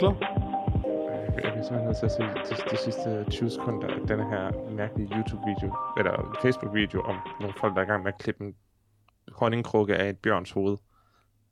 du 0.00 0.14
klar? 0.14 0.14
Jeg 1.44 1.52
kan 1.54 1.64
simpelthen 1.64 1.84
nødt 1.86 1.96
til 1.98 2.06
at 2.06 2.12
se 2.12 2.22
de, 2.22 2.70
de 2.70 2.76
sidste 2.84 3.24
20 3.30 3.50
sekunder 3.50 3.86
af 3.88 4.06
denne 4.08 4.30
her 4.30 4.70
mærkelige 4.70 5.08
YouTube-video, 5.16 5.76
eller 5.98 6.38
Facebook-video 6.42 7.00
om 7.00 7.16
nogle 7.40 7.54
folk, 7.60 7.74
der 7.74 7.80
er 7.80 7.84
i 7.84 7.88
gang 7.88 8.02
med 8.02 8.12
at 8.12 8.18
klippe 8.20 8.44
en 8.44 8.54
honningkrukke 9.32 9.96
af 9.96 10.08
et 10.10 10.18
bjørns 10.18 10.50
hoved. 10.50 10.76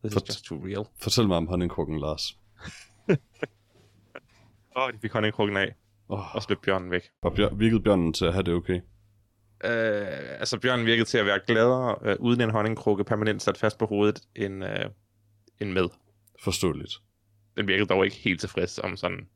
This 0.05 0.13
For- 0.15 0.21
is 0.23 0.29
just 0.29 0.45
too 0.45 0.59
real. 0.67 0.85
Fortæl 1.03 1.27
mig 1.29 1.37
om 1.37 1.47
honningkrukken, 1.47 1.99
Lars. 2.01 2.39
Åh, 3.09 4.83
oh, 4.83 4.93
de 4.93 4.99
fik 5.03 5.13
honningkrukken 5.13 5.57
af, 5.57 5.75
Oh, 6.09 6.35
og 6.37 6.43
så 6.43 6.49
blev 6.49 6.59
bjørnen 6.63 6.91
væk. 6.91 7.03
var 7.23 7.31
bjør- 7.31 7.55
virkede 7.55 7.83
bjørnen 7.83 8.13
til 8.13 8.25
at 8.25 8.33
have 8.33 8.43
det 8.43 8.55
okay? 8.55 8.75
Øh, 9.65 10.41
altså, 10.41 10.59
bjørnen 10.61 10.87
virkede 10.87 11.05
til 11.05 11.19
at 11.19 11.27
være 11.27 11.41
gladere 11.47 11.97
øh, 12.03 12.17
uden 12.21 12.41
en 12.41 12.51
honningkrukke 12.51 13.05
permanent 13.05 13.43
sat 13.43 13.57
fast 13.59 13.79
på 13.79 13.87
hovedet, 13.87 14.21
end, 14.37 14.65
øh, 14.65 14.85
end 15.61 15.73
med. 15.73 15.89
Forståeligt. 16.45 16.93
Den 17.57 17.69
virkede 17.69 17.87
dog 17.89 18.05
ikke 18.05 18.17
helt 18.17 18.41
tilfreds 18.41 18.79
om 18.79 18.97
sådan 18.97 19.29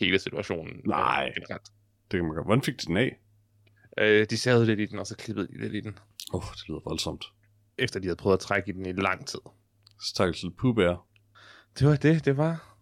hele 0.00 0.18
situationen. 0.18 0.76
øh, 0.76 0.84
Nej. 0.86 1.32
generelt. 1.34 1.68
Det 2.10 2.18
kan 2.18 2.24
man 2.24 2.34
godt. 2.34 2.46
Hvordan 2.46 2.62
fik 2.62 2.80
de 2.80 2.86
den 2.86 2.96
af? 2.96 3.18
Øh, 3.98 4.26
de 4.30 4.36
savede 4.36 4.66
lidt 4.66 4.80
i 4.80 4.86
den, 4.86 4.98
og 4.98 5.06
så 5.06 5.16
klippede 5.16 5.48
de 5.48 5.58
lidt 5.60 5.74
i 5.74 5.80
den, 5.80 5.98
Åh, 6.34 6.36
oh, 6.38 6.52
det 6.54 6.68
lyder 6.68 6.80
voldsomt. 6.84 7.24
efter 7.78 8.00
de 8.00 8.06
havde 8.06 8.16
prøvet 8.16 8.36
at 8.36 8.40
trække 8.40 8.68
i 8.68 8.72
den 8.72 8.86
i 8.86 8.92
lang 8.92 9.26
tid. 9.26 9.38
Stakkels 10.00 10.44
pubær. 10.58 11.06
Det 11.78 11.86
var 11.86 11.96
det, 11.96 12.24
det 12.24 12.36
var 12.36 12.76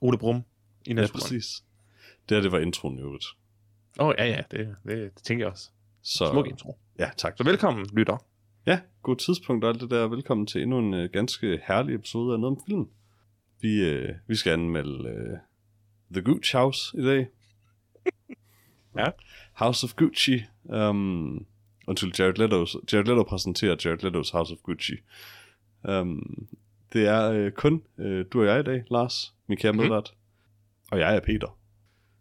Ole 0.00 0.18
Brum 0.18 0.36
i 0.36 0.42
Ja, 0.88 0.94
naturen. 0.94 1.20
præcis. 1.20 1.64
Det 2.28 2.36
her, 2.36 2.42
det 2.42 2.52
var 2.52 2.58
introen 2.58 2.98
i 2.98 3.02
øvrigt. 3.02 3.24
Åh, 4.00 4.06
oh, 4.06 4.14
ja, 4.18 4.24
ja, 4.24 4.42
det, 4.50 4.76
det, 4.86 5.14
det 5.14 5.22
tænker 5.24 5.44
jeg 5.44 5.52
også. 5.52 5.70
Så, 6.02 6.28
Smuk 6.32 6.46
intro. 6.46 6.78
Ja, 6.98 7.10
tak. 7.16 7.34
Så 7.36 7.44
velkommen, 7.44 7.86
lytter. 7.92 8.26
Ja, 8.66 8.80
god 9.02 9.16
tidspunkt 9.16 9.64
og 9.64 9.70
alt 9.70 9.80
det 9.80 9.90
der. 9.90 10.08
Velkommen 10.08 10.46
til 10.46 10.62
endnu 10.62 10.78
en 10.78 10.94
uh, 10.94 11.04
ganske 11.12 11.60
herlig 11.66 11.94
episode 11.94 12.34
af 12.34 12.40
Noget 12.40 12.56
om 12.56 12.62
Film. 12.66 12.88
Vi, 13.62 13.90
uh, 13.94 14.08
vi 14.26 14.36
skal 14.36 14.52
anmelde 14.52 15.30
uh, 15.32 15.38
The 16.12 16.22
Gucci 16.22 16.52
House 16.56 16.98
i 16.98 17.02
dag. 17.02 17.26
Ja. 18.96 19.06
House 19.52 19.84
of 19.86 19.94
Gucci. 19.96 20.42
Um, 20.64 21.46
until 21.88 22.12
Jared 22.18 22.38
Leto's, 22.38 22.76
Jared 22.92 23.06
Leto 23.06 23.22
præsenterer 23.22 23.76
Jared 23.84 24.04
Leto's 24.04 24.32
House 24.32 24.52
of 24.54 24.58
Gucci. 24.62 24.92
Um, 25.88 26.48
det 26.92 27.06
er 27.06 27.46
uh, 27.46 27.50
kun 27.52 27.82
uh, 27.98 28.20
du 28.32 28.40
og 28.40 28.46
jeg 28.46 28.60
i 28.60 28.62
dag, 28.62 28.84
Lars, 28.90 29.34
min 29.46 29.58
kære 29.58 29.72
Mhm. 29.72 29.80
medvært. 29.82 30.14
Og 30.92 30.98
jeg 30.98 31.16
er 31.16 31.20
Peter. 31.20 31.58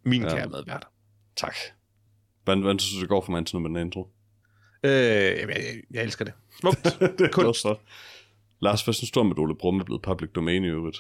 Min 0.04 0.22
Ja. 0.22 0.30
kære 0.30 0.50
medvært. 0.50 0.88
Tak. 1.36 1.56
Hvordan, 2.44 2.62
hvordan 2.62 2.80
synes 2.80 2.96
du, 2.96 3.02
det 3.02 3.10
går 3.10 3.22
for 3.22 3.32
mig 3.32 3.46
nu 3.54 3.60
med 3.60 3.70
den 3.70 3.78
intro? 3.88 4.10
Øh, 4.84 4.92
jeg, 4.92 5.48
jeg 5.92 6.04
elsker 6.04 6.26
det. 6.26 6.34
Smukt. 6.60 6.84
det 7.20 7.22
er 7.22 7.32
Kunst. 7.32 7.66
Lars, 8.62 8.84
hvad 8.84 8.94
synes 8.94 9.12
du 9.12 9.20
om, 9.20 9.32
at 9.32 9.40
Ole 9.40 9.56
Brumme 9.56 9.82
er 9.82 9.86
blevet 9.86 10.02
public 10.02 10.32
domain 10.32 10.64
i 10.64 10.68
øvrigt? 10.68 10.98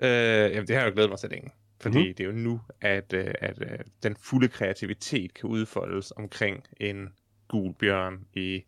Øh, 0.00 0.08
jamen, 0.52 0.66
det 0.66 0.76
har 0.76 0.82
jeg 0.82 0.90
jo 0.90 0.94
glædet 0.94 1.10
mig 1.10 1.18
til 1.18 1.30
længe. 1.30 1.50
Fordi 1.80 1.98
mm-hmm. 1.98 2.14
det 2.14 2.24
er 2.24 2.28
jo 2.28 2.32
nu, 2.32 2.60
at, 2.80 3.12
øh, 3.12 3.34
at 3.40 3.58
øh, 3.60 3.78
den 4.02 4.16
fulde 4.16 4.48
kreativitet 4.48 5.34
kan 5.34 5.48
udfoldes 5.48 6.12
omkring 6.16 6.64
en 6.80 7.08
gul 7.48 7.74
bjørn 7.74 8.18
i, 8.34 8.62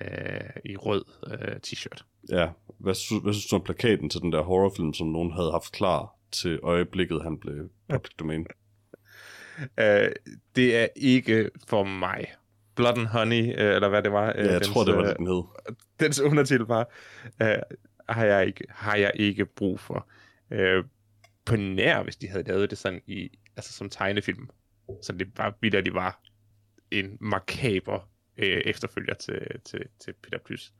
øh, 0.00 0.50
i 0.64 0.76
rød 0.76 1.04
øh, 1.26 1.56
t-shirt. 1.66 2.04
Ja, 2.30 2.48
hvad, 2.78 2.94
sy- 2.94 3.22
hvad 3.22 3.32
synes 3.32 3.46
du 3.46 3.56
om 3.56 3.62
plakaten 3.62 4.10
til 4.10 4.20
den 4.20 4.32
der 4.32 4.42
horrorfilm, 4.42 4.94
som 4.94 5.06
nogen 5.06 5.32
havde 5.32 5.50
haft 5.50 5.72
klar 5.72 6.14
til 6.32 6.60
øjeblikket, 6.62 7.22
han 7.22 7.38
blev 7.38 7.70
public 7.88 8.12
domain? 8.20 8.46
Øh, 9.80 10.10
det 10.56 10.76
er 10.76 10.86
ikke 10.96 11.50
for 11.68 11.84
mig. 11.84 12.26
Blood 12.74 12.98
and 12.98 13.06
Honey, 13.06 13.42
øh, 13.42 13.74
eller 13.74 13.88
hvad 13.88 14.02
det 14.02 14.12
var. 14.12 14.26
Ja, 14.26 14.52
jeg 14.52 14.62
tror, 14.62 14.84
det 14.84 14.96
var 14.96 15.04
det, 15.04 15.16
den 15.16 15.26
hed. 15.26 15.42
dens 16.00 16.20
undertitel 16.20 16.66
var, 16.66 16.90
øh, 17.42 17.48
har, 18.08 18.24
jeg 18.24 18.46
ikke, 18.46 18.64
har 18.68 18.96
jeg 18.96 19.12
ikke 19.14 19.46
brug 19.46 19.80
for. 19.80 20.08
Øh, 20.50 20.84
på 21.44 21.56
nær, 21.56 22.02
hvis 22.02 22.16
de 22.16 22.28
havde 22.28 22.44
lavet 22.44 22.70
det 22.70 22.78
sådan 22.78 23.00
i, 23.06 23.38
altså 23.56 23.72
som 23.72 23.90
tegnefilm. 23.90 24.48
Så 25.02 25.12
det 25.12 25.38
var 25.38 25.58
vildt, 25.60 25.84
det 25.84 25.94
var 25.94 26.20
en 26.90 27.16
makaber 27.20 28.10
øh, 28.36 28.62
efterfølger 28.64 29.14
til, 29.14 29.40
til, 29.64 29.80
til 30.00 30.14
Peter 30.22 30.38
Plys. 30.46 30.72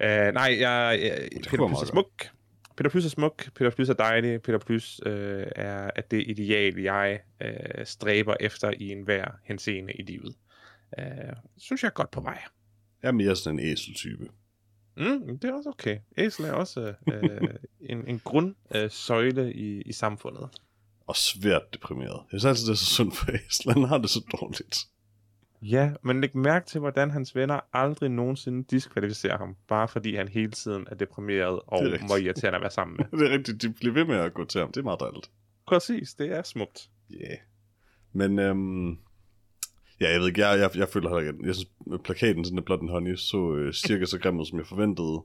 Øh, 0.00 0.32
nej, 0.34 0.56
jeg, 0.60 0.98
jeg 1.02 1.28
Peter 1.50 1.68
Plys 1.68 1.82
er 1.82 1.86
smuk. 1.86 2.28
Peter 2.76 2.90
Plys 2.90 3.04
er 3.04 3.08
smuk, 3.08 3.48
Peter 3.54 3.70
Plys 3.70 3.88
er 3.88 3.94
dejlig, 3.94 4.42
Peter 4.42 4.58
Plys 4.58 5.00
øh, 5.06 5.46
er, 5.56 5.90
er 5.96 6.00
det 6.10 6.24
ideal, 6.26 6.78
jeg 6.78 7.20
øh, 7.42 7.86
stræber 7.86 8.34
efter 8.40 8.72
i 8.76 8.88
enhver 8.88 9.26
henseende 9.44 9.92
i 9.92 10.02
livet. 10.02 10.34
Øh, 10.98 11.04
synes 11.56 11.82
jeg 11.82 11.88
er 11.88 11.92
godt 11.92 12.10
på 12.10 12.20
vej. 12.20 12.42
Jeg 13.02 13.08
er 13.08 13.12
mere 13.12 13.36
sådan 13.36 13.58
en 13.58 13.66
æseltype. 13.66 14.28
Mm, 14.96 15.38
det 15.38 15.50
er 15.50 15.54
også 15.54 15.68
okay. 15.68 15.98
Æsel 16.18 16.44
er 16.44 16.52
også 16.52 16.94
øh, 17.12 17.40
en, 17.80 18.08
en 18.08 18.20
grundsøjle 18.24 18.84
øh, 18.84 18.90
søjle 18.90 19.54
i, 19.54 19.82
i 19.82 19.92
samfundet. 19.92 20.48
Og 21.06 21.16
svært 21.16 21.62
deprimeret. 21.72 22.22
Jeg 22.32 22.40
synes 22.40 22.44
altid, 22.44 22.66
det 22.66 22.72
er 22.72 22.76
så 22.76 22.84
sundt 22.84 23.16
for 23.16 23.32
æsel. 23.32 23.72
Han 23.72 23.82
har 23.82 23.98
det 23.98 24.10
så 24.10 24.20
dårligt. 24.40 24.76
Ja, 25.62 25.92
men 26.02 26.20
læg 26.20 26.36
mærke 26.36 26.66
til, 26.66 26.80
hvordan 26.80 27.10
hans 27.10 27.34
venner 27.34 27.60
aldrig 27.72 28.10
nogensinde 28.10 28.64
diskvalificerer 28.64 29.38
ham, 29.38 29.56
bare 29.68 29.88
fordi 29.88 30.16
han 30.16 30.28
hele 30.28 30.52
tiden 30.52 30.86
er 30.90 30.94
deprimeret 30.94 31.60
og 31.66 31.84
Det 31.84 31.94
er 31.94 32.08
må 32.08 32.16
irriterende 32.16 32.56
at 32.56 32.62
være 32.62 32.70
sammen 32.70 32.96
med. 32.96 33.04
Det 33.20 33.32
er 33.32 33.38
rigtigt, 33.38 33.62
de 33.62 33.72
bliver 33.72 33.94
ved 33.94 34.04
med 34.04 34.16
at 34.16 34.34
gå 34.34 34.44
til 34.44 34.60
ham. 34.60 34.72
Det 34.72 34.80
er 34.80 34.84
meget 34.84 35.00
dejligt. 35.00 35.30
Præcis, 35.66 36.14
det 36.14 36.32
er 36.32 36.42
smukt. 36.42 36.90
Ja. 37.10 37.16
Yeah. 37.16 37.38
Men, 38.12 38.38
øhm, 38.38 38.98
ja, 40.00 40.10
jeg 40.10 40.20
ved 40.20 40.28
ikke, 40.28 40.40
jeg, 40.40 40.58
jeg, 40.58 40.70
jeg 40.76 40.88
føler 40.88 41.08
heller 41.08 41.32
ikke, 41.32 41.46
jeg 41.46 41.54
synes, 41.54 41.70
at 41.92 42.02
plakaten 42.02 42.44
den 42.44 42.56
der 42.56 42.62
Blood 42.62 42.80
and 42.80 42.90
Honey 42.90 43.14
så 43.14 43.54
øh, 43.54 43.72
cirka 43.72 44.04
så 44.04 44.18
grim 44.18 44.40
ud, 44.40 44.46
som 44.46 44.58
jeg 44.58 44.66
forventede. 44.66 45.22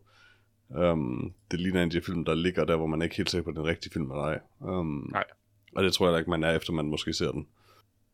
Um, 0.70 1.34
det 1.52 1.60
ligner 1.60 1.82
en 1.82 1.88
af 1.88 1.92
de 1.92 2.02
film, 2.02 2.26
der 2.26 2.36
ligger 2.36 2.66
der, 2.66 2.76
hvor 2.76 2.88
man 2.88 3.02
er 3.02 3.04
ikke 3.04 3.18
helt 3.18 3.30
sikker 3.30 3.44
på, 3.44 3.50
at 3.50 3.56
det 3.56 3.60
er 3.60 3.64
en 3.64 3.70
rigtig 3.70 3.92
film 3.92 4.12
eller 4.12 4.24
ej. 4.24 4.40
Um, 4.60 5.10
Nej. 5.12 5.24
Og 5.76 5.84
det 5.84 5.94
tror 5.94 6.06
jeg 6.06 6.14
da 6.14 6.18
ikke, 6.18 6.30
man 6.30 6.44
er, 6.44 6.52
efter 6.56 6.74
man 6.74 6.86
måske 6.86 7.14
ser 7.14 7.32
den. 7.32 7.48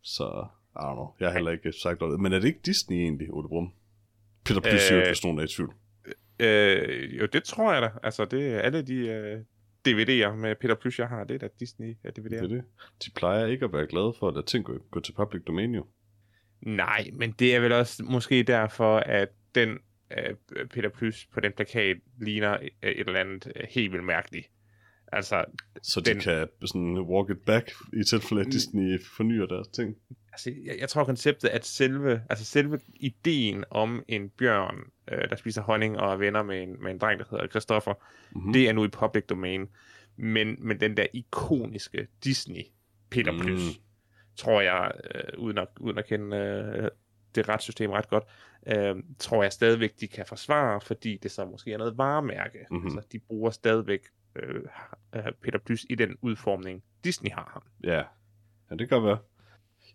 Så, 0.02 0.48
I 0.76 0.80
don't 0.80 0.94
know. 0.94 1.14
Jeg 1.20 1.28
har 1.28 1.34
heller 1.34 1.52
ikke 1.52 1.72
sagt 1.72 2.00
noget. 2.02 2.20
Men 2.20 2.34
er 2.34 2.40
det 2.40 2.48
ikke 2.48 2.60
Disney 2.66 2.98
egentlig, 2.98 3.34
Ole 3.34 3.48
Brum? 3.48 3.72
Peter 4.46 4.62
Plys, 4.62 4.92
øh, 4.92 5.08
hvis 5.08 5.24
nogen 5.24 5.40
er 5.40 5.44
i 5.44 5.48
tvivl. 5.48 5.74
Øh, 6.40 7.20
jo, 7.20 7.26
det 7.26 7.44
tror 7.44 7.74
jeg 7.74 7.82
da. 7.82 7.90
Altså, 8.04 8.26
det 8.26 8.48
er 8.56 8.60
alle 8.60 8.82
de 8.82 8.96
øh, 8.96 9.40
DVD'er 9.88 10.36
med 10.36 10.56
Peter 10.56 10.76
Plys, 10.76 11.00
jeg 11.00 11.08
har, 11.08 11.24
det 11.24 11.36
er 11.36 11.40
da 11.40 11.50
Disney 11.60 11.98
øh, 12.06 12.12
DVD'er. 12.20 12.30
Det 12.30 12.44
er 12.44 12.48
det. 12.48 12.64
De 13.06 13.12
plejer 13.16 13.46
ikke 13.46 13.66
at 13.66 13.74
være 13.74 13.88
glade 13.88 14.14
for 14.20 14.28
at 14.28 14.34
lade 14.34 14.46
ting 14.46 14.66
gå, 14.66 14.78
gå 14.92 15.00
til 15.00 15.14
public 15.14 15.44
domain, 15.44 15.76
jo. 15.76 15.86
Nej, 16.62 17.10
men 17.14 17.32
det 17.32 17.56
er 17.56 17.60
vel 17.60 17.72
også 17.72 18.04
måske 18.04 18.44
derfor, 18.44 18.98
at 18.98 19.30
den 19.56 19.78
øh, 20.18 20.66
Peter 20.68 20.90
Plys 20.90 21.28
på 21.34 21.40
den 21.40 21.52
plakat 21.56 21.98
ligner 22.22 22.54
øh, 22.84 22.90
et 22.92 23.00
eller 23.08 23.20
andet 23.20 23.52
øh, 23.56 23.64
helt 23.70 23.92
vildt 23.92 24.06
mærkeligt. 24.06 24.48
Altså, 25.12 25.46
Så 25.84 26.00
de 26.00 26.10
Den- 26.10 26.20
kan 26.20 26.48
sådan 26.66 26.98
walk 27.00 27.30
it 27.30 27.40
back, 27.46 27.72
i 27.94 28.04
tilfælde 28.04 28.44
Mm. 28.44 28.52
Disney 28.52 29.00
fornyer 29.18 29.46
deres 29.46 29.68
ting. 29.68 29.96
altså 30.32 30.52
jeg, 30.66 30.78
jeg 30.80 30.90
tror 30.90 31.04
konceptet, 31.04 31.48
at 31.50 31.66
selve, 31.66 32.22
altså 32.30 32.46
selve 32.46 32.80
ideen 32.96 33.64
om 33.70 34.04
en 34.08 34.30
bjørn, 34.30 34.78
øh, 35.12 35.30
der 35.30 35.36
spiser 35.36 35.62
honning 35.62 35.98
og 36.00 36.14
er 36.14 36.18
venner 36.18 36.44
med 36.44 36.64
en, 36.64 36.84
med 36.84 36.92
en 36.92 36.98
dreng, 36.98 37.20
der 37.20 37.26
hedder 37.32 37.48
Christoffer, 37.48 37.94
Mm-hmm. 38.32 38.48
mm. 38.48 38.54
det 38.54 38.70
er 38.70 38.74
nu 38.74 38.86
i 38.86 38.88
public 38.88 39.24
domain. 39.26 39.68
Men, 40.18 40.56
men 40.60 40.80
den 40.80 40.98
der 40.98 41.06
ikoniske 41.14 42.08
Disney 42.24 42.62
Peter 43.10 43.32
Mm. 43.32 43.38
mm. 43.40 43.58
Tror 44.38 44.62
jeg, 44.62 44.92
øh, 45.16 45.40
uden, 45.40 45.58
at, 45.58 45.68
uden 45.80 45.98
at 45.98 46.06
kende 46.06 46.38
øh, 46.38 46.90
det 47.36 47.50
retssystem 47.50 47.92
ret 47.92 48.10
godt, 48.10 48.24
øh, 48.68 48.96
tror 49.20 49.44
jeg 49.44 49.54
stadigvæk, 49.54 50.00
de 50.00 50.08
kan 50.08 50.26
forsvare, 50.28 50.82
fordi 50.82 51.18
det 51.24 51.32
så 51.32 51.46
måske 51.46 51.74
er 51.74 51.78
noget 51.78 51.98
varemærke. 51.98 52.58
Mhm. 52.72 52.78
Mm-hmm. 52.78 52.98
Altså, 52.98 53.10
de 53.12 53.20
bruger 53.20 53.52
stadigvæk 53.52 54.02
øh, 54.36 54.62
øh, 55.16 55.24
Peter 55.44 55.60
Plys 55.66 55.86
i 55.90 55.96
den 55.96 56.18
udformning, 56.22 56.84
Disney 57.04 57.32
har 57.32 57.50
ham. 57.54 57.64
Ja. 57.84 58.04
ja, 58.72 58.76
det 58.76 58.90
kan 58.90 59.04
være. 59.04 59.18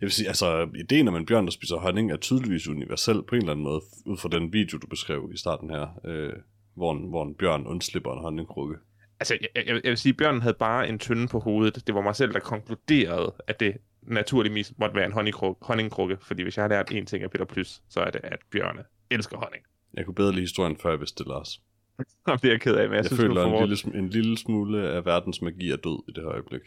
Jeg 0.01 0.07
vil 0.07 0.13
sige, 0.13 0.29
altså, 0.29 0.69
ideen 0.75 1.09
om 1.09 1.17
en 1.17 1.27
bjørn, 1.27 1.45
der 1.45 1.51
spiser 1.51 1.77
honning, 1.77 2.13
er 2.13 2.17
tydeligvis 2.17 2.69
universel 2.69 3.23
på 3.23 3.35
en 3.35 3.41
eller 3.41 3.53
anden 3.53 3.65
måde, 3.65 3.81
ud 4.07 4.17
fra 4.17 4.29
den 4.29 4.53
video, 4.53 4.79
du 4.79 4.87
beskrev 4.87 5.31
i 5.35 5.37
starten 5.37 5.71
her, 5.71 6.01
øh, 6.05 6.33
hvor, 6.75 6.93
en, 6.93 7.09
hvor 7.09 7.25
en 7.25 7.35
bjørn 7.35 7.67
undslipper 7.67 8.13
en 8.13 8.21
honningkrukke. 8.21 8.77
Altså, 9.21 9.39
jeg, 9.41 9.67
jeg, 9.67 9.67
jeg 9.67 9.91
vil 9.91 9.99
sige, 9.99 10.11
at 10.11 10.17
bjørnen 10.17 10.43
havde 10.43 10.57
bare 10.59 10.89
en 10.89 10.99
tynde 10.99 11.29
på 11.29 11.39
hovedet. 11.39 11.87
Det 11.87 11.95
var 11.95 12.01
mig 12.01 12.17
selv, 12.17 12.33
der 12.33 12.41
konkluderede, 12.41 13.35
at 13.47 13.61
det 13.61 13.77
naturligvis 14.03 14.73
måtte 14.79 14.97
være 14.97 15.07
en 15.07 15.13
honningkrukke, 15.13 15.67
honningkrukke. 15.67 16.17
Fordi 16.21 16.43
hvis 16.43 16.57
jeg 16.57 16.63
har 16.63 16.69
lært 16.69 16.91
en 16.93 17.07
ting 17.07 17.25
af 17.25 17.31
Peter 17.31 17.45
Plys, 17.45 17.83
så 17.89 18.01
er 18.01 18.11
det, 18.11 18.21
at 18.25 18.39
bjørne 18.51 18.85
elsker 19.11 19.37
honning. 19.37 19.65
Jeg 19.95 20.05
kunne 20.05 20.15
bedre 20.15 20.33
lide 20.33 20.43
historien, 20.43 20.77
før 20.77 20.91
jeg 20.91 21.01
vidste 21.01 21.25
det, 21.25 21.31
Lars. 21.31 21.63
Og 22.27 22.43
det 22.43 22.49
er 22.49 22.53
jeg 22.53 22.61
ked 22.61 22.75
af, 22.75 22.89
men 22.89 22.93
jeg, 22.93 22.97
Jeg, 22.97 23.05
synes, 23.05 23.21
føler, 23.21 23.45
en 23.45 23.69
lille, 23.69 23.99
en 23.99 24.09
lille 24.09 24.39
smule 24.39 24.89
af 24.89 25.05
verdens 25.05 25.43
magi 25.43 25.71
er 25.71 25.77
død 25.77 26.03
i 26.09 26.13
det 26.13 26.23
her 26.23 26.31
øjeblik. 26.31 26.61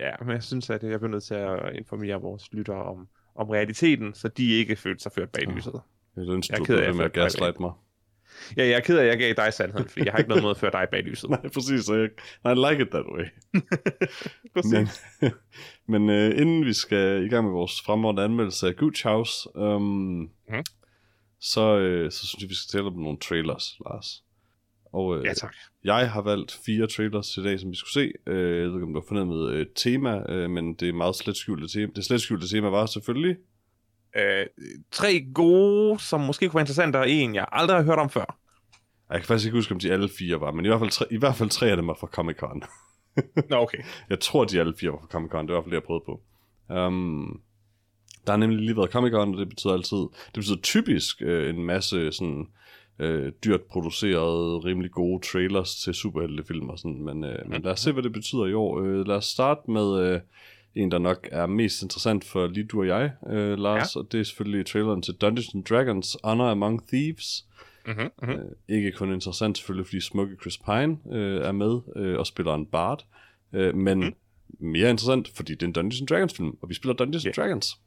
Ja, 0.00 0.10
men 0.20 0.30
jeg 0.30 0.42
synes, 0.42 0.70
at 0.70 0.82
jeg 0.82 1.00
bliver 1.00 1.10
nødt 1.12 1.24
til 1.24 1.34
at 1.34 1.76
informere 1.76 2.20
vores 2.20 2.52
lyttere 2.52 2.82
om, 2.82 3.08
om 3.34 3.50
realiteten, 3.50 4.14
så 4.14 4.28
de 4.28 4.50
ikke 4.50 4.76
følte 4.76 5.02
sig 5.02 5.12
ført 5.12 5.30
bag 5.30 5.46
lyset. 5.46 5.80
Jeg 6.16 6.28
ønsker, 6.28 6.54
Jeg 6.54 6.60
er 6.60 6.64
ked 6.64 7.00
af, 7.00 7.04
at 7.04 7.12
gaslight 7.12 7.60
mig. 7.60 7.72
Ja, 8.56 8.62
jeg 8.66 8.72
er 8.72 8.80
ked 8.80 8.98
af, 8.98 9.02
at 9.02 9.08
jeg 9.08 9.18
gav 9.18 9.44
dig 9.44 9.52
sandheden, 9.54 9.88
fordi 9.88 10.04
jeg 10.04 10.12
har 10.12 10.18
ikke 10.18 10.28
noget 10.28 10.42
mod 10.42 10.50
at 10.50 10.56
føre 10.56 10.70
dig 10.72 10.86
bag 10.90 11.02
lyset. 11.02 11.30
Nej, 11.36 11.48
præcis. 11.48 11.84
så 11.84 11.94
Jeg, 11.94 12.08
I 12.52 12.70
like 12.70 12.82
it 12.82 12.88
that 12.90 13.04
way. 13.14 13.24
Præcis. 14.54 14.72
Men, 15.22 15.30
men 16.06 16.08
uh, 16.32 16.40
inden 16.40 16.64
vi 16.64 16.72
skal 16.72 17.24
i 17.24 17.28
gang 17.28 17.44
med 17.44 17.52
vores 17.52 17.82
fremragende 17.86 18.22
anmeldelse 18.24 18.66
af 18.68 18.76
Gucci 18.76 19.02
House, 19.08 19.56
um, 19.56 19.82
Mhm. 19.82 20.64
så, 21.40 21.76
uh, 22.04 22.10
så 22.10 22.26
synes 22.26 22.42
jeg, 22.42 22.50
vi 22.50 22.54
skal 22.54 22.78
tale 22.78 22.86
om 22.86 22.92
nogle 22.98 23.18
trailers, 23.18 23.76
Lars. 23.86 24.22
Og 24.92 25.18
øh, 25.18 25.24
Ja, 25.24 25.32
tak. 25.34 25.54
jeg 25.84 26.10
har 26.10 26.22
valgt 26.22 26.60
fire 26.66 26.86
trailers 26.86 27.36
i 27.36 27.42
dag, 27.42 27.60
som 27.60 27.70
vi 27.70 27.76
skulle 27.76 27.92
se. 27.92 28.12
Øh, 28.26 28.56
jeg 28.60 28.66
ved 28.66 28.74
ikke, 28.74 28.86
om 28.86 28.92
du 28.94 29.00
har 29.00 29.06
fornemmet 29.08 29.60
et 29.60 29.68
tema, 29.76 30.22
øh, 30.32 30.50
men 30.50 30.74
det 30.74 30.88
er 30.88 30.92
meget 30.92 31.16
slet 31.16 31.36
skjulte 31.36 31.68
tema. 31.68 31.92
Det 31.96 32.04
slet 32.04 32.20
skjulte 32.20 32.48
tema 32.48 32.68
var 32.68 32.86
selvfølgelig... 32.86 33.36
Øh, 34.16 34.46
tre 34.90 35.26
gode, 35.34 35.98
som 35.98 36.20
måske 36.20 36.48
kunne 36.48 36.54
være 36.54 36.62
interessante, 36.62 36.96
og 36.96 37.10
en, 37.10 37.34
jeg 37.34 37.46
aldrig 37.52 37.76
har 37.76 37.84
hørt 37.84 37.98
om 37.98 38.10
før. 38.10 38.38
Jeg 39.10 39.18
kan 39.18 39.26
faktisk 39.26 39.46
ikke 39.46 39.58
huske, 39.58 39.74
om 39.74 39.80
de 39.80 39.92
alle 39.92 40.08
fire 40.18 40.40
var, 40.40 40.52
men 40.52 40.64
i 40.64 40.68
hvert 40.68 40.80
fald 40.80 40.90
tre, 40.90 41.06
i 41.10 41.16
hvert 41.16 41.34
fald 41.34 41.50
tre 41.50 41.70
af 41.70 41.76
dem 41.76 41.86
var 41.86 41.96
fra 42.00 42.06
Comic-Con. 42.06 42.60
Nå, 43.50 43.56
okay. 43.56 43.78
Jeg 44.10 44.20
tror, 44.20 44.44
de 44.44 44.60
alle 44.60 44.74
fire 44.80 44.90
var 44.90 44.98
fra 44.98 45.06
Comic 45.06 45.30
Con. 45.30 45.46
Det 45.46 45.54
var 45.54 45.60
i 45.60 45.62
hvert 45.62 45.64
fald 45.64 45.70
det, 45.70 45.80
jeg 45.80 45.86
prøvede 45.86 46.04
på. 46.06 46.20
Um, 46.86 47.40
der 48.26 48.32
har 48.32 48.36
nemlig 48.36 48.58
lige 48.58 48.76
været 48.76 48.90
Comic 48.90 49.12
Con, 49.12 49.34
og 49.34 49.38
det 49.40 49.48
betyder 49.48 49.72
altid... 49.72 49.96
Det 49.96 50.34
betyder 50.34 50.60
typisk 50.62 51.22
øh, 51.22 51.50
en 51.50 51.64
masse 51.64 52.12
sådan 52.12 52.46
øh, 52.98 53.32
dyrt 53.44 53.60
producerede, 53.62 54.58
rimelig 54.58 54.90
gode 54.90 55.26
trailers 55.26 55.74
til 55.74 55.94
superheltefilm 55.94 56.68
og 56.68 56.78
sådan. 56.78 57.02
Men, 57.02 57.24
øh, 57.24 57.48
men 57.48 57.62
lad 57.62 57.72
os 57.72 57.80
se, 57.80 57.92
hvad 57.92 58.02
det 58.02 58.12
betyder 58.12 58.46
i 58.46 58.54
år. 58.54 58.80
Øh, 58.80 59.06
lad 59.06 59.16
os 59.16 59.24
starte 59.24 59.70
med 59.70 59.98
øh, 60.00 60.20
en, 60.74 60.90
der 60.90 60.98
nok 60.98 61.28
er 61.32 61.46
mest 61.46 61.82
interessant 61.82 62.24
for 62.24 62.46
lige 62.46 62.66
du 62.66 62.80
og 62.80 62.86
jeg, 62.86 63.12
øh, 63.30 63.58
Lars. 63.58 63.96
Ja. 63.96 64.00
Og 64.00 64.12
det 64.12 64.20
er 64.20 64.24
selvfølgelig 64.24 64.66
traileren 64.66 65.02
til 65.02 65.14
Dungeons 65.14 65.54
and 65.54 65.64
Dragons 65.64 66.16
Honor 66.24 66.50
Among 66.50 66.88
Thieves. 66.88 67.46
Mm-hmm, 67.86 68.10
mm-hmm. 68.22 68.40
Øh, 68.40 68.50
ikke 68.68 68.92
kun 68.92 69.12
interessant 69.12 69.58
selvfølgelig, 69.58 69.86
fordi 69.86 70.00
smukke 70.00 70.36
Chris 70.40 70.58
Pine 70.58 70.98
øh, 71.12 71.44
er 71.44 71.52
med 71.52 71.80
øh, 71.96 72.18
og 72.18 72.26
spiller 72.26 72.54
en 72.54 72.66
bard, 72.66 73.04
øh, 73.52 73.74
men 73.74 74.00
mm. 74.00 74.14
mere 74.58 74.90
interessant, 74.90 75.28
fordi 75.36 75.52
det 75.52 75.62
er 75.62 75.66
en 75.66 75.72
Dungeons 75.72 76.00
and 76.00 76.08
Dragons 76.08 76.34
film, 76.34 76.58
og 76.62 76.68
vi 76.68 76.74
spiller 76.74 76.94
Dungeons 76.94 77.22
yeah. 77.22 77.32
and 77.36 77.44
Dragons. 77.44 77.80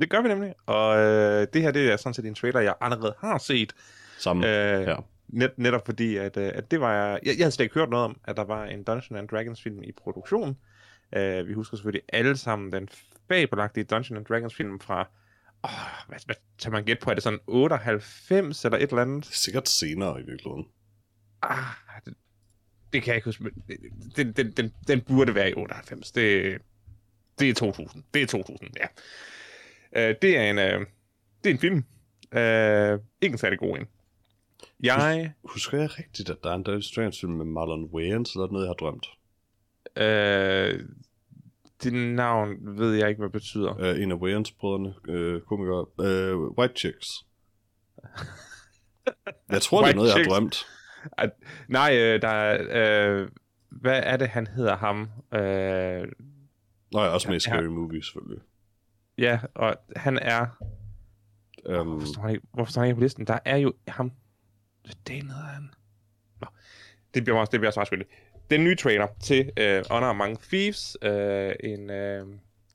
Det 0.00 0.10
gør 0.10 0.22
vi 0.22 0.28
nemlig, 0.28 0.54
og 0.66 0.98
øh, 0.98 1.46
det 1.52 1.62
her 1.62 1.70
det 1.70 1.92
er 1.92 1.96
sådan 1.96 2.14
set 2.14 2.24
en 2.24 2.34
trailer, 2.34 2.60
jeg 2.60 2.74
allerede 2.80 3.14
har 3.18 3.38
set. 3.38 3.72
Sammen 4.18 4.44
øh, 4.44 4.82
ja. 4.82 4.96
net, 5.28 5.50
netop 5.56 5.86
fordi, 5.86 6.16
at, 6.16 6.36
øh, 6.36 6.50
at 6.54 6.70
det 6.70 6.80
var... 6.80 6.92
Jeg, 6.94 7.20
jeg 7.24 7.36
havde 7.38 7.50
slet 7.50 7.64
ikke 7.64 7.74
hørt 7.74 7.90
noget 7.90 8.04
om, 8.04 8.16
at 8.24 8.36
der 8.36 8.44
var 8.44 8.64
en 8.64 8.82
Dungeons 8.82 9.10
and 9.10 9.28
Dragons 9.28 9.62
film 9.62 9.82
i 9.82 9.92
produktion. 9.92 10.56
Øh, 11.16 11.48
vi 11.48 11.52
husker 11.52 11.76
selvfølgelig 11.76 12.02
alle 12.08 12.36
sammen 12.36 12.72
den 12.72 12.88
fabelagtige 13.28 13.84
Dungeons 13.84 14.18
and 14.18 14.26
Dragons 14.26 14.54
film 14.54 14.80
fra 14.80 15.08
Oh, 15.62 16.08
hvad, 16.08 16.18
hvad 16.26 16.34
tager 16.58 16.72
man 16.72 16.84
gæt 16.84 16.98
på? 16.98 17.10
Er 17.10 17.14
det 17.14 17.22
sådan 17.22 17.38
98 17.46 18.64
eller 18.64 18.78
et 18.78 18.82
eller 18.82 19.02
andet? 19.02 19.26
Sikkert 19.26 19.68
senere 19.68 20.20
i 20.20 20.24
virkeligheden. 20.24 20.66
Ah, 21.42 21.74
det, 22.04 22.14
det 22.92 23.02
kan 23.02 23.08
jeg 23.08 23.16
ikke 23.16 23.24
huske. 23.24 23.44
Den, 24.16 24.32
den, 24.32 24.50
den, 24.52 24.72
den 24.88 25.00
burde 25.00 25.34
være 25.34 25.50
i 25.50 25.54
98. 25.54 26.12
Det, 26.12 26.58
det 27.38 27.50
er 27.50 27.54
2000. 27.54 28.04
Det 28.14 28.22
er 28.22 28.26
2000, 28.26 28.70
ja. 28.76 28.86
Uh, 29.92 30.16
det 30.22 30.36
er 30.36 30.50
en, 30.50 30.58
uh, 30.58 30.86
det 31.44 31.50
er 31.50 31.54
en 31.54 31.58
film. 31.58 31.76
Uh, 31.76 33.04
ikke 33.22 33.34
en 33.34 33.38
særlig 33.38 33.58
god 33.58 33.78
en. 33.78 33.86
Jeg... 34.82 35.32
Husker 35.44 35.78
jeg 35.78 35.98
rigtigt, 35.98 36.30
at 36.30 36.36
der 36.44 36.50
er 36.50 36.54
en 36.54 36.62
Dungeons 36.62 36.90
Dragons 36.90 37.20
film 37.20 37.32
med 37.32 37.44
Marlon 37.44 37.84
Wayans, 37.84 38.34
eller 38.34 38.46
er 38.46 38.52
noget, 38.52 38.64
jeg 38.64 38.68
har 38.68 38.74
drømt? 38.74 39.06
Uh, 40.00 40.80
det 41.82 41.92
navn 41.92 42.78
ved 42.78 42.94
jeg 42.94 43.08
ikke, 43.08 43.18
hvad 43.18 43.28
det 43.28 43.32
betyder. 43.32 43.74
Uh, 43.74 44.02
en 44.02 44.12
af 44.12 44.16
Wayans-brødrene, 44.16 44.94
uh, 45.08 45.40
komikere. 45.40 45.86
Uh, 45.98 46.58
White 46.58 46.74
Chicks. 46.76 47.06
jeg 49.50 49.62
tror, 49.62 49.82
det 49.82 49.90
er 49.90 49.94
noget, 49.94 50.08
jeg 50.08 50.16
har 50.16 50.30
drømt. 50.30 50.66
At, 51.18 51.30
nej, 51.68 51.96
øh, 51.98 52.22
der 52.22 52.28
er... 52.28 53.20
Øh, 53.20 53.28
hvad 53.70 54.02
er 54.04 54.16
det, 54.16 54.28
han 54.28 54.46
hedder 54.46 54.76
ham? 54.76 55.00
Øh, 55.34 56.08
Nå, 56.92 57.00
jeg 57.00 57.08
er 57.08 57.12
også 57.12 57.28
med 57.28 57.36
i 57.36 57.40
Scary 57.40 57.62
ja, 57.62 57.68
Movie, 57.68 58.04
selvfølgelig. 58.04 58.42
Ja, 59.18 59.40
og 59.54 59.76
han 59.96 60.18
er... 60.18 60.46
Um, 61.64 61.86
hvorfor, 61.86 62.06
står 62.06 62.22
han 62.22 62.30
ikke, 62.30 62.46
hvorfor 62.52 62.70
står 62.70 62.80
han 62.80 62.88
ikke 62.88 62.96
på 62.96 63.02
listen? 63.02 63.26
Der 63.26 63.38
er 63.44 63.56
jo 63.56 63.72
ham... 63.88 64.12
Hvad 64.84 64.92
det 65.06 65.14
hedder 65.14 65.34
han? 65.34 65.70
Nå, 66.40 66.46
det 67.14 67.24
bliver 67.24 67.38
også, 67.38 67.50
det 67.50 67.60
bliver 67.60 67.68
også 67.68 67.80
selvfølgelig. 67.80 68.12
Den 68.50 68.64
nye 68.64 68.74
trailer 68.74 69.06
til 69.22 69.40
uh, 69.40 69.90
Honor 69.90 70.06
Among 70.06 70.40
Thieves, 70.42 70.96
uh, 71.02 71.70
en, 71.70 71.90
uh, 71.90 72.34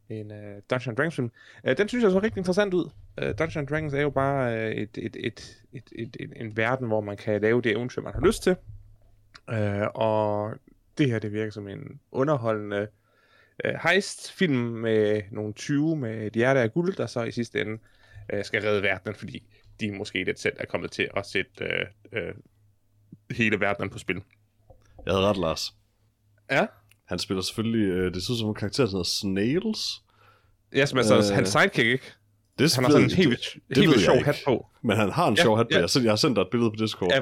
en 0.09 0.31
uh, 0.31 0.37
Dungeons 0.69 0.97
Dragons 0.97 1.15
film, 1.15 1.31
uh, 1.67 1.73
den 1.77 1.87
synes 1.87 2.03
jeg 2.03 2.11
så 2.11 2.19
rigtig 2.19 2.37
interessant 2.37 2.73
ud. 2.73 2.89
Uh, 3.21 3.27
Dungeons 3.39 3.69
Dragons 3.69 3.93
er 3.93 4.01
jo 4.01 4.09
bare 4.09 4.53
uh, 4.53 4.71
et, 4.71 4.97
et, 4.97 5.17
et, 5.19 5.63
et, 5.73 5.89
et, 5.91 6.17
et, 6.19 6.33
en 6.35 6.57
verden, 6.57 6.87
hvor 6.87 7.01
man 7.01 7.17
kan 7.17 7.41
lave 7.41 7.61
det 7.61 7.71
eventyr, 7.71 8.01
man 8.01 8.13
har 8.13 8.21
lyst 8.21 8.43
til. 8.43 8.55
Uh, 9.47 9.87
og 9.93 10.53
det 10.97 11.09
her, 11.09 11.19
det 11.19 11.33
virker 11.33 11.51
som 11.51 11.67
en 11.67 11.99
underholdende 12.11 12.87
uh, 13.65 13.71
heist-film 13.89 14.57
med 14.57 15.21
nogle 15.31 15.53
20 15.53 15.95
med 15.97 16.27
et 16.27 16.33
hjerte 16.33 16.59
af 16.59 16.73
guld, 16.73 16.95
der 16.95 17.05
så 17.05 17.23
i 17.23 17.31
sidste 17.31 17.61
ende 17.61 17.79
uh, 18.33 18.43
skal 18.43 18.61
redde 18.61 18.81
verdenen, 18.81 19.15
fordi 19.15 19.43
de 19.79 19.91
måske 19.91 20.23
lidt 20.23 20.39
selv 20.39 20.55
er 20.59 20.65
kommet 20.65 20.91
til 20.91 21.09
at 21.17 21.25
sætte 21.25 21.65
uh, 22.13 22.19
uh, 22.19 22.35
hele 23.31 23.59
verdenen 23.59 23.89
på 23.89 23.99
spil. 23.99 24.21
Jeg 25.05 25.13
havde 25.13 25.25
ret, 25.25 25.37
Lars. 25.37 25.73
Ja? 26.51 26.65
Han 27.05 27.19
spiller 27.19 27.41
selvfølgelig, 27.41 27.87
øh, 27.87 28.13
det 28.13 28.23
synes 28.23 28.39
som 28.39 28.49
en 28.49 28.55
karakter, 28.55 28.83
der 28.83 28.91
hedder 28.91 29.03
Snails. 29.03 30.01
Ja, 30.75 30.85
som 30.85 30.99
er 30.99 31.03
sådan, 31.03 31.23
øh, 31.31 31.35
hans 31.35 31.49
sidekick, 31.49 31.87
ikke? 31.87 32.13
Det 32.59 32.75
han 32.75 32.83
har 32.83 32.91
sådan 32.91 33.03
en 33.03 33.11
helt, 33.11 33.39
det, 33.69 33.75
det 33.75 33.87
helt 33.87 34.01
sjov 34.01 34.23
hat 34.23 34.41
på. 34.45 34.67
Men 34.81 34.97
han 34.97 35.09
har 35.09 35.27
en 35.27 35.35
ja, 35.35 35.43
sjov 35.43 35.57
hat 35.57 35.67
på. 35.67 35.77
Ja. 35.77 36.01
Jeg 36.03 36.11
har 36.11 36.15
sendt 36.15 36.35
dig 36.35 36.41
et 36.41 36.47
billede 36.51 36.71
på 36.71 36.75
Discord. 36.75 37.11
Ja, 37.13 37.21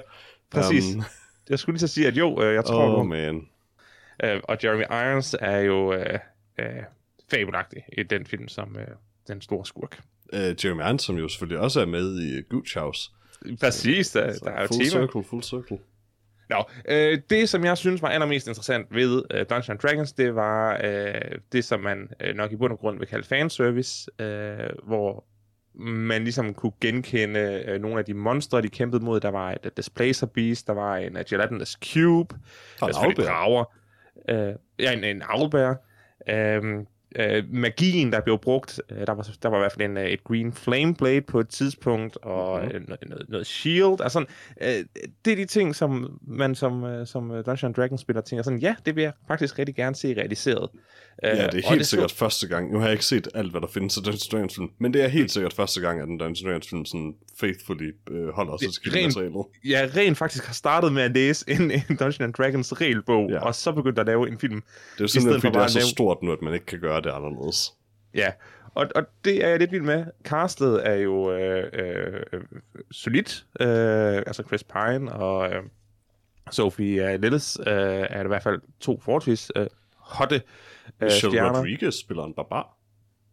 præcis. 0.52 0.96
Um, 0.96 1.04
jeg 1.50 1.60
skulle 1.60 1.74
lige 1.74 1.88
så 1.88 1.94
sige, 1.94 2.08
at 2.08 2.18
jo, 2.18 2.44
øh, 2.44 2.54
jeg 2.54 2.66
tror... 2.66 2.86
Åh, 2.86 3.00
oh, 3.00 3.08
man. 3.08 3.48
Øh, 4.24 4.42
og 4.44 4.58
Jeremy 4.64 4.84
Irons 4.84 5.36
er 5.40 5.58
jo 5.58 5.94
øh, 5.94 6.20
øh, 6.60 6.66
fabelagtig 7.32 7.84
i 7.98 8.04
den 8.04 8.26
film 8.26 8.48
som 8.48 8.76
øh, 8.80 8.88
den 9.28 9.42
store 9.42 9.66
skurk. 9.66 10.00
Uh, 10.34 10.40
Jeremy 10.40 10.82
Irons, 10.82 11.04
som 11.04 11.18
jo 11.18 11.28
selvfølgelig 11.28 11.60
også 11.60 11.82
er 11.82 11.86
med 11.86 12.22
i 12.22 12.42
Gooch 12.50 12.78
House. 12.78 13.12
Præcis, 13.60 14.12
der, 14.12 14.34
der 14.34 14.52
er 14.52 14.62
jo 14.62 14.68
full 14.68 14.80
tema. 14.80 14.90
circle, 14.90 15.24
full 15.24 15.44
circle. 15.44 15.78
Nå, 16.50 16.64
øh, 16.90 17.20
det 17.30 17.50
som 17.50 17.66
jeg 17.66 17.78
synes 17.78 18.02
var 18.02 18.10
allermest 18.10 18.48
interessant 18.48 18.88
ved 18.92 19.24
øh, 19.32 19.46
Dungeons 19.50 19.82
Dragons, 19.82 20.14
det 20.14 20.36
var 20.36 20.82
øh, 20.84 21.40
det, 21.52 21.66
som 21.66 21.80
man 21.80 22.10
øh, 22.20 22.36
nok 22.36 22.52
i 22.52 22.56
bund 22.56 22.74
og 22.74 22.80
grund 22.80 23.00
vil 23.00 23.08
kalde 23.08 23.28
fanservice, 23.28 24.12
øh, 24.22 24.70
hvor 24.84 25.26
man 25.76 26.24
ligesom 26.24 26.54
kunne 26.54 26.72
genkende 26.82 27.64
øh, 27.68 27.82
nogle 27.82 28.00
af 28.00 28.06
de 28.06 28.14
monstre, 28.14 28.62
de 28.62 28.70
kæmpede 28.70 29.06
mod. 29.06 29.20
Der 29.20 29.30
var 29.30 29.52
et 29.52 29.66
uh, 29.66 29.72
Displacer 29.78 30.28
Beast, 30.28 30.68
der 30.68 30.74
var 30.74 30.98
en 30.98 31.18
uh, 31.18 31.24
Gelatinous 31.30 31.78
Cube, 31.94 32.36
der 32.80 33.00
var 33.00 33.04
en 33.04 33.16
drager, 33.16 33.74
øh, 34.30 34.56
ja, 34.80 34.92
en, 34.92 35.04
en 35.04 35.24
owlbear, 35.30 35.78
øh, 36.30 36.86
øh, 37.16 37.44
magien, 37.50 38.12
der 38.12 38.22
blev 38.22 38.40
brugt. 38.40 38.82
Øh, 38.92 39.08
der, 39.08 39.14
var, 39.14 39.30
der 39.44 39.50
var 39.50 39.58
i 39.58 39.60
hvert 39.60 39.72
fald 39.72 39.90
en, 39.90 39.98
øh, 39.98 40.06
et 40.06 40.24
Green 40.24 40.54
Flame 40.54 40.96
Blade 40.96 41.22
på 41.22 41.40
et 41.40 41.50
tidspunkt, 41.50 42.18
og 42.22 42.62
mm-hmm. 42.64 42.86
noget, 42.88 43.10
noget, 43.10 43.30
noget 43.30 43.48
shield. 43.48 44.02
Altså, 44.02 44.26
øh, 44.62 44.68
det 45.26 45.32
er 45.32 45.36
de 45.36 45.46
ting, 45.46 45.76
som 45.76 46.20
man 46.28 46.56
som, 46.56 46.84
øh, 46.84 47.08
som 47.08 47.30
Dungeons 47.46 47.76
Dragons 47.76 48.02
spiller 48.02 48.22
tænker 48.22 48.44
sådan, 48.44 48.60
ja, 48.60 48.76
det 48.86 48.96
vil 48.96 49.02
jeg 49.02 49.14
faktisk 49.28 49.60
rigtig 49.60 49.76
gerne 49.76 49.96
se 49.96 50.14
realiseret. 50.14 50.70
Ja, 51.24 51.30
det 51.30 51.66
er 51.66 51.70
helt 51.70 51.80
det 51.80 51.88
sikkert 51.88 52.12
så... 52.12 52.18
første 52.18 52.48
gang. 52.48 52.72
Nu 52.72 52.78
har 52.78 52.86
jeg 52.86 52.94
ikke 52.94 53.06
set 53.06 53.28
alt, 53.36 53.52
hvad 53.52 53.62
der 53.62 53.68
findes 53.68 53.98
af 53.98 54.04
Dungeons 54.04 54.28
Dragons 54.28 54.56
film, 54.56 54.70
men 54.80 54.94
det 54.94 55.04
er 55.04 55.08
helt 55.08 55.32
sikkert 55.32 55.54
første 55.54 55.82
gang, 55.82 56.02
at 56.02 56.08
den 56.08 56.18
Dungeons 56.18 56.42
Dragons 56.42 56.70
film 56.70 56.86
sådan 56.86 57.16
faithfully 57.40 57.92
øh, 58.12 58.28
holder 58.30 58.58
sig 58.58 58.74
til 58.74 59.04
materialet. 59.04 59.46
Ja, 59.66 59.90
rent 59.96 60.18
faktisk 60.18 60.46
har 60.46 60.54
startet 60.54 60.94
med 60.94 61.04
at 61.04 61.12
læse 61.12 61.46
en, 61.48 61.72
en 61.72 61.98
Dungeons 62.00 62.38
Dragons 62.38 62.82
regelbog, 62.82 63.30
ja. 63.30 63.40
og 63.40 63.56
så 63.56 63.72
begyndt 63.72 64.00
at 64.00 64.06
lave 64.06 64.28
en 64.28 64.40
film. 64.40 64.64
Det 64.98 65.04
er 65.04 65.08
simpelthen, 65.08 65.42
fordi 65.42 65.58
det 65.58 65.64
er 65.64 65.68
så 65.68 65.80
lave... 65.80 65.88
stort 65.88 66.18
nu, 66.24 66.32
at 66.32 66.42
man 66.42 66.54
ikke 66.54 66.66
kan 66.66 66.80
gøre 66.80 67.02
det 67.04 67.10
anderledes. 67.10 67.74
Ja, 68.14 68.32
og, 68.76 68.88
og 68.96 69.04
det 69.26 69.44
er 69.46 69.50
jeg 69.50 69.60
lidt 69.60 69.72
vild 69.72 69.82
med. 69.82 70.06
Castet 70.24 70.88
er 70.88 70.94
jo 70.94 71.34
øh, 71.34 71.70
øh, 71.74 72.42
solidt. 72.92 73.46
Øh, 73.60 74.18
altså 74.18 74.44
Chris 74.48 74.64
Pine 74.64 75.12
og 75.12 75.52
øh, 75.54 75.64
Sophie 76.52 77.18
Lillis 77.18 77.58
øh, 77.68 77.74
er 78.10 78.24
i 78.24 78.28
hvert 78.28 78.44
fald 78.44 78.62
to 78.80 79.00
forholdsvis 79.00 79.52
øh, 79.56 79.68
hotte 79.98 80.42
øh, 81.02 81.12
stjerner. 81.12 81.60
Rodriguez 81.60 81.96
spiller 81.96 82.24
en 82.24 82.34
barbar. 82.34 82.78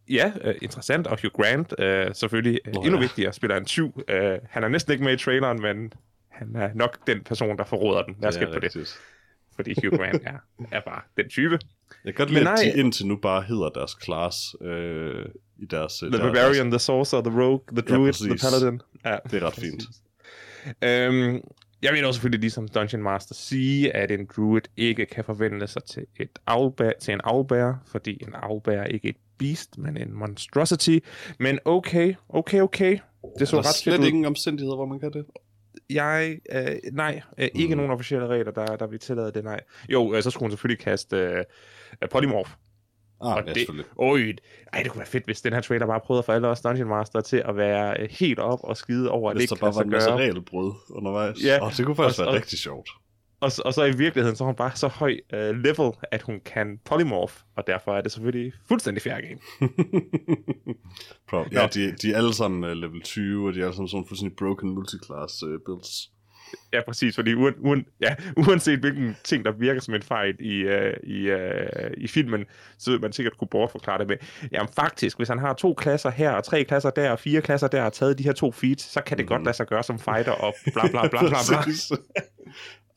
Ja, 0.09 0.33
øh, 0.45 0.55
interessant. 0.63 1.07
Og 1.07 1.19
Hugh 1.23 1.33
Grant, 1.33 1.75
øh, 1.79 2.15
selvfølgelig 2.15 2.61
Nå, 2.75 2.81
endnu 2.81 2.97
ja. 2.97 3.01
vigtigere, 3.01 3.33
spiller 3.33 3.57
en 3.57 3.65
tyv. 3.65 4.03
Øh, 4.09 4.39
han 4.51 4.65
er 4.65 4.69
næsten 4.69 4.93
ikke 4.93 5.05
med 5.05 5.13
i 5.13 5.17
traileren, 5.17 5.61
men 5.63 5.93
han 6.29 6.57
er 6.57 6.71
nok 6.75 7.07
den 7.07 7.25
person, 7.25 7.59
der 7.59 7.65
forråder 7.65 8.03
den. 8.03 8.17
Lad 8.21 8.29
os 8.29 8.39
på 8.53 8.61
det. 8.61 9.01
Fordi 9.61 9.87
Hugh 9.87 9.99
Grant 9.99 10.23
er, 10.25 10.39
er 10.73 10.81
bare 10.87 11.03
den 11.17 11.29
type. 11.29 11.59
Jeg 12.05 12.15
kan 12.15 12.27
godt 12.27 12.31
lide, 12.31 12.51
at 12.51 12.75
de 12.75 12.81
indtil 12.81 13.07
nu 13.07 13.17
bare 13.17 13.43
hedder 13.43 13.69
deres 13.69 13.97
class 14.05 14.57
øh, 14.61 15.25
i 15.59 15.67
deres... 15.67 15.93
The 15.93 16.11
der, 16.11 16.19
Barbarian, 16.19 16.71
deres... 16.71 16.71
The 16.71 16.79
Sorcerer, 16.79 17.23
The 17.23 17.43
Rogue, 17.43 17.65
The 17.73 17.81
Druid, 17.81 18.13
ja, 18.21 18.27
The 18.27 18.39
Paladin. 18.39 18.81
Ja, 19.05 19.17
det 19.31 19.43
er 19.43 19.47
ret 19.47 19.55
fint. 19.55 19.83
Øhm, 20.83 21.41
jeg 21.83 21.93
vil 21.93 22.05
også 22.05 22.19
selvfølgelig 22.19 22.41
ligesom 22.41 22.69
Dungeon 22.69 23.03
Master 23.03 23.35
sige, 23.35 23.97
at 23.97 24.11
en 24.11 24.27
druid 24.37 24.63
ikke 24.77 25.07
kan 25.07 25.25
forvente 25.25 25.67
sig 25.67 25.85
til, 25.85 26.07
et 26.21 26.39
owlbear, 26.47 26.93
til 27.01 27.15
en 27.15 27.21
owlbear, 27.25 27.83
fordi 27.87 28.19
en 28.23 28.35
owlbear 28.43 28.77
er 28.77 28.85
ikke 28.85 29.09
et 29.09 29.17
beast, 29.39 29.79
men 29.79 29.97
en 29.97 30.15
monstrosity. 30.15 30.99
Men 31.39 31.59
okay, 31.65 32.15
okay, 32.29 32.61
okay. 32.61 32.99
Det 33.39 33.49
så 33.49 33.59
ret 33.59 33.65
fedt 33.65 33.95
ud. 33.95 33.99
slet 33.99 34.09
ingen 34.09 34.25
omstændigheder, 34.25 34.77
hvor 34.77 34.87
man 34.87 35.01
kan 35.01 35.13
det? 35.13 35.25
Jeg, 35.91 36.39
øh, 36.53 36.77
nej, 36.93 37.23
øh, 37.39 37.49
ikke 37.55 37.75
mm. 37.75 37.77
nogen 37.77 37.93
officielle 37.93 38.27
regler, 38.27 38.53
der, 38.53 38.77
der 38.77 38.87
vil 38.87 38.99
tillade 38.99 39.33
det, 39.33 39.45
nej. 39.45 39.61
Jo, 39.89 40.15
øh, 40.15 40.23
så 40.23 40.31
skulle 40.31 40.45
hun 40.45 40.51
selvfølgelig 40.51 40.85
kaste 40.85 41.17
øh, 41.17 42.09
polymorph. 42.11 42.51
Ah, 43.23 43.37
og 43.37 43.43
ja, 43.47 43.53
det, 43.53 43.67
øj, 43.99 44.19
ej, 44.73 44.83
det 44.83 44.91
kunne 44.91 44.99
være 44.99 45.07
fedt, 45.07 45.25
hvis 45.25 45.41
den 45.41 45.53
her 45.53 45.61
trailer 45.61 45.87
bare 45.87 46.01
prøvede 46.01 46.23
for 46.23 46.33
alle 46.33 46.49
os 46.49 46.61
Dungeon 46.61 46.89
Master 46.89 47.21
til 47.21 47.43
at 47.49 47.57
være 47.57 48.01
øh, 48.01 48.09
helt 48.11 48.39
op 48.39 48.59
og 48.63 48.77
skide 48.77 49.11
over, 49.11 49.31
at 49.31 49.37
det 49.37 49.43
ikke 49.43 49.55
kan 49.55 49.61
bare 49.61 49.75
var 49.75 49.83
en 49.83 49.91
masse 49.91 50.11
regelbrud 50.11 50.73
undervejs. 50.91 51.45
Ja, 51.45 51.59
oh, 51.63 51.73
det 51.77 51.87
kunne 51.87 51.97
faktisk 51.97 52.21
og, 52.21 52.27
være 52.27 52.35
og, 52.35 52.37
rigtig 52.37 52.59
sjovt. 52.59 52.91
Og, 53.41 53.53
og 53.65 53.75
så 53.75 53.85
i 53.85 53.97
virkeligheden, 53.97 54.37
så 54.37 54.45
er 54.45 54.47
hun 54.47 54.55
bare 54.55 54.77
så 54.77 54.89
høj 54.89 55.17
uh, 55.33 55.39
level, 55.39 55.93
at 56.13 56.23
hun 56.23 56.41
kan 56.45 56.81
polymorph, 56.85 57.35
og 57.57 57.67
derfor 57.67 57.97
er 57.97 58.01
det 58.01 58.13
selvfølgelig 58.13 58.53
fuldstændig 58.69 59.03
fair 59.03 59.15
game. 59.15 59.41
Pro. 61.29 61.45
Ja, 61.53 61.69
de, 61.75 61.93
de 62.03 62.13
er 62.13 62.17
alle 62.17 62.35
sammen 62.35 62.65
uh, 62.65 62.71
level 62.71 63.03
20, 63.03 63.49
og 63.49 63.55
de 63.55 63.61
er 63.61 63.65
alle 63.65 63.77
sammen 63.77 63.89
sådan 63.89 64.07
fuldstændig 64.09 64.37
broken 64.37 64.71
multiclass 64.71 65.43
uh, 65.43 65.61
builds. 65.67 66.11
Ja, 66.73 66.81
præcis, 66.87 67.15
fordi 67.15 67.35
uen, 67.35 67.55
uen, 67.59 67.87
ja, 68.01 68.15
uanset 68.47 68.79
hvilken 68.79 69.17
ting, 69.25 69.45
der 69.45 69.53
virker 69.53 69.81
som 69.81 69.95
en 69.95 70.03
fejl 70.03 70.37
i, 70.41 70.65
uh, 70.65 70.93
i, 71.03 71.33
uh, 71.33 71.91
i 71.97 72.07
filmen, 72.07 72.45
så 72.79 72.99
man 73.03 73.13
sikkert 73.13 73.39
kunne 73.39 73.49
bortforklare 73.49 73.99
det 73.99 74.09
med, 74.09 74.17
jamen 74.53 74.73
faktisk, 74.77 75.17
hvis 75.17 75.29
han 75.29 75.39
har 75.39 75.55
to 75.55 75.75
klasser 75.75 76.11
her, 76.11 76.31
og 76.31 76.45
tre 76.45 76.65
klasser 76.65 76.91
der, 76.91 77.11
og 77.11 77.19
fire 77.19 77.41
klasser 77.41 77.69
der, 77.69 77.83
og 77.83 77.93
taget 77.93 78.19
de 78.19 78.25
her 78.25 78.33
to 78.33 78.53
feats, 78.53 78.85
så 78.93 79.01
kan 79.01 79.17
det 79.17 79.25
mm. 79.25 79.29
godt 79.29 79.45
lade 79.45 79.57
sig 79.57 79.67
gøre 79.67 79.83
som 79.83 79.99
fighter, 79.99 80.33
og 80.33 80.55
bla 80.73 80.89
bla 80.89 81.09
bla 81.09 81.21
bla 81.21 81.39
bla. 81.49 81.73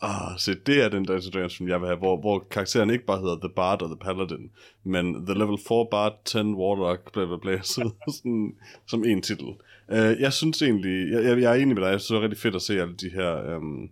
Ah, 0.06 0.38
så 0.38 0.56
det 0.66 0.84
er 0.84 0.90
den 0.90 1.06
Dungeons 1.06 1.30
Dragons 1.34 1.60
jeg 1.60 1.82
vil 1.82 1.88
have, 1.88 1.98
hvor, 1.98 2.18
hvor 2.20 2.48
karakteren 2.52 2.90
ikke 2.90 3.06
bare 3.06 3.20
hedder 3.20 3.40
The 3.40 3.54
Bard 3.56 3.82
og 3.82 3.90
The 3.90 3.98
Paladin, 4.02 4.52
men 4.84 5.26
The 5.26 5.34
Level 5.34 5.58
4 5.68 5.88
Bard, 5.92 6.14
10 6.26 6.38
Warlock, 6.38 7.14
bla 7.14 7.26
bla 7.26 7.38
bla, 7.38 7.62
så 7.74 7.92
sådan, 8.10 8.56
som 8.88 9.04
en 9.06 9.22
titel. 9.22 9.48
Uh, 9.88 10.14
jeg 10.20 10.34
synes 10.34 10.62
egentlig, 10.62 11.12
jeg, 11.12 11.24
jeg, 11.24 11.42
jeg 11.42 11.52
er 11.52 11.62
enig 11.62 11.76
med 11.76 11.84
dig, 11.84 11.92
jeg 11.92 12.02
synes 12.02 12.08
det 12.08 12.18
er 12.18 12.22
rigtig 12.22 12.40
fedt 12.40 12.56
at 12.56 12.62
se 12.62 12.82
alle 12.82 12.96
de 12.96 13.10
her, 13.10 13.58
um, 13.58 13.90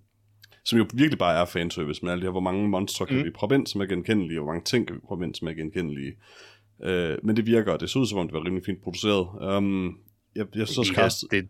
som 0.66 0.78
jo 0.78 0.86
virkelig 0.94 1.20
bare 1.20 1.42
er 1.42 1.46
fanservice, 1.46 2.06
men 2.06 2.12
alle 2.12 2.22
de 2.22 2.26
her, 2.26 2.32
hvor 2.32 2.40
mange 2.50 2.70
monstre 2.70 3.06
kan 3.06 3.18
mm. 3.18 3.24
vi 3.24 3.30
proppe 3.30 3.56
ind, 3.56 3.68
som 3.68 3.82
er 3.82 3.86
genkendelige, 3.86 4.40
og 4.40 4.44
hvor 4.44 4.54
mange 4.54 4.66
ting 4.66 4.88
kan 4.88 4.96
vi 4.96 5.02
proppe 5.08 5.26
ind, 5.26 5.36
som 5.36 5.48
er 5.48 5.54
genkendelige. 5.54 6.14
Uh, 6.80 7.26
men 7.26 7.36
det 7.36 7.46
virker, 7.46 7.78
det 7.78 7.90
ser 7.90 8.00
ud 8.00 8.06
som 8.06 8.18
om, 8.20 8.28
det 8.28 8.34
var 8.34 8.46
rimelig 8.46 8.66
fint 8.66 8.84
produceret. 8.84 9.56
Um, 9.58 9.98
jeg, 10.36 10.46
jeg 10.56 10.68
så 10.68 10.82
også 10.98 11.28
ja, 11.32 11.38
det, 11.38 11.50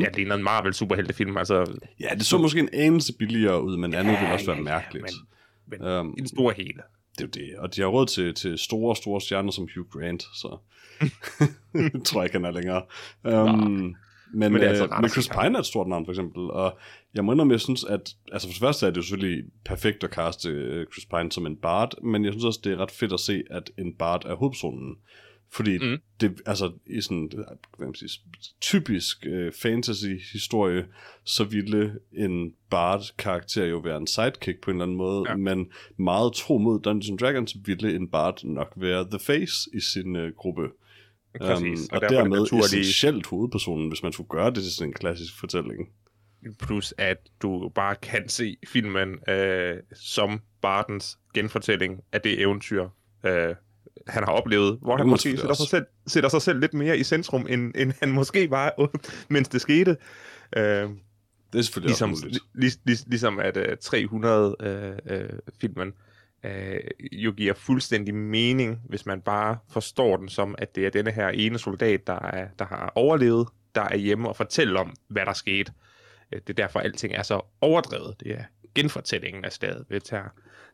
Ja, 0.00 0.06
det 0.06 0.16
ligner 0.16 0.34
en 0.34 0.42
Marvel 0.42 0.74
superheltefilm, 0.74 1.36
altså... 1.36 1.78
Ja, 2.00 2.08
det 2.14 2.26
så 2.26 2.38
måske 2.38 2.60
en 2.60 2.68
anelse 2.72 3.12
billigere 3.18 3.64
ud, 3.64 3.76
men 3.76 3.94
andet 3.94 4.12
ja, 4.12 4.18
ville 4.18 4.32
også 4.32 4.46
være 4.46 4.56
ja, 4.56 4.62
mærkeligt. 4.62 5.06
Men, 5.66 5.80
men 5.80 5.92
um, 5.92 6.14
i 6.16 6.20
den 6.20 6.28
store 6.28 6.54
hele. 6.56 6.82
Det 7.18 7.24
er 7.24 7.30
det, 7.30 7.58
og 7.58 7.76
de 7.76 7.80
har 7.80 7.88
råd 7.88 8.06
til, 8.06 8.34
til 8.34 8.58
store, 8.58 8.96
store 8.96 9.20
stjerner 9.20 9.50
som 9.50 9.68
Hugh 9.74 9.88
Grant, 9.90 10.22
så 10.22 10.58
tror 12.06 12.20
jeg 12.20 12.24
ikke, 12.24 12.36
han 12.38 12.44
er 12.44 12.50
længere. 12.50 12.82
Um, 13.24 13.96
men, 14.32 14.52
men, 14.52 14.54
det 14.54 14.62
er 14.62 14.68
altså 14.68 14.84
øh, 14.84 15.00
men 15.00 15.10
Chris 15.10 15.28
Pine 15.28 15.56
er 15.56 15.58
et 15.58 15.66
stort 15.66 15.88
navn, 15.88 16.04
for 16.04 16.12
eksempel, 16.12 16.50
og 16.50 16.78
jeg 17.14 17.24
må 17.24 17.32
indrømme, 17.32 17.52
jeg 17.52 17.60
synes, 17.60 17.84
at, 17.84 18.14
altså 18.32 18.48
for 18.48 18.52
det 18.52 18.60
første 18.60 18.86
er 18.86 18.90
det 18.90 18.96
jo 18.96 19.02
selvfølgelig 19.02 19.44
perfekt 19.64 20.04
at 20.04 20.10
kaste 20.10 20.48
øh, 20.48 20.86
Chris 20.92 21.06
Pine 21.06 21.32
som 21.32 21.46
en 21.46 21.56
bard, 21.56 22.02
men 22.02 22.24
jeg 22.24 22.32
synes 22.32 22.44
også, 22.44 22.60
det 22.64 22.72
er 22.72 22.76
ret 22.76 22.90
fedt 22.90 23.12
at 23.12 23.20
se, 23.20 23.42
at 23.50 23.70
en 23.78 23.94
bard 23.94 24.24
er 24.24 24.34
hovedpersonen. 24.34 24.96
Fordi 25.52 25.78
mm. 25.78 25.98
det, 26.20 26.40
altså, 26.46 26.72
i 26.86 27.00
sådan, 27.00 27.30
hvad 27.76 27.86
man 27.86 27.94
sige, 27.94 28.20
typisk 28.60 29.26
øh, 29.26 29.52
fantasy-historie, 29.52 30.86
så 31.24 31.44
ville 31.44 31.98
en 32.12 32.54
bard-karakter 32.70 33.64
jo 33.64 33.78
være 33.78 33.96
en 33.96 34.06
sidekick 34.06 34.60
på 34.60 34.70
en 34.70 34.76
eller 34.76 34.84
anden 34.84 34.96
måde, 34.96 35.24
ja. 35.28 35.36
men 35.36 35.72
meget 35.96 36.32
tro 36.32 36.58
mod 36.58 36.80
Dungeons 36.80 37.20
Dragons 37.20 37.56
ville 37.64 37.94
en 37.94 38.08
bard 38.08 38.44
nok 38.44 38.72
være 38.76 39.06
the 39.10 39.18
face 39.18 39.70
i 39.74 39.80
sin 39.80 40.16
øh, 40.16 40.32
gruppe. 40.36 40.68
Præcis. 41.40 41.80
Um, 41.80 41.88
og, 41.92 42.02
og 42.02 42.08
dermed 42.08 42.40
naturlige... 42.40 42.64
essentielt 42.64 43.26
hovedpersonen, 43.26 43.88
hvis 43.88 44.02
man 44.02 44.12
skulle 44.12 44.28
gøre 44.28 44.50
det 44.50 44.62
til 44.62 44.72
sådan 44.72 44.88
en 44.88 44.94
klassisk 44.94 45.40
fortælling. 45.40 45.88
Plus 46.58 46.94
at 46.98 47.18
du 47.42 47.68
bare 47.74 47.94
kan 47.94 48.28
se 48.28 48.56
filmen 48.68 49.28
øh, 49.28 49.76
som 49.94 50.40
Bardens 50.60 51.18
genfortælling 51.34 52.00
af 52.12 52.20
det 52.20 52.40
eventyr, 52.40 52.88
øh, 53.26 53.54
han 54.08 54.24
har 54.24 54.32
oplevet, 54.32 54.78
hvor 54.82 54.96
han 54.96 55.08
måske 55.08 55.36
sætter 55.36 55.54
sig, 55.54 55.68
selv, 55.68 55.86
sætter 56.06 56.28
sig 56.28 56.42
selv 56.42 56.60
lidt 56.60 56.74
mere 56.74 56.98
i 56.98 57.04
centrum, 57.04 57.46
end, 57.48 57.72
end 57.74 57.92
han 58.00 58.10
måske 58.10 58.50
var, 58.50 58.90
mens 59.32 59.48
det 59.48 59.60
skete. 59.60 59.96
Øh, 60.56 60.88
det 61.52 61.58
er 61.58 61.62
selvfølgelig 61.62 61.88
ligesom, 61.88 62.16
lig, 62.22 62.40
lig, 62.54 62.72
lig, 62.84 62.98
Ligesom 63.06 63.38
at 63.38 63.56
uh, 63.56 63.62
300-filmen 63.62 65.92
uh, 66.44 66.50
uh, 66.50 66.76
jo 67.12 67.32
giver 67.32 67.54
fuldstændig 67.54 68.14
mening, 68.14 68.80
hvis 68.88 69.06
man 69.06 69.20
bare 69.20 69.58
forstår 69.70 70.16
den 70.16 70.28
som, 70.28 70.54
at 70.58 70.74
det 70.74 70.86
er 70.86 70.90
denne 70.90 71.10
her 71.10 71.28
ene 71.28 71.58
soldat, 71.58 72.06
der, 72.06 72.18
er, 72.18 72.48
der 72.58 72.64
har 72.64 72.92
overlevet, 72.94 73.48
der 73.74 73.82
er 73.82 73.96
hjemme 73.96 74.28
og 74.28 74.36
fortæller 74.36 74.80
om, 74.80 74.96
hvad 75.08 75.26
der 75.26 75.32
skete. 75.32 75.72
Uh, 76.32 76.38
det 76.38 76.50
er 76.50 76.54
derfor, 76.54 76.80
alting 76.80 77.14
er 77.14 77.22
så 77.22 77.40
overdrevet. 77.60 78.20
Det 78.20 78.32
er 78.32 78.44
genfortællingen 78.74 79.44
af 79.44 79.52
slaget 79.52 79.84
ved 79.88 80.00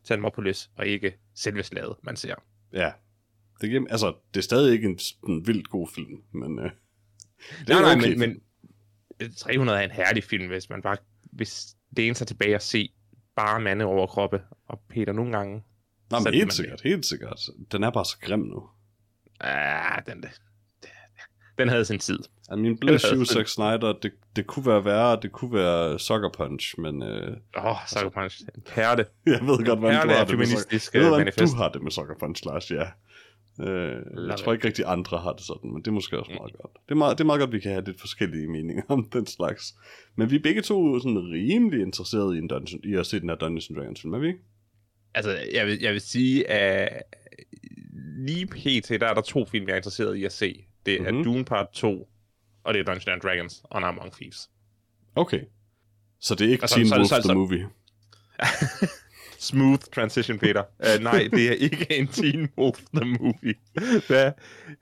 Thermopolis, 0.05 0.71
og 0.77 0.87
ikke 0.87 1.19
selve 1.35 1.63
slaget, 1.63 1.97
man 2.03 2.17
ser. 2.17 2.35
Ja, 2.73 2.93
det, 3.61 3.71
giver, 3.71 3.85
altså, 3.91 4.15
det 4.35 4.41
er 4.41 4.45
stadig 4.45 4.73
ikke 4.73 4.89
en, 4.89 4.99
en 5.29 5.47
vildt 5.47 5.69
god 5.69 5.89
film, 5.95 6.23
men... 6.33 6.59
Øh, 6.59 6.71
det 7.61 7.69
nej, 7.69 7.93
er 7.93 7.97
okay. 7.97 8.17
nej, 8.17 8.27
men, 8.27 8.41
300 9.37 9.79
er 9.79 9.83
en 9.83 9.91
herlig 9.91 10.25
film, 10.25 10.47
hvis 10.47 10.71
man 10.71 10.83
bare... 10.83 10.97
Hvis 11.33 11.77
det 11.97 12.07
eneste 12.07 12.23
er 12.23 12.27
tilbage 12.27 12.55
at 12.55 12.63
se 12.63 12.93
bare 13.37 13.61
mande 13.61 13.85
over 13.85 14.07
kroppe, 14.07 14.43
og 14.69 14.81
Peter 14.89 15.13
nogle 15.13 15.33
gange... 15.33 15.63
Nej, 16.11 16.21
men 16.21 16.35
helt 16.35 16.53
sikkert, 16.53 16.83
det. 16.83 16.91
helt 16.91 17.07
sikkert. 17.07 17.41
Den 17.73 17.83
er 17.83 17.91
bare 17.91 18.05
så 18.05 18.19
grim 18.21 18.41
nu. 18.41 18.69
Ja, 19.45 19.97
den, 20.07 20.23
den, 20.23 20.31
den 21.59 21.69
havde 21.69 21.85
sin 21.85 21.99
tid. 21.99 22.19
I 22.53 22.57
min 22.57 22.79
bless 22.79 23.07
you, 23.13 23.25
Zack 23.25 23.49
Snyder, 23.49 23.95
det, 24.03 24.13
det 24.37 24.47
kunne 24.47 24.67
være 24.67 24.85
værre, 24.85 25.19
det 25.23 25.33
kunne 25.33 25.53
være 25.53 25.99
Sucker 25.99 26.29
Punch, 26.29 26.81
men... 26.81 27.03
Åh, 27.03 27.09
øh, 27.09 27.37
oh, 27.55 27.77
Sucker 27.87 28.09
Punch, 28.09 28.43
en 28.55 28.63
pærte. 28.63 29.07
Jeg 29.27 29.41
ved 29.41 29.67
godt, 29.67 29.79
hvordan 29.79 30.09
du 30.09 30.15
har 30.15 30.25
det 30.25 30.39
med 30.39 30.47
Sucker... 30.47 30.91
Jeg 30.93 31.03
ved, 31.03 31.09
hvordan 31.09 31.33
du 31.39 31.57
har 31.57 31.69
det 31.69 31.83
med 31.83 31.91
Sucker 31.91 32.15
Punch, 32.21 32.47
Lars, 32.47 32.71
ja. 32.71 32.87
Øh, 33.61 34.29
jeg 34.29 34.39
tror 34.39 34.53
ikke 34.53 34.67
rigtig 34.67 34.85
andre 34.87 35.19
har 35.19 35.33
det 35.33 35.43
sådan, 35.47 35.73
men 35.73 35.83
det 35.83 35.87
er 35.87 35.93
måske 35.93 36.19
også 36.19 36.33
meget 36.33 36.53
mm. 36.53 36.59
godt. 36.63 36.73
Det 36.89 36.91
er 36.91 36.95
meget, 36.95 37.19
det 37.19 37.25
er 37.25 37.27
meget 37.27 37.39
godt, 37.39 37.49
at 37.49 37.55
vi 37.55 37.61
kan 37.61 37.73
have 37.73 37.85
lidt 37.85 38.01
forskellige 38.01 38.49
meninger 38.49 38.83
om 38.89 39.09
den 39.13 39.27
slags. 39.27 39.75
Men 40.17 40.31
vi 40.31 40.37
er 40.37 40.41
begge 40.41 40.63
to 40.63 40.99
sådan 41.01 41.19
rimelig 41.19 41.81
interesserede 41.81 42.37
i, 42.37 42.39
en 42.39 42.49
dungeon, 42.49 42.81
i 42.85 42.95
at 42.95 43.07
se 43.07 43.21
den 43.21 43.29
her 43.29 43.37
Dungeons 43.37 43.71
Dragons 43.77 44.01
film, 44.01 44.15
er 44.15 44.19
vi 44.19 44.27
ikke? 44.27 44.41
Altså, 45.15 45.39
jeg 45.53 45.67
vil, 45.67 45.79
jeg 45.81 45.93
vil 45.93 46.01
sige, 46.01 46.51
at 46.51 47.03
lige 48.19 48.47
pt. 48.47 48.89
der 48.89 49.07
er 49.07 49.15
der 49.15 49.21
to 49.21 49.45
film, 49.45 49.67
jeg 49.67 49.73
er 49.73 49.77
interesseret 49.77 50.17
i 50.17 50.25
at 50.25 50.33
se. 50.33 50.65
Det 50.87 50.95
er 50.95 51.11
mm-hmm. 51.11 51.25
Dune 51.25 51.45
Part 51.45 51.69
2, 51.73 52.09
og 52.65 52.75
det 52.75 52.81
er 52.81 52.85
Dungeons 52.85 53.07
and 53.07 53.21
Dragons 53.21 53.63
og 53.65 53.89
Among 53.89 54.13
Thieves. 54.13 54.51
Okay. 55.17 55.41
Så 56.21 56.35
det 56.35 56.47
er 56.47 56.51
ikke 56.51 56.67
Teen 56.67 56.93
Wolf 56.93 57.11
the 57.25 57.35
Movie? 57.35 57.69
Smooth 59.45 59.83
transition, 59.95 60.39
Peter. 60.39 60.63
Uh, 60.79 61.03
nej, 61.03 61.29
det 61.33 61.49
er 61.49 61.53
ikke 61.53 61.87
en 61.91 62.07
Teen 62.07 62.49
Wolf 62.59 62.81
the 62.95 63.05
Movie. 63.05 63.55
Hvad 64.07 64.33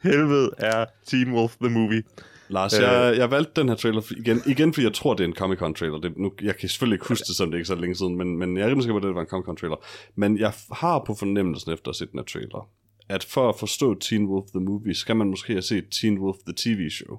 helvede 0.02 0.50
er 0.58 0.84
Teen 1.06 1.32
Wolf 1.32 1.56
the 1.60 1.70
Movie? 1.70 2.02
Lars, 2.48 2.74
uh, 2.74 2.82
jeg, 2.82 3.14
jeg 3.16 3.30
valgte 3.30 3.60
den 3.60 3.68
her 3.68 3.76
trailer 3.76 4.12
igen, 4.16 4.42
igen 4.46 4.74
fordi 4.74 4.84
jeg 4.84 4.94
tror, 4.94 5.14
det 5.14 5.24
er 5.24 5.28
en 5.28 5.36
Comic-Con 5.36 5.74
trailer. 5.74 5.98
Det, 5.98 6.12
nu, 6.16 6.32
jeg 6.42 6.56
kan 6.56 6.68
selvfølgelig 6.68 6.94
ikke 6.94 7.08
huske 7.08 7.24
det, 7.28 7.36
som 7.36 7.50
det 7.50 7.58
ikke 7.58 7.68
så 7.68 7.74
længe 7.74 7.94
siden, 7.94 8.16
men, 8.16 8.38
men 8.38 8.56
jeg 8.56 8.62
er 8.62 8.66
rimelig 8.66 8.82
sikker 8.82 8.94
på, 8.94 8.96
at 8.96 9.02
det 9.02 9.14
var 9.14 9.20
en 9.20 9.26
Comic-Con 9.26 9.56
trailer. 9.56 9.76
Men 10.14 10.38
jeg 10.38 10.52
har 10.72 11.02
på 11.06 11.14
fornemmelsen 11.14 11.72
efter 11.72 11.90
at 11.90 11.96
set 11.96 12.10
den 12.10 12.18
her 12.18 12.24
trailer, 12.24 12.68
at 13.08 13.24
for 13.24 13.48
at 13.48 13.58
forstå 13.58 13.98
Teen 13.98 14.26
Wolf 14.26 14.46
the 14.54 14.60
Movie, 14.60 14.94
skal 14.94 15.16
man 15.16 15.26
måske 15.26 15.52
have 15.52 15.62
set 15.62 15.84
Teen 16.00 16.18
Wolf 16.18 16.36
the 16.46 16.54
TV 16.56 16.90
Show. 16.90 17.18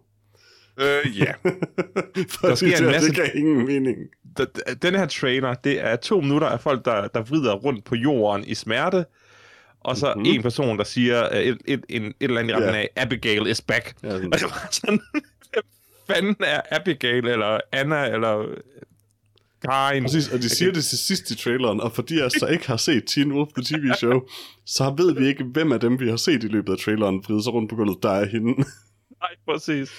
Øh, 0.79 1.19
ja. 1.19 1.33
der 2.41 2.55
sker 2.55 2.77
en 2.77 2.85
masse... 2.85 3.07
Det 3.07 3.15
kan 3.15 3.31
ingen 3.35 3.65
mening. 3.65 3.97
Den 4.81 4.95
her 4.95 5.05
trailer, 5.05 5.53
det 5.53 5.85
er 5.85 5.95
to 5.95 6.21
minutter 6.21 6.47
af 6.47 6.59
folk, 6.59 6.85
der, 6.85 7.07
der 7.07 7.21
vrider 7.21 7.53
rundt 7.53 7.85
på 7.85 7.95
jorden 7.95 8.43
i 8.47 8.55
smerte, 8.55 9.05
og 9.79 9.97
så 9.97 10.13
mm-hmm. 10.15 10.31
en 10.31 10.41
person, 10.41 10.77
der 10.77 10.83
siger 10.83 11.29
uh, 11.31 11.37
et, 11.37 11.57
et, 11.65 11.85
et, 11.89 12.03
et 12.05 12.13
eller 12.19 12.39
andet 12.39 12.55
i 12.55 12.61
yeah. 12.61 12.77
af, 12.77 12.89
Abigail 12.95 13.47
is 13.47 13.61
back. 13.61 13.95
Ja, 14.03 14.09
sådan. 14.09 14.33
Og 14.33 14.39
så 14.39 14.53
sådan, 14.71 15.01
fanden 16.07 16.35
er 16.39 16.61
Abigail, 16.71 17.27
eller 17.27 17.59
Anna, 17.71 18.05
eller 18.05 18.45
Karin. 19.65 20.03
Præcis, 20.03 20.29
og 20.29 20.39
de 20.39 20.49
siger 20.49 20.71
det 20.71 20.85
til 20.85 20.97
sidst 20.97 21.31
i 21.31 21.35
traileren, 21.35 21.81
og 21.81 21.91
fordi 21.91 22.19
jeg 22.19 22.31
så 22.31 22.47
ikke 22.47 22.67
har 22.67 22.77
set 22.77 23.03
Teen 23.07 23.31
Wolf 23.31 23.49
The 23.55 23.63
TV 23.63 23.93
Show, 23.97 24.21
så 24.65 24.93
ved 24.97 25.15
vi 25.15 25.27
ikke, 25.27 25.43
hvem 25.43 25.71
af 25.71 25.79
dem, 25.79 25.99
vi 25.99 26.09
har 26.09 26.15
set 26.15 26.43
i 26.43 26.47
løbet 26.47 26.73
af 26.73 26.79
traileren, 26.79 27.23
vride 27.27 27.43
sig 27.43 27.53
rundt 27.53 27.69
på 27.69 27.75
gulvet, 27.75 28.03
der 28.03 28.11
er 28.11 28.25
hende. 28.25 28.55
Nej, 29.23 29.35
præcis. 29.45 29.91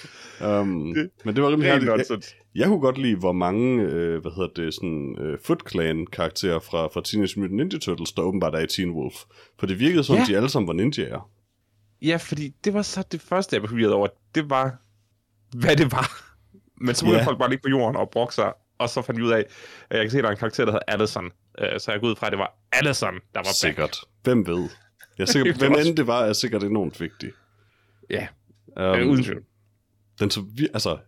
Um, 0.44 0.94
det, 0.94 1.10
men 1.24 1.34
det 1.34 1.42
var 1.42 1.50
rimelig 1.50 1.70
herligt. 1.70 2.10
Jeg, 2.10 2.18
jeg 2.54 2.68
kunne 2.68 2.80
godt 2.80 2.98
lide, 2.98 3.16
hvor 3.16 3.32
mange, 3.32 3.82
øh, 3.82 4.20
hvad 4.20 4.32
hedder 4.32 4.48
det, 4.56 4.74
sådan, 4.74 5.16
øh, 5.20 5.38
Foot 5.44 5.70
Clan 5.70 6.06
karakterer 6.06 6.58
fra, 6.58 6.86
fra 6.86 7.02
Teenage 7.04 7.40
Mutant 7.40 7.56
Ninja 7.56 7.78
Turtles, 7.78 8.12
der 8.12 8.22
åbenbart 8.22 8.54
er 8.54 8.58
i 8.58 8.66
Teen 8.66 8.90
Wolf. 8.90 9.14
For 9.58 9.66
det 9.66 9.78
virkede 9.78 10.04
som, 10.04 10.16
ja. 10.16 10.24
de 10.28 10.36
alle 10.36 10.48
sammen 10.48 10.66
var 10.66 10.74
ninjaer. 10.74 11.30
Ja, 12.02 12.16
fordi 12.16 12.48
det 12.64 12.74
var 12.74 12.82
så 12.82 13.04
det 13.12 13.20
første, 13.20 13.56
jeg 13.56 13.62
blev 13.62 13.92
over. 13.92 14.08
Det 14.34 14.50
var, 14.50 14.76
hvad 15.56 15.76
det 15.76 15.92
var. 15.92 16.34
Men 16.80 16.94
så 16.94 17.06
må 17.06 17.12
ja. 17.12 17.24
folk 17.24 17.38
bare 17.38 17.50
ligge 17.50 17.62
på 17.62 17.68
jorden 17.68 17.96
og 17.96 18.10
brokke 18.10 18.34
sig, 18.34 18.52
og 18.78 18.88
så 18.88 19.02
fandt 19.02 19.18
jeg 19.18 19.26
ud 19.26 19.32
af, 19.32 19.44
at 19.90 19.96
jeg 19.96 20.04
kan 20.04 20.10
se, 20.10 20.18
at 20.18 20.22
der 20.24 20.28
er 20.28 20.32
en 20.32 20.38
karakter, 20.38 20.64
der 20.64 20.72
hedder 20.72 20.92
Allison. 20.92 21.24
Uh, 21.24 21.78
så 21.78 21.92
jeg 21.92 22.00
går 22.00 22.08
ud 22.08 22.16
fra, 22.16 22.26
at 22.26 22.30
det 22.30 22.38
var 22.38 22.58
Allison, 22.72 23.14
der 23.14 23.40
var 23.40 23.54
Sikkert. 23.60 23.90
Back. 23.90 24.24
Hvem 24.24 24.46
ved? 24.46 24.68
Jeg 25.18 25.24
er 25.24 25.26
sikker, 25.26 25.54
hvem 25.58 25.72
end 25.72 25.96
det 25.96 26.06
var, 26.06 26.20
er 26.20 26.32
sikkert 26.32 26.62
enormt 26.62 27.00
vigtigt. 27.00 27.34
Ja, 28.10 28.26
Um, 28.76 29.08
uden 29.08 29.24
tvivl. 29.24 29.44
Den 30.20 30.30
så, 30.30 30.44
altså, 30.74 30.98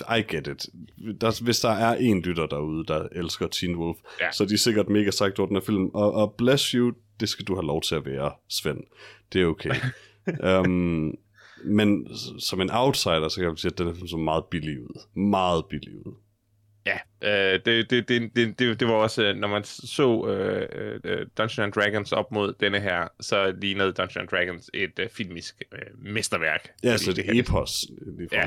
I 0.00 0.36
get 0.36 0.46
it. 0.46 0.66
Der, 1.20 1.42
hvis 1.44 1.60
der 1.60 1.70
er 1.70 1.94
en 1.94 2.22
lytter 2.22 2.46
derude, 2.46 2.86
der 2.86 3.08
elsker 3.12 3.46
Teen 3.46 3.76
Wolf, 3.76 3.98
ja. 4.20 4.32
så 4.32 4.42
er 4.42 4.48
de 4.48 4.58
sikkert 4.58 4.88
mega 4.88 5.10
sagt 5.10 5.38
over 5.38 5.46
den 5.46 5.56
her 5.56 5.62
film. 5.62 5.86
Og, 5.86 6.12
og 6.12 6.34
bless 6.38 6.70
you, 6.70 6.92
det 7.20 7.28
skal 7.28 7.44
du 7.44 7.54
have 7.54 7.66
lov 7.66 7.82
til 7.82 7.94
at 7.94 8.06
være, 8.06 8.32
Svend. 8.48 8.80
Det 9.32 9.42
er 9.42 9.46
okay. 9.46 9.74
um, 10.66 11.14
men 11.78 12.08
som 12.38 12.60
en 12.60 12.70
outsider, 12.70 13.28
så 13.28 13.36
kan 13.40 13.48
jeg 13.48 13.58
sige, 13.58 13.72
at 13.72 13.78
den 13.78 13.88
er 13.88 13.94
så 14.06 14.16
meget 14.16 14.44
billig 14.50 14.80
ud. 14.82 15.20
Meget 15.20 15.64
billig 15.66 16.06
ud. 16.06 16.14
Ja, 16.86 16.98
øh, 17.22 17.60
det, 17.64 17.90
det, 17.90 18.08
det, 18.08 18.36
det, 18.36 18.58
det, 18.58 18.80
det 18.80 18.88
var 18.88 18.94
også, 18.94 19.22
øh, 19.22 19.36
når 19.36 19.48
man 19.48 19.64
så 19.64 20.26
øh, 20.28 20.98
øh, 21.04 21.26
Dungeons 21.38 21.58
and 21.58 21.72
Dragons 21.72 22.12
op 22.12 22.32
mod 22.32 22.54
denne 22.60 22.80
her, 22.80 23.08
så 23.20 23.54
lignede 23.60 23.92
Dungeons 23.92 24.16
and 24.16 24.28
Dragons 24.28 24.70
et 24.74 24.98
øh, 24.98 25.08
filmisk 25.08 25.62
øh, 25.72 25.78
mesterværk. 25.98 26.68
Ja, 26.84 26.96
så 26.96 27.12
det 27.12 27.26
det 27.26 27.38
epos. 27.38 27.86
Lige 28.18 28.28
Ja. 28.32 28.46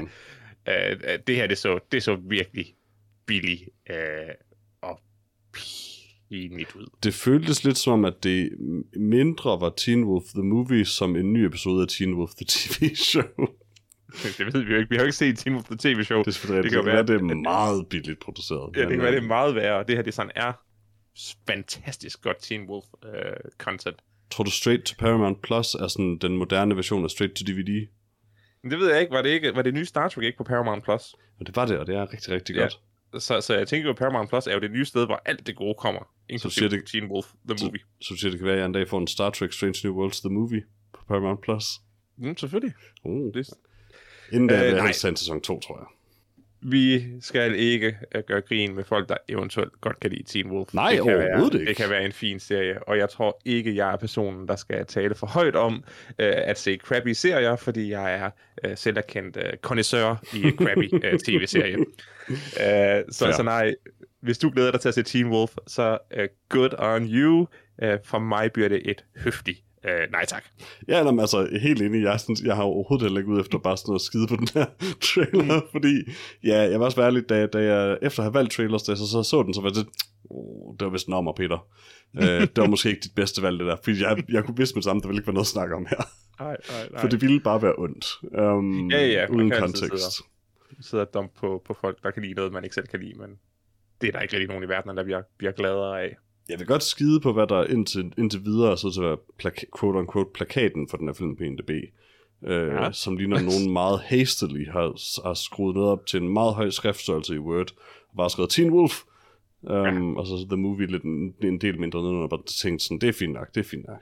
Øh, 0.70 0.92
øh, 0.92 1.20
det 1.28 1.36
her, 1.36 1.48
det 1.48 1.58
så, 1.58 1.80
det 1.92 2.04
så 2.04 2.16
virkelig 2.16 2.76
billigt 3.26 3.62
øh, 3.90 3.96
og 4.82 5.00
pinligt 5.54 6.76
ud. 6.76 6.88
Det 7.04 7.14
føltes 7.14 7.64
lidt 7.64 7.78
som 7.78 7.94
om, 7.94 8.06
at 8.06 8.24
det 8.24 8.52
mindre 8.96 9.62
var 9.62 9.74
Teen 9.78 10.04
Wolf 10.04 10.26
The 10.26 10.44
Movie, 10.44 10.86
som 10.86 11.16
en 11.16 11.34
ny 11.34 11.46
episode 11.46 11.82
af 11.82 11.88
Teen 11.88 12.14
Wolf 12.14 12.32
The 12.32 12.46
TV 12.46 12.96
Show. 12.96 13.24
det 14.38 14.54
ved 14.54 14.64
vi 14.66 14.72
jo 14.72 14.78
ikke. 14.78 14.90
Vi 14.90 14.96
har 14.96 15.04
jo 15.04 15.06
ikke 15.06 15.18
set 15.18 15.38
Team 15.38 15.56
of 15.56 15.64
the 15.64 15.78
TV-show. 15.78 16.20
Det 16.20 16.28
er 16.28 16.32
selvfølgelig 16.32 16.64
Det 16.64 16.72
det 16.72 16.84
kan 16.84 16.94
være, 16.94 17.04
det 17.04 17.16
er 17.16 17.36
meget 17.36 17.88
billigt 17.88 18.20
produceret. 18.20 18.76
Ja, 18.76 18.82
det 18.82 18.90
kan 18.90 19.00
være, 19.00 19.12
det 19.12 19.18
øh, 19.18 19.24
er 19.24 19.28
meget 19.28 19.56
værre, 19.56 19.80
og 19.80 19.88
det 19.88 19.96
her 19.96 20.04
det 20.04 20.14
sådan 20.14 20.32
er 20.36 20.54
fantastisk 21.48 22.22
godt 22.22 22.38
Teen 22.42 22.70
Wolf 22.70 22.86
øh, 23.06 23.12
content. 23.58 23.96
Tror 24.32 24.44
du 24.44 24.52
Straight 24.52 24.84
to 24.84 24.96
Paramount 25.00 25.42
Plus 25.42 25.74
er 25.76 25.88
sådan 25.88 26.18
den 26.18 26.38
moderne 26.38 26.76
version 26.76 27.04
af 27.04 27.10
Straight 27.10 27.36
to 27.36 27.44
DVD? 27.46 27.88
Men 28.64 28.72
det 28.72 28.80
ved 28.80 28.92
jeg 28.92 29.02
ikke. 29.02 29.14
Var 29.14 29.22
det, 29.22 29.30
ikke, 29.30 29.56
var 29.56 29.62
det 29.62 29.74
nye 29.74 29.86
Star 29.86 30.08
Trek 30.10 30.24
ikke 30.26 30.38
på 30.38 30.44
Paramount 30.44 30.84
Plus? 30.84 31.16
Og 31.40 31.48
det 31.48 31.56
var 31.56 31.66
det, 31.66 31.78
og 31.80 31.88
det 31.88 31.96
er 31.96 32.14
rigtig, 32.14 32.34
rigtig 32.34 32.56
Ja. 32.56 32.62
godt. 32.62 32.80
Så, 33.24 33.42
så 33.42 33.54
jeg 33.58 33.68
tænker 33.68 33.86
jo, 33.86 33.90
at 33.92 33.98
Paramount 33.98 34.30
Plus 34.30 34.48
er 34.48 34.54
jo 34.54 34.60
det 34.60 34.72
nye 34.72 34.86
sted, 34.86 35.06
hvor 35.06 35.22
alt 35.26 35.48
det 35.48 35.56
gode 35.56 35.76
kommer. 35.80 36.10
Inklusive 36.30 36.70
det- 36.70 36.86
Teen 36.88 37.12
Wolf, 37.12 37.26
The 37.50 37.58
Så- 37.58 37.66
Movie. 37.66 37.80
Så 38.02 38.08
du 38.14 38.18
siger, 38.20 38.32
det 38.32 38.40
kan 38.40 38.46
være, 38.46 38.56
at 38.56 38.60
jeg 38.60 38.66
en 38.66 38.72
dag 38.72 38.88
får 38.88 38.98
en 39.00 39.08
Star 39.08 39.30
Trek 39.30 39.54
Strange 39.54 39.80
New 39.84 39.94
Worlds 40.00 40.20
The 40.22 40.30
Movie 40.30 40.64
på 40.94 41.06
Paramount 41.08 41.42
Plus. 41.42 41.66
Mm, 42.18 42.38
selvfølgelig. 42.38 42.74
Uh. 43.04 43.34
Det, 43.34 43.50
Inden 44.32 44.50
da 44.50 44.72
Øh, 44.72 44.88
en 44.88 44.94
sæson 44.94 45.42
2, 45.42 45.60
tror 45.60 45.78
jeg. 45.78 45.88
Vi 46.66 47.04
skal 47.22 47.56
ikke 47.56 47.98
uh, 48.16 48.22
gøre 48.22 48.42
grin 48.42 48.76
med 48.76 48.84
folk, 48.84 49.10
der 49.10 49.18
eventuelt 49.28 49.82
godt 49.82 50.00
kan 50.00 50.12
lide 50.12 50.24
Teen 50.24 50.52
Wolf. 50.52 50.74
Nej, 50.74 50.90
det 50.90 51.04
kan 51.04 51.18
være, 51.18 51.28
overhovedet 51.28 51.60
ikke. 51.60 51.70
Det 51.70 51.78
kan 51.78 51.90
være 51.90 52.06
en 52.06 52.12
fin 52.12 52.40
serie, 52.40 52.84
og 52.84 52.98
jeg 52.98 53.10
tror 53.10 53.42
ikke, 53.46 53.76
jeg 53.76 53.92
er 53.94 53.96
personen, 53.96 54.48
der 54.48 54.56
skal 54.56 54.86
tale 54.86 55.16
for 55.16 55.28
højt 55.28 55.56
om 55.56 55.74
uh, 55.74 56.14
at 56.18 56.60
se 56.60 56.78
crappy 56.78 57.14
serier, 57.14 57.56
fordi 57.56 57.92
jeg 57.92 58.16
er 58.16 58.30
uh, 58.68 58.72
selverkendt 58.76 59.38
uh, 59.38 59.44
connoisseur 59.62 60.24
i 60.34 60.52
crappy 60.52 60.94
uh, 60.94 61.20
tv-serier. 61.26 61.78
Uh, 61.78 61.86
så, 63.12 63.26
Fair. 63.26 63.32
så 63.32 63.44
nej, 63.44 63.76
hvis 64.22 64.38
du 64.38 64.50
glæder 64.50 64.72
dig 64.72 64.80
til 64.80 64.88
at 64.88 64.96
se 64.96 65.04
Teen 65.04 65.28
Wolf, 65.28 65.52
så 65.68 65.98
uh, 66.18 66.24
good 66.50 66.74
on 66.78 67.08
you. 67.10 67.48
Uh, 67.84 67.90
for 68.04 68.20
mig 68.20 68.52
bliver 68.52 68.70
det 68.70 68.82
et 68.86 69.06
høftigt 69.16 69.64
uh, 69.86 70.12
nej 70.12 70.26
tak. 70.26 70.44
Ja, 70.88 71.04
nå, 71.04 71.12
men 71.12 71.20
altså, 71.20 71.60
helt 71.62 71.82
enig. 71.82 72.04
Jeg, 72.04 72.20
sådan, 72.20 72.36
jeg 72.46 72.56
har 72.56 72.64
overhovedet 72.64 73.06
heller 73.06 73.20
ikke 73.20 73.32
ud 73.32 73.40
efter 73.40 73.58
bare 73.58 73.78
sådan 73.78 73.90
noget 73.90 74.02
skide 74.02 74.28
på 74.28 74.36
den 74.36 74.48
her 74.54 74.66
trailer, 75.14 75.62
fordi, 75.72 75.96
ja, 76.44 76.58
jeg 76.72 76.80
var 76.80 76.86
også 76.86 77.02
ærlig, 77.02 77.30
da, 77.30 77.46
da 77.46 77.60
jeg 77.60 77.98
efter 78.02 78.20
at 78.20 78.24
have 78.26 78.34
valgt 78.34 78.52
trailers, 78.54 78.84
da 78.84 78.92
jeg 78.92 78.98
så, 78.98 79.08
så, 79.08 79.24
så 79.24 79.44
den, 79.44 79.54
så 79.54 79.62
var 79.62 79.70
det, 79.70 79.88
oh, 80.30 80.76
det 80.80 80.86
var 80.86 80.92
vist 80.92 81.08
en 81.08 81.14
ommer, 81.14 81.34
Peter. 81.34 81.68
uh, 82.14 82.24
det 82.24 82.58
var 82.58 82.68
måske 82.68 82.90
ikke 82.90 83.02
dit 83.02 83.16
bedste 83.16 83.42
valg, 83.42 83.60
det 83.60 83.68
der, 83.68 83.78
fordi 83.84 84.02
jeg, 84.02 84.24
jeg 84.30 84.44
kunne 84.44 84.58
vidste 84.58 84.76
med 84.76 84.82
det 84.82 84.86
samme, 84.86 85.02
der 85.02 85.08
ville 85.08 85.20
ikke 85.20 85.28
være 85.28 85.34
noget 85.34 85.46
at 85.46 85.56
snakke 85.58 85.76
om 85.76 85.86
her, 85.90 86.02
Nej, 86.40 86.58
nej, 86.70 86.88
nej. 86.92 87.02
for 87.02 87.08
det 87.08 87.22
ville 87.22 87.40
bare 87.40 87.62
være 87.62 87.74
ondt, 87.78 88.06
um, 88.42 88.92
Ja, 88.92 89.06
ja, 89.08 89.28
uden 89.30 89.52
kontekst. 89.52 90.22
sidder 90.82 91.06
og 91.14 91.30
på, 91.40 91.62
på 91.66 91.74
folk, 91.82 92.04
der 92.04 92.12
kan 92.12 92.24
lide 92.24 92.34
noget, 92.34 92.54
man 92.54 92.64
ikke 92.64 92.74
selv 92.74 92.88
kan 92.88 93.00
lide, 93.00 93.14
men 93.20 93.30
det 94.02 94.08
er 94.08 94.12
der 94.12 94.20
ikke 94.20 94.34
rigtig 94.34 94.48
nogen 94.48 94.64
i 94.64 94.68
verden, 94.70 94.98
der 94.98 95.04
bliver, 95.04 95.22
bliver 95.38 95.52
gladere 95.52 96.02
af. 96.04 96.16
Jeg 96.50 96.60
vil 96.60 96.68
godt 96.68 96.84
skide 96.84 97.20
på, 97.20 97.34
hvad 97.34 97.48
der 97.48 97.64
indtil, 97.64 98.14
indtil 98.18 98.46
videre 98.46 98.78
så 98.78 98.92
til 98.92 99.00
at 99.02 99.06
være 99.08 99.18
plaka- 99.44 99.70
quote-unquote 99.80 100.32
plakaten 100.34 100.88
for 100.90 100.98
den 100.98 101.08
her 101.08 101.14
film 101.14 101.36
på 101.36 101.44
IMDb. 101.44 101.70
Øh, 102.48 102.68
Ja. 102.68 102.92
Som 102.92 103.18
ligner 103.18 103.42
nogen 103.52 103.74
meget 103.74 104.00
hastily 104.00 104.68
har, 104.70 105.22
har 105.28 105.34
skruet 105.34 105.76
noget 105.76 105.90
op 105.92 106.06
til 106.06 106.22
en 106.22 106.30
meget 106.34 106.54
høj 106.54 106.70
skriftstørrelse 106.70 107.36
i 107.36 107.40
Word. 107.40 107.72
Og 108.10 108.18
bare 108.18 108.30
skrevet 108.30 108.50
Teen 108.50 108.72
Wolf. 108.72 109.02
Um, 109.62 109.72
ja. 109.72 110.20
Og 110.20 110.28
så 110.28 110.46
The 110.50 110.58
Movie 110.58 110.88
lidt 110.88 111.04
en, 111.04 111.34
en 111.44 111.62
del 111.62 111.80
mindre 111.80 112.02
ned, 112.02 112.22
og 112.22 112.30
bare 112.30 112.44
tænkt 112.62 112.82
sådan, 112.82 113.00
det 113.00 113.10
er 113.10 113.14
fint 113.14 113.34
nok, 113.34 113.48
det 113.56 113.60
er 113.60 113.70
fint 113.70 113.86
nok. 113.88 113.98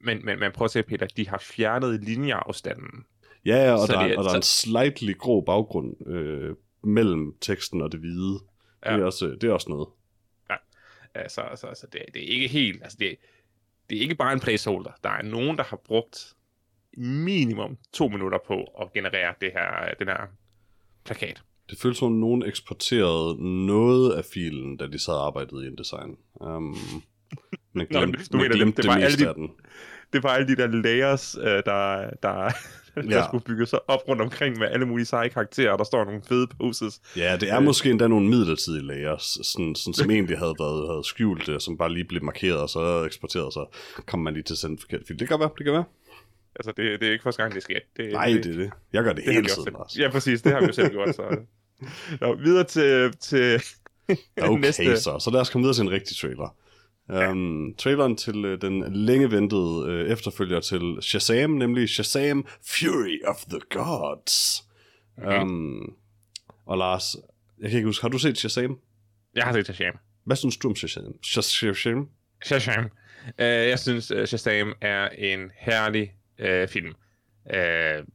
Men, 0.00 0.24
men, 0.24 0.38
men 0.40 0.52
prøv 0.54 0.64
at 0.64 0.70
se, 0.70 0.82
Peter, 0.82 1.06
de 1.06 1.28
har 1.28 1.38
fjernet 1.38 2.04
linjeafstanden. 2.04 3.04
Ja, 3.46 3.56
ja, 3.64 3.72
og, 3.72 3.86
Så 3.86 3.92
der, 3.92 4.02
det 4.02 4.12
er- 4.12 4.18
og 4.18 4.24
der 4.24 4.30
er 4.30 4.36
en 4.36 4.42
slightly 4.42 5.12
grå 5.18 5.40
baggrund 5.40 6.08
øh, 6.08 6.54
mellem 6.84 7.34
teksten 7.40 7.80
og 7.82 7.92
det 7.92 8.00
hvide. 8.00 8.38
Ja. 8.86 8.92
Det, 8.94 9.00
er 9.00 9.04
også, 9.04 9.26
det 9.40 9.44
er 9.44 9.52
også 9.52 9.66
noget. 9.70 9.88
Altså, 11.14 11.40
altså, 11.40 11.66
altså 11.66 11.86
det, 11.92 12.02
det 12.14 12.22
er 12.22 12.26
ikke 12.28 12.48
helt, 12.48 12.82
altså 12.82 12.96
det, 13.00 13.16
det 13.90 13.98
er 13.98 14.02
ikke 14.02 14.14
bare 14.14 14.32
en 14.32 14.40
placeholder. 14.40 14.90
Der 15.04 15.10
er 15.10 15.22
nogen, 15.22 15.56
der 15.58 15.64
har 15.64 15.76
brugt 15.84 16.34
minimum 16.96 17.76
to 17.92 18.08
minutter 18.08 18.38
på 18.46 18.62
at 18.80 18.92
generere 18.92 19.34
det 19.40 19.52
her, 19.52 19.94
den 19.98 20.08
her 20.08 20.26
plakat. 21.04 21.42
Det 21.70 21.78
føles 21.78 21.98
som 21.98 22.06
om 22.06 22.12
nogen 22.12 22.42
eksporterede 22.42 23.66
noget 23.66 24.12
af 24.12 24.24
filen, 24.24 24.76
da 24.76 24.86
de 24.86 24.98
sad 24.98 25.14
og 25.14 25.26
arbejdede 25.26 25.64
i 25.64 25.68
InDesign. 25.68 26.16
Um, 26.34 26.76
men 27.72 27.86
Nå, 27.90 27.98
glemte, 27.98 28.18
du 28.32 28.36
men 28.36 28.42
mener, 28.42 28.56
glemte 28.56 28.76
det 28.76 28.82
det, 28.82 28.88
var 28.88 28.94
det 28.96 29.02
alle 29.04 29.12
meste 29.12 29.24
de- 29.24 29.28
af 29.28 29.34
den. 29.34 29.50
Det 30.12 30.22
var 30.22 30.28
alle 30.30 30.48
de 30.48 30.56
der 30.56 30.66
layers, 30.66 31.36
øh, 31.36 31.44
der, 31.44 32.10
der, 32.22 32.50
der 33.10 33.16
Ja. 33.16 33.26
skulle 33.28 33.44
bygge 33.44 33.66
sig 33.66 33.78
op 33.90 34.00
rundt 34.08 34.22
omkring 34.22 34.58
med 34.58 34.66
alle 34.68 34.86
mulige 34.86 35.06
seje 35.06 35.28
karakterer, 35.28 35.76
der 35.76 35.84
står 35.84 36.04
nogle 36.04 36.22
fede 36.28 36.46
poses. 36.60 37.00
Ja, 37.16 37.36
det 37.40 37.50
er 37.50 37.56
Øh. 37.58 37.64
måske 37.64 37.90
endda 37.90 38.08
nogle 38.08 38.28
midlertidige 38.28 38.86
layers, 38.86 39.38
sådan, 39.42 39.74
sådan, 39.74 39.94
som 39.94 40.10
egentlig 40.10 40.38
havde 40.38 40.54
været 40.58 40.88
havde 40.88 41.04
skjult 41.04 41.46
det, 41.46 41.62
som 41.62 41.76
bare 41.78 41.92
lige 41.92 42.04
blev 42.04 42.22
markeret 42.24 42.58
og 42.60 42.68
så 42.70 43.04
eksporteret, 43.04 43.52
så 43.52 43.66
kom 44.06 44.20
man 44.20 44.34
lige 44.34 44.42
til 44.42 44.54
at 44.54 44.58
sende 44.58 44.72
en 44.72 44.78
forkert 44.78 45.00
fil. 45.08 45.18
Det 45.18 45.28
kan 45.28 45.40
være, 45.40 45.50
det 45.58 45.64
kan 45.64 45.72
være. 45.74 45.84
Altså, 46.56 46.72
det, 46.76 47.00
det 47.00 47.08
er 47.08 47.12
ikke 47.12 47.22
første 47.22 47.42
gang, 47.42 47.54
det 47.54 47.62
sker. 47.62 47.78
Det, 47.96 48.12
Nej, 48.12 48.26
det 48.26 48.46
er 48.46 48.58
det. 48.58 48.70
Jeg 48.92 49.04
gør 49.04 49.12
det, 49.12 49.24
har 49.24 49.32
hele 49.32 49.44
også 49.44 49.54
tiden, 49.64 49.72
Lars. 49.78 49.96
Ja, 49.98 50.10
præcis. 50.10 50.42
Det 50.42 50.52
har 50.52 50.60
vi 50.60 50.66
jo 50.66 50.72
selv 50.72 50.90
gjort. 50.90 51.14
Så. 51.16 51.36
Nå, 52.20 52.34
videre 52.34 52.64
til, 52.64 53.12
til 53.20 53.62
Okay, 54.42 54.60
næste. 54.66 55.00
så. 55.00 55.18
Så 55.18 55.30
lad 55.32 55.40
os 55.40 55.50
komme 55.50 55.62
videre 55.64 55.74
til 55.76 55.82
en 55.82 55.90
rigtig 55.90 56.16
trailer. 56.16 56.54
Um, 57.08 57.74
traileren 57.78 58.16
til 58.16 58.44
uh, 58.44 58.60
den 58.60 58.94
længe 58.94 59.30
ventede 59.30 60.04
uh, 60.04 60.12
efterfølger 60.12 60.60
til 60.60 60.98
Shazam, 61.00 61.50
nemlig 61.50 61.88
Shazam 61.88 62.46
Fury 62.66 63.18
of 63.26 63.44
the 63.44 63.60
Gods. 63.70 64.62
Okay. 65.18 65.42
Um, 65.42 65.96
og 66.66 66.78
Lars, 66.78 67.16
jeg 67.60 67.70
kan 67.70 67.76
ikke 67.76 67.86
huske, 67.86 68.02
har 68.02 68.08
du 68.08 68.18
set 68.18 68.38
Shazam? 68.38 68.78
Jeg 69.34 69.44
har 69.44 69.52
set 69.52 69.64
Shazam. 69.64 69.98
Hvad 70.24 70.36
synes 70.36 70.56
du 70.56 70.68
om 70.68 70.76
Shazam? 70.76 71.14
Shazam? 71.22 72.08
Shazam. 72.44 72.84
Uh, 73.24 73.44
jeg 73.44 73.78
synes, 73.78 74.10
uh, 74.10 74.24
Shazam 74.24 74.72
er 74.80 75.08
en 75.08 75.50
herlig 75.56 76.12
uh, 76.38 76.68
film. 76.68 76.94
Uh, 77.54 78.06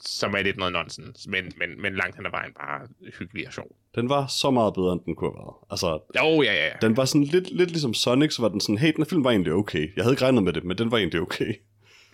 som 0.00 0.34
er 0.34 0.42
lidt 0.42 0.56
noget 0.56 0.72
nonsens, 0.72 1.26
men, 1.26 1.52
men, 1.58 1.82
men 1.82 1.96
langt 1.96 2.16
hen 2.16 2.26
ad 2.26 2.30
vejen 2.30 2.52
bare 2.52 2.88
hyggelig 3.18 3.46
og 3.46 3.52
sjov. 3.52 3.76
Den 3.94 4.08
var 4.08 4.26
så 4.26 4.50
meget 4.50 4.74
bedre, 4.74 4.92
end 4.92 5.00
den 5.04 5.16
kunne 5.16 5.30
have 5.30 5.38
været. 5.44 5.54
Altså, 5.70 6.00
Jo, 6.16 6.42
ja, 6.42 6.54
ja, 6.54 6.66
ja. 6.66 6.72
den 6.82 6.96
var 6.96 7.04
sådan 7.04 7.24
lidt, 7.24 7.50
lidt 7.50 7.70
ligesom 7.70 7.94
Sonic, 7.94 8.34
så 8.34 8.42
var 8.42 8.48
den 8.48 8.60
sådan, 8.60 8.78
hey, 8.78 8.92
den 8.96 9.06
film 9.06 9.24
var 9.24 9.30
egentlig 9.30 9.52
okay. 9.52 9.96
Jeg 9.96 10.04
havde 10.04 10.12
ikke 10.12 10.24
regnet 10.24 10.42
med 10.42 10.52
det, 10.52 10.64
men 10.64 10.78
den 10.78 10.90
var 10.90 10.98
egentlig 10.98 11.20
okay. 11.20 11.54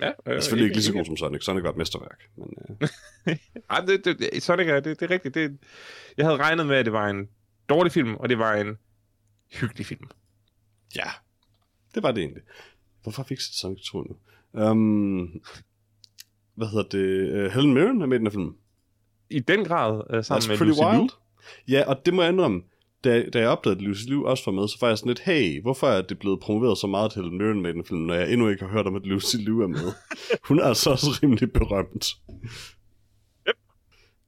ja 0.00 0.10
Den 0.24 0.32
er 0.32 0.40
selvfølgelig 0.40 0.64
ikke 0.66 0.76
lige 0.76 0.84
så 0.84 0.92
god 0.92 1.04
som 1.04 1.16
Sonic. 1.16 1.44
Sonic 1.44 1.62
var 1.62 1.70
et 1.70 1.76
mesterværk. 1.76 2.20
Men, 2.36 2.48
uh, 2.70 2.88
Ej, 3.70 3.80
det, 3.80 4.04
det, 4.04 4.18
det, 4.18 4.42
Sonic 4.42 4.66
er, 4.68 4.80
det, 4.80 5.00
det 5.00 5.06
er 5.06 5.10
rigtigt. 5.10 5.34
Det, 5.34 5.58
jeg 6.16 6.26
havde 6.26 6.36
regnet 6.38 6.66
med, 6.66 6.76
at 6.76 6.84
det 6.84 6.92
var 6.92 7.08
en 7.08 7.28
dårlig 7.68 7.92
film, 7.92 8.14
og 8.14 8.28
det 8.28 8.38
var 8.38 8.54
en 8.54 8.78
hyggelig 9.60 9.86
film. 9.86 10.08
ja, 10.96 11.10
det 11.94 12.02
var 12.02 12.12
det 12.12 12.20
egentlig. 12.20 12.42
Hvorfor 13.02 13.22
fik 13.22 13.36
jeg 13.36 13.42
Sonic 13.42 13.78
2 13.90 14.02
nu? 14.02 14.16
Um, 14.52 15.42
hvad 16.56 16.66
hedder 16.66 16.88
det? 16.88 17.46
Uh, 17.46 17.52
Helen 17.52 17.74
Mirren 17.74 18.02
er 18.02 18.06
med 18.06 18.16
i 18.16 18.18
den 18.18 18.26
her 18.26 18.32
film. 18.32 18.54
I 19.30 19.38
den 19.38 19.64
grad, 19.64 20.16
uh, 20.16 20.22
sammen 20.24 20.42
That's 20.42 20.60
med 20.60 20.66
Lucy 20.66 20.80
wild. 20.80 20.98
Liu. 20.98 21.08
Ja, 21.68 21.84
og 21.86 22.06
det 22.06 22.14
må 22.14 22.22
jeg 22.22 22.32
indrømme. 22.32 22.62
Da, 23.04 23.24
da 23.32 23.38
jeg 23.38 23.48
opdagede, 23.48 23.78
at 23.78 23.82
Lucy 23.82 24.04
Liu 24.08 24.26
også 24.26 24.42
var 24.46 24.52
med, 24.52 24.68
så 24.68 24.76
var 24.80 24.88
jeg 24.88 24.98
sådan 24.98 25.10
lidt, 25.10 25.20
hey, 25.20 25.62
hvorfor 25.62 25.86
er 25.86 26.02
det 26.02 26.18
blevet 26.18 26.40
promoveret 26.40 26.78
så 26.78 26.86
meget 26.86 27.12
til 27.12 27.22
Helen 27.22 27.38
Mirren 27.38 27.62
med 27.62 27.70
i 27.70 27.72
den 27.72 27.84
film, 27.84 28.00
når 28.00 28.14
jeg 28.14 28.32
endnu 28.32 28.48
ikke 28.48 28.64
har 28.64 28.70
hørt 28.70 28.86
om, 28.86 28.96
at 28.96 29.06
Lucy 29.06 29.36
Liu 29.36 29.60
er 29.62 29.66
med? 29.66 29.92
Hun 30.48 30.58
er 30.58 30.64
altså 30.64 30.90
også 30.90 31.06
rimelig 31.22 31.52
berømt. 31.52 32.06
Yep. 33.48 33.56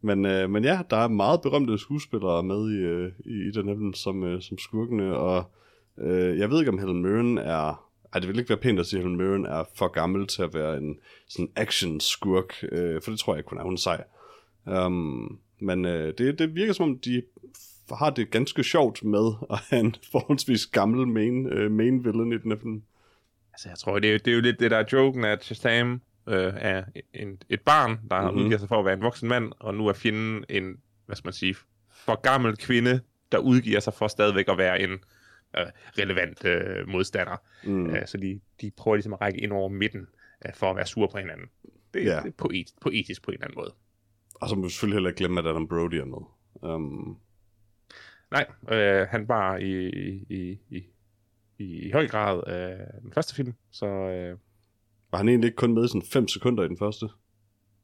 Men, 0.02 0.26
øh, 0.26 0.50
men 0.50 0.64
ja, 0.64 0.80
der 0.90 0.96
er 0.96 1.08
meget 1.08 1.42
berømte 1.42 1.78
skuespillere 1.78 2.42
med 2.42 2.70
i, 2.70 2.76
øh, 2.76 3.12
i, 3.24 3.48
i 3.48 3.50
den 3.50 3.68
her 3.68 3.74
film 3.74 3.94
som, 3.94 4.24
øh, 4.24 4.42
som 4.42 4.58
skurkene, 4.58 5.16
og 5.16 5.44
øh, 5.98 6.38
jeg 6.38 6.50
ved 6.50 6.58
ikke, 6.58 6.70
om 6.70 6.78
Helen 6.78 7.02
Mirren 7.02 7.38
er... 7.38 7.90
Ej, 8.14 8.20
det 8.20 8.28
vil 8.28 8.38
ikke 8.38 8.48
være 8.48 8.58
pænt 8.58 8.80
at 8.80 8.86
sige, 8.86 9.00
at 9.02 9.06
Helen 9.06 9.46
er 9.46 9.64
for 9.74 9.88
gammel 9.88 10.26
til 10.26 10.42
at 10.42 10.54
være 10.54 10.76
en 10.76 10.98
sådan 11.28 11.48
action-skurk, 11.56 12.54
øh, 12.72 13.02
for 13.02 13.10
det 13.10 13.20
tror 13.20 13.34
jeg 13.34 13.38
ikke, 13.38 13.50
hun 13.50 13.58
er. 13.58 13.62
Hun 13.62 13.74
er 13.74 13.78
sej. 13.78 14.04
Um, 14.86 15.38
men 15.60 15.84
øh, 15.84 16.14
det, 16.18 16.38
det 16.38 16.54
virker 16.54 16.72
som 16.72 16.90
om, 16.90 16.98
de 16.98 17.22
har 17.98 18.10
det 18.10 18.30
ganske 18.30 18.64
sjovt 18.64 19.04
med 19.04 19.32
at 19.50 19.58
have 19.70 19.80
en 19.80 19.94
forholdsvis 20.12 20.66
gammel 20.66 21.08
main, 21.08 21.46
øh, 21.46 21.70
main 21.70 22.04
villain 22.04 22.32
i 22.32 22.38
den 22.38 22.50
her 22.52 22.58
film. 22.58 22.82
Altså, 23.52 23.68
jeg 23.68 23.78
tror, 23.78 23.98
det 23.98 24.14
er, 24.14 24.18
det 24.18 24.30
er 24.30 24.34
jo 24.34 24.40
lidt 24.40 24.60
det, 24.60 24.70
der 24.70 24.76
er 24.76 24.84
joken, 24.92 25.24
at 25.24 25.44
Shazam 25.44 26.00
øh, 26.28 26.52
er 26.56 26.84
en, 27.14 27.38
et 27.48 27.60
barn, 27.60 27.98
der 28.10 28.16
har 28.16 28.30
Mhm. 28.30 28.40
udgivet 28.40 28.60
sig 28.60 28.68
for 28.68 28.78
at 28.78 28.84
være 28.84 28.94
en 28.94 29.02
voksen 29.02 29.28
mand, 29.28 29.52
og 29.58 29.74
nu 29.74 29.86
er 29.86 29.92
fjenden 29.92 30.44
en, 30.48 30.76
hvad 31.06 31.16
skal 31.16 31.26
man 31.26 31.32
sige, 31.34 31.54
for 32.04 32.20
gammel 32.20 32.56
kvinde, 32.56 33.00
der 33.32 33.38
udgiver 33.38 33.80
sig 33.80 33.94
for 33.94 34.08
stadigvæk 34.08 34.48
at 34.48 34.58
være 34.58 34.80
en 34.80 34.90
øh, 35.58 35.66
relevant 35.98 36.44
øh, 36.44 36.88
modstander. 36.88 37.36
Mm. 37.64 37.86
Øh, 37.90 38.06
så 38.06 38.16
de, 38.16 38.40
de 38.60 38.70
prøver 38.76 38.96
ligesom 38.96 39.12
at 39.12 39.20
række 39.20 39.40
ind 39.40 39.52
over 39.52 39.68
midten 39.68 40.06
øh, 40.46 40.54
for 40.54 40.70
at 40.70 40.76
være 40.76 40.86
sure 40.86 41.08
på 41.08 41.18
hinanden. 41.18 41.46
Det, 41.94 42.04
Ja. 42.04 42.16
det 42.20 42.26
er 42.28 42.30
poet, 42.38 42.66
poetisk 42.80 43.22
på 43.22 43.30
en 43.30 43.34
eller 43.34 43.44
anden 43.46 43.56
måde. 43.58 43.74
Og 44.34 44.48
så 44.48 44.54
må 44.54 44.62
vi 44.62 44.70
selvfølgelig 44.70 44.96
heller 44.96 45.10
ikke 45.10 45.18
glemme, 45.18 45.40
at 45.40 45.46
Adam 45.46 45.68
Brody 45.68 45.94
er 45.94 46.04
med. 46.04 46.18
Um, 46.74 47.18
Nej, 48.30 48.46
øh, 48.70 49.06
han 49.10 49.28
var 49.28 49.56
i, 49.56 49.88
i, 49.88 50.24
i, 50.30 50.58
i, 50.70 50.84
i 51.58 51.90
høj 51.90 52.08
grad 52.08 52.42
øh, 52.48 53.02
den 53.02 53.12
første 53.12 53.34
film, 53.34 53.54
så... 53.70 53.86
Øh... 53.86 54.38
Var 55.10 55.18
han 55.18 55.28
egentlig 55.28 55.48
ikke 55.48 55.56
kun 55.56 55.74
med 55.74 55.84
i 55.84 55.88
sådan 55.88 56.02
5 56.02 56.28
sekunder 56.28 56.64
i 56.64 56.68
den 56.68 56.78
første? 56.78 57.06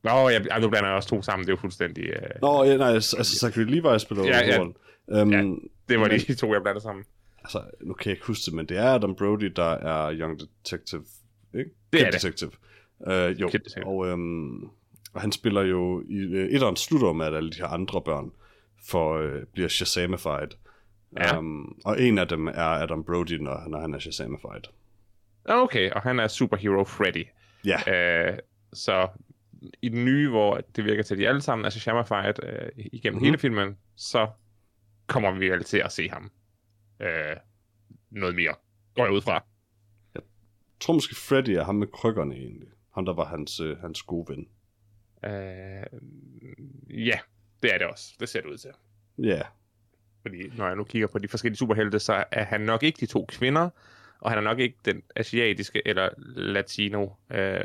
Nå, 0.03 0.29
jeg, 0.29 0.47
jeg, 0.51 0.61
nu 0.61 0.69
blander 0.69 0.89
jeg 0.89 0.97
også 0.97 1.09
to 1.09 1.23
sammen, 1.23 1.47
det 1.47 1.53
er 1.53 1.57
jo 1.57 1.61
fuldstændig... 1.61 2.05
Øh... 2.05 2.31
Nå, 2.43 2.65
ja, 2.65 2.77
nej, 2.77 2.89
altså 2.89 3.39
Zachary 3.41 3.65
Levi 3.65 3.99
spiller 3.99 4.25
Ja, 4.25 4.47
ja. 4.47 4.61
Um, 4.61 4.75
Ja, 5.33 5.39
det 5.89 6.01
var 6.01 6.09
men- 6.09 6.21
de 6.21 6.35
to, 6.41 6.53
jeg 6.53 6.63
blandede 6.63 6.83
sammen. 6.83 7.05
Altså, 7.45 7.63
nu 7.83 7.95
kan 7.95 8.11
jeg 8.11 8.17
ikke 8.17 8.27
huske 8.27 8.43
det, 8.47 8.55
men 8.55 8.67
det 8.67 8.77
er 8.79 8.95
Adam 8.95 9.15
Brody, 9.15 9.45
der 9.57 9.71
er 9.71 10.15
Young 10.15 10.41
Detective, 10.41 11.05
ikke? 11.55 11.71
Det 11.93 12.01
er 12.01 12.05
Kid 12.05 12.13
det. 12.13 12.23
Detective. 12.23 12.51
Uh, 13.01 13.41
jo, 13.41 13.49
Kid 13.49 13.59
Detective. 13.59 13.87
og, 13.87 14.07
øhm, 14.07 14.65
og 15.15 15.21
han 15.21 15.33
spiller 15.33 15.63
jo 15.63 16.03
i 16.09 16.25
uh, 16.27 16.33
etteren 16.55 16.77
slutter 16.77 17.13
med, 17.13 17.27
at 17.27 17.35
alle 17.35 17.51
de 17.51 17.57
her 17.59 17.67
andre 17.67 18.03
børn 18.03 18.31
for, 18.89 19.19
uh, 19.23 19.43
bliver 19.53 19.69
Shazamified. 19.69 20.49
Ja. 21.17 21.39
Um, 21.39 21.79
og 21.85 22.03
en 22.03 22.19
af 22.19 22.29
dem 22.29 22.47
er 22.47 22.53
Adam 22.83 23.05
Brody, 23.05 23.33
når, 23.33 23.69
når 23.69 23.81
han 23.81 23.95
er 23.95 23.99
Shazamified. 23.99 24.63
Okay, 25.45 25.91
og 25.91 26.03
han 26.03 26.21
er 26.21 26.29
superhero 26.29 26.85
Freddy. 26.85 27.25
Ja, 27.65 27.93
Øh, 28.31 28.39
så 28.73 29.09
i 29.83 29.89
den 29.89 30.05
nye, 30.05 30.29
hvor 30.29 30.61
det 30.77 30.85
virker 30.85 31.03
til, 31.03 31.15
at 31.15 31.19
de 31.19 31.29
alle 31.29 31.41
sammen 31.41 31.65
er 31.65 31.71
Shazamified 31.71 32.45
øh, 32.45 32.69
igennem 32.77 32.93
Mhm. 33.03 33.13
mm-hmm. 33.15 33.25
hele 33.25 33.39
filmen, 33.39 33.77
så 33.97 34.29
kommer 35.07 35.33
vi 35.33 35.51
vel 35.51 35.65
til 35.65 35.79
at 35.79 35.93
se 35.93 36.09
ham 36.09 36.31
øh, 37.01 37.37
noget 38.11 38.35
mere. 38.35 38.55
Går 38.95 39.05
jeg 39.05 39.13
ud 39.13 39.21
fra. 39.21 39.45
jeg 40.15 40.23
tror 40.81 40.95
måske 40.95 41.15
Freddy 41.15 41.49
er 41.49 41.65
ham 41.65 41.75
med 41.75 41.87
krykkerne 41.87 42.35
egentlig. 42.35 42.69
Ham, 42.95 43.05
der 43.05 43.13
var 43.13 43.25
hans, 43.25 43.61
uh, 43.61 43.79
hans 43.79 44.03
gode 44.03 44.27
ven. 44.29 44.49
Øh, 45.25 45.87
ja, 47.07 47.19
det 47.63 47.75
er 47.75 47.79
det 47.79 47.87
også. 47.87 48.15
Det 48.21 48.29
ser 48.29 48.41
det 48.41 48.49
ud 48.49 48.57
til. 48.57 48.71
Ja, 49.19 49.43
Fordi 50.23 50.39
når 50.57 50.67
jeg 50.67 50.77
nu 50.77 50.85
kigger 50.85 51.09
på 51.09 51.19
de 51.19 51.29
forskellige 51.29 51.59
superhelte, 51.59 51.99
så 51.99 52.25
er 52.33 52.45
han 52.45 52.61
nok 52.61 52.83
ikke 52.83 53.01
de 53.01 53.07
to 53.07 53.25
kvinder, 53.29 53.71
og 54.21 54.31
han 54.31 54.39
er 54.39 54.43
nok 54.43 54.59
ikke 54.59 54.77
den 54.85 55.03
asiatiske 55.17 55.83
eller 55.87 56.09
latino 56.37 57.09
øh, 57.31 57.61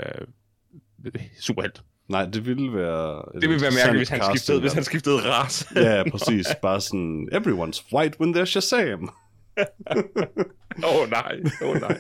superhelt. 1.40 1.84
nej, 2.08 2.26
det 2.26 2.46
ville 2.46 2.74
være... 2.74 3.42
Det 3.42 3.50
ville 3.50 3.62
være 3.62 3.72
mærkeligt, 3.72 4.00
hvis 4.00 4.10
han 4.10 4.22
skiftede, 4.24 4.62
hvis 4.62 4.74
han 4.74 4.84
skiftede 4.84 5.18
race. 5.32 5.68
Ja, 5.76 6.04
præcis. 6.12 6.48
Bare 6.62 6.82
sådan, 6.82 7.30
everyone's 7.34 7.94
white 7.94 8.22
when 8.22 8.36
they're 8.38 8.46
Shazam. 8.46 9.10
Åh 10.86 11.02
oh, 11.02 11.10
nej, 11.10 11.36
åh 11.64 11.70
oh, 11.70 11.82
nej. 11.82 11.98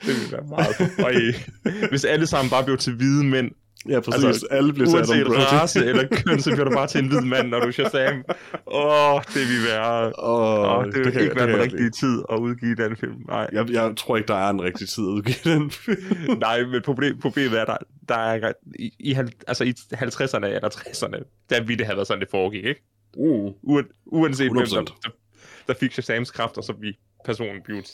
Det 0.00 0.08
ville 0.08 0.32
være 0.32 0.44
meget... 0.48 0.74
Og 1.04 1.88
hvis 1.88 2.04
alle 2.04 2.26
sammen 2.26 2.50
bare 2.50 2.64
blev 2.64 2.76
til 2.78 2.94
hvide 2.96 3.24
mænd, 3.24 3.50
Ja, 3.88 4.00
præcis. 4.00 4.24
Altså, 4.24 4.46
Alle 4.50 4.72
bliver 4.72 4.86
til 4.88 4.96
uanset 4.96 5.14
Adam 5.14 5.26
Brody. 5.26 5.38
race 5.38 5.86
eller 5.86 6.08
køn, 6.26 6.40
så 6.40 6.50
bliver 6.50 6.64
du 6.64 6.70
bare 6.70 6.86
til 6.86 7.00
en 7.04 7.08
hvid 7.08 7.20
mand, 7.20 7.48
når 7.48 7.60
du 7.60 7.66
er 7.66 7.70
Shazam. 7.70 8.24
Åh, 8.66 9.14
oh, 9.14 9.22
det 9.34 9.40
ville 9.48 9.66
være... 9.68 10.12
Åh, 10.18 10.78
Åh, 10.78 10.84
det 10.84 10.94
ville 10.94 11.12
kan- 11.12 11.22
ikke 11.22 11.36
være 11.36 11.52
den 11.52 11.60
rigtige 11.60 11.90
tid 11.90 12.22
at 12.32 12.38
udgive 12.38 12.74
den 12.74 12.96
film. 12.96 13.14
Nej. 13.28 13.48
Jeg, 13.52 13.70
jeg 13.70 13.92
tror 13.96 14.16
ikke, 14.16 14.28
der 14.28 14.34
er 14.34 14.50
en 14.50 14.62
rigtig 14.62 14.88
tid 14.88 15.04
at 15.04 15.08
udgive 15.08 15.54
den 15.54 15.70
film. 15.70 16.38
Nej, 16.46 16.64
men 16.64 16.82
problem, 16.84 17.18
problemet 17.20 17.60
er, 17.60 17.64
der, 17.64 17.76
der 18.08 18.14
er 18.16 18.52
i, 18.78 18.92
i, 18.98 19.16
altså 19.46 19.64
i 19.64 19.74
50'erne 19.94 20.46
eller 20.46 20.68
60'erne, 20.74 21.46
der 21.50 21.60
ville 21.62 21.78
det 21.78 21.86
have 21.86 21.96
været 21.96 22.06
sådan, 22.06 22.20
det 22.20 22.28
foregik, 22.30 22.64
ikke? 22.64 22.82
Uh. 23.16 23.52
Uen, 23.62 23.84
uanset 24.06 24.52
hvem, 24.52 24.66
der, 24.66 24.82
100%. 24.82 25.21
Der, 25.68 25.74
fik 25.74 25.92
Shazams 25.92 26.30
kræfter, 26.30 26.62
så 26.62 26.72
vi 26.72 26.98
personen 27.24 27.62
blev 27.62 27.76
en 27.76 27.84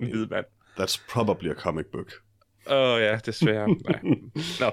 hvid 0.10 0.26
mand. 0.26 0.44
That's 0.80 1.00
probably 1.12 1.50
a 1.50 1.54
comic 1.54 1.86
book. 1.92 2.12
Åh 2.70 2.76
oh, 2.94 3.00
ja, 3.00 3.18
desværre. 3.26 3.68
Nej. 3.88 4.00
Nå, 4.60 4.70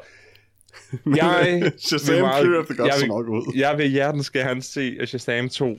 Men, 1.03 1.17
Jeg 1.17 1.61
øh, 1.65 1.71
Shazam 1.87 2.21
meget- 2.21 2.45
Fury 2.45 2.55
of 2.55 2.65
the 2.65 2.75
Gods 2.77 2.89
jeg 2.89 3.01
vil- 3.01 3.11
ud. 3.11 3.53
jeg 3.55 3.77
vil 3.77 3.87
hjertens 3.89 4.29
gerne 4.29 4.61
se 4.61 5.05
Shazam 5.07 5.49
2. 5.49 5.65
Uh, 5.65 5.77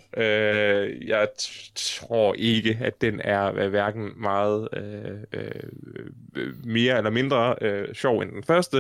jeg 1.09 1.29
t- 1.43 1.73
tror 1.75 2.35
ikke, 2.35 2.79
at 2.83 3.01
den 3.01 3.21
er 3.25 3.51
uh, 3.65 3.71
hverken 3.71 4.11
meget 4.23 4.69
uh, 4.77 5.41
uh, 5.41 6.67
mere 6.67 6.97
eller 6.97 7.11
mindre 7.11 7.55
uh, 7.62 7.95
sjov 7.95 8.21
end 8.21 8.31
den 8.33 8.43
første. 8.45 8.77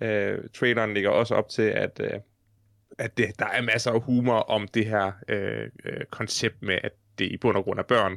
Uh, 0.00 0.44
traileren 0.54 0.94
ligger 0.94 1.10
også 1.10 1.34
op 1.34 1.48
til, 1.48 1.62
at, 1.62 2.00
uh, 2.00 2.20
at 2.98 3.16
det, 3.18 3.26
der 3.38 3.46
er 3.46 3.62
masser 3.62 3.90
af 3.90 4.00
humor 4.02 4.38
om 4.38 4.68
det 4.68 4.86
her 4.86 5.12
uh, 5.32 5.92
uh, 5.92 6.00
koncept 6.10 6.62
med, 6.62 6.78
at 6.84 6.92
det 7.18 7.32
i 7.32 7.36
bund 7.36 7.56
og 7.56 7.64
grund 7.64 7.78
er 7.78 7.82
børn, 7.82 8.16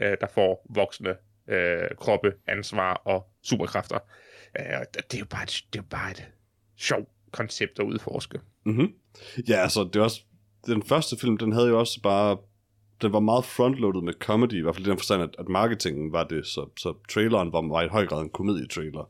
øh, 0.00 0.16
der 0.20 0.26
får 0.34 0.66
voksne 0.70 1.16
øh, 1.48 1.88
kroppe, 1.96 2.32
ansvar 2.46 2.94
og 2.94 3.26
superkræfter. 3.42 3.98
Øh, 4.58 4.64
det 5.10 5.14
er 5.14 5.18
jo 5.18 5.24
bare 5.24 5.42
et, 5.42 5.64
det 5.72 5.78
er 5.78 5.82
bare 5.82 6.10
et 6.10 6.28
sjovt 6.76 7.08
koncept 7.32 7.78
at 7.78 7.84
udforske. 7.84 8.40
Mm-hmm. 8.64 8.94
Ja, 9.48 9.54
altså, 9.54 9.84
det 9.84 9.96
er 9.96 10.02
også... 10.02 10.20
Den 10.66 10.82
første 10.82 11.16
film, 11.20 11.38
den 11.38 11.52
havde 11.52 11.68
jo 11.68 11.78
også 11.78 12.00
bare... 12.02 12.36
Den 13.02 13.12
var 13.12 13.20
meget 13.20 13.44
frontloaded 13.44 14.02
med 14.02 14.12
comedy, 14.12 14.52
i 14.52 14.60
hvert 14.60 14.74
fald 14.74 14.86
i 14.86 14.90
den 14.90 14.98
forstand, 14.98 15.22
at, 15.22 15.30
at 15.38 15.48
marketingen 15.48 16.12
var 16.12 16.24
det, 16.24 16.46
så, 16.46 16.68
så 16.78 16.94
traileren 17.08 17.52
var, 17.52 17.68
var 17.68 17.82
i 17.82 17.88
høj 17.88 18.06
grad 18.06 18.22
en 18.22 18.30
komedietrailer. 18.30 19.08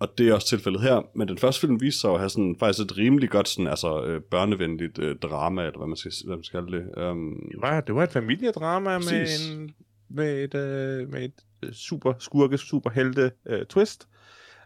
Og 0.00 0.18
det 0.18 0.28
er 0.28 0.34
også 0.34 0.46
tilfældet 0.46 0.82
her, 0.82 1.10
men 1.14 1.28
den 1.28 1.38
første 1.38 1.60
film 1.60 1.80
viste 1.80 2.00
sig 2.00 2.10
at 2.10 2.18
have 2.18 2.30
sådan, 2.30 2.56
faktisk 2.58 2.84
et 2.84 2.98
rimelig 2.98 3.30
godt 3.30 3.48
sådan, 3.48 3.66
altså, 3.66 4.04
øh, 4.04 4.22
børnevenligt 4.22 4.98
øh, 4.98 5.16
drama, 5.16 5.66
eller 5.66 5.78
hvad 5.78 5.86
man 5.86 5.96
skal, 5.96 6.12
hvad 6.26 6.36
man 6.36 6.44
skal 6.44 6.60
kalde 6.64 6.78
det. 6.78 7.10
Um, 7.10 7.48
Det 7.52 7.60
var, 7.60 7.80
det 7.80 7.94
var 7.94 8.02
et 8.02 8.12
familiedrama 8.12 8.98
med, 8.98 9.50
en, 9.50 9.74
med 10.08 10.44
et, 10.44 10.54
øh, 10.54 11.08
med 11.08 11.24
et 11.24 11.44
øh, 11.62 11.72
super 11.72 12.12
skurke, 12.18 12.58
super 12.58 12.90
helte 12.90 13.32
øh, 13.46 13.66
twist. 13.66 14.08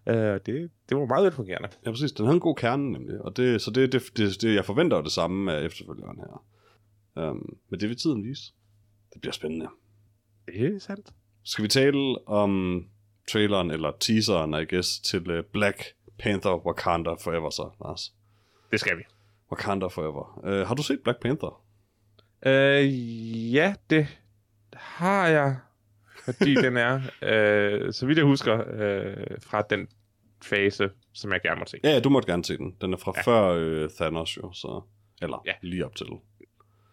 Øh, 0.08 0.16
det, 0.16 0.70
det 0.88 0.96
var 0.96 1.06
meget 1.06 1.24
velfungerende. 1.24 1.68
Ja, 1.86 1.90
præcis. 1.90 2.12
Den 2.12 2.24
havde 2.26 2.34
en 2.34 2.40
god 2.40 2.56
kerne, 2.56 2.92
nemlig. 2.92 3.20
Og 3.20 3.36
det, 3.36 3.60
så 3.62 3.70
det, 3.70 3.92
det, 3.92 4.02
det, 4.16 4.42
det, 4.42 4.54
jeg 4.54 4.64
forventer 4.64 5.02
det 5.02 5.12
samme 5.12 5.52
af 5.52 5.64
efterfølgeren 5.64 6.18
her. 6.18 6.44
Um, 7.30 7.56
men 7.70 7.80
det 7.80 7.88
vil 7.88 7.96
tiden 7.96 8.24
vise. 8.24 8.42
Det 9.12 9.20
bliver 9.20 9.32
spændende. 9.32 9.68
Det 10.46 10.74
er 10.74 10.78
sandt. 10.78 11.12
Skal 11.44 11.62
vi 11.62 11.68
tale 11.68 12.28
om 12.28 12.84
traileren, 13.28 13.70
eller 13.70 13.92
teaseren, 14.00 14.54
I 14.54 14.64
guess, 14.74 15.00
til 15.00 15.38
uh, 15.38 15.44
Black 15.52 15.84
Panther 16.18 16.66
Wakanda 16.66 17.10
Forever, 17.10 17.50
så, 17.50 17.70
Lars? 17.84 18.12
Det 18.72 18.80
skal 18.80 18.96
vi. 18.98 19.02
Wakanda 19.52 19.86
Forever. 19.86 20.40
Uh, 20.44 20.68
har 20.68 20.74
du 20.74 20.82
set 20.82 21.00
Black 21.04 21.20
Panther? 21.22 21.62
Øh, 22.46 23.54
ja, 23.54 23.74
det 23.90 24.06
har 24.72 25.28
jeg. 25.28 25.56
Fordi 26.24 26.54
den 26.66 26.76
er, 26.76 27.00
øh, 27.22 27.92
så 27.92 28.06
vidt 28.06 28.18
jeg 28.18 28.26
husker, 28.26 28.64
øh, 28.72 29.26
fra 29.40 29.62
den 29.62 29.88
fase, 30.42 30.90
som 31.12 31.32
jeg 31.32 31.40
gerne 31.42 31.58
må 31.58 31.64
se. 31.66 31.78
Ja, 31.84 32.00
du 32.00 32.08
måtte 32.08 32.32
gerne 32.32 32.44
se 32.44 32.56
den. 32.56 32.76
Den 32.80 32.92
er 32.92 32.96
fra 32.96 33.12
Ja. 33.16 33.22
før 33.22 33.82
uh, 33.84 33.90
Thanos 33.90 34.36
jo, 34.36 34.52
så... 34.52 34.80
Eller 35.22 35.42
Ja. 35.46 35.52
lige 35.62 35.86
op 35.86 35.96
til. 35.96 36.06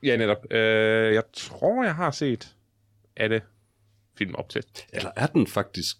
Ja, 0.03 0.17
netop. 0.17 0.51
Øh, 0.51 1.13
jeg 1.13 1.23
tror, 1.33 1.83
jeg 1.83 1.95
har 1.95 2.11
set 2.11 2.55
alle 3.15 3.41
film 4.17 4.35
op 4.35 4.49
til. 4.49 4.63
Eller 4.93 5.11
er 5.15 5.27
den 5.27 5.47
faktisk... 5.47 5.97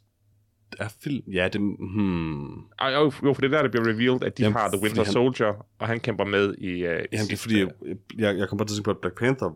Er 0.79 0.87
film... 1.03 1.23
Ja, 1.31 1.47
det... 1.47 1.61
Hmm... 1.61 2.53
Ej, 2.79 2.89
Jo, 2.89 3.11
jo, 3.23 3.33
for 3.33 3.41
det 3.41 3.43
er 3.43 3.49
der, 3.49 3.61
det 3.61 3.71
bliver 3.71 3.87
revealed, 3.87 4.23
at 4.23 4.37
de 4.37 4.43
Jamen, 4.43 4.57
har 4.57 4.67
The 4.71 4.81
Winter 4.83 5.03
han- 5.03 5.13
Soldier, 5.13 5.65
og 5.79 5.87
han 5.87 5.99
kæmper 5.99 6.25
med 6.25 6.55
i... 6.57 6.67
Uh, 6.67 6.73
i 6.73 6.83
Jamen, 6.83 7.05
det 7.11 7.31
er 7.33 7.37
fordi, 7.37 7.59
jeg, 7.59 7.69
jeg, 8.17 8.37
jeg 8.37 8.49
kom 8.49 8.57
bare 8.57 8.67
til 8.67 8.73
at 8.73 8.75
tænke 8.75 8.85
på, 8.85 8.91
at 8.91 8.97
Black 9.01 9.17
Panther 9.19 9.55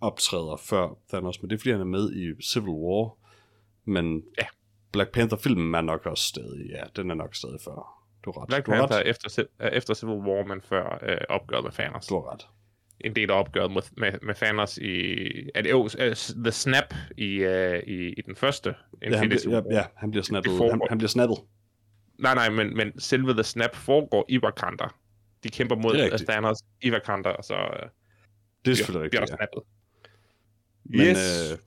optræder 0.00 0.56
før 0.56 0.88
Thanos, 1.08 1.42
men 1.42 1.50
det 1.50 1.56
er 1.56 1.58
fordi, 1.60 1.70
han 1.70 1.80
er 1.80 1.84
med 1.84 2.12
i 2.12 2.42
Civil 2.52 2.68
War. 2.68 3.16
Men 3.84 4.22
Ja. 4.38 4.44
Black 4.92 5.10
Panther-filmen 5.12 5.74
er 5.74 5.80
nok 5.80 6.06
også 6.06 6.24
stadig, 6.24 6.66
ja, 6.70 6.82
den 6.96 7.10
er 7.10 7.14
nok 7.14 7.34
stadig 7.34 7.58
før. 7.64 8.04
Du 8.24 8.32
har 8.32 8.40
ret. 8.42 8.48
Black 8.48 8.66
du 8.66 8.70
Panther 8.70 8.96
er 8.98 9.02
efter, 9.02 9.44
er 9.58 9.68
efter 9.68 9.94
Civil 9.94 10.14
War, 10.14 10.44
men 10.46 10.60
før 10.60 10.98
øh, 11.08 11.16
opgøret 11.28 11.64
med 11.64 11.72
Thanos. 11.72 12.06
Du 12.06 12.14
har 12.14 12.32
ret. 12.32 12.46
En 13.04 13.16
del 13.16 13.30
af 13.30 13.38
opgøret 13.38 13.72
med, 13.72 13.82
med, 13.96 14.12
med 14.22 14.34
Thanos 14.34 14.78
i... 14.78 15.14
Det, 15.54 15.70
jo, 15.70 15.88
øh, 15.98 16.16
The 16.44 16.52
Snap 16.52 16.94
i, 17.16 17.28
øh, 17.34 17.82
i, 17.86 18.08
i 18.08 18.20
den 18.26 18.36
første 18.36 18.68
Ja, 19.02 19.06
han, 19.06 19.14
Infinity 19.14 19.46
bliver, 19.46 19.60
War. 19.62 19.70
ja, 19.72 19.76
ja, 19.78 19.84
han 19.96 20.10
bliver 20.10 20.24
snappet. 20.24 20.52
Han, 20.70 20.80
han 20.88 20.98
bliver 20.98 21.08
snappet. 21.08 21.38
Nej, 22.18 22.34
nej, 22.34 22.50
men, 22.50 22.76
men 22.76 23.00
selve 23.00 23.32
The 23.32 23.42
Snap 23.42 23.74
foregår 23.76 24.24
i 24.28 24.38
Wakanda. 24.38 24.84
De 25.44 25.48
kæmper 25.48 25.76
mod. 25.76 26.18
Thanos 26.28 26.58
i 26.82 26.90
Wakanda, 26.92 27.28
og 27.28 27.44
så 27.44 27.54
øh, 27.54 27.60
Det 27.62 27.82
er 27.82 27.88
bliver, 28.62 28.74
selvfølgelig 28.76 29.10
bliver 29.10 29.22
rigtigt, 29.22 29.38
der 29.38 29.44
ja. 29.44 29.46
snappet. 29.52 29.62
Men, 30.84 31.00
yes. 31.06 31.52
øh, 31.52 31.58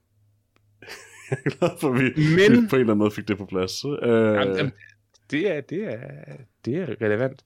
jeg 1.32 1.38
er 1.46 1.58
glad 1.58 1.70
for, 1.82 1.90
at 1.94 2.00
vi, 2.00 2.04
Men- 2.04 2.64
vi 2.64 2.68
på 2.70 2.76
en 2.76 2.80
eller 2.82 2.94
anden 2.94 2.98
måde 2.98 3.12
fik 3.12 3.28
det 3.28 3.38
på 3.38 3.46
plads. 3.46 3.86
Øh, 3.86 3.92
Jamen, 4.10 4.58
jamen, 4.58 4.72
det, 5.32 5.52
er, 5.52 5.62
det, 5.62 5.84
er, 5.94 6.00
det 6.66 6.76
er 6.76 6.86
relevant. 7.02 7.46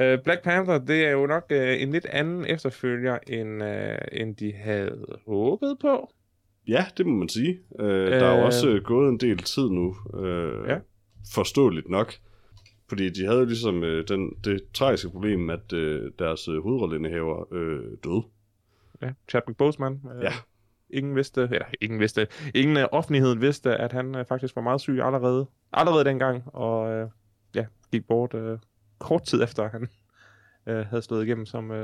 Uh, 0.00 0.22
Black 0.24 0.42
Panther, 0.44 0.78
det 0.78 1.04
er 1.06 1.10
jo 1.10 1.26
nok 1.26 1.44
uh, 1.50 1.82
en 1.82 1.90
lidt 1.90 2.06
anden 2.06 2.46
efterfølger, 2.46 3.18
end, 3.26 3.62
uh, 3.62 4.20
end 4.20 4.36
de 4.36 4.52
havde 4.52 5.04
håbet 5.26 5.76
på. 5.80 6.12
Ja, 6.68 6.86
det 6.96 7.06
må 7.06 7.12
man 7.12 7.28
sige. 7.28 7.58
Øh, 7.80 8.10
der 8.10 8.26
er 8.26 8.32
jo 8.32 8.38
Øh. 8.38 8.44
også 8.44 8.68
øh, 8.68 8.82
gået 8.82 9.08
en 9.08 9.20
del 9.20 9.38
tid 9.38 9.68
nu. 9.68 9.96
Øh, 10.20 10.68
Ja. 10.68 10.78
Forståeligt 11.34 11.88
nok. 11.88 12.12
Fordi 12.88 13.08
de 13.10 13.24
havde 13.26 13.38
jo 13.38 13.44
ligesom 13.44 13.84
øh, 13.84 14.08
den, 14.08 14.32
det 14.44 14.60
tragiske 14.74 15.10
problem, 15.10 15.50
at 15.50 15.72
øh, 15.72 16.12
deres 16.18 16.48
øh, 16.48 16.62
hovedrolleindehaver 16.62 17.54
øh, 17.54 17.84
døde. 18.04 18.22
Ja, 19.02 19.10
Chadwick 19.28 19.58
Boseman. 19.58 20.00
Uh, 20.04 20.22
Ja. 20.22 20.32
Ingen 20.90 21.16
vidste, 21.16 21.40
eller 21.42 21.64
ingen 21.80 22.00
vidste, 22.00 22.26
ingen 22.54 22.76
af 22.76 22.88
offentligheden 22.92 23.40
vidste, 23.40 23.76
at 23.76 23.92
han 23.92 24.14
uh, 24.16 24.24
faktisk 24.28 24.56
var 24.56 24.62
meget 24.62 24.80
syg 24.80 25.00
allerede, 25.02 25.46
allerede 25.72 26.04
dengang, 26.04 26.42
og 26.46 27.02
uh, 27.02 27.10
ja, 27.54 27.66
gik 27.92 28.06
bort 28.08 28.34
uh, 28.34 28.58
kort 28.98 29.22
tid 29.22 29.42
efter, 29.42 29.68
han 29.68 29.88
uh, 30.66 30.86
havde 30.86 31.02
slået 31.02 31.24
igennem 31.26 31.46
som 31.46 31.70
uh, 31.70 31.76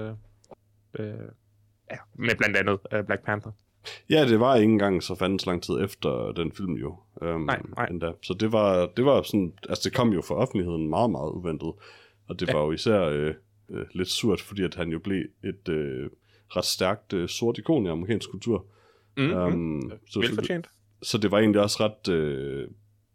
uh, 0.98 1.04
ja, 1.90 1.96
med 2.14 2.36
blandt 2.36 2.56
andet 2.56 2.78
uh, 2.94 3.06
Black 3.06 3.24
Panther. 3.24 3.52
Ja, 4.10 4.28
det 4.28 4.40
var 4.40 4.56
ikke 4.56 4.72
engang 4.72 5.02
så 5.02 5.14
fandens 5.14 5.46
lang 5.46 5.62
tid 5.62 5.74
efter 5.84 6.32
den 6.32 6.52
film 6.52 6.72
jo. 6.72 6.96
Um, 7.22 7.40
Nej, 7.40 7.62
nej. 7.76 7.86
Endda. 7.90 8.12
Så 8.22 8.34
det 8.34 8.52
var, 8.52 8.86
det 8.96 9.04
var 9.04 9.22
sådan, 9.22 9.52
altså 9.68 9.88
det 9.88 9.96
kom 9.96 10.12
jo 10.12 10.22
for 10.22 10.34
offentligheden 10.34 10.88
meget, 10.88 11.10
meget 11.10 11.30
uventet. 11.30 11.72
Og 12.28 12.40
det 12.40 12.48
Ja. 12.48 12.52
var 12.52 12.64
jo 12.64 12.72
især 12.72 13.00
øh, 13.00 13.34
øh, 13.70 13.86
lidt 13.94 14.08
surt, 14.08 14.40
fordi 14.40 14.62
at 14.62 14.74
han 14.74 14.88
jo 14.88 14.98
blev 14.98 15.24
et 15.44 15.68
øh, 15.68 16.10
ret 16.48 16.64
stærkt 16.64 17.12
øh, 17.12 17.28
sort 17.28 17.58
ikon 17.58 17.86
i 17.86 17.88
amerikansk 17.88 18.30
kultur. 18.30 18.66
Mm, 19.16 19.32
um, 19.32 19.92
så, 20.10 20.20
Velfortjent. 20.20 20.66
så 21.02 21.18
det 21.18 21.30
var 21.30 21.38
egentlig 21.38 21.60
også 21.62 21.76
ret 21.80 22.12
øh, 22.14 22.68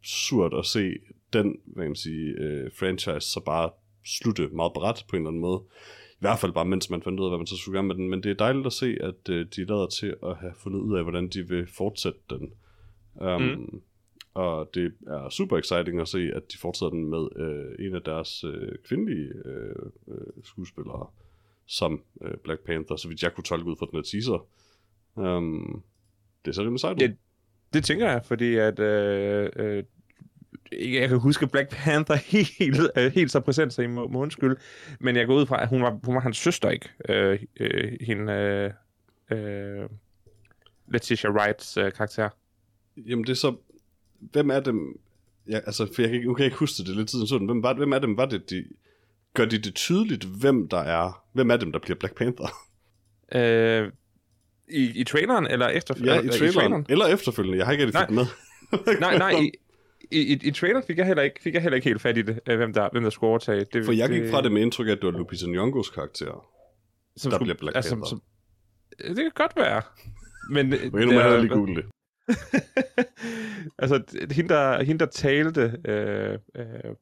surt 0.03 0.53
at 0.53 0.65
se 0.65 0.93
den, 1.33 1.57
hvad 1.65 1.83
kan 1.83 1.89
man 1.89 1.95
sige, 1.95 2.31
øh, 2.37 2.71
franchise 2.79 3.21
så 3.31 3.41
bare 3.45 3.69
slutte 4.17 4.47
meget 4.47 4.73
bræt 4.73 5.05
på 5.09 5.15
en 5.15 5.21
eller 5.21 5.29
anden 5.29 5.41
måde. 5.41 5.61
I 6.11 6.19
hvert 6.19 6.39
fald 6.39 6.51
bare, 6.51 6.65
mens 6.65 6.89
man 6.89 7.01
fandt 7.01 7.19
ud 7.19 7.25
af, 7.25 7.31
hvad 7.31 7.37
man 7.37 7.47
så 7.47 7.57
skulle 7.57 7.73
gøre 7.73 7.83
med 7.83 7.95
den. 7.95 8.09
Men 8.09 8.23
det 8.23 8.29
er 8.31 8.35
dejligt 8.35 8.65
at 8.65 8.73
se, 8.73 8.97
at 9.01 9.29
øh, 9.29 9.45
de 9.55 9.65
lader 9.65 9.87
til 9.87 10.15
at 10.23 10.35
have 10.37 10.53
fundet 10.63 10.79
ud 10.79 10.97
af, 10.97 11.03
hvordan 11.03 11.27
de 11.27 11.47
vil 11.47 11.67
fortsætte 11.67 12.19
den. 12.29 12.53
Um, 13.15 13.41
mm. 13.41 13.81
Og 14.33 14.69
det 14.73 14.93
er 15.07 15.29
super 15.29 15.57
exciting 15.57 15.99
at 16.01 16.07
se, 16.07 16.31
at 16.35 16.43
de 16.51 16.57
fortsætter 16.57 16.89
den 16.89 17.05
med 17.09 17.27
øh, 17.35 17.85
en 17.87 17.95
af 17.95 18.01
deres 18.01 18.43
øh, 18.43 18.71
kvindelige 18.87 19.29
øh, 19.45 19.75
øh, 20.07 20.43
skuespillere 20.43 21.07
som 21.65 22.01
øh, 22.21 22.37
Black 22.43 22.61
Panther, 22.65 22.95
så 22.95 23.07
vidt 23.07 23.23
jeg 23.23 23.33
kunne 23.33 23.43
tolke 23.43 23.65
ud 23.69 23.75
fra 23.79 23.85
den 23.91 23.95
her 23.97 24.03
teaser. 24.03 24.47
Um, 25.15 25.83
det 26.45 26.51
er 26.51 26.55
så 26.55 26.61
rimelig 26.61 26.79
sejt. 26.79 26.93
ud. 26.95 26.99
Det- 27.07 27.17
Det 27.73 27.83
tænker 27.83 28.09
jeg, 28.11 28.25
fordi 28.25 28.55
at... 28.55 28.79
Øh, 28.79 29.49
øh, 29.55 29.83
jeg 30.71 31.09
kan 31.09 31.19
huske 31.19 31.47
Black 31.47 31.69
Panther 31.69 32.15
helt, 32.59 32.79
øh, 32.97 33.11
helt 33.13 33.31
så 33.31 33.39
præsent, 33.39 33.73
så 33.73 33.81
I 33.81 33.87
må, 33.87 34.07
må 34.07 34.19
undskylde. 34.19 34.55
Men 34.99 35.15
jeg 35.15 35.27
går 35.27 35.35
ud 35.35 35.45
fra, 35.45 35.61
at 35.61 35.67
hun 35.69 35.81
var, 35.81 35.99
hun 36.03 36.15
var 36.15 36.21
hans 36.21 36.37
søster, 36.37 36.69
ikke? 36.69 36.89
Øh, 37.09 37.39
øh, 37.59 37.91
hende... 38.01 38.33
Øh, 38.33 38.71
øh, 39.81 39.89
Letitia 40.91 41.29
Wrights 41.29 41.77
øh, 41.77 41.91
karakter. 41.91 42.29
Jamen 42.97 43.23
det 43.25 43.31
er 43.31 43.35
så, 43.35 43.55
hvem 44.19 44.49
er 44.49 44.59
dem, 44.59 44.99
ja, 45.49 45.55
altså, 45.65 45.87
for 45.95 46.01
jeg 46.01 46.09
kan, 46.09 46.15
ikke- 46.15 46.27
nu 46.27 46.33
kan 46.33 46.43
jeg 46.43 46.47
ikke 46.47 46.57
huske 46.57 46.83
det, 46.83 46.95
lidt 46.95 47.11
siden 47.11 47.27
sådan, 47.27 47.45
hvem, 47.45 47.63
var, 47.63 47.73
hvem 47.73 47.91
er 47.93 47.99
dem, 47.99 48.17
var 48.17 48.25
det, 48.25 48.49
de, 48.49 48.65
gør 49.33 49.45
de 49.45 49.57
det 49.57 49.75
tydeligt, 49.75 50.23
hvem 50.25 50.67
der 50.69 50.77
er, 50.79 51.23
hvem 51.33 51.51
er 51.51 51.57
dem, 51.57 51.71
der 51.71 51.79
bliver 51.79 51.97
Black 51.99 52.15
Panther? 52.15 52.47
Øh, 53.35 53.91
i, 54.69 54.99
I 54.99 55.03
traileren, 55.03 55.47
eller 55.47 55.67
efter 55.67 55.93
Ja, 56.03 56.15
i 56.15 56.17
eller, 56.17 56.33
traileren, 56.33 56.85
eller 56.89 57.05
efterfølgende, 57.05 57.57
jeg 57.57 57.65
har 57.65 57.71
ikke 57.73 57.85
rigtig 57.85 58.01
fået 58.07 58.15
med. 58.15 58.99
Nej, 58.99 59.17
nej, 59.17 59.31
i, 59.41 59.51
i, 60.11 60.21
i, 60.33 60.39
i 60.47 60.51
traileren 60.51 60.83
fik 60.87 60.97
jeg, 60.97 61.05
heller 61.07 61.23
ikke, 61.23 61.41
fik 61.41 61.53
jeg 61.53 61.61
heller 61.61 61.75
ikke 61.75 61.89
helt 61.89 62.01
fat 62.01 62.17
i 62.17 62.21
det, 62.21 62.39
øh, 62.49 62.57
hvem 62.57 62.73
der, 62.73 62.89
hvem 62.91 63.03
der 63.03 63.09
skulle 63.09 63.29
overtage. 63.29 63.65
Det, 63.73 63.85
For 63.85 63.91
jeg 63.91 64.09
gik 64.09 64.29
fra 64.31 64.41
det 64.41 64.51
med 64.51 64.61
indtryk 64.61 64.87
at 64.87 64.97
det 65.01 65.05
var 65.05 65.11
Lupita 65.11 65.45
Nyong'os 65.45 65.93
karakter. 65.93 66.25
som 67.17 67.31
der 67.31 67.37
skulle- 67.37 67.37
bliver 67.39 67.55
Black 67.57 67.75
altså, 67.75 67.95
Panther. 67.95 68.09
Som, 68.09 68.21
det 68.99 69.15
kan 69.17 69.31
godt 69.35 69.55
være. 69.55 69.81
Men, 70.51 70.69
Men 70.69 70.79
der- 70.91 70.97
hellere 70.99 71.41
lige 71.41 71.53
google 71.53 71.75
det. 71.75 71.85
altså, 73.79 74.03
hende 74.31 74.49
der, 74.53 74.83
hende, 74.83 74.99
der 74.99 75.05
talte 75.11 75.77
øh, 75.85 76.37
øh, 76.55 76.95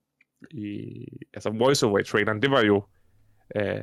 i 0.51 1.05
altså 1.33 1.49
voiceover 1.49 1.99
i 1.99 2.03
traileren, 2.03 2.41
det 2.41 2.51
var 2.51 2.61
jo 2.61 2.83
øh, 3.55 3.81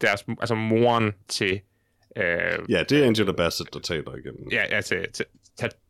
deres, 0.00 0.24
altså 0.40 0.54
moren 0.54 1.12
til 1.28 1.60
øh, 2.16 2.24
Ja, 2.68 2.82
det 2.88 2.92
er 2.92 3.06
Angela 3.06 3.32
Bassett, 3.32 3.74
der 3.74 3.80
taler 3.80 4.14
igennem. 4.16 4.48
ja, 4.52 4.64
ja, 4.76 4.80
til, 4.80 5.12
til 5.12 5.24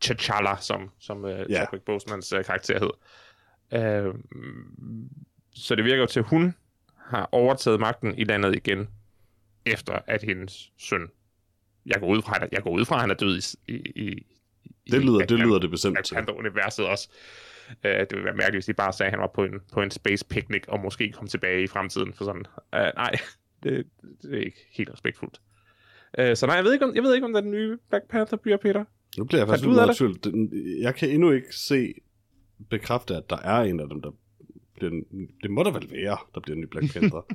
T'Challa, 0.04 0.60
som, 0.60 0.90
som 0.98 1.24
uh, 1.24 1.30
Ja. 1.30 1.44
Chadwick 1.46 1.84
Bosemans 1.84 2.32
uh, 2.32 2.44
karakter 2.44 2.78
hed. 2.78 2.90
Uh, 4.08 4.14
så 5.54 5.74
det 5.74 5.84
virker 5.84 6.00
jo 6.00 6.06
til, 6.06 6.20
at 6.20 6.26
hun 6.26 6.54
har 6.96 7.28
overtaget 7.32 7.80
magten 7.80 8.18
i 8.18 8.24
landet 8.24 8.56
igen, 8.56 8.88
efter 9.66 9.98
at 10.06 10.22
hendes 10.22 10.72
søn, 10.78 11.08
jeg 11.86 12.00
går 12.00 12.06
ud 12.06 12.22
fra, 12.22 12.46
jeg 12.52 12.62
går 12.62 12.70
ud 12.70 12.84
fra 12.84 12.94
at 12.94 13.00
han 13.00 13.10
er 13.10 13.14
død 13.14 13.56
i, 13.68 13.72
i, 13.72 14.12
i 14.86 14.90
Det 14.90 15.04
lyder, 15.04 15.20
i 15.20 15.26
det 15.26 15.38
lyder 15.38 15.58
det 15.58 15.70
bestemt 15.70 16.04
til. 16.04 16.14
Panther-universet 16.14 16.86
også. 16.86 17.08
Uh, 17.70 17.74
det 17.90 18.08
ville 18.10 18.24
være 18.24 18.34
mærkeligt, 18.34 18.56
hvis 18.56 18.66
de 18.66 18.74
bare 18.74 18.92
sagde, 18.92 19.08
at 19.08 19.12
han 19.12 19.20
var 19.20 19.30
på 19.34 19.44
en, 19.44 19.60
på 19.72 19.82
en 19.82 19.90
space 19.90 20.24
picnic, 20.24 20.62
og 20.68 20.80
måske 20.80 21.12
kom 21.12 21.26
tilbage 21.26 21.62
i 21.62 21.66
fremtiden 21.66 22.14
for 22.14 22.24
sådan. 22.24 22.44
Uh, 22.56 22.94
nej, 22.96 23.12
det, 23.62 23.86
det 24.22 24.34
er 24.34 24.44
ikke 24.44 24.66
helt 24.70 24.90
respektfuldt. 24.92 25.40
Uh, 26.18 26.34
så 26.34 26.46
nej, 26.46 26.56
jeg 26.56 26.64
ved, 26.64 26.72
ikke, 26.72 26.84
om, 26.84 26.94
jeg 26.94 27.02
ved 27.02 27.14
ikke, 27.14 27.26
om 27.26 27.32
den 27.32 27.50
nye 27.50 27.78
Black 27.90 28.08
Panther 28.08 28.38
bliver, 28.38 28.56
Peter. 28.56 28.84
Nu 29.18 29.24
bliver 29.24 29.40
jeg 29.40 29.48
faktisk 29.48 29.68
lidt 29.68 29.96
tvivl. 30.22 30.50
Jeg 30.82 30.94
kan 30.94 31.10
endnu 31.10 31.30
ikke 31.30 31.56
se, 31.56 31.94
bekræfte, 32.70 33.16
at 33.16 33.30
der 33.30 33.36
er 33.36 33.60
en 33.62 33.80
af 33.80 33.88
dem, 33.88 34.02
der 34.02 34.10
bliver, 34.76 34.90
en- 34.92 35.28
det 35.42 35.50
må 35.50 35.62
der 35.62 35.70
vel 35.72 35.90
være, 35.90 36.16
der 36.34 36.40
bliver 36.40 36.54
en 36.56 36.60
ny 36.60 36.66
Black 36.66 36.92
Panther. 36.94 37.26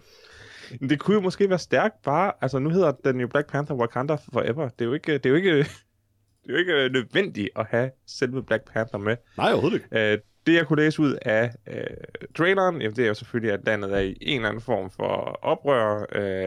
Det 0.90 1.00
kunne 1.00 1.16
jo 1.16 1.22
måske 1.22 1.50
være 1.50 1.60
stærkt 1.60 2.02
bare, 2.02 2.32
altså 2.42 2.60
nu 2.60 2.70
hedder 2.70 2.92
den 2.92 3.20
jo 3.20 3.28
Black 3.28 3.52
Panther 3.52 3.76
Wakanda 3.76 4.16
Forever. 4.34 4.70
Det 4.70 4.82
er 4.82 4.86
jo 4.86 4.94
ikke, 4.94 5.14
det 5.14 5.26
er 5.26 5.30
jo 5.30 5.36
ikke, 5.36 5.58
det 6.44 6.50
er 6.50 6.54
jo 6.54 6.56
ikke 6.56 6.90
nødvendigt 6.94 7.50
at 7.56 7.66
have 7.70 7.92
selve 8.08 8.44
Black 8.44 8.72
Panther 8.74 9.00
med. 9.00 9.18
Nej, 9.38 9.52
overhovedet 9.52 9.76
ikke. 9.92 10.14
Uh, 10.14 10.20
det 10.48 10.54
jeg 10.54 10.68
kunne 10.68 10.84
læse 10.84 11.02
ud 11.02 11.18
af 11.22 11.52
uh, 11.72 12.28
traileren, 12.36 12.82
jamen, 12.82 12.96
det 12.96 13.04
er 13.04 13.08
jo 13.08 13.14
selvfølgelig, 13.14 13.54
at 13.54 13.60
landet 13.66 13.94
er 13.94 14.00
i 14.00 14.18
en 14.22 14.36
eller 14.36 14.50
anden 14.50 14.62
form 14.62 14.92
for 14.92 15.40
oprør. 15.42 16.06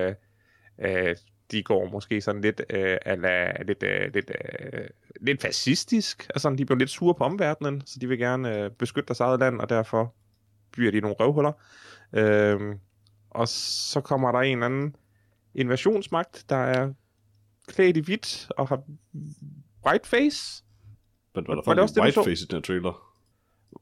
Uh, 0.09 0.15
uh, 0.91 1.17
de 1.51 1.63
går 1.63 1.89
måske 1.91 2.21
sådan 2.21 2.41
lidt, 2.41 2.61
uh, 2.61 2.97
ala, 3.13 3.63
lidt, 3.63 3.83
uh, 3.83 4.15
lidt, 4.15 4.31
uh, 4.75 4.81
lidt 5.21 5.43
fascistisk. 5.43 6.27
Altså, 6.31 6.51
de 6.51 6.65
bliver 6.65 6.79
lidt 6.79 6.91
sure 6.91 7.15
på 7.15 7.25
omverdenen, 7.25 7.83
så 7.87 7.99
de 8.01 8.09
vil 8.09 8.19
gerne 8.19 8.65
uh, 8.65 8.71
beskytte 8.71 9.09
deres 9.09 9.21
eget 9.21 9.41
land, 9.41 9.61
og 9.61 9.69
derfor 9.69 10.15
bliver 10.73 10.93
de 10.93 11.01
nogle 11.01 11.17
røvhuller. 11.21 11.53
Uh, 12.13 12.77
og 13.31 13.49
så 13.49 14.01
kommer 14.01 14.33
der 14.33 14.39
en 14.39 14.53
eller 14.53 14.67
anden 14.67 14.97
invasionsmagt, 15.55 16.45
der 16.49 16.57
er 16.57 16.93
klædt 17.69 17.97
i 17.97 18.01
hvidt 18.01 18.49
og 18.51 18.69
har 18.69 18.83
whiteface. 19.87 20.65
Men 21.35 21.45
var 21.49 21.75
der 21.75 21.87
så? 21.87 22.01
whiteface 22.03 22.45
i 22.45 22.47
den 22.51 22.63
trailer? 22.63 23.06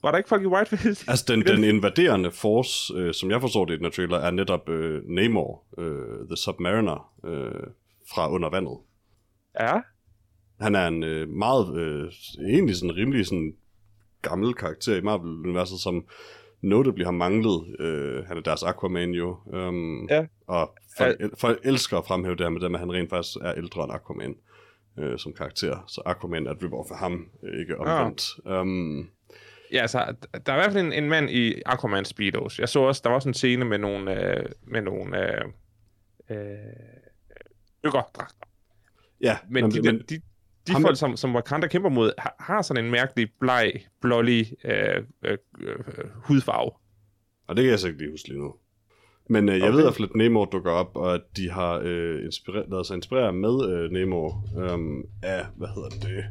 Var 0.02 0.10
der 0.10 0.18
ikke 0.18 0.28
folk 0.28 0.42
i 0.42 0.46
whiteface? 0.46 1.04
Altså, 1.10 1.24
den, 1.28 1.42
den 1.46 1.64
invaderende 1.64 2.30
force, 2.30 2.94
øh, 2.96 3.14
som 3.14 3.30
jeg 3.30 3.40
forstår 3.40 3.64
det 3.64 3.74
i 3.74 3.76
den 3.76 3.84
her 3.84 3.90
trailer, 3.90 4.18
er 4.18 4.30
netop 4.30 4.68
øh, 4.68 5.02
Namor, 5.08 5.64
øh, 5.78 6.26
The 6.28 6.36
Submariner, 6.36 7.12
øh, 7.24 7.66
fra 8.14 8.30
under 8.30 8.50
vandet. 8.50 8.78
Ja, 9.60 9.80
Han 10.60 10.74
er 10.74 10.86
en 10.86 11.02
øh, 11.02 11.28
meget, 11.28 11.76
øh, 11.76 12.12
egentlig 12.48 12.76
sådan 12.76 12.96
rimelig 12.96 13.26
sådan 13.26 13.54
gammel 14.22 14.54
karakter 14.54 14.96
i 14.96 15.00
Marvel-universet, 15.00 15.78
som 15.80 16.04
notably 16.62 17.04
har 17.04 17.10
manglet. 17.10 17.80
Øh, 17.80 18.24
han 18.24 18.36
er 18.36 18.40
deres 18.40 18.62
Aquaman 18.62 19.10
jo. 19.10 19.36
Um, 19.46 20.06
Ja. 20.10 20.26
Og 20.46 20.74
folk, 20.98 21.16
el- 21.20 21.30
folk 21.38 21.60
elsker 21.64 21.98
at 21.98 22.06
fremhæve 22.06 22.34
det 22.36 22.44
her 22.44 22.50
med 22.50 22.60
dem, 22.60 22.74
at 22.74 22.80
han 22.80 22.92
rent 22.92 23.10
faktisk 23.10 23.36
er 23.42 23.54
ældre 23.56 23.84
end 23.84 23.92
Aquaman 23.92 24.34
øh, 24.98 25.18
som 25.18 25.32
karakter. 25.32 25.84
Så 25.88 26.02
Aquaman 26.06 26.46
er 26.46 26.50
et 26.50 26.62
rip-off 26.62 26.90
af 26.92 26.98
ham, 26.98 27.26
øh, 27.44 27.60
ikke 27.60 27.78
omvendt. 27.80 28.22
Um, 28.60 29.08
ja 29.74 29.80
altså, 29.80 30.14
der 30.46 30.52
er 30.52 30.56
i 30.56 30.60
hvert 30.60 30.72
fald 30.72 30.86
en, 30.86 30.92
en 30.92 31.08
mand 31.08 31.30
i 31.30 31.62
Aquaman 31.66 32.04
Speedos. 32.04 32.58
Jeg 32.58 32.68
så 32.68 32.80
også, 32.80 33.00
der 33.04 33.10
var 33.10 33.14
også 33.16 33.28
en 33.28 33.34
scene 33.34 33.64
med 33.64 33.78
nogle, 33.78 34.36
øh, 34.38 34.46
med 34.62 34.82
nogle 34.82 35.18
øh, 35.34 35.44
øh, 36.30 36.56
dykkerdragter. 37.84 38.24
ja, 39.20 39.38
Men, 39.50 39.70
de, 39.70 39.82
men, 39.82 39.94
men 39.94 40.04
de, 40.08 40.20
de 40.66 40.72
ham- 40.72 40.82
folk, 40.82 40.96
som, 40.98 41.16
som 41.16 41.34
Wakanda 41.34 41.66
kæmper 41.66 41.88
mod, 41.90 42.12
har, 42.18 42.36
har 42.40 42.62
sådan 42.62 42.84
en 42.84 42.90
mærkelig, 42.90 43.28
bleg, 43.40 43.86
blålig 44.00 44.52
øh, 44.64 45.02
øh, 45.24 45.38
øh, 45.60 45.76
hudfarve. 46.14 46.70
Og 47.46 47.56
det 47.56 47.62
kan 47.64 47.70
jeg 47.70 47.78
så 47.78 47.86
ikke 47.86 47.98
lige 47.98 48.10
huske 48.10 48.28
lige 48.28 48.40
nu. 48.40 48.54
Men 49.28 49.48
øh, 49.48 49.58
jeg 49.58 49.68
Okay. 49.68 49.76
ved 49.76 49.86
at 49.86 50.14
Namor 50.14 50.44
dukker 50.44 50.70
op, 50.70 50.96
og 50.96 51.14
at 51.14 51.20
de 51.36 51.50
har 51.50 51.80
øh, 51.84 52.24
inspireret, 52.24 52.66
lavet 52.70 52.86
sig 52.86 52.94
inspirere 52.94 53.32
med 53.32 53.68
øh, 53.70 53.90
Namor 53.90 54.44
øh, 54.58 55.04
af, 55.22 55.46
hvad 55.56 55.68
hedder 55.68 55.88
det, 55.88 56.24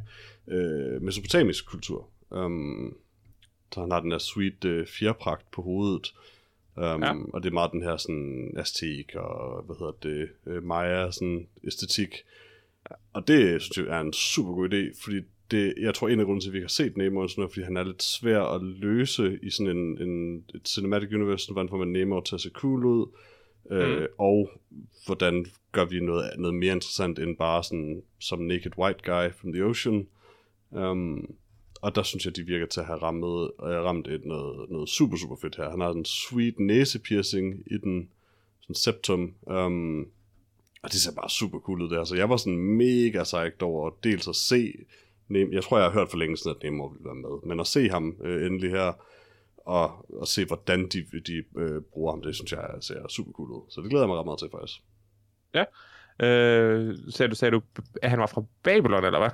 øh, 0.55 1.01
mesopotamisk 1.01 1.69
kultur. 1.69 2.09
Um, 2.31 2.95
så 3.73 3.81
han 3.81 3.91
har 3.91 3.99
den 3.99 4.11
der 4.11 4.17
sweet 4.17 4.65
øh, 4.65 4.87
fjerpragt 4.87 5.51
på 5.51 5.61
hovedet. 5.61 6.13
Um, 6.77 7.03
Ja. 7.03 7.13
Og 7.33 7.43
det 7.43 7.49
er 7.49 7.53
meget 7.53 7.71
den 7.71 7.83
her 7.83 7.97
sådan 7.97 8.53
aztek 8.57 9.15
og, 9.15 9.63
hvad 9.63 9.75
hedder 9.79 9.91
det, 10.03 10.29
øh, 10.47 10.63
maya 10.63 11.11
sådan 11.11 11.47
æstetik. 11.63 12.15
Og 13.13 13.27
det 13.27 13.61
synes 13.61 13.87
jeg 13.87 13.97
er 13.97 14.01
en 14.01 14.13
super 14.13 14.53
god 14.53 14.69
idé, 14.69 15.03
fordi 15.03 15.21
det, 15.51 15.73
jeg 15.77 15.93
tror 15.93 16.09
en 16.09 16.19
af 16.19 16.25
grunden 16.25 16.41
til, 16.41 16.49
at 16.49 16.53
vi 16.53 16.57
ikke 16.57 16.65
har 16.65 16.69
set 16.69 16.97
Nemo, 16.97 17.27
sådan 17.27 17.41
noget, 17.41 17.53
fordi 17.53 17.63
han 17.63 17.77
er 17.77 17.83
lidt 17.83 18.03
svær 18.03 18.41
at 18.41 18.63
løse 18.63 19.39
i 19.43 19.49
sådan 19.49 19.77
en, 19.77 20.01
en 20.01 20.45
et 20.55 20.67
cinematic 20.67 21.13
universe, 21.13 21.53
hvordan 21.53 21.69
får 21.69 21.77
man 21.77 21.87
Nemo 21.87 22.21
til 22.21 22.35
at 22.35 22.41
se 22.41 22.49
cool 22.49 22.85
ud, 22.85 23.05
mm. 23.69 23.75
øh, 23.75 24.07
og 24.17 24.49
hvordan 25.05 25.45
gør 25.71 25.85
vi 25.85 25.99
noget, 25.99 26.31
noget 26.37 26.55
mere 26.55 26.73
interessant 26.73 27.19
end 27.19 27.37
bare 27.37 27.63
sådan 27.63 28.03
som 28.19 28.39
naked 28.39 28.77
white 28.77 28.99
guy 29.03 29.31
from 29.31 29.53
the 29.53 29.63
ocean. 29.65 30.07
Um, 30.71 31.35
og 31.83 31.95
der 31.95 32.03
synes 32.03 32.25
jeg, 32.25 32.35
de 32.35 32.43
virker 32.43 32.65
til 32.65 32.79
at 32.79 32.85
have 32.85 33.01
rammet, 33.01 33.51
øh, 33.63 33.83
ramt 33.83 34.07
et 34.07 34.25
noget, 34.25 34.69
noget 34.69 34.89
super, 34.89 35.17
super 35.17 35.35
fedt 35.41 35.55
her. 35.55 35.69
Han 35.69 35.79
har 35.79 35.89
en 35.89 36.05
sweet 36.05 36.59
næsepiercing 36.59 37.63
i 37.65 37.77
den 37.77 38.09
sådan 38.61 38.75
septum, 38.75 39.35
um, 39.41 40.01
og 40.83 40.91
det 40.91 41.01
ser 41.01 41.15
bare 41.15 41.29
super 41.29 41.59
cool 41.59 41.81
ud 41.81 41.89
der. 41.89 42.03
Så 42.03 42.15
jeg 42.15 42.29
var 42.29 42.37
sådan 42.37 42.57
mega 42.57 43.23
psyched 43.23 43.61
over 43.61 43.91
dels 44.03 44.27
at 44.27 44.35
se 44.35 44.73
Nem, 45.27 45.53
jeg 45.53 45.63
tror, 45.63 45.77
jeg 45.77 45.85
har 45.85 45.93
hørt 45.93 46.09
for 46.09 46.17
længe 46.17 46.37
siden, 46.37 46.57
at 46.57 46.63
Nemo 46.63 46.85
ville 46.85 47.05
være 47.05 47.15
med. 47.15 47.47
Men 47.47 47.59
at 47.59 47.67
se 47.67 47.89
ham 47.89 48.15
øh, 48.23 48.45
endelig 48.45 48.71
her, 48.71 48.93
og, 49.57 50.05
og 50.21 50.27
se, 50.27 50.45
hvordan 50.45 50.87
de, 50.87 51.05
de 51.27 51.43
øh, 51.57 51.81
bruger 51.81 52.11
ham, 52.11 52.21
det 52.21 52.35
synes 52.35 52.51
jeg 52.51 52.69
ser 52.81 53.07
super 53.07 53.31
cool 53.31 53.51
ud. 53.51 53.61
Så 53.69 53.81
det 53.81 53.89
glæder 53.89 54.03
jeg 54.03 54.09
mig 54.09 54.17
ret 54.17 54.25
meget 54.25 54.39
til, 54.39 54.49
faktisk. 54.51 54.81
Øh, 56.19 56.97
sagde 57.09 57.29
du, 57.29 57.35
sagde 57.35 57.51
du, 57.51 57.61
at 58.01 58.09
han 58.09 58.19
var 58.19 58.27
fra 58.27 58.43
Babylon, 58.63 59.05
eller 59.05 59.19
hvad? 59.19 59.29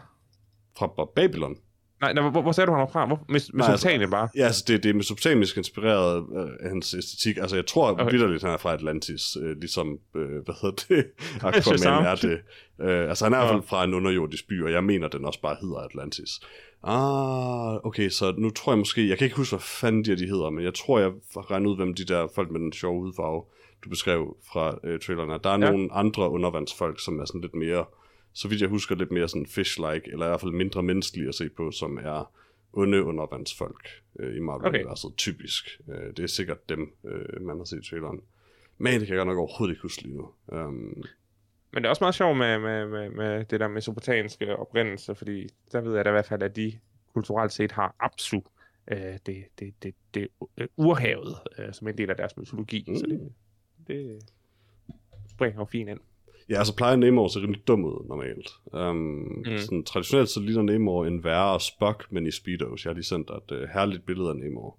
Fra 0.77 1.05
Babylon. 1.15 1.57
Nej, 2.01 2.13
nej 2.13 2.29
hvor, 2.29 2.41
hvor 2.41 2.51
sagde 2.51 2.67
du, 2.67 2.71
han 2.71 2.79
var 2.79 2.89
fra? 2.91 3.05
Hvor, 3.05 3.25
med, 3.29 3.41
med 3.53 3.65
altså, 3.65 4.07
bare? 4.11 4.29
Ja, 4.35 4.45
altså 4.45 4.63
det, 4.67 4.83
det 4.83 4.89
er 4.89 4.93
mesopotamisk 4.93 5.57
inspireret 5.57 6.25
øh, 6.37 6.49
af 6.59 6.69
hans 6.69 6.93
æstetik. 6.93 7.37
Altså 7.37 7.55
jeg 7.55 7.65
tror 7.65 7.91
okay. 7.91 8.11
vidderligt, 8.11 8.43
han 8.43 8.53
er 8.53 8.57
fra 8.57 8.73
Atlantis, 8.73 9.37
øh, 9.41 9.57
ligesom, 9.57 9.97
øh, 10.15 10.29
hvad 10.45 10.55
hedder 10.61 10.83
det, 10.89 11.05
Aquaman 11.47 12.05
er 12.05 12.15
det. 12.15 12.39
Øh, 12.81 13.09
altså 13.09 13.25
han 13.25 13.33
er 13.33 13.37
i 13.37 13.41
hvert 13.41 13.53
fald 13.53 13.67
fra 13.67 13.83
en 13.83 13.93
underjordisk 13.93 14.47
by, 14.47 14.63
og 14.63 14.71
jeg 14.71 14.83
mener, 14.83 15.07
den 15.07 15.25
også 15.25 15.41
bare 15.41 15.55
hedder 15.61 15.77
Atlantis. 15.77 16.39
Ah, 16.83 17.75
okay, 17.75 18.09
så 18.09 18.33
nu 18.37 18.49
tror 18.49 18.71
jeg 18.71 18.79
måske, 18.79 19.09
jeg 19.09 19.17
kan 19.17 19.25
ikke 19.25 19.37
huske, 19.37 19.55
hvad 19.55 19.61
fanden 19.61 20.05
de, 20.05 20.15
de 20.17 20.25
hedder, 20.25 20.49
men 20.49 20.63
jeg 20.63 20.73
tror, 20.73 20.99
jeg 20.99 21.11
har 21.33 21.51
regnet 21.51 21.67
ud, 21.67 21.75
hvem 21.75 21.93
de 21.93 22.05
der 22.05 22.27
folk 22.35 22.51
med 22.51 22.59
den 22.59 22.73
sjove 22.73 22.99
hudfarve, 22.99 23.43
du 23.83 23.89
beskrev 23.89 24.37
fra 24.51 24.77
øh, 24.83 24.99
trailerne. 24.99 25.39
Der 25.43 25.49
er 25.49 25.59
ja. 25.59 25.71
nogle 25.71 25.93
andre 25.93 26.29
undervandsfolk, 26.29 26.99
som 26.99 27.19
er 27.19 27.25
sådan 27.25 27.41
lidt 27.41 27.55
mere 27.55 27.85
så 28.33 28.47
vidt 28.47 28.61
jeg 28.61 28.69
husker, 28.69 28.95
lidt 28.95 29.11
mere 29.11 29.29
sådan 29.29 29.45
fish-like, 29.45 30.11
eller 30.11 30.25
i 30.25 30.29
hvert 30.29 30.41
fald 30.41 30.51
mindre 30.51 30.83
menneskelige 30.83 31.27
at 31.27 31.35
se 31.35 31.49
på, 31.49 31.71
som 31.71 31.97
er 31.97 32.31
onde 32.73 33.03
undervandsfolk 33.03 33.89
øh, 34.19 34.35
i 34.35 34.39
Marvel-universet, 34.39 35.05
okay. 35.05 35.17
typisk. 35.17 35.81
Øh, 35.89 36.07
det 36.17 36.19
er 36.19 36.27
sikkert 36.27 36.69
dem, 36.69 36.93
øh, 37.03 37.41
man 37.41 37.57
har 37.57 37.65
set 37.65 37.85
i 37.85 37.89
traileren. 37.89 38.21
Men 38.77 38.99
det 38.99 39.07
kan 39.07 39.15
jeg 39.15 39.19
godt 39.19 39.27
nok 39.27 39.37
overhovedet 39.37 39.73
ikke 39.73 39.81
huske 39.81 40.01
lige 40.01 40.17
nu. 40.17 40.29
Um, 40.47 41.03
men 41.71 41.83
det 41.83 41.85
er 41.85 41.89
også 41.89 42.03
meget 42.03 42.15
sjovt 42.15 42.37
med, 42.37 42.59
med, 42.59 42.87
med, 42.87 43.09
med 43.09 43.45
det 43.45 43.59
der 43.59 43.67
mesopotamiske 43.67 44.55
oprindelse, 44.55 45.15
fordi 45.15 45.47
der 45.71 45.81
ved 45.81 45.95
jeg 45.95 46.05
da 46.05 46.09
i 46.09 46.11
hvert 46.11 46.25
fald, 46.25 46.43
at 46.43 46.55
de 46.55 46.79
kulturelt 47.13 47.51
set 47.51 47.71
har 47.71 47.95
Apsu, 47.99 48.41
øh, 48.87 48.97
det, 48.97 49.45
det, 49.59 49.73
det, 49.83 49.95
det, 50.13 50.27
det 50.57 50.67
urhavet, 50.77 51.35
øh, 51.57 51.73
som 51.73 51.87
en 51.87 51.97
del 51.97 52.09
af 52.09 52.15
deres 52.15 52.37
mytologi. 52.37 52.85
Mm. 52.87 52.95
Så 52.95 53.05
det, 53.05 53.33
det 53.87 54.21
springer 55.29 55.59
jo 55.59 55.65
fint 55.65 55.89
ind. 55.89 55.99
Ja, 56.49 56.57
altså 56.57 56.75
plejer 56.75 56.95
Namor 56.95 57.27
så 57.27 57.39
rimelig 57.39 57.67
dum 57.67 57.85
ud 57.85 58.07
normalt. 58.07 58.49
Um, 58.63 58.95
mm. 58.95 59.57
sådan, 59.57 59.83
traditionelt 59.83 60.29
så 60.29 60.39
ligner 60.39 60.61
Namor 60.61 61.05
en 61.05 61.23
værre 61.23 61.59
Spock, 61.59 62.11
men 62.11 62.27
i 62.27 62.31
Speedos. 62.31 62.85
Jeg 62.85 62.89
har 62.89 62.95
lige 62.95 63.03
sendt 63.03 63.29
et 63.29 63.51
uh, 63.51 63.69
herligt 63.73 64.05
billede 64.05 64.29
af 64.29 64.35
Namor. 64.35 64.77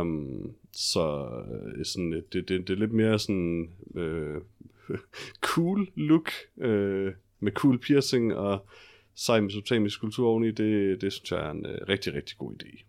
um, 0.00 0.54
så 0.92 1.28
uh, 1.76 1.84
sådan, 1.84 2.12
det, 2.12 2.48
det, 2.48 2.48
det 2.48 2.70
er 2.70 2.78
lidt 2.78 2.92
mere 2.92 3.18
sådan 3.18 3.70
uh, 3.84 4.42
cool 5.54 5.88
look, 5.94 6.30
uh, 6.56 7.12
med 7.40 7.52
cool 7.52 7.78
piercing 7.78 8.34
og 8.34 8.66
sej 9.14 9.40
mesopotamisk 9.40 10.00
kultur 10.00 10.28
oveni. 10.28 10.50
Det, 10.50 11.00
det 11.00 11.12
synes 11.12 11.32
jeg 11.32 11.46
er 11.46 11.50
en 11.50 11.66
uh, 11.66 11.88
rigtig, 11.88 12.14
rigtig 12.14 12.38
god 12.38 12.52
idé. 12.62 12.84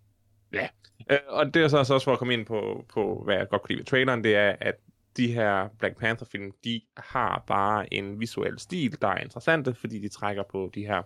Ja, 0.53 0.67
uh, 1.12 1.38
og 1.38 1.53
det 1.53 1.63
er 1.63 1.67
så 1.67 1.77
også 1.77 2.03
for 2.03 2.13
at 2.13 2.19
komme 2.19 2.34
ind 2.34 2.45
på, 2.45 2.86
på 2.93 3.21
hvad 3.25 3.36
jeg 3.36 3.49
godt 3.49 3.62
kan 3.62 3.69
lide 3.69 3.79
ved 3.79 3.86
traileren, 3.86 4.23
det 4.23 4.36
er, 4.36 4.56
at 4.60 4.75
de 5.17 5.34
her 5.34 5.67
Black 5.80 5.99
Panther-film, 5.99 6.52
de 6.63 6.82
har 6.97 7.43
bare 7.47 7.93
en 7.93 8.19
visuel 8.19 8.60
stil, 8.60 9.02
der 9.02 9.08
er 9.08 9.17
interessante, 9.17 9.73
fordi 9.73 9.99
de 9.99 10.10
trækker 10.10 10.43
på 10.52 10.71
de 10.76 10.86
her 10.86 11.02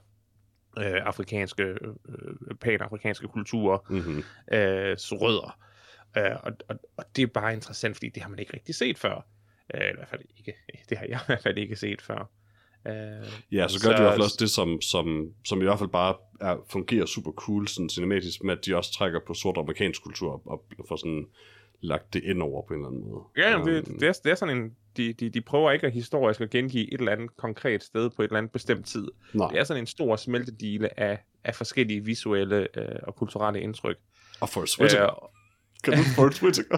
øh, 0.78 1.02
afrikanske, 1.06 1.64
øh, 1.64 2.56
pan-afrikanske 2.62 3.28
kulturer, 3.28 3.78
mm-hmm. 3.90 4.24
øh, 4.52 4.98
rødder. 5.12 5.60
Øh, 6.18 6.36
og, 6.44 6.52
og, 6.70 6.76
og 6.98 7.06
det 7.16 7.22
er 7.22 7.28
bare 7.28 7.54
interessant, 7.54 7.96
fordi 7.96 8.10
det 8.10 8.24
har 8.24 8.30
man 8.30 8.40
ikke 8.40 8.54
rigtig 8.54 8.76
set 8.76 8.98
før. 8.98 9.28
Øh, 9.76 9.90
I 9.90 9.94
hvert 9.96 10.08
fald 10.10 10.22
ikke. 10.38 10.54
Det 10.90 10.98
har 10.98 11.06
jeg 11.06 11.20
i 11.22 11.26
hvert 11.28 11.44
fald 11.44 11.58
ikke 11.58 11.76
set 11.76 12.02
før. 12.02 12.30
Øh, 12.88 12.94
ja, 13.52 13.68
så 13.68 13.88
gør 13.88 13.90
så, 13.90 13.98
de 13.98 13.98
i 13.98 14.02
hvert 14.02 14.14
fald 14.14 14.22
også 14.22 14.38
det, 14.40 14.50
som, 14.50 14.82
som, 14.82 15.32
som 15.46 15.62
i 15.62 15.64
hvert 15.64 15.80
fald 15.80 15.90
bare 15.90 16.16
er, 16.42 16.58
fungerer 16.70 17.06
super 17.06 17.32
cool, 17.32 17.68
sådan 17.68 17.90
cinematisk, 17.90 18.44
med 18.44 18.58
at 18.58 18.66
de 18.66 18.76
også 18.76 18.94
trækker 18.94 19.20
på 19.28 19.34
sort 19.34 19.58
amerikansk 19.58 20.04
kultur 20.04 20.32
og, 20.32 20.66
og 20.80 20.86
får 20.88 20.96
sådan 20.96 21.26
lagt 21.82 22.14
det 22.14 22.24
ind 22.24 22.42
over 22.42 22.62
på 22.62 22.74
en 22.74 22.80
eller 22.80 22.88
anden 22.88 23.12
måde. 23.12 23.24
Ja, 23.38 23.60
um, 23.60 23.66
det, 23.66 23.86
det, 23.86 24.04
er, 24.04 24.14
det 24.24 24.32
er 24.32 24.36
sådan 24.36 24.58
en... 24.58 24.76
De, 24.98 25.14
de, 25.14 25.30
de 25.30 25.42
prøver 25.42 25.72
ikke 25.72 25.88
at 25.88 25.94
historisk 25.94 26.42
at 26.42 26.50
gengive 26.50 26.94
et 26.94 27.00
eller 27.00 27.12
andet 27.12 27.38
konkret 27.38 27.84
sted 27.84 28.10
på 28.10 28.22
et 28.22 28.28
eller 28.28 28.38
andet 28.38 28.52
bestemt 28.52 28.86
tid. 28.86 29.08
Nej. 29.34 29.48
Det 29.48 29.60
er 29.60 29.64
sådan 29.64 29.84
en 29.84 29.88
stor 29.88 30.16
smeltedile 30.16 31.00
af, 31.00 31.20
af 31.44 31.56
forskellige 31.56 32.06
visuelle 32.06 32.68
øh, 32.78 33.00
og 33.04 33.16
kulturelle 33.16 33.62
indtryk. 33.62 33.98
Og 34.42 34.50
Forrest 34.50 34.80
Whitaker. 34.80 35.24
Øh, 35.24 35.30
kan 35.84 35.94
du 35.94 36.04
Forrest 36.16 36.44
Whitaker? 36.44 36.78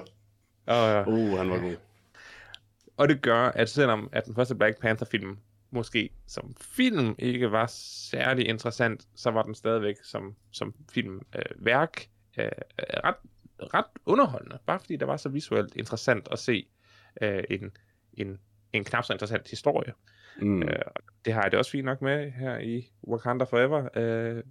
uh, 1.08 1.14
uh, 1.14 1.38
han 1.38 1.50
var 1.50 1.60
god. 1.60 1.76
Og 2.98 3.10
det 3.10 3.22
gør, 3.22 3.44
at 3.44 3.70
selvom 3.70 4.10
at 4.12 4.26
den 4.26 4.36
første 4.36 4.56
Black 4.56 4.82
Panther-film 4.82 5.38
måske 5.72 6.10
som 6.28 6.56
film 6.62 7.16
ikke 7.20 7.52
var 7.52 7.68
særlig 8.12 8.48
interessant, 8.48 9.08
så 9.16 9.32
var 9.32 9.44
den 9.44 9.56
stadigvæk 9.56 9.96
som, 10.04 10.36
som 10.52 10.74
filmværk 10.92 11.26
øh, 11.36 11.66
værk, 11.66 12.08
øh, 12.38 12.52
ret 13.04 13.16
ret 13.62 13.86
underholdende, 14.06 14.60
bare 14.66 14.80
fordi 14.80 14.96
det 14.96 15.08
var 15.08 15.18
så 15.18 15.30
visuelt 15.30 15.76
interessant 15.76 16.28
at 16.32 16.40
se 16.40 16.68
øh, 17.22 17.44
en, 17.50 17.72
en, 18.14 18.40
en 18.74 18.84
knap 18.84 19.04
så 19.04 19.14
interessant 19.14 19.50
historie. 19.50 19.94
Mm. 20.42 20.64
Øh, 20.64 20.80
det 21.26 21.34
har 21.34 21.42
jeg 21.42 21.52
det 21.52 21.60
også 21.60 21.72
fint 21.72 21.86
nok 21.86 22.02
med 22.02 22.32
her 22.32 22.58
i 22.58 22.90
Wakanda 23.08 23.46
Forever. 23.46 23.90
Øh, 23.96 24.44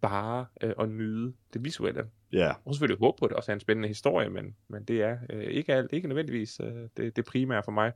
bare 0.00 0.46
øh, 0.62 0.72
at 0.80 0.88
nyde 0.88 1.32
det 1.54 1.64
visuelle. 1.64 2.04
Ja. 2.32 2.38
Yeah. 2.38 2.54
Og 2.64 2.74
selvfølgelig 2.74 2.98
håbe 2.98 3.16
på, 3.18 3.24
at 3.24 3.28
det 3.28 3.36
også 3.36 3.52
er 3.52 3.54
en 3.54 3.60
spændende 3.60 3.88
historie, 3.88 4.28
men, 4.28 4.56
men 4.68 4.84
det 4.84 5.02
er 5.02 5.16
øh, 5.30 5.44
ikke, 5.44 5.74
alt, 5.74 5.92
ikke 5.92 6.08
nødvendigvis 6.08 6.60
øh, 6.60 6.88
det, 6.96 7.16
det 7.16 7.24
primære 7.24 7.62
for 7.64 7.72
mig. 7.72 7.92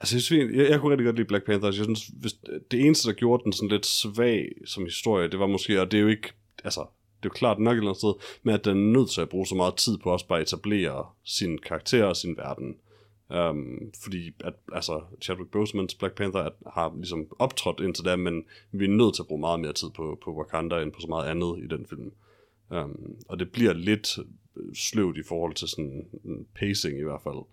Altså, 0.00 0.34
jeg, 0.34 0.54
jeg, 0.54 0.70
jeg 0.70 0.80
kunne 0.80 0.92
rigtig 0.92 1.04
godt 1.04 1.16
lide 1.16 1.28
Black 1.28 1.46
Panther. 1.46 1.68
Jeg 1.68 1.74
synes, 1.74 2.06
hvis, 2.06 2.32
det 2.70 2.80
eneste, 2.80 3.08
der 3.08 3.14
gjorde 3.14 3.44
den 3.44 3.52
sådan 3.52 3.68
lidt 3.68 3.86
svag 3.86 4.52
som 4.66 4.84
historie, 4.84 5.28
det 5.28 5.38
var 5.38 5.46
måske, 5.46 5.80
og 5.80 5.90
det 5.90 5.98
er 5.98 6.02
jo 6.02 6.08
ikke, 6.08 6.32
altså, 6.64 6.86
det 7.24 7.30
er 7.30 7.34
jo 7.34 7.38
klart 7.38 7.58
nok 7.58 7.72
et 7.72 7.76
eller 7.76 7.90
andet 7.90 8.00
sted, 8.00 8.14
men 8.42 8.54
at 8.54 8.64
den 8.64 8.76
er 8.76 8.98
nødt 8.98 9.10
til 9.10 9.20
at 9.20 9.28
bruge 9.28 9.46
så 9.46 9.54
meget 9.54 9.74
tid 9.76 9.98
på 9.98 10.12
også 10.12 10.26
bare 10.26 10.40
at 10.40 10.46
etablere 10.46 11.06
sin 11.24 11.58
karakter 11.58 12.04
og 12.04 12.16
sin 12.16 12.36
verden. 12.36 12.76
Um, 13.30 13.92
fordi 14.02 14.34
at, 14.44 14.54
altså, 14.72 15.00
Chadwick 15.22 15.50
Bosemans 15.50 15.94
Black 15.94 16.14
Panther 16.14 16.42
at, 16.42 16.52
har 16.72 16.94
ligesom 16.96 17.26
optrådt 17.38 17.80
indtil 17.80 18.04
da, 18.04 18.16
men 18.16 18.44
vi 18.72 18.84
er 18.84 18.88
nødt 18.88 19.14
til 19.14 19.22
at 19.22 19.26
bruge 19.26 19.40
meget 19.40 19.60
mere 19.60 19.72
tid 19.72 19.88
på, 19.96 20.18
på 20.24 20.36
Wakanda 20.36 20.82
end 20.82 20.92
på 20.92 21.00
så 21.00 21.06
meget 21.08 21.30
andet 21.30 21.58
i 21.64 21.66
den 21.66 21.86
film. 21.86 22.12
Um, 22.70 23.16
og 23.28 23.38
det 23.38 23.52
bliver 23.52 23.72
lidt 23.72 24.18
sløvt 24.74 25.18
i 25.18 25.22
forhold 25.28 25.54
til 25.54 25.68
sådan 25.68 26.06
pacing 26.54 26.98
i 26.98 27.02
hvert 27.02 27.22
fald 27.22 27.44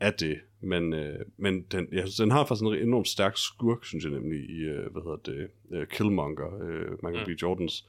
af 0.00 0.14
det, 0.14 0.40
men, 0.60 0.92
øh, 0.92 1.18
men 1.36 1.62
den, 1.62 1.88
ja, 1.92 2.04
den 2.18 2.30
har 2.30 2.44
faktisk 2.44 2.62
en 2.64 2.74
enormt 2.74 3.08
stærk 3.08 3.36
skurk, 3.36 3.84
synes 3.84 4.04
jeg 4.04 4.12
nemlig, 4.12 4.50
i, 4.50 4.58
øh, 4.58 4.92
hvad 4.92 5.02
hedder 5.02 5.16
det, 5.16 5.48
øh, 5.72 5.86
Killmonger, 5.86 6.62
øh, 6.62 6.90
Michael 7.02 7.28
mm. 7.28 7.36
B. 7.36 7.42
Jordans, 7.42 7.88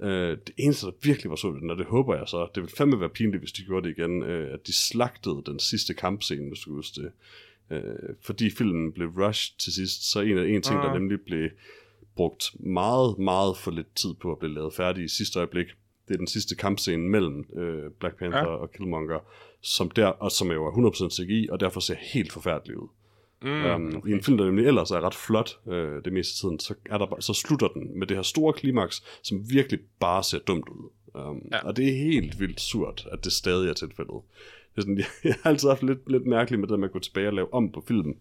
Øh, 0.00 0.38
det 0.46 0.54
eneste, 0.56 0.86
der 0.86 0.92
virkelig 1.02 1.30
var 1.30 1.36
sødt, 1.36 1.70
og 1.70 1.78
det 1.78 1.86
håber 1.86 2.16
jeg 2.16 2.28
så, 2.28 2.48
det 2.54 2.62
vil 2.62 2.70
fandme 2.76 3.00
være 3.00 3.08
pinligt, 3.08 3.40
hvis 3.40 3.52
de 3.52 3.62
gjorde 3.62 3.88
det 3.88 3.98
igen, 3.98 4.22
øh, 4.22 4.54
at 4.54 4.66
de 4.66 4.72
slagtede 4.72 5.42
den 5.46 5.58
sidste 5.58 5.94
kampscene, 5.94 6.48
hvis 6.48 6.60
du 6.60 6.74
huske 6.74 7.00
det. 7.02 7.12
Øh, 7.70 8.16
fordi 8.20 8.50
filmen 8.50 8.92
blev 8.92 9.08
rushed 9.08 9.58
til 9.58 9.72
sidst, 9.72 10.12
så 10.12 10.20
en 10.20 10.38
af 10.38 10.46
en 10.48 10.62
ting, 10.62 10.78
uh. 10.78 10.84
der 10.84 10.92
nemlig 10.92 11.20
blev 11.20 11.50
brugt 12.16 12.50
meget, 12.60 13.18
meget 13.18 13.56
for 13.56 13.70
lidt 13.70 13.94
tid 13.94 14.14
på 14.14 14.32
at 14.32 14.38
blive 14.38 14.54
lavet 14.54 14.74
færdig 14.74 15.04
i 15.04 15.08
sidste 15.08 15.38
øjeblik, 15.38 15.66
det 16.08 16.14
er 16.14 16.18
den 16.18 16.26
sidste 16.26 16.56
kampscene 16.56 17.08
mellem 17.08 17.46
øh, 17.56 17.90
Black 18.00 18.18
Panther 18.18 18.40
ja. 18.40 18.46
og 18.46 18.72
Killmonger, 18.72 19.18
som 19.60 19.90
der, 19.90 20.06
og 20.06 20.32
som 20.32 20.50
er 20.50 20.54
jo 20.54 20.66
er 20.66 20.90
100% 20.90 21.10
CGI, 21.10 21.48
og 21.50 21.60
derfor 21.60 21.80
ser 21.80 21.94
helt 22.00 22.32
forfærdeligt 22.32 22.78
ud. 22.78 22.88
Mm, 23.42 23.64
um, 23.64 23.96
okay. 23.96 24.10
I 24.10 24.12
en 24.12 24.22
film, 24.22 24.38
der 24.38 24.44
nemlig 24.44 24.66
ellers 24.66 24.90
er 24.90 25.00
ret 25.00 25.14
flot 25.14 25.58
øh, 25.68 26.04
det 26.04 26.12
meste 26.12 26.32
af 26.32 26.40
tiden, 26.40 26.60
så, 26.60 26.74
er 26.90 26.98
der, 26.98 27.20
så 27.20 27.34
slutter 27.34 27.68
den 27.68 27.98
med 27.98 28.06
det 28.06 28.16
her 28.16 28.22
store 28.22 28.52
klimaks, 28.52 29.04
som 29.22 29.50
virkelig 29.50 29.80
bare 30.00 30.24
ser 30.24 30.38
dumt 30.38 30.68
ud. 30.68 30.90
Um, 31.14 31.48
ja. 31.52 31.58
Og 31.58 31.76
det 31.76 31.88
er 31.88 31.96
helt 31.96 32.40
vildt 32.40 32.60
surt, 32.60 33.08
at 33.12 33.24
det 33.24 33.32
stadig 33.32 33.68
er 33.68 33.72
tilfældet. 33.72 34.20
Det 34.74 34.76
er 34.76 34.80
sådan, 34.80 34.98
jeg, 34.98 35.06
jeg 35.24 35.34
har 35.42 35.50
altid 35.50 35.68
haft 35.68 35.82
lidt, 35.82 36.10
lidt 36.10 36.26
mærkeligt 36.26 36.60
med 36.60 36.68
det 36.68 36.84
at 36.84 36.92
gå 36.92 36.98
tilbage 36.98 37.26
og 37.26 37.32
lave 37.32 37.54
om 37.54 37.72
på 37.72 37.84
filmen. 37.88 38.14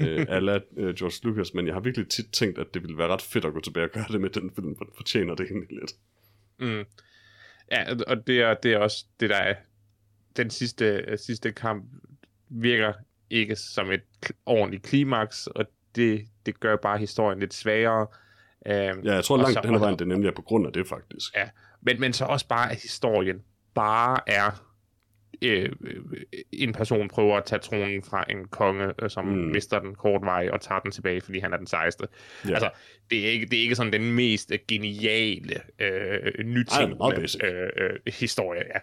øh, 0.00 0.26
ala 0.36 0.60
øh, 0.76 0.94
George 0.94 1.28
Lucas, 1.28 1.54
men 1.54 1.66
jeg 1.66 1.74
har 1.74 1.80
virkelig 1.80 2.08
tit 2.08 2.26
tænkt, 2.32 2.58
at 2.58 2.74
det 2.74 2.82
ville 2.82 2.98
være 2.98 3.08
ret 3.08 3.22
fedt 3.22 3.44
at 3.44 3.52
gå 3.52 3.60
tilbage 3.60 3.86
og 3.86 3.90
gøre 3.90 4.06
det 4.12 4.20
med 4.20 4.30
den 4.30 4.50
film, 4.54 4.76
for 4.76 4.84
den 4.84 4.92
fortjener 4.96 5.34
det 5.34 5.46
egentlig 5.50 5.78
lidt. 5.80 5.92
Mm. 6.58 6.84
Ja, 7.70 7.94
og 8.06 8.26
det 8.26 8.40
er, 8.40 8.54
det 8.54 8.72
er 8.72 8.78
også 8.78 9.04
det, 9.20 9.30
der 9.30 9.36
er 9.36 9.54
den 10.36 10.50
sidste, 10.50 11.04
sidste 11.16 11.52
kamp 11.52 11.84
virker 12.48 12.92
ikke 13.30 13.56
som 13.56 13.90
et 13.90 14.02
ordentligt 14.46 14.82
klimaks, 14.82 15.46
og 15.46 15.64
det, 15.96 16.26
det 16.46 16.60
gør 16.60 16.76
bare 16.76 16.98
historien 16.98 17.40
lidt 17.40 17.54
svagere. 17.54 18.06
Øhm, 18.66 19.00
ja, 19.04 19.14
jeg 19.14 19.24
tror 19.24 19.36
langt 19.36 19.62
den 19.62 19.80
vejen, 19.80 19.98
det 19.98 20.08
nemlig 20.08 20.28
er 20.28 20.32
på 20.32 20.42
grund 20.42 20.66
af 20.66 20.72
det 20.72 20.88
faktisk. 20.88 21.36
Ja, 21.36 21.48
men, 21.80 22.00
men 22.00 22.12
så 22.12 22.24
også 22.24 22.48
bare, 22.48 22.70
at 22.70 22.82
historien 22.82 23.42
bare 23.74 24.20
er 24.26 24.66
øh, 25.42 25.72
en 26.52 26.72
person 26.72 27.08
prøver 27.08 27.36
at 27.36 27.44
tage 27.44 27.58
tronen 27.58 28.02
fra 28.02 28.24
en 28.30 28.48
konge, 28.48 28.92
øh, 29.02 29.10
som 29.10 29.24
mm. 29.24 29.34
mister 29.34 29.78
den 29.78 29.94
kort 29.94 30.22
vej 30.22 30.48
og 30.52 30.60
tager 30.60 30.80
den 30.80 30.90
tilbage, 30.90 31.20
fordi 31.20 31.38
han 31.38 31.52
er 31.52 31.56
den 31.56 31.66
sejeste. 31.66 32.08
Ja. 32.44 32.50
Altså, 32.50 32.70
det 33.10 33.26
er, 33.26 33.30
ikke, 33.30 33.46
det 33.46 33.58
er 33.58 33.62
ikke 33.62 33.74
sådan 33.74 33.92
den 33.92 34.12
mest 34.12 34.52
geniale 34.68 35.60
øh, 35.78 36.44
nytænkende 36.44 37.46
øh, 37.46 37.70
øh, 37.76 38.00
historie. 38.06 38.62
Ja. 38.74 38.78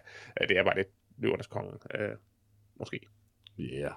Det 0.48 0.58
er 0.58 0.64
bare 0.64 0.74
det 0.74 0.86
løvernes 1.18 1.46
konge, 1.46 1.72
øh, 1.94 2.10
måske. 2.78 3.00
Ja. 3.58 3.64
Yeah. 3.64 3.92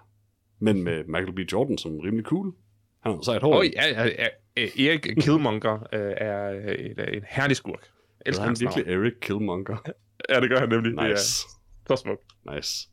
Men 0.59 0.83
med 0.83 1.03
Michael 1.03 1.33
B. 1.33 1.39
Jordan 1.51 1.77
som 1.77 1.99
rimelig 1.99 2.25
cool. 2.25 2.53
Han 2.99 3.11
har 3.11 3.21
sejt 3.21 3.41
hår. 3.41 3.59
Oh, 3.59 3.65
ja, 3.65 3.87
ja, 3.87 4.03
ja. 4.03 4.27
Erik 4.57 5.07
Killmonger 5.21 5.73
øh, 5.93 6.13
er 6.17 6.49
et, 6.49 7.15
en 7.15 7.23
herlig 7.27 7.57
skurk. 7.57 7.89
Elsker 8.25 8.43
han 8.43 8.55
virkelig 8.59 8.85
navn. 8.85 8.99
Erik 9.03 9.13
Killmonger? 9.21 9.77
ja, 10.29 10.39
det 10.39 10.49
gør 10.49 10.59
han 10.59 10.69
nemlig. 10.69 11.09
Nice. 11.09 11.47
Det 11.83 11.91
er 11.91 11.95
smukt. 11.95 12.23
Nice. 12.55 12.89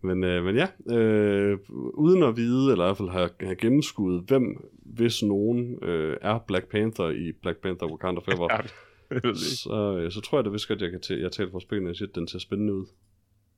Men, 0.00 0.24
øh, 0.24 0.44
men 0.44 0.56
ja, 0.56 0.94
øh, 0.96 1.58
uden 1.94 2.22
at 2.22 2.36
vide, 2.36 2.72
eller 2.72 2.84
i 2.84 2.88
hvert 2.88 2.96
fald 2.96 3.08
have, 3.08 3.30
have 3.40 3.56
gennemskuddet, 3.56 4.24
hvem, 4.26 4.70
hvis 4.72 5.22
nogen, 5.22 5.84
øh, 5.84 6.16
er 6.22 6.38
Black 6.38 6.70
Panther 6.70 7.10
i 7.10 7.32
Black 7.42 7.58
Panther 7.58 7.88
Wakanda 7.88 8.20
Forever, 8.20 8.66
så, 9.64 9.98
øh, 9.98 10.12
så 10.12 10.20
tror 10.20 10.38
jeg 10.38 10.44
da 10.44 10.50
vist 10.50 10.68
godt, 10.68 10.82
jeg 10.82 10.90
kan 10.90 11.00
tæ- 11.06 11.22
jeg 11.22 11.32
taler 11.32 11.50
for 11.50 11.92
siger, 11.94 12.08
at 12.08 12.14
den 12.14 12.28
ser 12.28 12.38
spændende 12.38 12.74
ud. 12.74 12.86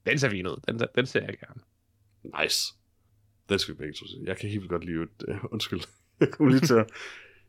Den 0.07 0.19
ser 0.19 0.31
fin 0.31 0.47
ud. 0.47 0.61
Den, 0.69 0.81
den 0.95 1.07
ser 1.07 1.21
jeg 1.21 1.35
gerne. 1.39 1.61
Nice. 2.43 2.75
Den 3.49 3.59
skal 3.59 3.75
vi 3.75 3.79
begge 3.79 3.93
to 3.95 4.07
se. 4.07 4.17
Jeg 4.25 4.37
kan 4.37 4.49
helt 4.49 4.61
vildt 4.61 4.71
godt 4.71 4.85
lide 4.85 5.01
det. 5.01 5.29
Uh, 5.29 5.45
undskyld. 5.53 5.81
Jeg 6.21 6.31
kommer 6.31 6.53
lige 6.53 6.67
til 6.67 6.75
at... 6.75 6.87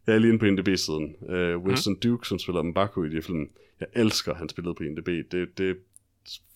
Jeg 0.08 0.16
er 0.16 0.20
lige 0.20 0.30
inde 0.30 0.40
på 0.40 0.46
IMDb-siden. 0.46 1.16
Uh, 1.22 1.66
Winston 1.66 1.94
mm. 1.94 2.00
Duke, 2.00 2.28
som 2.28 2.40
spiller 2.40 2.62
Mbaku 2.64 3.04
i 3.04 3.10
de 3.10 3.22
film. 3.22 3.50
Jeg 3.80 3.88
elsker 3.94 4.34
hans 4.34 4.54
billede 4.54 4.76
på 4.76 4.84
IMDb. 4.84 5.32
Det, 5.32 5.58
det 5.58 5.78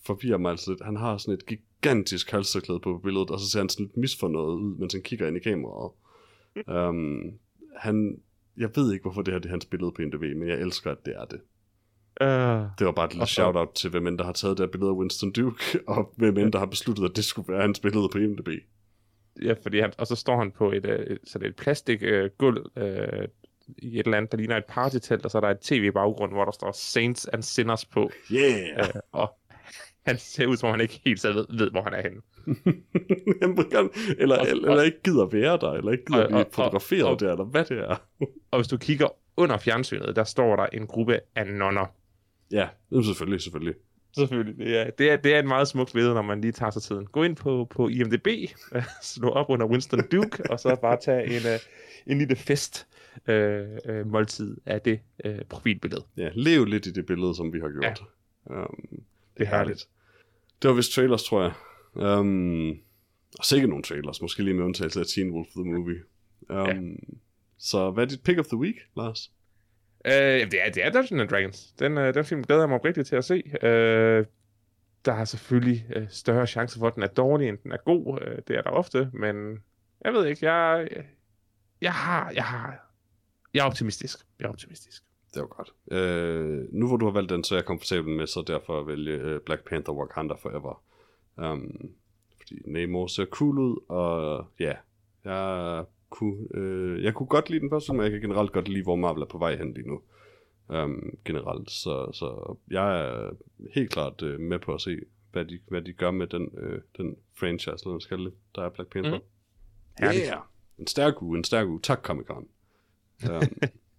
forvirrer 0.06 0.38
mig 0.38 0.50
altså 0.50 0.70
lidt. 0.70 0.84
Han 0.84 0.96
har 0.96 1.16
sådan 1.16 1.34
et 1.34 1.46
gigantisk 1.46 2.30
halsterklæde 2.30 2.80
på 2.80 3.00
billedet, 3.04 3.30
og 3.30 3.40
så 3.40 3.50
ser 3.50 3.58
han 3.60 3.68
sådan 3.68 3.86
lidt 3.86 3.96
misfornøjet 3.96 4.54
ud, 4.54 4.78
mens 4.78 4.92
han 4.92 5.02
kigger 5.02 5.28
ind 5.28 5.36
i 5.36 5.40
kameraet. 5.40 5.92
Um, 6.66 7.32
han, 7.76 8.18
jeg 8.56 8.70
ved 8.74 8.92
ikke, 8.92 9.02
hvorfor 9.02 9.22
det 9.22 9.34
her 9.34 9.38
det 9.38 9.46
er 9.46 9.50
hans 9.50 9.64
billede 9.66 9.92
på 9.92 10.02
IMDb, 10.02 10.20
men 10.20 10.48
jeg 10.48 10.60
elsker, 10.60 10.90
at 10.90 11.06
det 11.06 11.14
er 11.16 11.24
det. 11.24 11.40
Uh, 12.20 12.70
Det 12.78 12.86
var 12.86 12.92
bare 12.92 13.06
et 13.06 13.12
lille 13.12 13.26
shout-out 13.26 13.68
til, 13.74 13.90
hvem 13.90 14.06
end 14.06 14.18
der 14.18 14.24
har 14.24 14.32
taget 14.32 14.58
det 14.58 14.66
her 14.66 14.70
billede 14.70 14.90
af 14.90 14.94
Winston 14.94 15.32
Duke, 15.32 15.80
og 15.86 16.14
hvem 16.16 16.38
end 16.38 16.52
der 16.52 16.58
har 16.58 16.66
besluttet, 16.66 17.04
at 17.04 17.16
det 17.16 17.24
skulle 17.24 17.52
være 17.52 17.62
hans 17.62 17.80
billede 17.80 18.08
på 18.12 18.18
IMDb. 18.18 18.48
Ja, 19.42 19.54
fordi 19.62 19.80
han, 19.80 19.92
og 19.98 20.06
så 20.06 20.16
står 20.16 20.38
han 20.38 20.50
på 20.50 20.72
et, 20.72 20.86
øh, 20.86 21.16
sådan 21.24 21.48
et 21.48 21.56
plastik 21.56 22.02
øh, 22.02 22.30
gulv 22.38 22.66
øh, 22.76 23.28
i 23.78 23.98
et 23.98 24.04
eller 24.06 24.16
andet, 24.16 24.32
der 24.32 24.38
ligner 24.38 24.56
et 24.56 24.64
partytelt, 24.68 25.24
og 25.24 25.30
så 25.30 25.38
er 25.38 25.40
der 25.40 25.48
et 25.50 25.60
tv 25.60 25.84
i 25.84 25.90
baggrunden, 25.90 26.36
hvor 26.36 26.44
der 26.44 26.52
står 26.52 26.72
Saints 26.72 27.28
and 27.28 27.42
Sinners 27.42 27.84
på. 27.84 28.10
Yeah! 28.32 28.78
Øh, 28.78 28.84
og 29.12 29.34
han 30.06 30.18
ser 30.18 30.46
ud, 30.46 30.56
som 30.56 30.66
om 30.66 30.70
han 30.72 30.80
ikke 30.80 31.00
helt 31.04 31.20
selv 31.20 31.34
ved, 31.36 31.46
ved 31.58 31.70
hvor 31.70 31.82
han 31.82 31.92
er 31.94 32.02
henne. 32.02 32.20
Eller, 34.18 34.38
Og- 34.38 34.46
eller, 34.48 34.68
eller 34.70 34.82
ikke 34.82 35.02
gider 35.04 35.26
være 35.26 35.56
der, 35.58 35.72
eller 35.72 35.92
ikke 35.92 36.04
gider 36.04 36.22
Og- 36.22 36.28
blive 36.28 36.38
og- 36.40 36.46
og- 36.46 36.52
fotograferet 36.52 37.04
og- 37.04 37.20
der, 37.20 37.30
eller 37.32 37.44
hvad 37.44 37.64
det 37.64 37.78
er. 37.78 37.96
Og 38.50 38.58
hvis 38.58 38.68
du 38.68 38.76
kigger 38.76 39.06
under 39.36 39.58
fjernsynet, 39.58 40.16
der 40.16 40.24
står 40.24 40.56
der 40.56 40.66
en 40.66 40.86
gruppe 40.86 41.20
af 41.36 41.46
nonner. 41.46 41.86
Ja, 42.50 42.68
selvfølgelig, 43.04 43.40
selvfølgelig. 43.40 43.74
Selvfølgelig. 44.16 44.58
Det 44.58 44.78
er, 44.78 44.90
det 44.90 45.10
er, 45.10 45.16
det 45.16 45.34
er 45.34 45.38
et 45.38 45.44
meget 45.44 45.68
smukt 45.68 45.92
billede, 45.92 46.14
når 46.14 46.22
man 46.22 46.40
lige 46.40 46.52
tager 46.52 46.70
sig 46.70 46.82
tiden. 46.82 47.06
Gå 47.06 47.22
ind 47.22 47.36
på, 47.36 47.66
på 47.70 47.88
IMDb, 47.88 48.28
slå 49.02 49.28
op 49.28 49.46
under 49.48 49.66
Winston 49.66 50.08
Duke, 50.12 50.50
og 50.50 50.60
så 50.60 50.76
bare 50.82 50.98
tage 51.00 51.24
en, 51.24 51.46
øh, 51.52 51.58
en 52.06 52.18
lille 52.18 52.36
fest 52.36 52.86
øh, 53.26 53.66
øh, 53.84 54.06
måltid 54.06 54.56
af 54.66 54.80
det 54.80 55.00
øh, 55.24 55.38
profilbillede. 55.48 56.04
Ja, 56.16 56.30
lev 56.34 56.64
lidt 56.64 56.86
i 56.86 56.92
det 56.92 57.06
billede, 57.06 57.34
som 57.34 57.52
vi 57.52 57.60
har 57.60 57.70
gjort. 57.70 58.02
Ja. 58.50 58.62
Um, 58.62 59.02
det 59.38 59.46
er 59.46 59.50
er 59.50 59.56
herligt. 59.56 59.88
Det 60.62 60.68
var 60.68 60.74
vist 60.74 60.92
trailers, 60.92 61.24
tror 61.24 61.42
jeg. 61.42 61.52
Um, 62.18 62.70
og 63.38 63.44
sikkert 63.44 63.68
nogle 63.68 63.84
trailers, 63.84 64.22
måske 64.22 64.42
lige 64.42 64.54
med 64.54 64.64
undtagelse 64.64 65.00
af 65.00 65.06
Teen 65.06 65.30
Wolf 65.30 65.48
The 65.48 65.64
Movie. 65.64 66.02
Um, 66.48 66.56
ja. 66.56 66.96
Så 67.58 67.90
hvad 67.90 68.04
er 68.04 68.08
dit 68.08 68.22
pick 68.22 68.38
of 68.38 68.46
the 68.46 68.56
week, 68.56 68.76
Lars? 68.96 69.32
Øh, 70.04 70.12
jamen, 70.12 70.50
det 70.50 70.66
er, 70.66 70.70
det 70.70 70.84
er 70.84 70.90
Dungeons 70.90 71.20
and 71.20 71.28
Dragons. 71.28 71.72
Den, 71.72 71.98
øh, 71.98 72.14
den 72.14 72.24
film 72.24 72.42
glæder 72.42 72.62
jeg 72.62 72.68
mig 72.68 72.78
oprigtigt 72.78 73.08
til 73.08 73.16
at 73.16 73.24
se. 73.24 73.42
Øh, 73.62 74.26
der 75.04 75.12
er 75.12 75.24
selvfølgelig 75.24 75.86
øh, 75.96 76.06
større 76.08 76.46
chance 76.46 76.78
for, 76.78 76.86
at 76.86 76.94
den 76.94 77.02
er 77.02 77.06
dårlig, 77.06 77.48
end 77.48 77.58
den 77.58 77.72
er 77.72 77.76
god. 77.76 78.18
Øh, 78.22 78.38
det 78.48 78.56
er 78.56 78.62
der 78.62 78.70
ofte, 78.70 79.10
men 79.12 79.58
jeg 80.04 80.12
ved 80.12 80.26
ikke, 80.26 80.52
jeg, 80.52 80.88
jeg 81.80 81.92
har, 81.92 82.30
jeg 82.30 82.44
har, 82.44 82.92
jeg 83.54 83.60
er 83.60 83.64
optimistisk. 83.64 84.18
Jeg 84.38 84.44
er 84.44 84.48
optimistisk. 84.48 85.02
Det 85.34 85.42
var 85.42 85.48
godt. 85.48 85.72
Øh, 85.90 86.64
nu 86.72 86.88
hvor 86.88 86.96
du 86.96 87.04
har 87.04 87.12
valgt 87.12 87.30
den, 87.30 87.44
så 87.44 87.54
er 87.54 87.58
jeg 87.58 87.64
komfortabel 87.64 88.16
med 88.16 88.26
så 88.26 88.44
derfor 88.46 88.80
at 88.80 88.86
vælge 88.86 89.12
øh, 89.12 89.40
Black 89.40 89.68
Panther 89.68 89.94
Wakanda 89.94 90.34
Forever. 90.34 90.82
Um, 91.36 91.90
fordi 92.36 92.58
Namor 92.64 93.06
ser 93.06 93.24
cool 93.24 93.58
ud, 93.58 93.76
og 93.88 94.46
ja, 94.60 94.74
jeg 95.24 95.84
kunne, 96.12 96.56
uh, 96.58 97.02
jeg 97.02 97.14
kunne 97.14 97.26
godt 97.26 97.50
lide 97.50 97.60
den 97.60 97.70
første 97.70 97.86
film, 97.86 97.96
men 97.96 98.04
jeg 98.04 98.12
kan 98.12 98.20
generelt 98.20 98.52
godt 98.52 98.68
lide, 98.68 98.82
hvor 98.82 98.96
Marvel 98.96 99.22
er 99.22 99.26
på 99.26 99.38
vej 99.38 99.56
hen 99.56 99.74
lige 99.74 99.88
nu. 99.88 100.00
Um, 100.68 101.18
generelt, 101.24 101.70
så, 101.70 102.10
så 102.12 102.56
jeg 102.70 103.00
er 103.00 103.30
helt 103.74 103.90
klart 103.90 104.22
uh, 104.22 104.40
med 104.40 104.58
på 104.58 104.74
at 104.74 104.80
se, 104.80 104.98
hvad 105.32 105.44
de, 105.44 105.58
hvad 105.68 105.82
de 105.82 105.92
gør 105.92 106.10
med 106.10 106.26
den, 106.26 106.48
uh, 106.52 106.78
den 106.96 107.16
franchise, 107.34 107.84
eller 107.86 107.98
skal 107.98 108.18
det, 108.18 108.32
der 108.54 108.62
er 108.62 108.68
Black 108.68 108.92
Panther. 108.92 109.18
Mm. 109.18 109.24
Herligt. 109.98 110.26
Yeah! 110.26 110.42
En 110.78 110.86
stærk 110.86 111.22
uge, 111.22 111.38
en 111.38 111.44
stærk 111.44 111.66
uge. 111.66 111.80
Tak, 111.80 112.02
Comic 112.02 112.26
Con. 112.26 112.48
Um, 113.30 113.42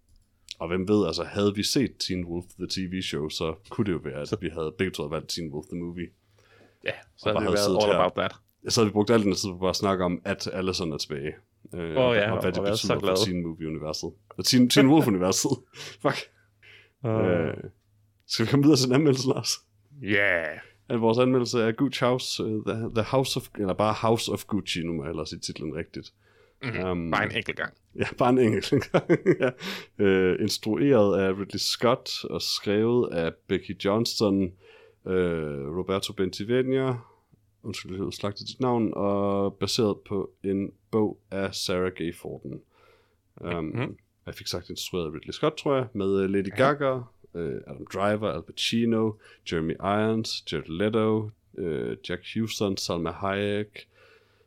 og 0.61 0.68
hvem 0.68 0.88
ved, 0.88 1.07
altså 1.07 1.24
havde 1.24 1.55
vi 1.55 1.64
set 1.64 1.97
Teen 2.07 2.26
Wolf 2.26 2.45
The 2.45 2.68
TV 2.70 3.01
Show, 3.01 3.30
så 3.30 3.55
kunne 3.70 3.86
det 3.86 3.91
jo 3.91 4.01
være, 4.03 4.22
at 4.22 4.38
vi 4.41 4.49
havde 4.49 4.76
begge 4.78 4.91
to 4.91 5.03
havde 5.03 5.11
valgt 5.11 5.30
Teen 5.30 5.53
Wolf 5.53 5.66
The 5.68 5.80
Movie. 5.80 6.07
Ja, 6.84 6.91
så 7.16 7.26
bare 7.26 7.34
det 7.34 7.43
havde 7.43 7.57
siddet 7.57 7.78
været 7.78 7.84
all 7.84 7.93
her. 7.93 7.99
about 7.99 8.14
that. 8.16 8.34
Så 8.74 8.82
havde 8.82 8.89
vi 8.89 8.93
brugt 8.93 9.09
al 9.09 9.24
den 9.24 9.36
tid 9.36 9.49
på 9.49 9.57
bare 9.57 9.70
at 9.70 9.76
snakke 9.76 10.05
om, 10.05 10.22
at 10.26 10.49
Allison 10.53 10.91
er 10.91 10.97
tilbage. 10.97 11.34
Øh, 11.76 11.97
og, 11.97 12.16
ja, 12.16 12.32
og 12.32 12.41
hvad 12.41 12.57
og 12.57 12.66
det 12.70 12.80
så 12.80 12.88
betyder 12.88 12.99
glad. 12.99 13.16
for 13.18 13.26
Teen 13.26 13.43
Movie-universet. 13.43 14.11
Og 14.38 14.45
Teen, 14.45 14.70
Teen 14.70 14.88
Wolf-universet. 14.88 15.51
Fuck. 16.03 16.18
Uh, 17.03 17.26
Øh, 17.26 17.53
skal 18.28 18.45
vi 18.45 18.49
komme 18.51 18.64
videre 18.64 18.78
til 18.78 18.88
en 18.88 18.93
anmeldelse, 18.95 19.28
Lars? 19.28 19.49
yeah. 20.03 20.59
At 20.89 21.01
vores 21.01 21.18
anmeldelse 21.18 21.59
er 21.61 21.72
Gucci 21.72 21.99
House, 22.05 22.43
uh, 22.45 22.66
the, 22.66 22.76
the 22.95 23.03
House 23.03 23.38
of, 23.39 23.47
eller 23.59 23.74
bare 23.74 23.93
House 23.93 24.32
of 24.32 24.45
Gucci, 24.45 24.84
nu 24.84 24.93
må 24.93 25.03
jeg 25.03 25.09
ellers 25.09 25.30
sige 25.30 25.39
titlen 25.39 25.76
rigtigt. 25.76 26.14
Mm-hmm. 26.64 26.84
Um, 26.89 27.11
Bare 27.11 27.24
en 27.26 27.32
enkelt 27.38 27.57
gang. 27.57 27.74
Ja, 27.95 28.05
bare 28.18 28.30
en 28.30 28.39
enkelt 28.39 28.70
gang. 28.91 29.03
ja. 29.39 29.49
øh, 30.05 30.41
instrueret 30.41 31.20
af 31.22 31.30
Ridley 31.30 31.57
Scott 31.59 32.09
og 32.30 32.41
skrevet 32.41 33.09
af 33.14 33.32
Becky 33.47 33.86
Johnston, 33.86 34.43
øh, 35.07 35.78
Roberto 35.78 36.14
Bentiveglia, 36.14 36.93
undskyld, 37.64 38.11
slagtet 38.11 38.47
dit 38.47 38.59
navn, 38.59 38.91
og 38.95 39.53
baseret 39.55 39.97
på 39.99 40.30
en 40.43 40.72
bog 40.91 41.18
af 41.32 41.55
Sarah 41.55 41.91
Gay 41.95 42.16
Forden. 42.16 42.61
Um, 43.41 43.64
Mhm. 43.66 43.97
Jeg 44.26 44.36
fik 44.36 44.47
sagt 44.47 44.70
instrueret 44.70 45.05
af 45.05 45.11
Ridley 45.14 45.32
Scott, 45.32 45.57
tror 45.57 45.76
jeg, 45.76 45.86
med 45.93 46.20
øh, 46.24 46.30
Lady 46.30 46.49
Gaga, 46.57 46.99
øh, 47.36 47.61
Adam 47.68 47.86
Driver, 47.93 48.30
Al 48.30 48.41
Pacino, 48.43 49.11
Jeremy 49.51 49.74
Irons, 49.80 50.43
Jared 50.51 50.68
Leto, 50.70 51.30
øh, 51.57 51.97
Jack 52.09 52.22
Houston, 52.36 52.78
Salma 52.78 53.11
Hayek, 53.11 53.88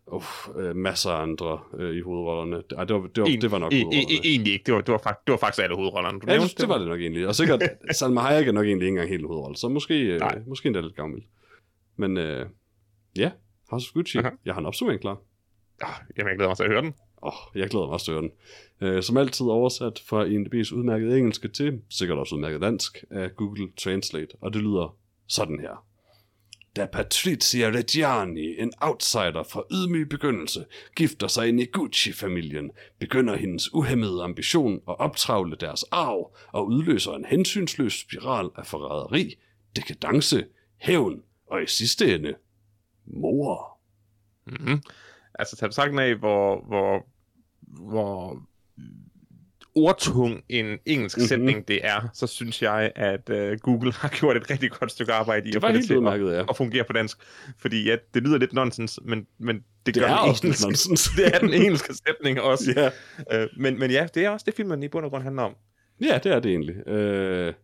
uh, 0.06 0.22
øh, 0.56 0.76
masser 0.76 1.10
af 1.10 1.22
andre 1.22 1.60
øh, 1.78 1.96
i 1.96 2.00
hovedrollerne. 2.00 2.62
Ej, 2.76 2.84
det, 2.84 2.94
var, 2.96 3.00
det, 3.06 3.20
var, 3.22 3.26
En- 3.28 3.40
det 3.40 3.50
var 3.50 3.58
nok 3.58 3.72
E- 3.72 3.76
hovedrollerne. 3.76 4.08
e- 4.14 4.26
egentlig 4.28 4.52
ikke. 4.52 4.62
Det 4.66 4.74
var, 4.74 4.80
det, 4.80 4.92
var 4.92 4.98
fakt, 5.02 5.26
det 5.26 5.32
var 5.32 5.38
faktisk 5.38 5.62
alle 5.64 5.76
hovedrollerne. 5.76 6.20
Du 6.20 6.26
Ja, 6.28 6.32
nævnte 6.32 6.48
det, 6.54 6.60
det 6.60 6.68
var 6.68 6.78
det 6.78 6.86
nok 6.88 7.00
egentlig. 7.00 7.26
Og 7.28 7.34
sikkert, 7.34 7.62
Salma 7.98 8.20
Hayek 8.20 8.48
er 8.48 8.52
nok 8.52 8.66
egentlig 8.66 8.86
ikke 8.86 8.92
engang 8.94 9.08
helt 9.08 9.26
hovedrolle, 9.26 9.56
så 9.56 9.68
måske, 9.68 10.16
Nej. 10.18 10.42
måske 10.46 10.66
endda 10.66 10.80
lidt 10.80 10.96
gammel. 10.96 11.22
Men 11.96 12.16
øh, 12.16 12.46
ja, 13.18 13.30
House 13.70 13.88
of 13.88 13.94
Gucci. 13.94 14.18
Aha. 14.18 14.30
Jeg 14.44 14.54
har 14.54 14.60
en 14.60 14.66
opsummering 14.66 15.00
klar. 15.00 15.18
Ah, 15.80 15.94
jamen, 16.18 16.28
jeg 16.28 16.36
glæder 16.36 16.48
mig 16.48 16.56
til 16.56 16.64
at 16.64 16.70
høre 16.70 16.82
den. 16.82 16.94
Åh, 17.22 17.32
oh, 17.32 17.60
jeg 17.60 17.70
glæder 17.70 17.86
mig 17.86 17.92
også 17.92 18.04
til 18.04 18.12
at 18.12 18.18
høre 18.18 18.30
den. 18.80 18.88
Øh, 18.88 19.02
som 19.02 19.16
altid 19.16 19.46
oversat 19.46 20.02
fra 20.06 20.24
IMDb's 20.24 20.74
udmærket 20.74 21.18
engelske 21.18 21.48
til, 21.48 21.80
sikkert 21.90 22.18
også 22.18 22.34
udmærket 22.34 22.60
dansk, 22.60 23.04
af 23.10 23.36
Google 23.36 23.68
Translate. 23.76 24.36
Og 24.40 24.52
det 24.52 24.62
lyder 24.62 24.96
sådan 25.26 25.60
her. 25.60 25.86
Da 26.76 26.86
Patricia 26.86 27.70
Reggiani, 27.70 28.60
en 28.60 28.72
outsider 28.80 29.42
fra 29.42 29.62
ydmyg 29.72 30.08
begyndelse, 30.08 30.64
gifter 30.96 31.26
sig 31.26 31.48
ind 31.48 31.60
i 31.60 31.64
Gucci-familien, 31.64 32.70
begynder 32.98 33.36
hendes 33.36 33.74
uhemmede 33.74 34.22
ambition 34.22 34.74
at 34.88 34.98
optravle 34.98 35.56
deres 35.60 35.82
arv 35.82 36.36
og 36.52 36.66
udløser 36.66 37.12
en 37.12 37.24
hensynsløs 37.24 37.92
spiral 37.92 38.50
af 38.56 38.66
forræderi, 38.66 39.34
dekadence, 39.76 40.44
hævn 40.76 41.22
og 41.46 41.62
i 41.62 41.66
sidste 41.66 42.14
ende, 42.14 42.34
mor. 43.06 43.78
Mm-hmm. 44.46 44.82
Altså, 45.38 45.56
tager 45.56 45.68
betragtning 45.68 46.00
af, 46.00 46.14
hvor, 46.14 46.64
hvor, 46.66 47.06
hvor 47.90 48.42
ordtung 49.76 50.42
en 50.48 50.78
engelsk 50.86 51.16
Mhm. 51.16 51.22
mm-hmm. 51.22 51.28
sætning 51.28 51.68
det 51.68 51.80
er, 51.82 52.08
så 52.14 52.26
synes 52.26 52.62
jeg, 52.62 52.92
at 52.96 53.30
uh, 53.30 53.58
Google 53.60 53.92
har 53.92 54.08
gjort 54.18 54.36
et 54.36 54.50
rigtig 54.50 54.70
godt 54.70 54.90
stykke 54.92 55.12
arbejde 55.12 55.48
i 55.48 55.50
Det 55.50 55.56
at 55.56 55.62
få 55.62 55.72
det 55.72 55.84
til 55.86 55.92
at, 55.92 55.96
udmærket, 55.96 56.32
ja. 56.32 56.44
at 56.48 56.56
fungere 56.56 56.84
på 56.84 56.92
dansk. 56.92 57.18
Fordi 57.58 57.84
ja, 57.84 57.96
det 58.14 58.22
lyder 58.22 58.38
lidt 58.38 58.52
nonsens, 58.52 59.00
men, 59.04 59.26
men 59.38 59.56
det, 59.56 59.94
Det 59.94 60.02
gør 60.02 60.08
er 60.08 60.20
den 60.20 60.28
også 60.28 60.46
engelske, 60.46 60.66
nonsens. 60.66 61.10
det 61.16 61.34
er 61.34 61.38
den 61.38 61.52
engelske 61.52 61.94
sætning 62.06 62.40
også. 62.40 62.92
Ja. 63.28 63.44
Uh, 63.44 63.48
men, 63.60 63.78
men 63.78 63.90
ja, 63.90 64.06
det 64.14 64.24
er 64.24 64.30
også 64.30 64.44
det, 64.46 64.54
filmen 64.54 64.82
i 64.82 64.88
bund 64.88 65.04
og 65.04 65.10
grund 65.10 65.22
handler 65.22 65.42
om. 65.42 65.54
Ja, 66.00 66.18
det 66.22 66.32
er 66.32 66.40
det 66.40 66.50
egentlig. 66.50 66.88
Øh, 66.88 67.54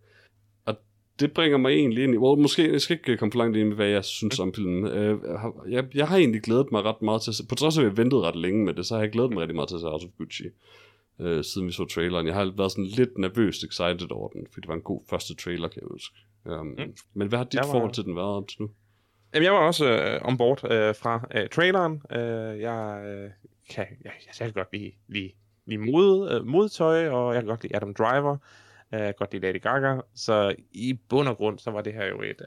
det 1.21 1.33
bringer 1.33 1.59
mig 1.59 1.71
egentlig 1.73 2.05
ind 2.05 2.15
i... 2.15 2.19
Well, 2.19 2.41
måske 2.43 2.73
jeg 2.73 2.81
skal 2.81 2.95
ikke 2.97 3.17
komme 3.17 3.33
for 3.33 3.39
langt 3.39 3.57
ind 3.57 3.73
i, 3.73 3.75
hvad 3.75 3.87
jeg 3.87 4.05
synes 4.05 4.39
om 4.39 4.55
filmen. 4.55 4.87
Øh, 4.87 5.19
jeg, 5.31 5.39
har- 5.81 5.87
jeg, 5.95 6.09
har 6.09 6.17
egentlig 6.17 6.43
glædet 6.43 6.73
mig 6.73 6.85
ret 6.85 7.03
meget 7.03 7.23
til. 7.23 7.33
På 7.49 7.55
trods 7.55 7.79
af, 7.79 7.83
at 7.83 7.89
jeg 7.89 7.97
ventede 7.97 8.21
ret 8.23 8.37
længe 8.37 8.65
med 8.65 8.75
det, 8.75 8.87
så 8.87 8.95
har 8.95 9.03
jeg 9.03 9.11
glædet 9.13 9.31
mig 9.33 9.41
rigtig 9.41 9.55
meget 9.55 9.69
til 9.69 9.75
at 9.77 9.81
se 9.81 9.87
House 9.87 10.07
of 10.07 10.13
Gucci. 10.19 10.45
Øh, 11.21 11.45
siden 11.45 11.67
vi 11.67 11.73
så 11.73 11.85
traileren. 11.85 12.27
Jeg 12.27 12.35
har 12.35 12.53
været 12.57 12.73
sådan 12.73 12.85
lidt 12.87 13.19
nervøst 13.19 13.65
excited 13.65 14.11
over 14.13 14.29
den, 14.29 14.47
fordi 14.53 14.61
det 14.61 14.69
var 14.69 14.75
en 14.75 14.81
god 14.83 15.01
første 15.11 15.35
trailer, 15.35 15.69
kan 15.69 15.83
jeg 15.83 15.89
huske. 15.91 16.15
Um, 16.45 16.67
mm. 16.67 16.77
Men 17.15 17.29
hvad 17.29 17.39
har 17.39 17.45
dit 17.45 17.55
Jeg 17.55 17.63
var- 17.67 17.71
forhold 17.73 17.93
til 17.93 18.05
den 18.05 18.17
været 18.17 18.29
op 18.29 18.49
til 18.49 18.57
nu? 18.63 18.71
Jamen, 19.35 19.45
jeg 19.45 19.53
var 19.53 19.59
også 19.67 19.85
øh, 19.91 20.21
on 20.29 20.37
board 20.37 20.65
øh, 20.73 20.95
fra 20.95 21.29
øh, 21.35 21.49
traileren. 21.49 22.03
Øh, 22.13 22.61
jeg, 22.61 23.03
øh, 23.07 23.31
kan, 23.71 23.87
jeg, 24.05 24.13
jeg 24.41 24.47
kan 24.47 24.53
godt 24.53 24.69
lide, 24.73 24.91
lide, 25.09 25.31
lide 25.67 25.81
mod, 25.93 26.31
øh, 26.31 26.47
modtøj, 26.47 27.09
og 27.09 27.35
jeg 27.35 27.43
kan 27.43 27.49
godt 27.49 27.63
lide 27.63 27.77
Adam 27.77 27.95
Driver. 27.95 28.37
Jeg 28.93 29.01
kan 29.07 29.15
godt 29.19 29.33
lide 29.33 29.47
Lady 29.47 29.63
Gaga. 29.63 30.01
Så 30.15 30.55
i 30.73 30.93
bund 31.09 31.29
og 31.29 31.37
grund, 31.37 31.59
så 31.59 31.71
var 31.71 31.81
det 31.83 31.93
her 31.93 32.07
jo 32.07 32.23
et, 32.23 32.41
øh, 32.41 32.47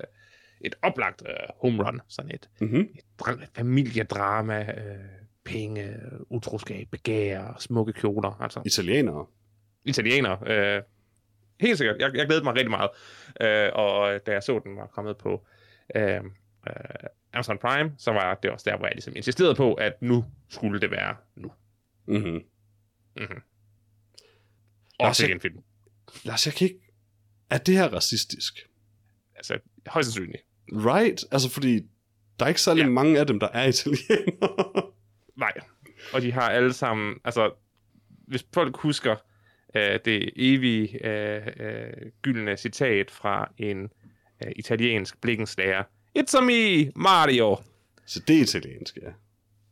et 0.62 0.76
oplagt 0.82 1.24
øh, 1.30 1.36
home 1.62 1.84
run, 1.88 2.02
sådan 2.08 2.32
et, 2.32 2.50
Mm-hmm. 2.62 2.80
et 2.96 3.04
dra- 3.22 3.46
familiedrama, 3.56 4.60
øh, 4.78 5.06
penge, 5.46 5.96
utroskab, 6.30 6.88
begær, 6.92 7.56
smukke 7.60 7.94
kjoler, 7.94 8.42
altså 8.42 8.62
Italienere. 8.66 9.26
italiener. 9.86 10.44
Øh, 10.48 10.82
helt 11.60 11.78
sikkert. 11.78 11.96
Jeg, 12.00 12.12
jeg 12.16 12.26
glædede 12.26 12.44
mig 12.44 12.54
rigtig 12.56 12.70
meget. 12.72 12.90
Øh, 13.42 13.72
og 13.74 14.20
da 14.26 14.32
jeg 14.32 14.44
så, 14.44 14.60
den 14.64 14.76
var 14.76 14.88
kommet 14.88 15.18
på 15.18 15.46
øh, 15.96 16.16
øh, 16.16 16.22
Amazon 17.34 17.58
Prime, 17.58 17.94
så 17.98 18.12
var 18.12 18.34
det 18.36 18.52
også 18.52 18.70
der, 18.70 18.78
hvor 18.78 18.86
jeg 18.86 18.96
ligesom 18.96 19.14
insisterede 19.16 19.56
på, 19.56 19.74
at 19.74 20.02
nu 20.02 20.26
skulle 20.50 20.80
det 20.82 20.92
være 20.92 21.16
nu. 21.36 21.52
Mm-hmm. 22.08 22.32
Mm-hmm. 23.16 23.42
Lars, 25.00 25.10
Også 25.10 25.24
jeg- 25.24 25.30
ikke 25.30 25.36
en 25.36 25.42
film. 25.42 25.64
Lars, 26.24 26.46
jeg 26.46 26.54
kan 26.54 26.68
ikke... 26.68 26.80
Er 27.50 27.58
det 27.58 27.76
her 27.78 27.88
racistisk? 27.94 28.68
Altså, 29.36 29.58
højst 29.88 30.08
sandsynligt. 30.14 30.44
Right? 30.72 31.26
Altså, 31.32 31.50
fordi 31.50 31.80
der 32.40 32.46
er 32.46 32.48
ikke 32.50 32.62
særlig 32.62 32.82
Ja. 32.84 32.90
mange 32.90 33.20
af 33.20 33.28
dem, 33.28 33.40
der 33.40 33.48
er 33.48 33.68
italienere. 33.68 34.84
Nej. 35.38 35.52
Og 36.14 36.22
de 36.22 36.32
har 36.32 36.50
alle 36.50 36.74
sammen, 36.74 37.16
altså, 37.24 37.52
hvis 38.28 38.46
folk 38.54 38.78
husker 38.78 39.16
øh, 39.76 40.00
det 40.06 40.30
evige 40.36 41.08
øh, 41.08 41.48
øh, 41.60 41.94
gyldne 42.22 42.58
citat 42.58 43.12
fra 43.12 43.52
en 43.58 43.82
øh, 44.46 44.52
italiensk 44.56 45.22
blikkenslager. 45.22 45.84
It's 46.20 46.38
a 46.38 46.42
me, 46.42 46.92
Mario. 46.96 47.58
Så 48.06 48.20
det 48.28 48.38
er 48.38 48.42
italiensk, 48.42 48.98
ja. 49.02 49.10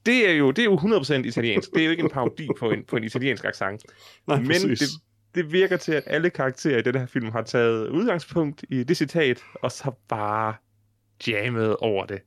Det 0.05 0.29
er 0.29 0.33
jo, 0.33 0.51
det 0.51 0.61
er 0.61 0.65
jo 0.65 0.77
100% 0.77 1.13
italiensk. 1.13 1.71
Det 1.73 1.81
er 1.81 1.85
jo 1.85 1.91
ikke 1.91 2.03
en 2.03 2.09
parodi 2.09 2.47
på 2.59 2.71
en, 2.71 2.83
på 2.85 2.95
en 2.97 3.03
italiensk 3.03 3.45
accent. 3.45 3.83
Nej, 4.27 4.39
Men 4.39 4.47
præcis. 4.47 4.79
det, 4.79 4.87
det 5.35 5.51
virker 5.51 5.77
til, 5.77 5.91
at 5.91 6.03
alle 6.05 6.29
karakterer 6.29 6.77
i 6.77 6.81
den 6.81 6.95
her 6.95 7.05
film 7.05 7.31
har 7.31 7.41
taget 7.41 7.89
udgangspunkt 7.89 8.65
i 8.69 8.83
det 8.83 8.97
citat, 8.97 9.43
og 9.61 9.71
så 9.71 9.91
bare 10.07 10.55
jammet 11.27 11.75
over 11.75 12.05
det. 12.05 12.21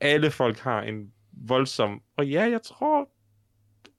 Alle 0.00 0.30
folk 0.30 0.58
har 0.58 0.82
en 0.82 1.12
voldsom, 1.32 2.00
og 2.16 2.26
ja, 2.28 2.42
jeg 2.42 2.62
tror, 2.62 3.08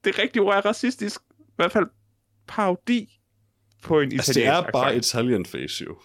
det 0.03 0.19
rigtige 0.19 0.43
ord 0.43 0.55
er 0.55 0.65
racistisk, 0.65 1.21
i 1.39 1.53
hvert 1.55 1.71
fald 1.71 1.85
parodi 2.47 3.19
på 3.83 3.99
en 3.99 4.07
italiensk 4.07 4.27
Altså, 4.27 4.39
det 4.39 4.47
er 4.47 4.71
bare 4.71 4.93
accent. 4.93 5.05
Italian 5.05 5.45
face, 5.45 5.83
jo. 5.83 5.97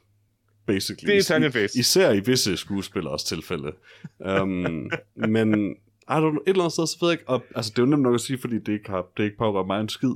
Basically. 0.67 1.07
Det 1.07 1.17
er 1.17 1.21
Italian 1.21 1.53
face. 1.53 1.79
Især 1.79 2.13
i 2.13 2.21
visse 2.21 2.57
skuespillers 2.57 3.25
tilfælde. 3.25 3.73
Um, 4.19 4.49
men 5.29 5.77
I 6.09 6.15
don't 6.15 6.31
know, 6.31 6.31
et 6.31 6.43
eller 6.47 6.63
andet 6.63 6.73
sted, 6.73 6.87
så 6.87 6.97
ved 7.01 7.09
jeg 7.09 7.21
ikke, 7.21 7.29
og, 7.29 7.45
altså 7.57 7.71
det 7.71 7.79
er 7.79 7.83
jo 7.83 7.91
nemt 7.91 8.03
nok 8.03 8.15
at 8.15 8.21
sige, 8.21 8.39
fordi 8.39 8.59
det 8.59 8.73
ikke 8.73 8.91
har, 8.91 9.07
det 9.17 9.25
ikke 9.25 9.37
pågår 9.37 9.67
mig 9.67 9.81
en 9.81 9.89
skid. 9.89 10.15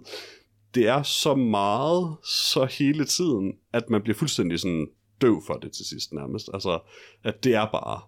Det 0.74 0.88
er 0.88 1.02
så 1.02 1.34
meget, 1.34 2.16
så 2.24 2.64
hele 2.64 3.04
tiden, 3.04 3.52
at 3.72 3.90
man 3.90 4.02
bliver 4.02 4.16
fuldstændig 4.16 4.60
sådan 4.60 4.88
døv 5.20 5.42
for 5.46 5.54
det 5.54 5.72
til 5.72 5.86
sidst 5.86 6.12
nærmest. 6.12 6.50
Altså, 6.54 6.80
at 7.24 7.44
det 7.44 7.54
er 7.54 7.66
bare. 7.66 8.00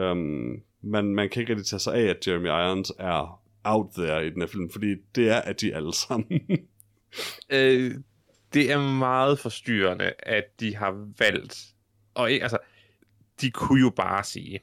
Øhm, 0.00 0.62
man, 0.82 1.04
man 1.04 1.30
kan 1.30 1.40
ikke 1.40 1.52
rigtig 1.52 1.66
tage 1.66 1.80
sig 1.80 1.94
af, 1.94 2.02
at 2.02 2.26
Jeremy 2.26 2.46
Irons 2.46 2.92
er 2.98 3.42
out 3.64 3.90
there 3.96 4.26
i 4.26 4.30
den 4.30 4.42
her 4.42 4.48
film, 4.48 4.70
fordi 4.70 4.94
det 5.14 5.28
er, 5.28 5.40
at 5.40 5.60
de 5.60 5.74
alle 5.74 5.94
sammen. 5.94 6.40
øh, 7.50 7.94
det 8.54 8.72
er 8.72 8.92
meget 8.98 9.38
forstyrrende, 9.38 10.12
at 10.18 10.60
de 10.60 10.76
har 10.76 11.08
valgt, 11.18 11.66
og 12.14 12.32
ikke, 12.32 12.42
altså, 12.42 12.58
de 13.40 13.50
kunne 13.50 13.80
jo 13.80 13.90
bare 13.90 14.24
sige, 14.24 14.60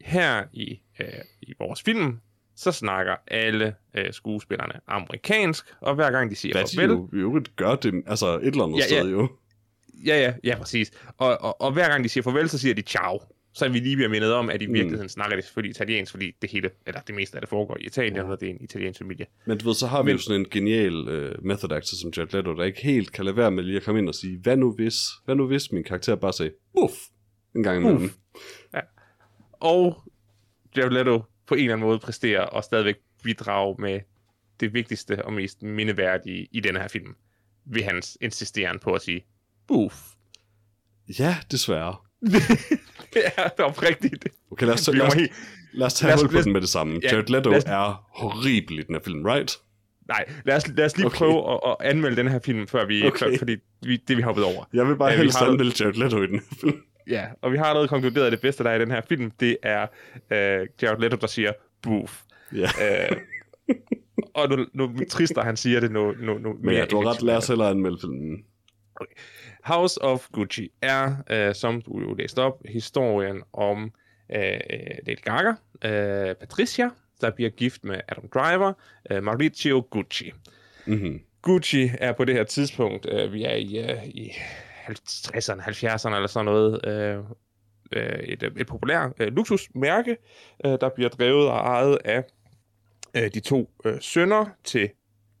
her 0.00 0.44
i, 0.52 0.80
øh, 1.00 1.24
i 1.42 1.52
vores 1.58 1.82
film, 1.82 2.20
så 2.56 2.72
snakker 2.72 3.14
alle 3.28 3.74
øh, 3.96 4.12
skuespillerne 4.12 4.72
amerikansk, 4.86 5.74
og 5.80 5.94
hver 5.94 6.10
gang 6.10 6.30
de 6.30 6.36
siger 6.36 6.54
Hvad 6.54 6.64
de 6.64 6.76
farvel, 6.76 6.90
jo 6.90 7.08
i 7.12 7.16
øvrigt 7.16 7.56
gør 7.56 7.74
det, 7.74 8.02
altså 8.06 8.26
et 8.38 8.46
eller 8.46 8.64
andet 8.64 8.78
Ja, 8.78 8.94
ja. 8.94 9.00
sted 9.00 9.10
jo. 9.10 9.28
ja, 10.06 10.20
ja, 10.20 10.32
ja, 10.44 10.58
præcis, 10.58 10.90
og, 11.18 11.38
og, 11.40 11.60
og 11.60 11.72
hver 11.72 11.88
gang 11.88 12.04
de 12.04 12.08
siger 12.08 12.22
farvel, 12.24 12.48
så 12.48 12.58
siger 12.58 12.74
de 12.74 12.82
ciao, 12.82 13.20
så 13.56 13.68
vi 13.68 13.78
lige 13.78 13.96
bliver 13.96 14.08
mindet 14.08 14.32
om, 14.32 14.50
at 14.50 14.62
i 14.62 14.66
Mm. 14.66 14.72
virkeligheden 14.74 15.08
snakker 15.08 15.36
de 15.36 15.42
selvfølgelig 15.42 15.70
italiensk, 15.70 16.10
fordi 16.12 16.32
det 16.42 16.50
hele, 16.50 16.70
eller 16.86 17.00
det 17.00 17.14
meste 17.14 17.36
af 17.36 17.40
det 17.42 17.48
foregår 17.48 17.76
i 17.80 17.84
Italien, 17.86 18.16
Ja. 18.16 18.22
og 18.22 18.40
det 18.40 18.46
er 18.46 18.50
en 18.50 18.60
italiensk 18.60 18.98
familie. 18.98 19.26
Men 19.46 19.58
du 19.58 19.64
ved, 19.66 19.74
så 19.74 19.86
har 19.86 20.02
vi 20.02 20.06
Men- 20.06 20.16
jo 20.16 20.22
sådan 20.22 20.40
en 20.40 20.46
genial 20.50 20.94
uh, 20.94 21.44
method 21.46 21.72
actor 21.72 21.96
som 22.02 22.12
Jared 22.16 22.32
Leto, 22.32 22.54
der 22.56 22.64
ikke 22.64 22.80
helt 22.82 23.12
kan 23.12 23.24
lade 23.24 23.36
være 23.36 23.50
med 23.50 23.62
lige 23.62 23.76
at 23.76 23.82
komme 23.82 24.00
ind 24.00 24.08
og 24.08 24.14
sige, 24.14 24.38
hvad 24.42 24.56
nu 24.56 24.72
hvis, 24.74 24.94
hvad 25.24 25.34
nu 25.34 25.46
hvis 25.46 25.72
min 25.72 25.84
karakter 25.84 26.14
bare 26.14 26.32
sagde, 26.32 26.52
buff, 26.80 26.94
en 27.56 27.62
gang 27.62 27.80
imellem. 27.80 28.04
Uff. 28.04 28.14
Og 29.60 30.02
Jared 30.76 30.90
Leto 30.90 31.22
på 31.46 31.54
en 31.54 31.60
eller 31.60 31.72
anden 31.72 31.86
måde 31.86 31.98
præsterer 31.98 32.40
og 32.42 32.64
stadigvæk 32.64 32.96
bidrage 33.22 33.76
med 33.78 34.00
det 34.60 34.74
vigtigste 34.74 35.24
og 35.24 35.32
mest 35.32 35.62
mindeværdige 35.62 36.48
i 36.52 36.60
denne 36.60 36.80
her 36.80 36.88
film, 36.88 37.14
ved 37.66 37.82
hans 37.82 38.18
insisteren 38.20 38.78
på 38.78 38.92
at 38.92 39.02
sige, 39.02 39.24
buff. 39.68 39.94
Ja, 41.18 41.36
desværre. 41.50 41.96
det 43.14 43.22
er 43.36 43.62
oprigtigt. 43.64 44.28
Okay, 44.50 44.66
lad 44.66 44.74
os, 44.74 44.88
lad 44.92 45.06
os, 45.06 45.14
lad 45.72 45.86
os 45.86 45.94
tage 45.94 46.08
lad 46.08 46.14
os- 46.14 46.20
hul 46.22 46.28
på 46.28 46.32
lad 46.32 46.38
os- 46.40 46.44
den 46.44 46.52
med 46.52 46.60
det 46.60 46.68
samme. 46.68 47.00
Ja, 47.02 47.08
Jared 47.12 47.26
Leto 47.28 47.50
os- 47.54 47.64
er 47.64 48.04
horribel 48.14 48.78
i 48.78 48.82
den 48.82 48.94
her 48.94 49.02
film, 49.04 49.24
right? 49.26 49.56
Nej, 50.08 50.24
lad 50.44 50.56
os, 50.56 50.68
lad 50.68 50.84
os 50.84 50.96
lige 50.96 51.06
Okay. 51.06 51.16
prøve 51.16 51.52
at, 51.52 51.60
at 51.70 51.76
anmelde 51.90 52.16
den 52.16 52.28
her 52.28 52.38
film, 52.44 52.66
før 52.68 52.86
vi, 52.86 53.06
Okay. 53.06 53.18
før, 53.18 53.38
fordi 53.38 53.56
vi, 53.82 53.96
det 54.08 54.16
vi 54.16 54.22
hoppet 54.22 54.44
over. 54.44 54.64
Jeg 54.72 54.88
vil 54.88 54.96
bare 54.96 55.10
Ja, 55.10 55.16
helst 55.16 55.38
har- 55.38 55.46
anmelde 55.46 55.72
Jared 55.80 55.94
Leto 55.94 56.22
i 56.22 56.26
den 56.26 56.34
her 56.50 56.56
film. 56.60 56.82
Ja, 57.06 57.26
og 57.42 57.52
vi 57.52 57.56
har 57.56 57.64
allerede 57.64 57.88
konkluderet, 57.88 58.26
at 58.26 58.32
det 58.32 58.40
bedste, 58.40 58.64
der 58.64 58.70
er 58.70 58.74
i 58.74 58.78
den 58.78 58.90
her 58.90 59.00
film, 59.08 59.30
det 59.30 59.56
er 59.62 59.86
øh, 60.30 60.66
Jared 60.82 60.98
Leto, 61.00 61.16
der 61.16 61.26
siger, 61.26 61.52
buff. 61.82 62.22
Ja. 62.54 62.68
Øh, 63.10 63.16
og 64.34 64.48
nu, 64.48 64.66
nu 64.72 64.92
trist, 65.08 65.38
at 65.38 65.44
han 65.44 65.56
siger 65.56 65.80
det 65.80 65.90
nu. 65.90 66.12
nu, 66.12 66.38
nu 66.38 66.56
Men 66.60 66.74
ja, 66.74 66.84
du 66.84 67.02
har 67.02 67.10
ret, 67.10 67.22
lad 67.22 67.36
os 67.36 67.48
hellere 67.48 67.70
anmelde 67.70 67.98
filmen. 68.00 68.44
House 69.64 70.02
of 70.02 70.28
Gucci 70.32 70.70
er, 70.82 71.16
øh, 71.30 71.54
som 71.54 71.82
du 71.82 72.00
jo 72.00 72.14
læste 72.14 72.38
op, 72.38 72.62
historien 72.68 73.42
om 73.52 73.92
øh, 74.34 74.60
Lady 75.06 75.22
Gaga, 75.22 75.52
øh, 75.84 76.34
Patricia, 76.34 76.90
der 77.20 77.30
bliver 77.30 77.50
gift 77.50 77.84
med 77.84 78.00
Adam 78.08 78.28
Driver, 78.34 78.72
øh, 79.10 79.22
Maurizio 79.22 79.86
Gucci. 79.90 80.32
Mm-hmm. 80.86 81.20
Gucci 81.42 81.90
er 81.98 82.12
på 82.12 82.24
det 82.24 82.34
her 82.34 82.44
tidspunkt, 82.44 83.06
øh, 83.10 83.32
vi 83.32 83.44
er 83.44 83.54
i, 83.54 83.78
øh, 83.78 84.06
i 84.06 84.32
60'erne, 84.90 85.62
70'erne 85.62 86.14
eller 86.14 86.26
sådan 86.26 86.44
noget, 86.44 86.86
øh, 86.86 87.18
øh, 87.92 88.18
et, 88.18 88.42
et 88.42 88.66
populært 88.66 89.12
øh, 89.20 89.32
luksusmærke, 89.32 90.16
øh, 90.64 90.72
der 90.80 90.88
bliver 90.88 91.08
drevet 91.08 91.48
og 91.48 91.56
ejet 91.56 91.98
af 92.04 92.24
øh, 93.14 93.30
de 93.34 93.40
to 93.40 93.70
øh, 93.84 94.00
sønner 94.00 94.46
til 94.64 94.90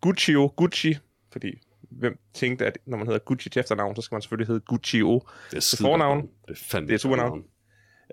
Guccio 0.00 0.52
Gucci, 0.56 0.96
fordi 1.32 1.58
hvem 1.90 2.18
tænkte, 2.34 2.66
at 2.66 2.78
når 2.86 2.98
man 2.98 3.06
hedder 3.06 3.20
Gucci 3.20 3.48
til 3.48 3.60
efternavn, 3.60 3.96
så 3.96 4.02
skal 4.02 4.14
man 4.14 4.22
selvfølgelig 4.22 4.46
hedde 4.46 4.60
Guccio. 4.60 5.22
Til 5.50 5.78
fornavn. 5.78 6.22
Det 6.22 6.50
er 6.50 6.54
fandme 6.64 6.88
Det 6.88 6.94
er 6.94 6.98
supernavn. 6.98 7.44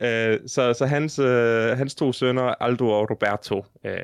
Øh, 0.01 0.39
så 0.47 0.73
så 0.73 0.85
hans, 0.85 1.19
øh, 1.19 1.77
hans 1.77 1.95
to 1.95 2.13
sønner, 2.13 2.43
Aldo 2.43 2.89
og 2.89 3.11
Roberto, 3.11 3.65
øh, 3.85 3.95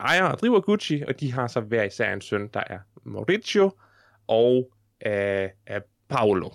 ejer 0.00 0.24
og 0.24 0.38
driver 0.38 0.60
Gucci, 0.60 1.02
og 1.08 1.20
de 1.20 1.32
har 1.32 1.46
så 1.46 1.60
hver 1.60 1.82
især 1.82 2.12
en 2.12 2.20
søn, 2.20 2.48
der 2.54 2.62
er 2.66 2.78
Maurizio 3.04 3.70
og 4.26 4.70
øh, 5.06 5.48
Paolo. 6.08 6.50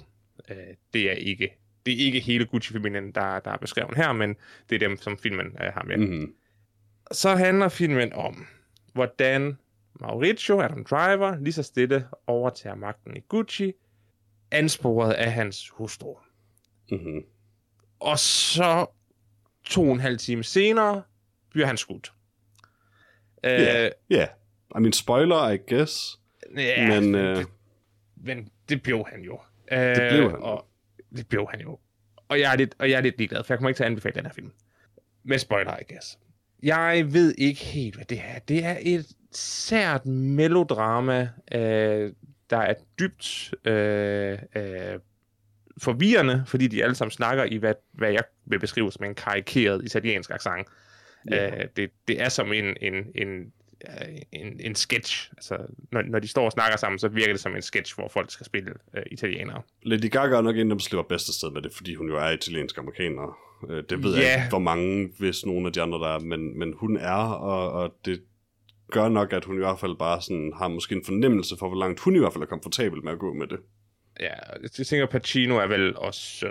Øh, 0.51 0.75
det 0.93 1.11
er 1.11 1.15
ikke 1.15 1.57
det 1.85 1.93
er 1.93 2.05
ikke 2.05 2.19
hele 2.19 2.45
Gucci-familien, 2.45 3.11
der, 3.11 3.39
der 3.39 3.51
er 3.51 3.57
beskrevet 3.57 3.95
her, 3.97 4.13
men 4.13 4.35
det 4.69 4.75
er 4.75 4.79
dem, 4.87 4.97
som 4.97 5.17
filmen 5.17 5.45
øh, 5.45 5.73
har 5.73 5.83
med. 5.83 5.97
Mm. 5.97 6.33
Så 7.11 7.35
handler 7.35 7.69
filmen 7.69 8.13
om, 8.13 8.47
hvordan 8.93 9.57
Maurizio, 9.99 10.61
Adam 10.61 10.83
Driver, 10.83 11.39
lige 11.39 11.53
så 11.53 11.63
stille 11.63 12.07
overtager 12.27 12.75
magten 12.75 13.17
i 13.17 13.19
Gucci, 13.19 13.73
ansporet 14.51 15.13
af 15.13 15.31
hans 15.31 15.69
hustru. 15.69 16.15
Mm-hmm. 16.91 17.23
Og 17.99 18.19
så 18.19 18.85
to 19.63 19.83
og 19.83 19.91
en 19.93 19.99
halv 19.99 20.17
time 20.17 20.43
senere 20.43 21.03
bliver 21.49 21.67
han 21.67 21.77
skudt. 21.77 22.13
Øh, 23.43 23.51
Ja. 23.51 23.89
Ja. 24.09 24.27
I 24.77 24.79
mean, 24.79 24.93
spoiler, 24.93 25.49
I 25.49 25.57
guess. 25.57 26.19
ja, 26.55 26.87
men, 26.87 27.11
men, 27.11 27.21
øh, 27.21 27.37
det, 27.37 27.47
men 28.15 28.49
det 28.69 28.83
blev 28.83 29.05
han 29.11 29.21
jo. 29.21 29.39
Det 29.71 30.09
blev 30.11 30.29
han. 30.29 30.39
Og 30.41 30.67
det 31.15 31.27
blev 31.27 31.47
han 31.51 31.61
jo. 31.61 31.79
Og 32.27 32.39
jeg, 32.39 32.53
er 32.53 32.57
lidt, 32.57 32.75
og 32.79 32.89
jeg 32.89 32.97
er 32.97 33.01
lidt 33.01 33.17
ligeglad, 33.17 33.43
for 33.43 33.53
jeg 33.53 33.57
kommer 33.57 33.69
ikke 33.69 33.77
til 33.77 33.83
at 33.83 33.89
anbefale 33.89 34.15
den 34.15 34.25
her 34.25 34.33
film. 34.33 34.51
Med 35.23 35.37
spoiler, 35.37 35.77
I 35.79 35.93
guess. 35.93 36.19
Jeg 36.63 37.13
ved 37.13 37.35
ikke 37.37 37.61
helt, 37.61 37.95
hvad 37.95 38.05
det 38.05 38.17
er. 38.17 38.39
Det 38.39 38.65
er 38.65 38.77
et 38.81 39.05
sært 39.31 40.05
melodrama, 40.05 41.29
øh, 41.51 42.13
der 42.49 42.57
er 42.57 42.73
dybt 42.99 43.53
øh, 43.65 44.37
øh, 44.55 44.99
forvirrende, 45.77 46.43
fordi 46.47 46.67
de 46.67 46.83
alle 46.83 46.95
sammen 46.95 47.11
snakker 47.11 47.43
i, 47.43 47.57
hvad, 47.57 47.73
hvad 47.91 48.11
jeg 48.11 48.23
vil 48.45 48.59
beskrive 48.59 48.91
som 48.91 49.05
en 49.05 49.15
karikeret 49.15 49.85
italiensk 49.85 50.31
accent. 50.31 50.67
Ja. 51.29 51.61
Øh, 51.61 51.67
det, 51.75 51.91
det 52.07 52.21
er 52.21 52.29
som 52.29 52.53
en, 52.53 52.77
en, 52.81 52.93
en, 53.15 53.27
øh, 53.39 53.45
en, 54.31 54.59
en 54.59 54.75
sketch. 54.75 55.31
Altså, 55.37 55.57
når, 55.91 56.01
når 56.01 56.19
de 56.19 56.27
står 56.27 56.45
og 56.45 56.51
snakker 56.51 56.77
sammen, 56.77 56.99
så 56.99 57.07
virker 57.07 57.33
det 57.33 57.39
som 57.41 57.55
en 57.55 57.61
sketch, 57.61 57.95
hvor 57.95 58.07
folk 58.07 58.31
skal 58.31 58.45
spille 58.45 58.71
øh, 58.97 59.03
italienere. 59.11 59.61
Lady 59.83 60.09
Gaga 60.11 60.35
er 60.35 60.41
nok 60.41 60.57
en, 60.57 60.71
der 60.71 60.77
slipper 60.77 61.03
bedste 61.03 61.33
sted 61.33 61.51
med 61.51 61.61
det, 61.61 61.73
fordi 61.73 61.95
hun 61.95 62.07
jo 62.09 62.17
er 62.17 62.29
italiensk 62.29 62.77
amerikaner. 62.77 63.37
Øh, 63.69 63.83
Det 63.89 64.03
ved 64.03 64.15
Ja. 64.15 64.21
jeg 64.21 64.35
ikke, 64.35 64.49
hvor 64.49 64.59
mange, 64.59 65.09
hvis 65.19 65.45
nogle 65.45 65.67
af 65.67 65.73
de 65.73 65.81
andre 65.81 65.99
der 65.99 66.07
er, 66.15 66.19
men, 66.19 66.59
men 66.59 66.73
hun 66.77 66.97
er, 66.97 67.23
og, 67.33 67.71
og 67.71 67.93
det 68.05 68.21
gør 68.91 69.09
nok, 69.09 69.33
at 69.33 69.45
hun 69.45 69.55
i 69.55 69.59
hvert 69.59 69.79
fald 69.79 69.95
bare 69.97 70.21
sådan, 70.21 70.53
har 70.57 70.67
måske 70.67 70.95
en 70.95 71.05
fornemmelse 71.05 71.55
for, 71.59 71.67
hvor 71.67 71.77
langt 71.79 71.99
hun 71.99 72.15
i 72.15 72.19
hvert 72.19 72.33
fald 72.33 72.43
er 72.43 72.47
komfortabel 72.47 73.03
med 73.03 73.11
at 73.11 73.19
gå 73.19 73.33
med 73.33 73.47
det. 73.47 73.59
Ja, 74.19 74.33
jeg 74.79 74.85
tænker, 74.87 75.05
Pacino 75.05 75.57
er 75.57 75.67
vel 75.67 75.97
også... 75.97 76.45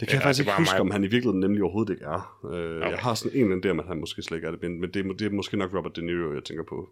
Det 0.00 0.08
kan 0.08 0.14
Ja, 0.14 0.14
jeg 0.18 0.22
faktisk 0.22 0.40
ikke 0.40 0.52
huske, 0.58 0.74
mig. 0.74 0.80
om 0.80 0.90
han 0.90 1.04
i 1.04 1.06
virkeligheden 1.06 1.40
nemlig 1.40 1.62
overhovedet 1.62 1.92
ikke 1.92 2.04
er. 2.04 2.40
Øh, 2.44 2.50
okay. 2.50 2.76
Okay. 2.76 2.90
Jeg 2.90 2.98
har 2.98 3.14
sådan 3.14 3.52
en 3.52 3.62
der, 3.62 3.80
at 3.80 3.88
han 3.88 3.96
måske 3.96 4.22
slet 4.22 4.38
ikke 4.38 4.46
er 4.46 4.50
det, 4.50 4.70
men 4.70 4.82
det, 4.94 5.06
er 5.06 5.12
det 5.12 5.26
er 5.26 5.30
måske 5.30 5.56
nok 5.56 5.74
Robert 5.74 5.96
De 5.96 6.02
Niro, 6.06 6.34
jeg 6.34 6.44
tænker 6.44 6.64
på. 6.68 6.88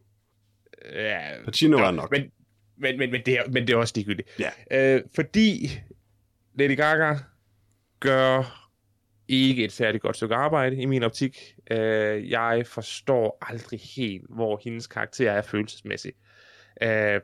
Ja, 0.93 1.19
Pacino 1.45 1.79
Nå, 1.79 1.85
er 1.85 1.91
nok. 1.91 2.11
Men, 2.11 2.23
men, 2.79 2.99
men, 2.99 3.11
men, 3.11 3.21
det 3.27 3.35
er, 3.39 3.43
men 3.51 3.67
det 3.67 3.73
er 3.73 3.77
også 3.77 3.93
ligegyldigt. 3.97 4.29
Ja. 4.71 4.95
Øh, 4.97 5.03
fordi 5.15 5.71
Lady 6.55 6.77
Gaga 6.77 7.15
gør 8.01 8.69
ikke 9.29 9.65
et 9.65 9.73
særligt 9.73 10.03
godt 10.03 10.17
stykke 10.17 10.35
arbejde 10.35 10.77
i 10.77 10.87
min 10.87 11.03
optik. 11.03 11.39
Øh, 11.71 12.31
jeg 12.31 12.63
forstår 12.67 13.39
aldrig 13.43 13.81
helt, 13.97 14.25
hvor 14.29 14.61
hendes 14.65 14.87
karakter 14.87 15.33
er 15.33 15.43
følelsesmæssig. 15.43 16.13
Øh, 16.83 17.21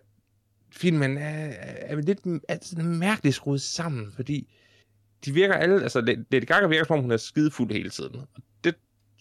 filmen 0.72 1.18
er, 1.18 1.53
er 1.59 1.97
lidt 1.97 2.20
er 2.49 2.59
sådan 2.62 2.99
mærkeligt 2.99 3.37
skruet 3.37 3.61
sammen, 3.62 4.12
fordi 4.16 4.55
de 5.24 5.32
virker 5.34 5.54
alle, 5.54 5.82
altså 5.82 6.00
Lady 6.30 6.46
Gaga 6.46 6.66
virker 6.66 6.84
som 6.84 6.96
om 6.96 7.02
hun 7.02 7.10
er 7.12 7.16
skidefuld 7.16 7.72
hele 7.72 7.90
tiden. 7.90 8.20
Det 8.64 8.74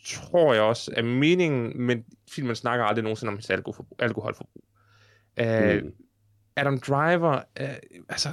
tror 0.06 0.54
jeg 0.54 0.62
også 0.64 0.92
er 0.98 1.04
meningen, 1.04 1.82
men 1.82 2.04
filmen 2.30 2.56
snakker 2.56 2.86
aldrig 2.86 3.04
nogensinde 3.04 3.30
om 3.30 3.34
hendes 3.34 3.50
alkoholforbrug. 3.50 3.98
alkoholforbrug. 4.02 4.64
Øh, 5.40 5.84
Mm. 5.84 5.92
Adam 6.56 6.80
Driver, 6.80 7.42
øh, 7.62 7.68
altså 8.10 8.30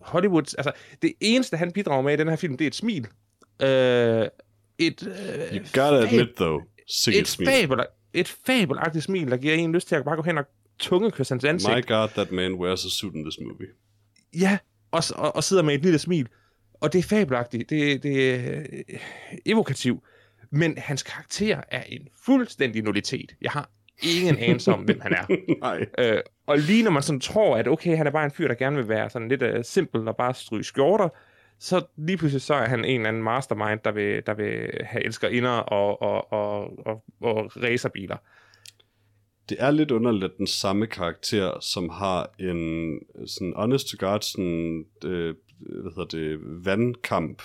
Hollywood, 0.00 0.54
altså 0.58 0.72
det 1.02 1.12
eneste 1.20 1.56
han 1.56 1.72
bidrager 1.72 2.02
med 2.02 2.12
i 2.12 2.16
den 2.16 2.28
her 2.28 2.36
film, 2.36 2.56
det 2.56 2.64
er 2.64 2.68
et 2.68 2.74
smil. 2.74 3.06
Øh, 3.62 4.28
et, 4.78 5.06
øh, 5.06 5.56
You 5.56 5.64
gotta 5.74 6.06
admit, 6.06 6.28
though, 6.36 6.62
sikkert 6.88 7.22
et, 7.22 7.28
smil. 7.28 7.48
fabel, 7.48 7.84
et 8.12 8.28
fabelagtigt 8.46 9.04
smil, 9.04 9.30
der 9.30 9.36
giver 9.36 9.54
en 9.54 9.72
lyst 9.72 9.88
til 9.88 9.94
at 9.94 10.04
bare 10.04 10.16
gå 10.16 10.22
hen 10.22 10.38
og 10.38 10.44
tungekysse 10.78 11.34
hans 11.34 11.44
ansigt. 11.44 11.76
My 11.76 11.86
god, 11.86 12.08
that 12.08 12.32
man 12.32 12.54
wears 12.54 12.84
a 12.84 12.88
suit 12.88 13.14
in 13.14 13.24
this 13.24 13.38
movie. 13.40 13.66
Ja, 14.40 14.58
og, 14.94 15.02
og, 15.16 15.36
og 15.36 15.44
sidder 15.44 15.62
med 15.62 15.74
et 15.74 15.82
lille 15.82 15.98
smil. 15.98 16.28
Og 16.80 16.92
det 16.92 16.98
er 16.98 17.02
fabelagtigt, 17.02 17.70
det, 17.70 18.02
det 18.02 18.34
er 18.34 18.60
øh, 18.60 18.98
evokativt. 19.46 20.04
Men 20.50 20.78
hans 20.78 21.02
karakter 21.02 21.60
er 21.70 21.82
en 21.82 22.08
fuldstændig 22.24 22.82
nullitet. 22.82 23.36
Jeg 23.42 23.50
har 23.50 23.70
ingen 24.02 24.38
anelse 24.38 24.72
om, 24.72 24.80
hvem 24.80 25.00
han 25.00 25.12
er. 25.12 25.26
Nej. 25.66 25.86
Øh, 25.98 26.20
og 26.46 26.58
lige 26.58 26.82
når 26.82 26.90
man 26.90 27.02
sådan 27.02 27.20
tror, 27.20 27.56
at 27.56 27.68
okay, 27.68 27.96
han 27.96 28.06
er 28.06 28.10
bare 28.10 28.24
en 28.24 28.30
fyr, 28.30 28.48
der 28.48 28.54
gerne 28.54 28.76
vil 28.76 28.88
være 28.88 29.10
sådan 29.10 29.28
lidt 29.28 29.42
uh, 29.42 29.48
simpel 29.62 30.08
og 30.08 30.16
bare 30.16 30.34
stryge 30.34 30.64
skjorter, 30.64 31.08
så 31.58 31.86
lige 31.96 32.16
pludselig 32.16 32.42
så 32.42 32.54
er 32.54 32.68
han 32.68 32.84
en 32.84 33.00
eller 33.00 33.08
anden 33.08 33.22
mastermind, 33.22 33.80
der 33.84 33.92
vil, 33.92 34.22
der 34.26 34.34
vil 34.34 34.70
have 34.84 35.04
elskerinder 35.04 35.50
og, 35.50 36.02
og, 36.02 36.32
og, 36.32 36.86
og, 36.86 37.04
og 37.20 37.50
racerbiler. 37.62 38.16
Det 39.48 39.56
er 39.60 39.70
lidt 39.70 39.90
underligt, 39.90 40.24
at 40.24 40.38
den 40.38 40.46
samme 40.46 40.86
karakter, 40.86 41.60
som 41.60 41.88
har 41.88 42.30
en 42.38 42.98
sådan 43.26 43.52
honest 43.56 43.88
to 43.88 43.96
god, 44.06 44.20
sådan, 44.20 44.84
øh, 45.04 45.34
hvad 45.58 45.92
hedder 45.96 46.04
det, 46.04 46.38
vandkamp 46.64 47.42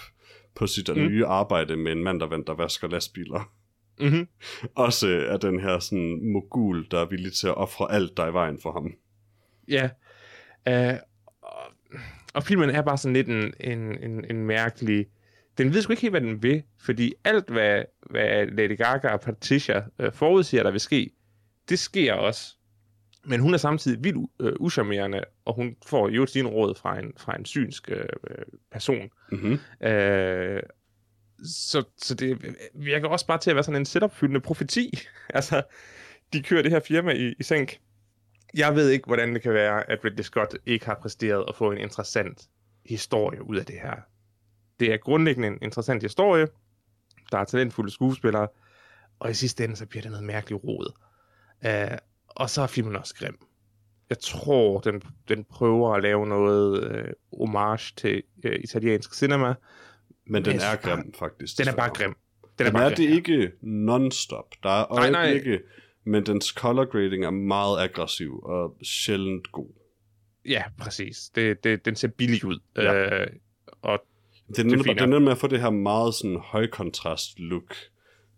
på 0.56 0.68
sit 0.68 0.90
mm. 0.96 1.08
Nye 1.08 1.26
arbejde 1.26 1.78
med 1.78 1.92
en 1.92 2.04
mand, 2.04 2.20
der, 2.20 2.28
vand, 2.28 2.46
der 2.46 2.54
vasker 2.54 2.88
lastbiler. 2.88 3.52
Mm-hmm. 4.00 4.28
Også 4.76 5.08
er 5.08 5.38
den 5.38 5.60
her 5.60 5.80
sådan 5.80 6.32
mogul, 6.32 6.88
der 6.92 7.00
er 7.00 7.06
villig 7.06 7.34
til 7.34 7.48
at 7.48 7.58
ofre 7.58 7.92
alt, 7.92 8.18
der 8.18 8.24
er 8.24 8.30
i 8.30 8.34
vejen 8.34 8.60
for 8.62 8.72
ham. 8.72 8.94
Ja. 9.68 9.90
Uh, 10.70 11.00
og, 12.34 12.44
filmen 12.44 12.70
er 12.70 12.82
bare 12.82 12.98
sådan 12.98 13.14
lidt 13.14 13.28
en, 13.28 13.54
en, 13.60 14.04
en, 14.04 14.26
en 14.30 14.46
mærkelig... 14.46 15.06
Den 15.58 15.74
ved 15.74 15.82
sgu 15.82 15.94
ikke 15.94 16.02
helt, 16.02 16.12
hvad 16.12 16.22
den 16.22 16.44
vil, 16.44 16.64
fordi 16.80 17.14
alt, 17.24 17.50
hvad, 17.50 17.84
hvad 18.10 18.46
Lady 18.46 18.78
Gaga 18.78 19.08
og 19.08 19.22
Patricia 19.22 19.84
uh, 20.04 20.14
forudsiger, 20.14 20.64
der 20.64 20.72
vil 20.72 20.80
ske, 20.80 21.12
det 21.70 21.80
sker 21.80 22.14
også. 22.14 22.56
Men 23.24 23.40
hun 23.40 23.54
er 23.54 23.58
samtidig 23.58 24.04
vildt 24.04 24.18
uh, 24.18 24.52
uschammerende, 24.60 25.24
og 25.46 25.56
hun 25.56 25.76
får 25.86 26.10
jo 26.10 26.26
sin 26.26 26.48
råd 26.48 26.76
fra 26.76 27.00
en, 27.00 27.14
fra 27.18 27.36
en 27.36 27.46
synsk 27.46 27.90
uh, 27.92 27.98
person. 28.72 29.10
Mm-hmm. 29.32 29.88
Øh, 29.88 30.64
så, 31.44 31.84
så 31.98 32.16
det 32.16 32.56
virker 32.76 33.08
også 33.08 33.28
bare 33.28 33.38
til 33.38 33.50
at 33.50 33.56
være 33.56 33.64
sådan 33.64 33.82
en 33.82 33.86
setupfyldende 33.86 34.42
profeti. 34.42 35.00
altså, 35.30 35.64
de 36.34 36.44
kører 36.44 36.62
det 36.62 36.72
her 36.72 36.80
firma 36.80 37.12
i, 37.12 37.34
i 37.40 37.44
sænk. 37.44 37.80
Jeg 38.54 38.76
ved 38.76 38.90
ikke, 38.90 39.06
hvordan 39.06 39.34
det 39.34 39.42
kan 39.42 39.54
være, 39.54 39.90
at 39.90 40.06
Ridley 40.06 40.24
Scott 40.24 40.58
ikke 40.66 40.86
har 40.86 41.00
præsteret 41.02 41.46
at 41.48 41.56
få 41.56 41.72
en 41.72 41.78
interessant 41.78 42.50
historie 42.86 43.44
ud 43.44 43.58
af 43.58 43.66
det 43.66 43.76
her. 43.76 43.96
Det 44.80 44.94
er 44.94 44.98
grundlæggende 44.98 45.48
en 45.48 45.58
interessant 45.62 46.04
historie. 46.04 46.48
Der 47.32 47.38
er 47.38 47.44
talentfulde 47.44 47.92
skuespillere. 47.92 48.48
Og 49.20 49.32
i 49.32 49.34
sidste 49.34 49.64
ende, 49.64 49.76
så 49.76 49.86
bliver 49.86 50.02
det 50.02 50.12
noget 50.12 50.26
mærkeligt 50.26 50.64
rod. 50.64 50.94
Uh, 51.66 51.98
og 52.28 52.50
så 52.50 52.62
er 52.62 52.68
filmen 52.68 52.96
også 52.96 53.16
grim. 53.16 53.38
Jeg 54.10 54.20
tror, 54.20 54.80
den, 54.80 55.02
den 55.28 55.44
prøver 55.44 55.94
at 55.96 56.04
lave 56.04 56.28
noget 56.28 56.92
øh, 56.92 57.06
homage 57.38 57.94
til 57.98 58.24
øh, 58.44 58.60
italiensk 58.64 59.14
cinema, 59.14 59.54
Men 60.26 60.46
den 60.46 60.56
er 60.56 60.76
grim, 60.76 61.14
faktisk. 61.20 61.58
den 61.58 61.68
er 61.68 61.76
bare 61.76 61.90
grim. 61.90 62.16
Den 62.60 62.66
Den 62.66 62.74
bare 62.74 62.84
er 62.84 62.88
grim, 62.88 62.96
det 62.96 63.10
ja. 63.10 63.16
ikke 63.16 63.52
non-stop. 63.62 64.46
Der 64.64 64.70
er 64.70 64.94
Nej, 64.96 65.10
nej. 65.10 65.22
øjeblikke, 65.26 65.60
men 66.04 66.26
dens 66.26 66.46
color 66.46 66.86
grading 66.86 67.26
er 67.26 67.30
meget 67.30 67.84
aggressiv 67.84 68.40
og 68.44 68.78
sjældent 68.84 69.52
god. 69.52 69.70
Ja, 70.46 70.64
præcis. 70.78 71.30
Det, 71.36 71.64
det, 71.64 71.86
den 71.86 71.96
ser 71.96 72.08
billig 72.08 72.46
ud. 72.46 72.60
Ja. 72.78 73.22
Øh, 73.22 73.28
og 73.82 74.00
Det 74.48 74.60
er, 74.60 75.02
er 75.02 75.06
noget 75.06 75.24
med 75.24 75.32
at 75.32 75.38
få 75.38 75.48
det 75.48 75.62
her 75.62 75.70
meget 75.70 76.14
sådan 76.14 76.38
højkontrast 76.38 77.40
look, 77.40 77.76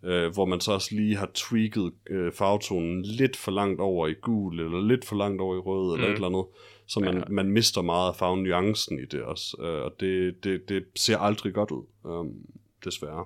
øh, 0.05 0.33
hvor 0.33 0.45
man 0.45 0.59
så 0.59 0.71
også 0.71 0.95
lige 0.95 1.15
har 1.17 1.29
tweaked 1.33 1.91
øh, 2.09 2.31
farvetonen 2.33 3.01
lidt 3.01 3.37
for 3.37 3.51
langt 3.51 3.81
over 3.81 4.07
i 4.07 4.13
gul, 4.21 4.59
eller 4.59 4.81
lidt 4.81 5.05
for 5.05 5.15
langt 5.15 5.41
over 5.41 5.55
i 5.55 5.59
rød, 5.59 5.93
eller 5.95 6.07
Mm. 6.07 6.11
et 6.13 6.15
eller 6.15 6.27
andet, 6.27 6.45
så 6.87 6.99
man, 6.99 7.17
Ja. 7.17 7.23
man 7.29 7.51
mister 7.51 7.81
meget 7.81 8.09
af 8.09 8.15
farvenuancen 8.15 8.99
i 8.99 9.05
det 9.05 9.21
også, 9.23 9.57
øh, 9.59 9.81
og 9.85 9.91
det, 9.99 10.43
det, 10.43 10.69
det 10.69 10.85
ser 10.95 11.17
aldrig 11.17 11.53
godt 11.53 11.71
ud, 11.71 11.85
um, 12.03 12.29
desværre. 12.85 13.25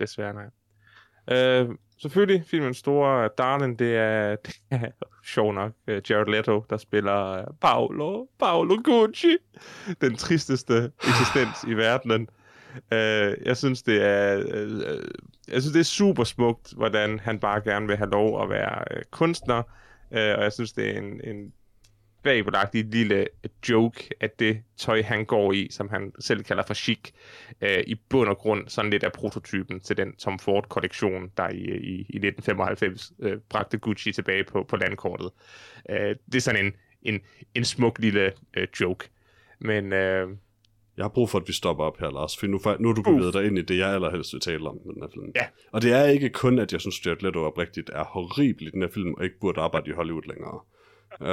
desværre 0.00 0.34
nej. 0.34 0.48
Øh, 1.32 1.68
selvfølgelig, 2.02 2.44
filmens 2.46 2.76
store 2.76 3.28
darling, 3.38 3.78
det 3.78 3.96
er, 3.96 4.36
det 4.44 4.54
er 4.70 4.86
sjov 5.24 5.52
nok 5.52 5.72
øh, 5.86 6.02
Jared 6.10 6.26
Leto, 6.26 6.64
der 6.70 6.76
spiller 6.76 7.26
øh, 7.38 7.44
Paolo, 7.60 8.26
Paolo 8.40 8.76
Gucci. 8.84 9.36
Den 10.00 10.16
tristeste 10.16 10.92
eksistens 11.04 11.64
i 11.68 11.74
verdenen. 11.74 12.28
Øh, 12.92 13.36
jeg 13.44 13.56
synes, 13.56 13.82
det 13.82 14.02
er, 14.02 14.38
øh, 14.38 14.70
øh, 14.76 15.04
jeg 15.48 15.62
synes, 15.62 15.72
det 15.72 15.80
er 15.80 15.84
super 15.84 16.24
smukt, 16.24 16.72
hvordan 16.76 17.18
han 17.18 17.38
bare 17.38 17.60
gerne 17.60 17.86
vil 17.86 17.96
have 17.96 18.10
lov 18.10 18.42
at 18.42 18.50
være 18.50 18.84
øh, 18.90 19.02
kunstner. 19.10 19.62
Øh, 20.12 20.34
og 20.38 20.42
jeg 20.42 20.52
synes, 20.52 20.72
det 20.72 20.90
er 20.90 20.98
en, 20.98 21.20
en 21.24 21.52
fabelagtig 22.24 22.84
lille 22.84 23.26
joke, 23.68 24.10
at 24.20 24.38
det 24.38 24.62
tøj, 24.76 25.02
han 25.02 25.24
går 25.24 25.52
i, 25.52 25.68
som 25.70 25.88
han 25.88 26.12
selv 26.18 26.44
kalder 26.44 26.62
for 26.66 26.74
chic, 26.74 27.10
øh, 27.60 27.84
i 27.86 27.94
bund 27.94 28.28
og 28.28 28.38
grund 28.38 28.68
sådan 28.68 28.90
lidt 28.90 29.04
af 29.04 29.12
prototypen 29.12 29.80
til 29.80 29.96
den 29.96 30.16
Tom 30.16 30.38
Ford-kollektion, 30.38 31.30
der 31.36 31.48
i, 31.48 31.62
øh, 31.62 31.80
i, 31.80 31.94
i 31.94 32.16
1995 32.16 33.12
øh, 33.18 33.38
bragte 33.48 33.78
Gucci 33.78 34.12
tilbage 34.12 34.44
på, 34.44 34.64
på 34.68 34.76
landkortet. 34.76 35.30
Øh, 35.90 36.16
det 36.26 36.34
er 36.34 36.40
sådan 36.40 36.64
en, 36.66 36.72
en, 37.02 37.20
en 37.54 37.64
smuk 37.64 37.98
lille 37.98 38.32
øh, 38.56 38.68
joke. 38.80 39.08
Men 39.58 39.92
øh, 39.92 40.28
jeg 40.96 41.04
har 41.04 41.08
brug 41.08 41.30
for, 41.30 41.38
at 41.38 41.48
vi 41.48 41.52
stopper 41.52 41.84
op 41.84 41.98
her, 41.98 42.10
Lars, 42.10 42.36
for 42.36 42.46
nu, 42.46 42.60
nu 42.78 42.88
er 42.88 42.94
du 42.94 43.02
bevæget 43.02 43.34
dig 43.34 43.44
ind 43.46 43.58
i 43.58 43.62
det, 43.62 43.78
jeg 43.78 43.94
allerhelst 43.94 44.32
vil 44.32 44.40
tale 44.40 44.68
om 44.68 44.78
med 44.84 44.94
den 44.94 45.02
her 45.02 45.08
film. 45.14 45.32
Ja. 45.34 45.46
Og 45.72 45.82
det 45.82 45.92
er 45.92 46.04
ikke 46.04 46.28
kun, 46.28 46.58
at 46.58 46.72
jeg 46.72 46.80
synes, 46.80 47.06
Jared 47.06 47.22
Leto 47.22 47.38
oprigtigt 47.38 47.90
er 47.90 48.04
horribel 48.04 48.66
i 48.66 48.70
den 48.70 48.82
her 48.82 48.88
film, 48.88 49.14
og 49.14 49.24
ikke 49.24 49.40
burde 49.40 49.60
arbejde 49.60 49.90
i 49.90 49.92
Hollywood 49.92 50.22
længere. 50.28 50.60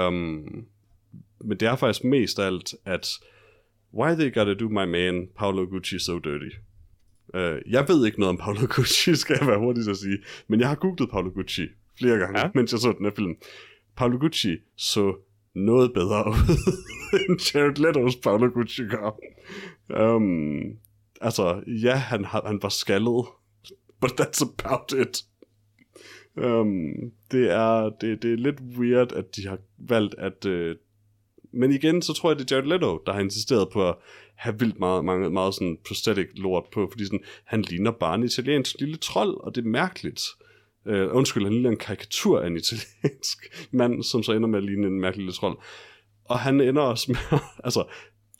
Um, 0.08 0.66
men 1.42 1.58
det 1.60 1.62
er 1.62 1.76
faktisk 1.76 2.04
mest 2.04 2.40
af 2.40 2.46
alt, 2.46 2.74
at 2.86 3.08
why 3.94 4.16
they 4.16 4.34
gotta 4.34 4.54
do 4.54 4.68
my 4.70 4.86
man, 4.86 5.28
Paolo 5.38 5.66
Gucci, 5.66 6.00
so 6.00 6.20
dirty? 6.20 6.50
Uh, 7.34 7.72
jeg 7.72 7.86
ved 7.88 8.06
ikke 8.06 8.20
noget 8.20 8.30
om 8.30 8.38
Paolo 8.38 8.68
Gucci, 8.76 9.16
skal 9.16 9.38
jeg 9.40 9.48
være 9.48 9.60
hurtig 9.60 9.90
at 9.90 9.98
sige, 9.98 10.18
men 10.48 10.60
jeg 10.60 10.68
har 10.68 10.76
googlet 10.76 11.10
Paolo 11.10 11.30
Gucci 11.30 11.68
flere 12.00 12.18
gange. 12.18 12.40
Ja. 12.40 12.50
mens 12.54 12.72
jeg 12.72 12.80
så 12.80 12.92
den 12.92 13.06
her 13.06 13.12
film. 13.16 13.36
Paolo 13.98 14.18
Gucci 14.18 14.58
så 14.76 15.16
noget 15.60 15.94
bedre 15.94 16.28
ud, 16.32 16.80
end 17.30 17.56
Jared 17.56 17.80
Leto's 17.80 18.22
Paolo 18.22 18.50
Gucci 18.54 18.84
gør. 18.84 19.20
Um, 20.16 20.78
altså, 21.22 21.62
ja, 21.68 21.96
han, 21.96 22.26
han 22.26 22.60
var 22.62 22.70
skaldet, 22.70 23.26
but 24.02 24.22
that's 24.22 24.44
about 24.44 24.92
it. 24.92 25.24
Um, 26.46 26.94
det, 27.32 27.52
er, 27.52 27.90
det, 28.02 28.24
det 28.24 28.34
er 28.34 28.38
lidt 28.38 28.62
weird, 28.62 29.12
at 29.12 29.36
de 29.36 29.48
har 29.48 29.58
valgt 29.78 30.16
at... 30.18 30.46
Uh, 30.46 30.76
men 31.52 31.72
igen, 31.72 32.02
så 32.02 32.14
tror 32.14 32.30
jeg, 32.30 32.40
det 32.40 32.52
er 32.52 32.56
Jared 32.56 32.70
Leto, 32.70 33.02
der 33.06 33.14
har 33.14 33.20
insisteret 33.20 33.70
på 33.74 33.90
at 33.90 33.96
have 34.36 34.60
vildt 34.60 34.80
meget, 34.80 35.06
meget, 35.06 35.32
meget 35.32 35.54
sådan 35.54 35.78
prosthetic 35.88 36.28
lort 36.36 36.64
på, 36.74 36.88
fordi 36.92 37.06
sådan, 37.06 37.24
han 37.44 37.62
ligner 37.62 37.92
bare 37.92 38.16
en 38.16 38.24
italiensk 38.24 38.76
lille 38.80 38.98
trold, 38.98 39.38
og 39.44 39.56
det 39.56 39.66
er 39.66 39.70
mærkeligt. 39.70 40.22
Uh, 40.86 41.16
undskyld, 41.16 41.44
han 41.44 41.54
ligner 41.54 41.70
en 41.70 41.78
karikatur 41.78 42.40
af 42.40 42.48
en 42.48 42.58
italiensk 42.58 43.38
mand, 43.72 44.04
som 44.04 44.24
så 44.24 44.32
ender 44.34 44.48
med 44.48 44.60
at 44.60 44.66
ligne 44.66 44.88
en 44.88 45.02
mærkelig 45.02 45.26
lille 45.26 45.34
trold. 45.34 45.58
Og 46.26 46.40
han 46.40 46.62
ender 46.62 46.82
også 46.82 47.12
med, 47.12 47.40
altså, 47.66 47.84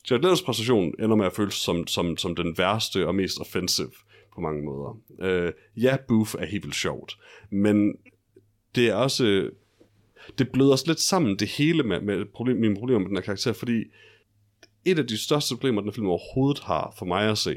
Jared 0.10 0.26
Leto's 0.26 0.46
præstation 0.46 0.94
ender 1.00 1.16
med 1.16 1.26
at 1.26 1.34
føles 1.34 1.54
som, 1.54 1.88
som, 1.88 2.18
som 2.18 2.36
den 2.36 2.58
værste 2.58 3.08
og 3.08 3.16
mest 3.16 3.40
offensive 3.40 3.92
på 4.36 4.42
mange 4.42 4.64
måder. 4.64 4.98
Uh, 5.10 5.84
ja, 5.84 5.98
Booth 6.08 6.36
er 6.40 6.46
helt 6.46 6.64
vildt 6.64 6.76
sjovt, 6.76 7.18
men 7.50 7.96
det 8.76 8.88
er 8.88 8.96
også, 8.96 9.26
øh, 9.26 9.52
det 10.38 10.52
bløder 10.52 10.72
også 10.72 10.88
lidt 10.88 11.00
sammen 11.00 11.40
det 11.40 11.48
hele 11.48 11.84
med, 11.84 12.02
med 12.02 12.26
problem, 12.26 12.58
mine 12.58 12.76
problemer 12.76 13.00
med 13.00 13.08
den 13.08 13.18
her 13.18 13.24
karakter, 13.24 13.54
fordi 13.54 13.84
et 14.86 15.00
af 15.00 15.08
de 15.08 15.18
største 15.18 15.56
problemer, 15.56 15.82
den 15.82 15.94
film 15.94 16.08
overhovedet 16.08 16.64
har 16.64 16.96
for 16.98 17.06
mig 17.06 17.30
at 17.30 17.38
se, 17.38 17.56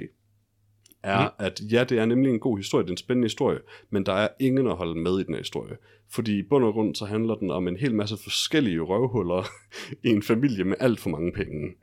er, 1.03 1.23
mm. 1.23 1.45
at 1.45 1.61
ja, 1.73 1.85
det 1.85 1.99
er 1.99 2.07
nemlig 2.07 2.33
en 2.33 2.41
god 2.41 2.57
historie, 2.57 2.83
det 2.83 2.91
er 2.91 2.93
en 2.93 2.97
spændende 2.97 3.27
historie, 3.27 3.59
men 3.91 4.07
der 4.07 4.13
er 4.13 4.29
ingen 4.41 4.67
at 4.67 4.77
holde 4.77 5.01
med 5.01 5.19
i 5.19 5.23
den 5.23 5.35
her 5.35 5.41
historie. 5.41 5.77
Fordi 6.11 6.39
i 6.39 6.43
bund 6.43 6.65
og 6.65 6.73
grund, 6.73 6.95
så 6.95 7.05
handler 7.05 7.35
den 7.35 7.51
om 7.51 7.69
en 7.69 7.77
hel 7.77 7.95
masse 7.95 8.17
forskellige 8.23 8.81
røvhuller 8.81 9.45
i 10.05 10.09
en 10.09 10.23
familie 10.23 10.65
med 10.65 10.77
alt 10.81 11.01
for 11.01 11.11
mange 11.11 11.33
penge. 11.33 11.75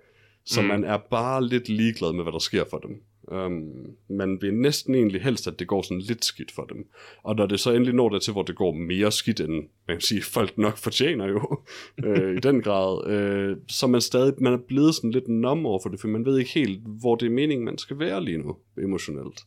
Så 0.45 0.61
mm. 0.61 0.67
man 0.67 0.83
er 0.83 0.97
bare 0.97 1.45
lidt 1.45 1.69
ligeglad 1.69 2.13
med, 2.13 2.23
hvad 2.23 2.33
der 2.33 2.39
sker 2.39 2.63
for 2.69 2.77
dem. 2.77 3.01
Um, 3.31 3.95
man 4.09 4.41
vil 4.41 4.53
næsten 4.53 4.95
egentlig 4.95 5.21
helst, 5.21 5.47
at 5.47 5.59
det 5.59 5.67
går 5.67 5.81
sådan 5.81 6.01
lidt 6.01 6.25
skidt 6.25 6.51
for 6.51 6.63
dem. 6.63 6.87
Og 7.23 7.35
når 7.35 7.45
det 7.45 7.59
så 7.59 7.71
endelig 7.71 7.93
når 7.93 8.09
det 8.09 8.21
til, 8.21 8.33
hvor 8.33 8.43
det 8.43 8.55
går 8.55 8.71
mere 8.71 9.11
skidt, 9.11 9.39
end 9.39 9.53
man 9.87 9.97
kan 9.97 10.01
sige, 10.01 10.21
folk 10.21 10.57
nok 10.57 10.77
fortjener 10.77 11.27
jo, 11.27 11.59
øh, 12.05 12.37
i 12.37 12.39
den 12.39 12.61
grad, 12.61 13.11
øh, 13.11 13.57
så 13.67 13.87
man 13.87 14.01
stadig 14.01 14.33
man 14.37 14.53
er 14.53 14.57
blevet 14.67 14.95
sådan 14.95 15.11
lidt 15.11 15.27
nom 15.27 15.65
over 15.65 15.79
for 15.83 15.89
det, 15.89 15.99
for 15.99 16.07
man 16.07 16.25
ved 16.25 16.37
ikke 16.37 16.51
helt, 16.51 16.81
hvor 16.85 17.15
det 17.15 17.25
er 17.25 17.29
meningen, 17.29 17.65
man 17.65 17.77
skal 17.77 17.99
være 17.99 18.23
lige 18.23 18.37
nu, 18.37 18.57
emotionelt 18.83 19.45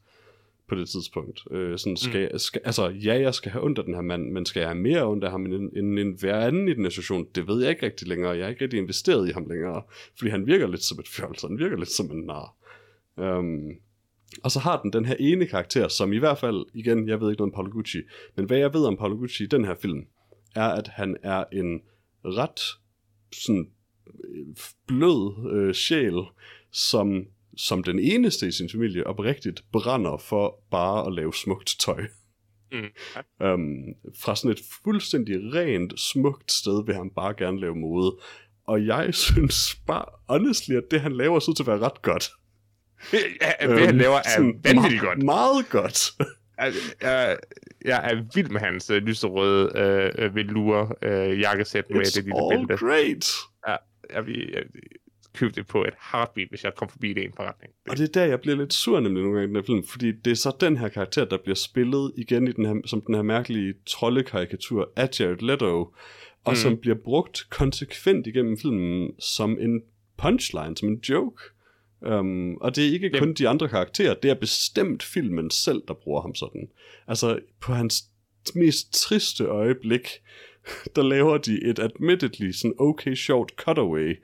på 0.69 0.75
det 0.75 0.89
tidspunkt. 0.89 1.41
Øh, 1.51 1.79
sådan 1.79 1.97
skal, 1.97 2.29
mm. 2.33 2.39
skal, 2.39 2.61
altså, 2.65 2.89
ja, 2.89 3.21
jeg 3.21 3.35
skal 3.35 3.53
have 3.53 3.65
ondt 3.65 3.79
af 3.79 3.85
den 3.85 3.95
her 3.95 4.01
mand, 4.03 4.31
men 4.31 4.47
skal 4.47 4.61
jeg 4.61 4.69
have 4.69 4.81
mere 4.81 5.07
ondt 5.07 5.25
af 5.25 5.31
ham 5.31 5.47
end, 5.47 5.73
end, 5.77 5.99
end 5.99 6.19
hver 6.21 6.41
anden 6.47 6.69
i 6.69 6.75
den 6.75 6.91
situation? 6.91 7.27
Det 7.35 7.49
ved 7.49 7.63
jeg 7.63 7.71
ikke 7.71 7.87
rigtig 7.87 8.09
længere. 8.09 8.31
Jeg 8.31 8.45
er 8.45 8.49
ikke 8.49 8.65
rigtig 8.65 8.79
investeret 8.79 9.29
i 9.29 9.33
ham 9.33 9.47
længere, 9.49 9.83
fordi 10.19 10.31
han 10.31 10.47
virker 10.47 10.67
lidt 10.67 10.83
som 10.83 10.99
et 10.99 11.09
fjols, 11.09 11.43
han 11.43 11.59
virker 11.59 11.77
lidt 11.77 11.91
som 11.91 12.11
en 12.11 12.25
nar. 12.27 12.57
Um, 13.17 13.71
og 14.45 14.51
så 14.51 14.59
har 14.59 14.83
den 14.83 14.93
den 14.93 15.05
her 15.05 15.17
ene 15.21 15.47
karakter, 15.47 15.89
som 15.89 16.13
i 16.13 16.19
hvert 16.19 16.39
fald, 16.39 16.67
igen, 16.75 17.09
jeg 17.09 17.21
ved 17.21 17.31
ikke 17.31 17.41
noget 17.41 17.53
om 17.53 17.55
Paolo 17.55 17.71
Gucci, 17.73 17.99
men 18.37 18.47
hvad 18.47 18.59
jeg 18.59 18.75
ved 18.75 18.85
om 18.85 18.97
Paolo 18.97 19.17
Gucci 19.17 19.43
i 19.43 19.47
den 19.47 19.65
her 19.65 19.75
film, 19.75 20.07
er, 20.55 20.69
at 20.69 20.89
han 20.89 21.17
er 21.23 21.45
en 21.53 21.81
ret 22.25 22.61
sådan 23.33 23.71
blød 24.87 25.51
øh, 25.53 25.75
sjæl, 25.75 26.23
som, 26.73 27.27
som 27.57 27.83
den 27.83 27.99
eneste 27.99 28.49
i 28.49 28.53
sin 28.53 28.69
familie 28.71 29.07
oprigtigt 29.07 29.65
brænder 29.73 30.17
for 30.17 30.59
bare 30.71 31.07
at 31.07 31.15
lave 31.15 31.35
smukt 31.35 31.77
tøj. 31.81 32.07
Mm. 32.73 33.47
Um, 33.47 33.95
fra 34.23 34.37
sådan 34.37 34.51
et 34.51 34.61
fuldstændig 34.85 35.55
rent, 35.55 36.01
smukt 36.01 36.53
sted 36.53 36.87
vil 36.87 36.95
han 36.95 37.11
bare 37.11 37.35
gerne 37.35 37.61
lave 37.61 37.77
mode. 37.77 38.19
Og 38.67 38.87
jeg 38.87 39.15
synes 39.25 39.81
bare, 39.87 40.05
honestly, 40.29 40.75
at 40.75 40.85
det 40.91 41.01
han 41.01 41.13
laver, 41.13 41.39
så 41.39 41.55
til 41.55 41.63
at 41.63 41.67
være 41.67 41.79
ret 41.79 42.03
godt. 42.03 42.31
Ja, 43.13 43.67
det 43.69 43.87
han 43.87 43.99
laver 43.99 44.17
er 44.17 44.41
øhm, 44.41 44.61
vanvittigt 44.65 45.03
godt. 45.03 45.23
Meget 45.23 45.69
godt. 45.71 46.11
jeg, 47.03 47.37
jeg 47.85 48.11
er 48.11 48.23
vild 48.35 48.49
med 48.49 48.61
hans 48.61 48.91
uh, 48.91 48.97
lyserøde 48.97 49.73
uh, 50.19 50.35
velour 50.35 50.99
uh, 51.07 51.41
jakkesæt 51.41 51.85
med 51.91 52.01
It's 52.01 52.15
det 52.15 52.25
lille 52.25 52.53
all 52.53 52.67
bælte. 52.67 52.85
great. 52.85 53.31
Ja, 53.69 53.77
jeg 54.15 54.27
vil 54.27 54.51
jeg, 54.55 54.63
købe 55.35 55.53
det 55.53 55.67
på 55.67 55.85
et 55.85 55.95
heartbeat, 56.13 56.49
hvis 56.49 56.65
jeg 56.65 56.75
kom 56.75 56.89
forbi 56.89 57.13
det 57.13 57.25
en 57.25 57.33
forretning. 57.37 57.73
Og 57.89 57.97
det 57.97 58.09
er 58.09 58.13
der, 58.21 58.25
jeg 58.25 58.41
bliver 58.41 58.57
lidt 58.57 58.73
sur 58.73 59.01
nemlig 59.01 59.23
nogle 59.23 59.39
gange 59.39 59.45
i 59.45 59.49
den 59.49 59.57
her 59.57 59.63
film, 59.63 59.87
fordi 59.87 60.13
det 60.13 60.31
er 60.31 60.35
så 60.35 60.57
den 60.61 60.77
her 60.77 60.89
karakter, 60.89 61.25
der 61.25 61.37
bliver 61.37 61.55
spillet 61.55 62.13
igen 62.17 62.49
i 62.49 62.53
den 62.53 62.67
her, 62.67 62.75
som 62.87 63.01
den 63.01 63.15
her 63.15 63.23
mærkelige 63.23 63.75
troldekarikatur 63.87 64.93
af 64.97 65.21
Jared 65.21 65.37
Leto, 65.37 65.95
og 66.45 66.53
mm. 66.53 66.57
som 66.57 66.79
bliver 66.79 66.97
brugt 67.05 67.47
konsekvent 67.51 68.27
igennem 68.27 68.59
filmen 68.59 69.11
som 69.21 69.59
en 69.61 69.83
punchline, 70.19 70.77
som 70.77 70.89
en 70.89 70.99
joke. 71.09 71.43
Um, 72.07 72.57
og 72.57 72.77
det 72.77 72.87
er 72.87 72.93
ikke 72.93 73.11
kun 73.19 73.35
de 73.35 73.49
andre 73.49 73.69
karakterer, 73.69 74.15
det 74.15 74.31
er 74.31 74.35
bestemt 74.35 75.03
filmen 75.03 75.51
selv, 75.51 75.83
der 75.89 75.95
bruger 75.95 76.23
ham 76.23 76.35
sådan. 76.35 76.69
Altså, 77.09 77.39
på 77.61 77.73
hans 77.73 78.05
mest 78.55 78.93
triste 78.93 79.45
øjeblik, 79.45 80.09
der 80.97 81.03
laver 81.03 81.39
de 81.39 81.65
et 81.65 81.79
admittedly 81.79 82.51
sådan 82.51 82.75
okay 82.79 83.15
short 83.15 83.53
cutaway, 83.57 84.23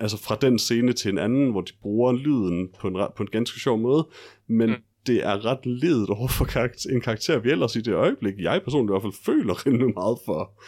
altså 0.00 0.16
fra 0.16 0.36
den 0.40 0.58
scene 0.58 0.92
til 0.92 1.10
en 1.10 1.18
anden, 1.18 1.50
hvor 1.50 1.60
de 1.60 1.72
bruger 1.82 2.12
lyden 2.12 2.68
på 2.80 2.88
en, 2.88 2.94
på 3.16 3.22
en 3.22 3.28
ganske 3.32 3.60
sjov 3.60 3.78
måde, 3.78 4.08
men 4.46 4.70
mm. 4.70 4.76
det 5.06 5.26
er 5.26 5.44
ret 5.44 5.66
ledet 5.66 6.10
over 6.10 6.28
for 6.28 6.44
karakter, 6.44 6.90
en 6.90 7.00
karakter, 7.00 7.38
vi 7.38 7.50
ellers 7.50 7.76
i 7.76 7.80
det 7.80 7.94
øjeblik, 7.94 8.34
jeg 8.38 8.62
personligt 8.64 8.90
i 8.90 8.92
hvert 8.92 9.02
fald 9.02 9.24
føler 9.24 9.54
rimelig 9.66 9.94
meget 9.94 10.18
for. 10.24 10.62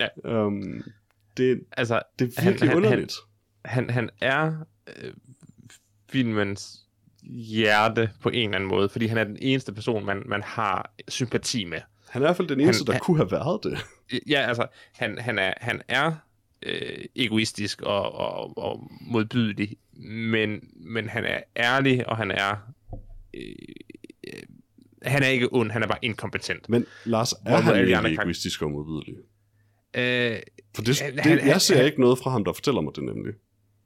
Ja. 0.00 0.44
Um, 0.44 0.82
det, 1.36 1.60
altså, 1.72 2.02
det 2.18 2.38
er 2.38 2.44
virkelig 2.44 2.68
han, 2.68 2.76
underligt. 2.76 3.14
Han, 3.64 3.90
han, 3.90 3.90
han 3.90 4.10
er 4.20 4.52
øh, 5.02 5.12
filmens 6.16 6.86
hjerte 7.22 8.10
på 8.22 8.28
en 8.28 8.48
eller 8.48 8.54
anden 8.56 8.70
måde, 8.70 8.88
fordi 8.88 9.06
han 9.06 9.18
er 9.18 9.24
den 9.24 9.36
eneste 9.40 9.72
person, 9.72 10.04
man, 10.04 10.22
man 10.26 10.42
har 10.42 10.94
sympati 11.08 11.64
med. 11.64 11.78
Han 12.08 12.22
er 12.22 12.26
i 12.26 12.28
hvert 12.28 12.36
fald 12.36 12.48
den 12.48 12.60
eneste, 12.60 12.80
han, 12.80 12.86
der 12.86 12.92
han, 12.92 13.00
kunne 13.00 13.16
have 13.16 13.30
været 13.30 13.64
det. 13.64 13.78
Ja, 14.28 14.40
altså, 14.48 14.66
han, 14.94 15.18
han 15.18 15.38
er, 15.38 15.52
han 15.56 15.82
er 15.88 16.12
øh, 16.62 17.04
egoistisk 17.16 17.82
og, 17.82 18.12
og, 18.12 18.58
og 18.58 18.90
modbydelig, 19.00 19.76
men, 20.32 20.60
men 20.76 21.08
han 21.08 21.24
er 21.24 21.40
ærlig, 21.56 22.08
og 22.08 22.16
han 22.16 22.30
er... 22.30 22.56
Øh, 23.34 23.42
øh, 24.26 24.42
han 25.02 25.22
er 25.22 25.28
ikke 25.28 25.52
ond, 25.52 25.70
han 25.70 25.82
er 25.82 25.86
bare 25.86 25.98
inkompetent. 26.02 26.68
Men 26.68 26.86
Lars, 27.04 27.32
er 27.32 27.56
han 27.56 28.06
ikke 28.06 28.20
egoistisk 28.22 28.62
og 28.62 28.70
modbydelig? 28.70 29.14
Øh, 29.94 30.38
For 30.74 30.82
det, 30.82 31.02
det, 31.14 31.20
han, 31.20 31.46
jeg 31.46 31.60
ser 31.60 31.76
han, 31.76 31.84
ikke 31.84 32.00
noget 32.00 32.18
fra 32.18 32.30
ham, 32.30 32.44
der 32.44 32.52
fortæller 32.52 32.80
mig 32.80 32.92
det 32.96 33.04
nemlig. 33.04 33.34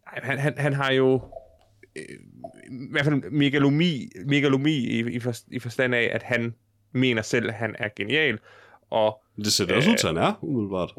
Han, 0.07 0.39
han, 0.39 0.55
han 0.59 0.73
har 0.73 0.93
jo 0.93 1.21
i 2.71 2.91
hvert 2.91 3.05
fald 3.05 3.31
megalomi, 3.31 4.09
megalomi 4.27 4.73
i, 4.73 4.99
i, 4.99 5.21
for, 5.21 5.35
i 5.49 5.59
forstand 5.59 5.95
af, 5.95 6.11
at 6.13 6.23
han 6.23 6.55
mener 6.93 7.23
selv, 7.23 7.49
at 7.49 7.55
han 7.55 7.75
er 7.79 7.89
genial, 7.97 8.39
og 8.91 9.23
det 9.37 9.53
ser 9.53 9.67
da 9.67 9.77
også 9.77 9.91
ud 9.91 9.97
til, 9.97 10.07
han 10.07 10.17
er, 10.17 10.45
umiddelbart. 10.45 10.93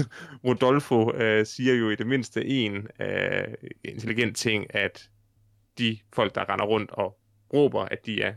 Rodolfo 0.46 1.12
øh, 1.12 1.46
siger 1.46 1.74
jo 1.74 1.90
i 1.90 1.94
det 1.96 2.06
mindste 2.06 2.46
en 2.46 2.86
øh, 3.00 3.44
intelligent 3.84 4.36
ting, 4.36 4.74
at 4.74 5.08
de 5.78 5.98
folk, 6.12 6.34
der 6.34 6.52
render 6.52 6.64
rundt 6.64 6.90
og 6.90 7.18
råber, 7.54 7.82
at 7.82 8.06
de 8.06 8.22
er 8.22 8.32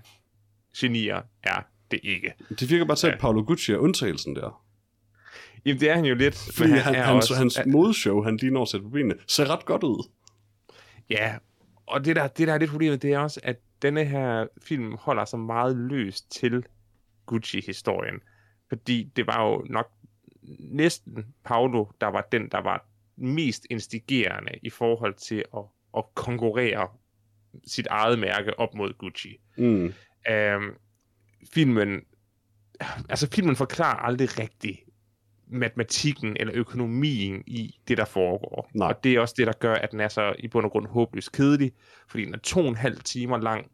genier, 0.78 1.22
er 1.44 1.62
det 1.92 2.00
ikke. 2.04 2.34
Det 2.60 2.70
virker 2.70 2.86
bare 2.86 2.98
til, 2.98 3.08
at 3.08 3.20
Paolo 3.20 3.44
Gucci 3.44 3.72
er 3.72 3.78
undtagelsen 3.78 4.36
der. 4.36 4.64
Jamen, 5.66 5.80
det 5.80 5.90
er 5.90 5.96
han 5.96 6.06
jo 6.06 6.16
lidt. 6.16 6.50
Fordi 6.56 6.70
han, 6.70 6.80
han, 6.80 6.96
er 6.96 7.04
hans, 7.04 7.32
også, 7.32 7.36
hans 7.36 7.60
modshow, 7.66 8.24
han 8.24 8.38
lige 8.38 8.52
når 8.52 8.62
at 8.62 8.68
sætte 8.68 8.84
på 8.84 8.90
benene, 8.90 9.16
ser 9.28 9.50
ret 9.50 9.66
godt 9.66 9.84
ud. 9.84 10.10
Ja, 11.10 11.36
og 11.88 12.06
det 12.06 12.16
der, 12.16 12.28
det 12.28 12.48
der 12.48 12.54
er 12.54 12.58
lidt 12.58 12.72
problemet, 12.72 13.02
det 13.02 13.14
er 13.14 13.20
også, 13.20 13.40
at 13.44 13.58
denne 13.82 14.06
her 14.06 14.48
film 14.62 14.98
holder 15.00 15.26
sig 15.26 15.40
meget 15.40 15.76
løst 15.76 16.32
til 16.32 16.66
Gucci-historien. 17.26 18.22
Fordi 18.70 19.12
det 19.16 19.28
var 19.28 19.44
jo 19.44 19.66
nok 19.70 19.92
næsten 20.60 21.26
Paolo, 21.44 21.86
der 22.02 22.08
var 22.08 22.28
den, 22.32 22.50
der 22.50 22.62
var 22.62 22.86
mest 23.16 23.68
instigerende 23.70 24.52
i 24.62 24.70
forhold 24.70 25.14
til 25.14 25.44
at, 25.58 25.64
at 25.98 26.04
konkurrere 26.16 26.88
sit 27.68 27.88
eget 27.88 28.20
mærke 28.20 28.60
op 28.60 28.74
mod 28.76 28.94
Gucci. 28.94 29.40
Mm. 29.58 29.94
Øhm, 30.30 30.76
filmen, 31.54 32.02
altså 33.10 33.30
filmen 33.32 33.56
forklarer 33.56 33.96
aldrig 33.98 34.40
rigtigt, 34.40 34.80
matematikken 35.50 36.38
eller 36.40 36.54
økonomien 36.56 37.44
i 37.48 37.80
det, 37.88 37.98
der 37.98 38.06
foregår. 38.06 38.70
Nej. 38.74 38.88
Og 38.88 39.04
det 39.04 39.14
er 39.14 39.20
også 39.20 39.34
det, 39.38 39.48
der 39.48 39.54
gør, 39.54 39.74
at 39.74 39.92
den 39.92 40.00
er 40.00 40.08
så 40.08 40.36
i 40.40 40.48
bund 40.48 40.66
og 40.66 40.72
grund 40.72 40.88
håbløst 40.88 41.32
kedelig, 41.32 41.72
fordi 42.08 42.26
den 42.26 42.34
er 42.34 42.38
to 42.38 42.60
og 42.60 42.68
en 42.68 42.76
halv 42.76 43.00
timer 43.00 43.38
lang, 43.38 43.72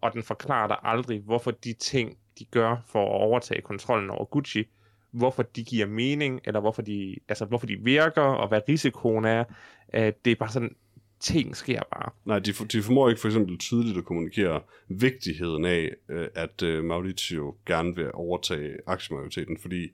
og 0.00 0.12
den 0.12 0.22
forklarer 0.22 0.66
dig 0.66 0.76
aldrig, 0.82 1.20
hvorfor 1.20 1.50
de 1.50 1.72
ting, 1.72 2.18
de 2.38 2.44
gør 2.44 2.76
for 2.86 3.04
at 3.04 3.22
overtage 3.22 3.60
kontrollen 3.60 4.10
over 4.10 4.24
Gucci, 4.24 4.64
hvorfor 5.10 5.42
de 5.42 5.64
giver 5.64 5.86
mening, 5.86 6.40
eller 6.44 6.60
hvorfor 6.60 6.82
de, 6.82 7.16
altså, 7.28 7.44
hvorfor 7.44 7.66
de 7.66 7.76
virker, 7.80 8.22
og 8.22 8.48
hvad 8.48 8.60
risikoen 8.68 9.24
er. 9.24 9.44
det 9.92 10.26
er 10.26 10.34
bare 10.34 10.48
sådan, 10.48 10.76
ting 11.24 11.56
sker 11.56 11.82
bare. 11.92 12.10
Nej, 12.24 12.38
de, 12.38 12.52
de 12.52 12.82
formår 12.82 13.08
ikke 13.08 13.20
for 13.20 13.28
eksempel 13.28 13.58
tydeligt 13.58 13.98
at 13.98 14.04
kommunikere 14.04 14.60
vigtigheden 14.88 15.64
af, 15.64 15.90
øh, 16.08 16.28
at 16.34 16.62
øh, 16.62 16.84
Mauricio 16.84 17.56
gerne 17.66 17.96
vil 17.96 18.10
overtage 18.14 18.76
aktiemajoriteten, 18.86 19.58
fordi 19.58 19.88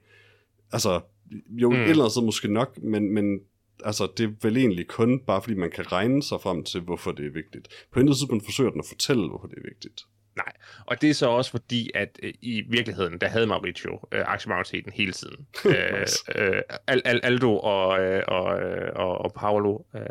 altså, 0.73 1.01
jo, 1.49 1.71
mm. 1.71 1.77
et 1.77 1.91
eller 1.91 2.05
andet 2.05 2.25
måske 2.25 2.53
nok, 2.53 2.79
men, 2.83 3.15
men 3.15 3.41
altså, 3.85 4.09
det 4.17 4.25
er 4.25 4.33
vel 4.43 4.57
egentlig 4.57 4.87
kun 4.87 5.21
bare 5.27 5.43
fordi 5.43 5.55
man 5.55 5.71
kan 5.71 5.93
regne 5.93 6.23
sig 6.23 6.41
frem 6.41 6.65
til, 6.65 6.81
hvorfor 6.81 7.13
det 7.13 7.27
er 7.27 7.31
vigtigt. 7.31 7.69
På 7.93 8.01
en 8.01 8.07
tidspunkt 8.07 8.45
forsøger 8.45 8.71
den 8.71 8.81
at 8.81 8.87
fortælle, 8.89 9.29
hvorfor 9.29 9.47
det 9.47 9.59
er 9.59 9.69
vigtigt. 9.69 10.03
Nej, 10.37 10.53
og 10.87 11.01
det 11.01 11.11
er 11.11 11.15
så 11.15 11.29
også 11.29 11.51
fordi, 11.51 11.91
at 11.95 12.19
øh, 12.23 12.35
i 12.41 12.63
virkeligheden, 12.69 13.19
der 13.21 13.29
havde 13.29 13.47
Mauricio 13.47 14.01
øh, 14.13 14.25
aktiemajoriteten 14.27 14.93
hele 14.93 15.13
tiden. 15.13 15.47
øh, 15.77 16.07
øh, 16.35 16.63
Al- 16.87 17.21
Aldo 17.23 17.59
og, 17.59 18.01
øh, 18.01 18.23
og, 18.29 18.63
øh, 18.63 18.93
og, 18.97 19.19
og 19.19 19.33
Paolo 19.35 19.79
øh, 19.95 20.03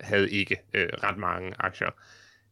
havde 0.00 0.30
ikke 0.30 0.56
øh, 0.74 0.88
ret 1.02 1.18
mange 1.18 1.52
aktier. 1.58 1.90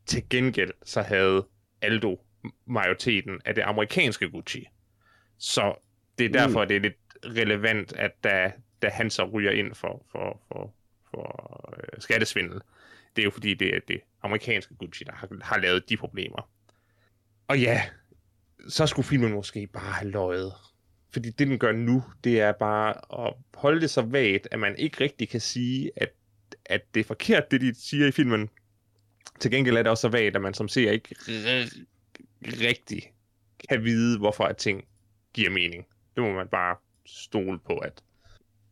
Til 0.06 0.28
gengæld 0.30 0.70
så 0.84 1.02
havde 1.02 1.46
Aldo 1.82 2.20
majoriteten 2.66 3.40
af 3.44 3.54
det 3.54 3.62
amerikanske 3.62 4.30
Gucci. 4.30 4.68
Så 5.38 5.74
det 6.18 6.26
er 6.26 6.32
derfor, 6.32 6.62
mm. 6.62 6.68
det 6.68 6.76
er 6.76 6.80
lidt 6.80 6.96
relevant, 7.24 7.92
at 7.92 8.24
da, 8.24 8.52
da 8.82 8.88
han 8.88 9.10
så 9.10 9.24
ryger 9.24 9.50
ind 9.50 9.74
for, 9.74 10.06
for, 10.12 10.42
for, 10.48 10.74
for 11.10 11.74
øh, 11.76 12.00
skattesvindel, 12.00 12.60
det 13.16 13.22
er 13.22 13.24
jo 13.24 13.30
fordi, 13.30 13.54
det 13.54 13.76
er 13.76 13.80
det 13.88 14.00
amerikanske 14.22 14.74
Gucci, 14.74 15.04
der 15.04 15.12
har, 15.12 15.28
har 15.42 15.58
lavet 15.58 15.88
de 15.88 15.96
problemer. 15.96 16.50
Og 17.48 17.60
ja, 17.60 17.82
så 18.68 18.86
skulle 18.86 19.06
filmen 19.06 19.32
måske 19.32 19.66
bare 19.66 19.92
have 19.92 20.10
løjet. 20.10 20.52
Fordi 21.12 21.30
det, 21.30 21.48
den 21.48 21.58
gør 21.58 21.72
nu, 21.72 22.04
det 22.24 22.40
er 22.40 22.52
bare 22.52 22.94
at 23.26 23.34
holde 23.54 23.80
det 23.80 23.90
så 23.90 24.02
vagt, 24.02 24.48
at 24.50 24.58
man 24.58 24.76
ikke 24.76 25.04
rigtig 25.04 25.28
kan 25.28 25.40
sige, 25.40 25.90
at 25.96 26.10
at 26.70 26.94
det 26.94 27.00
er 27.00 27.04
forkert, 27.04 27.50
det 27.50 27.60
de 27.60 27.74
siger 27.74 28.06
i 28.06 28.10
filmen. 28.10 28.48
Til 29.40 29.50
gengæld 29.50 29.76
er 29.76 29.82
det 29.82 29.90
også 29.90 30.00
så 30.00 30.08
vagt, 30.08 30.36
at 30.36 30.42
man 30.42 30.54
som 30.54 30.68
ser 30.68 30.90
ikke 30.90 31.14
rigtig 32.42 33.12
kan 33.68 33.84
vide, 33.84 34.18
hvorfor 34.18 34.44
at 34.44 34.56
ting 34.56 34.84
giver 35.34 35.50
mening. 35.50 35.86
Det 36.14 36.22
må 36.22 36.32
man 36.32 36.48
bare 36.48 36.76
stole 37.16 37.58
på, 37.66 37.76
at, 37.76 38.02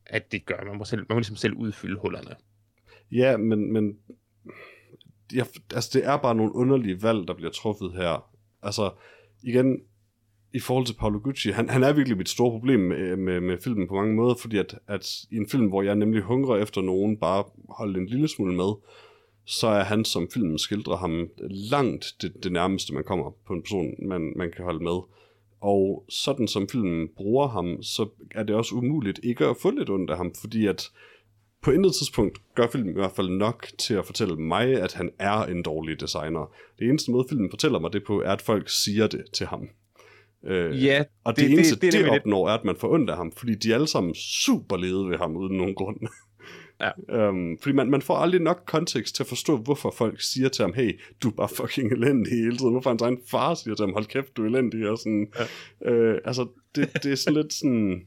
at 0.07 0.33
det 0.33 0.47
gør. 0.47 0.65
Man 0.65 0.79
må, 0.79 0.85
selv, 0.85 1.01
man 1.09 1.15
må 1.15 1.19
ligesom 1.19 1.37
selv 1.37 1.55
udfylde 1.55 2.01
hullerne. 2.01 2.37
Ja, 3.13 3.37
men, 3.37 3.73
men 3.73 3.99
jeg, 5.35 5.47
altså, 5.75 5.91
det 5.93 6.07
er 6.07 6.17
bare 6.17 6.35
nogle 6.35 6.55
underlige 6.55 7.03
valg, 7.03 7.29
der 7.29 7.35
bliver 7.35 7.51
truffet 7.51 7.93
her. 7.93 8.31
Altså, 8.63 8.91
igen, 9.43 9.81
i 10.55 10.61
forhold 10.61 10.87
til 10.87 10.95
Paolo 10.95 11.21
Gucci, 11.25 11.51
han, 11.51 11.69
han 11.69 11.83
er 11.83 11.93
virkelig 11.93 12.19
mit 12.19 12.29
store 12.29 12.51
problem 12.51 12.81
med, 12.81 13.17
med, 13.17 13.41
med 13.41 13.59
filmen 13.59 13.89
på 13.89 13.95
mange 13.95 14.15
måder, 14.15 14.35
fordi 14.35 14.59
at, 14.59 14.79
at 14.89 15.17
i 15.31 15.37
en 15.37 15.49
film, 15.49 15.69
hvor 15.69 15.83
jeg 15.83 15.95
nemlig 15.95 16.23
hungrer 16.23 16.57
efter 16.57 16.81
nogen, 16.81 17.17
bare 17.17 17.45
holde 17.69 18.01
en 18.01 18.07
lille 18.07 18.29
smule 18.29 18.57
med, 18.57 18.73
så 19.45 19.67
er 19.67 19.85
han, 19.85 20.05
som 20.05 20.29
filmen 20.35 20.59
skildrer 20.59 20.97
ham, 20.97 21.29
langt 21.71 22.15
det, 22.23 22.45
det 22.45 22.53
nærmeste, 22.53 22.95
man 22.95 23.05
kommer 23.05 23.31
på 23.47 23.53
en 23.53 23.63
person, 23.63 23.95
man, 24.09 24.33
man 24.37 24.53
kan 24.53 24.65
holde 24.65 24.85
med. 24.85 25.01
Og 25.61 26.05
sådan 26.09 26.49
som 26.49 26.69
filmen 26.69 27.09
bruger 27.17 27.49
ham, 27.49 27.83
så 27.83 28.09
er 28.31 28.43
det 28.43 28.57
også 28.57 28.75
umuligt 28.75 29.21
ikke 29.23 29.47
at 29.47 29.57
få 29.63 29.71
lidt 29.71 29.91
ondt 29.91 30.11
af 30.11 30.17
ham, 30.17 30.33
fordi 30.41 30.67
at 30.67 30.91
på 31.63 31.71
intet 31.71 31.95
tidspunkt 31.95 32.39
gør 32.55 32.67
filmen 32.73 32.91
i 32.91 32.99
hvert 32.99 33.13
fald 33.17 33.29
nok 33.29 33.67
til 33.79 33.95
at 33.95 34.05
fortælle 34.07 34.37
mig, 34.37 34.83
at 34.83 34.93
han 34.95 35.11
er 35.19 35.45
en 35.45 35.63
dårlig 35.63 36.01
designer. 36.01 36.53
Det 36.79 36.89
eneste 36.89 37.11
måde, 37.11 37.27
filmen 37.29 37.51
fortæller 37.51 37.79
mig 37.79 37.93
det 37.93 38.03
på, 38.07 38.21
er, 38.23 38.31
at 38.33 38.43
folk 38.43 38.69
siger 38.69 39.07
det 39.07 39.25
til 39.35 39.47
ham. 39.47 39.69
Øh, 40.47 40.85
Ja, 40.85 41.05
og 41.25 41.37
det, 41.37 41.45
det- 41.45 41.53
eneste, 41.53 41.75
det, 41.75 41.83
det- 41.83 41.93
det 41.93 42.01
er 42.07 42.11
opnår, 42.21 42.49
er, 42.49 42.53
at 42.55 42.65
man 42.65 42.77
får 42.77 42.89
ondt 42.93 43.11
af 43.11 43.17
ham, 43.17 43.33
fordi 43.33 43.55
de 43.55 43.71
er 43.71 43.75
alle 43.75 43.87
sammen 43.87 44.15
super 44.15 44.77
lede 44.77 45.09
ved 45.09 45.19
ham, 45.19 45.37
uden 45.37 45.57
nogen 45.57 45.75
grund. 45.75 45.97
Ja. 46.81 47.29
um, 47.29 47.59
fordi 47.63 47.75
man, 47.75 47.91
man 47.91 48.03
får 48.03 48.17
aldrig 48.17 48.41
nok 48.41 48.63
kontekst 48.67 49.15
til 49.15 49.23
at 49.23 49.27
forstå, 49.27 49.57
hvorfor 49.57 49.91
folk 49.91 50.21
siger 50.21 50.49
til 50.49 50.63
ham, 50.63 50.73
hey, 50.73 51.01
du 51.23 51.29
er 51.29 51.33
bare 51.33 51.49
fucking 51.49 51.93
elendig 51.93 52.33
hele 52.33 52.57
tiden. 52.57 52.73
Hvorfor 52.73 52.91
hans 52.91 53.03
egen 53.03 53.19
far 53.31 53.55
siger 53.55 53.75
til 53.75 53.83
ham, 53.87 53.93
hold 53.93 54.07
kæft, 54.07 54.37
du 54.37 54.43
er 54.43 54.49
elendig. 54.49 54.89
Og 54.91 54.99
sådan, 54.99 55.33
ja. 55.85 55.91
øh, 55.91 56.21
altså, 56.25 56.47
det, 56.75 56.91
det 57.03 57.13
er 57.13 57.17
sådan 57.17 57.43
lidt 57.43 57.53
sådan... 57.53 58.03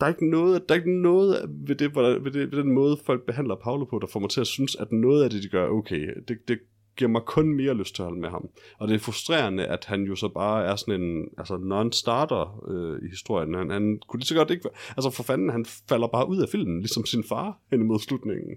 Der 0.00 0.06
er 0.06 0.10
ikke 0.10 0.30
noget, 0.30 0.68
der 0.68 0.74
er 0.74 0.78
ikke 0.78 1.02
noget 1.02 1.50
ved, 1.66 1.76
det, 1.76 1.94
ved, 1.94 2.30
det, 2.30 2.52
ved 2.52 2.58
den 2.58 2.72
måde, 2.72 2.96
folk 3.04 3.26
behandler 3.26 3.54
Paolo 3.54 3.84
på, 3.84 3.98
der 3.98 4.06
får 4.06 4.20
mig 4.20 4.30
til 4.30 4.40
at 4.40 4.46
synes, 4.46 4.76
at 4.76 4.92
noget 4.92 5.24
af 5.24 5.30
det, 5.30 5.42
de 5.42 5.48
gør, 5.48 5.68
okay. 5.68 6.08
Det, 6.28 6.38
det 6.48 6.58
giver 6.96 7.10
mig 7.10 7.22
kun 7.26 7.54
mere 7.54 7.74
lyst 7.74 7.94
til 7.94 8.02
at 8.02 8.06
holde 8.06 8.20
med 8.20 8.28
ham. 8.28 8.48
Og 8.78 8.88
det 8.88 8.94
er 8.94 8.98
frustrerende, 8.98 9.66
at 9.66 9.84
han 9.84 10.02
jo 10.02 10.16
så 10.16 10.28
bare 10.28 10.64
er 10.64 10.76
sådan 10.76 11.00
en 11.02 11.28
altså 11.38 11.54
non-starter 11.56 12.64
øh, 12.70 13.06
i 13.06 13.08
historien. 13.10 13.54
Han, 13.54 13.70
han 13.70 13.98
kunne 14.08 14.20
lige 14.20 14.26
så 14.26 14.34
godt 14.34 14.50
ikke... 14.50 14.64
være- 14.64 14.94
Altså 14.96 15.10
for 15.10 15.22
fanden, 15.22 15.50
han 15.50 15.64
falder 15.88 16.06
bare 16.08 16.28
ud 16.28 16.42
af 16.42 16.48
filmen, 16.48 16.80
ligesom 16.80 17.06
sin 17.06 17.24
far 17.24 17.58
hen 17.70 17.80
imod 17.80 17.98
slutningen. 17.98 18.56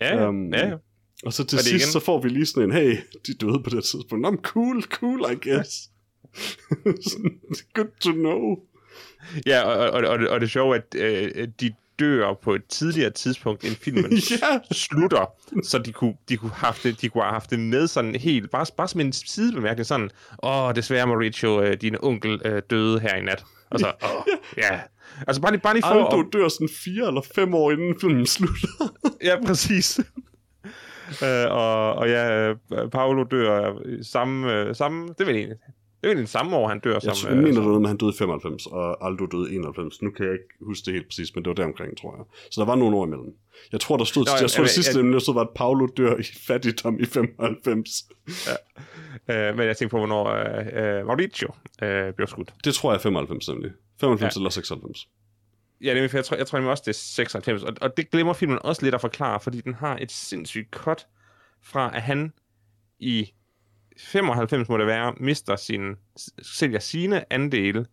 Ja, 0.00 0.26
Øhm, 0.26 0.54
ja. 0.54 0.76
Og 1.26 1.32
så 1.32 1.44
til 1.44 1.58
sidst, 1.58 1.74
igen- 1.84 1.92
så 1.92 2.00
får 2.00 2.20
vi 2.22 2.28
lige 2.28 2.46
sådan 2.46 2.70
en, 2.70 2.76
hey, 2.76 2.96
de 3.26 3.34
døde 3.34 3.60
på 3.64 3.70
det 3.70 3.84
tidspunkt. 3.84 4.22
Nå, 4.22 4.36
cool, 4.42 4.82
cool, 4.82 5.20
I 5.32 5.48
guess. 5.48 5.90
Good 7.74 7.90
to 8.00 8.12
know. 8.12 8.56
Ja, 9.46 9.62
og, 9.62 9.90
og, 9.90 10.08
og, 10.10 10.18
det- 10.18 10.28
og 10.28 10.40
det 10.40 10.50
sjove 10.50 10.76
er, 10.76 10.80
at 10.92 10.94
øh, 11.36 11.48
de 11.60 11.74
dør 11.98 12.34
på 12.42 12.54
et 12.54 12.62
tidligere 12.68 13.10
tidspunkt, 13.10 13.64
end 13.64 13.76
filmen 13.76 14.12
Ja. 14.42 14.58
slutter, 14.72 15.30
så 15.62 15.78
de 15.78 15.92
kunne, 15.92 16.14
de 16.28 16.36
kunne, 16.36 16.50
haft 16.50 16.82
det, 16.82 17.00
de 17.00 17.08
kunne 17.08 17.22
have 17.24 17.32
haft 17.32 17.50
det 17.50 17.60
med 17.60 17.86
sådan 17.86 18.14
helt, 18.14 18.50
bare, 18.50 18.66
bare 18.76 18.88
som 18.88 19.00
en 19.00 19.12
sidebemærkning, 19.12 19.86
sådan, 19.86 20.10
åh, 20.42 20.74
desværre 20.74 21.06
Mauricio, 21.06 21.62
øh, 21.62 21.76
din 21.80 21.96
onkel 22.02 22.40
øh, 22.44 22.62
døde 22.70 23.00
her 23.00 23.14
i 23.16 23.22
nat. 23.22 23.44
Og 23.70 23.80
så, 23.80 23.86
åh, 24.04 24.22
ja. 24.56 24.80
Altså 25.26 25.42
bare 25.42 25.52
lige, 25.52 25.60
bare 25.60 25.74
lige 25.74 25.82
for... 25.82 26.04
Aldo 26.04 26.20
at- 26.20 26.26
dør 26.32 26.48
sådan 26.48 26.68
fire 26.84 27.06
eller 27.08 27.20
fem 27.34 27.54
år 27.54 27.70
inden 27.72 27.94
filmen 28.00 28.26
slutter. 28.26 28.94
Ja, 29.24 29.36
præcis. 29.46 30.00
øh, 31.22 31.46
og, 31.50 31.92
og 31.94 32.08
ja, 32.08 32.48
øh, 32.48 32.56
Paolo 32.92 33.24
dør 33.24 33.72
i 33.86 34.04
samme, 34.04 34.52
øh, 34.52 34.74
samme, 34.76 35.08
det 35.08 35.20
er 35.20 35.24
vel 35.24 35.36
egentlig, 35.36 35.56
det 36.06 36.10
er 36.10 36.14
vel 36.14 36.18
egentlig 36.18 36.28
samme 36.28 36.56
år, 36.56 36.68
han 36.68 36.80
dør 36.80 36.98
Jeg 37.04 37.16
som... 37.16 37.30
øh, 37.32 37.42
mener 37.42 37.60
noget 37.60 37.80
med, 37.80 37.88
at 37.88 37.88
han 37.88 37.96
døde 37.96 38.10
i 38.14 38.18
95, 38.18 38.66
og 38.66 39.06
Aldo 39.06 39.26
døde 39.26 39.52
i 39.52 39.56
91. 39.56 40.02
Nu 40.02 40.10
kan 40.10 40.24
jeg 40.26 40.32
ikke 40.32 40.44
huske 40.60 40.86
det 40.86 40.94
helt 40.94 41.06
præcis, 41.08 41.34
men 41.34 41.44
det 41.44 41.48
var 41.48 41.54
deromkring, 41.54 41.96
tror 42.00 42.16
jeg. 42.16 42.24
Så 42.50 42.60
der 42.60 42.66
var 42.66 42.74
nogle 42.74 42.96
år 42.96 43.06
imellem. 43.06 43.34
Jeg 43.72 43.80
tror, 43.80 43.96
der 43.96 44.04
stod, 44.04 44.24
Nå, 44.24 44.30
jeg, 44.32 44.42
jeg 44.42 44.50
tror, 44.50 44.62
det 44.62 44.70
sidste 44.70 45.12
der 45.12 45.18
stod, 45.18 45.34
var, 45.34 45.40
at 45.40 45.48
Paolo 45.54 45.86
dør 45.96 46.16
i 46.16 46.22
fattigdom 46.46 47.00
i 47.00 47.04
95. 47.04 47.90
Øh, 49.30 49.56
men 49.56 49.66
jeg 49.66 49.76
tænker 49.76 49.90
på, 49.90 49.98
hvornår 49.98 50.26
øh, 50.26 50.98
øh, 50.98 51.06
Mauricio 51.06 51.48
øh, 51.82 52.14
blev 52.14 52.26
skudt. 52.28 52.54
Det 52.64 52.74
tror 52.74 52.90
jeg 52.92 52.96
er 52.96 53.02
95 53.02 53.48
nemlig. 53.48 53.70
95 54.00 54.22
Ja. 54.36 54.38
ja. 54.38 54.40
eller 54.40 54.50
96. 54.50 55.08
Ja, 55.84 55.94
det 55.94 56.04
er, 56.04 56.08
jeg 56.18 56.24
tror, 56.24 56.36
jeg 56.36 56.46
tror 56.46 56.58
nemlig 56.58 56.70
også, 56.70 56.82
det 56.86 56.90
er 56.90 56.98
96. 57.00 57.62
Og, 57.62 57.72
og 57.80 57.96
det 57.96 58.10
glemmer 58.10 58.32
filmen 58.32 58.58
også 58.62 58.82
lidt 58.82 58.94
at 58.94 59.00
forklare, 59.00 59.40
fordi 59.40 59.60
den 59.60 59.74
har 59.74 59.98
et 60.00 60.12
sindssygt 60.12 60.70
cut 60.70 61.06
fra, 61.62 61.90
at 61.96 62.02
han 62.02 62.32
i 62.98 63.32
95 63.98 64.68
må 64.68 64.78
det 64.78 64.86
være, 64.86 65.14
mister 65.20 65.56
sin, 65.56 65.82
sælger 66.42 66.78
sine 66.78 67.32
andele, 67.32 67.86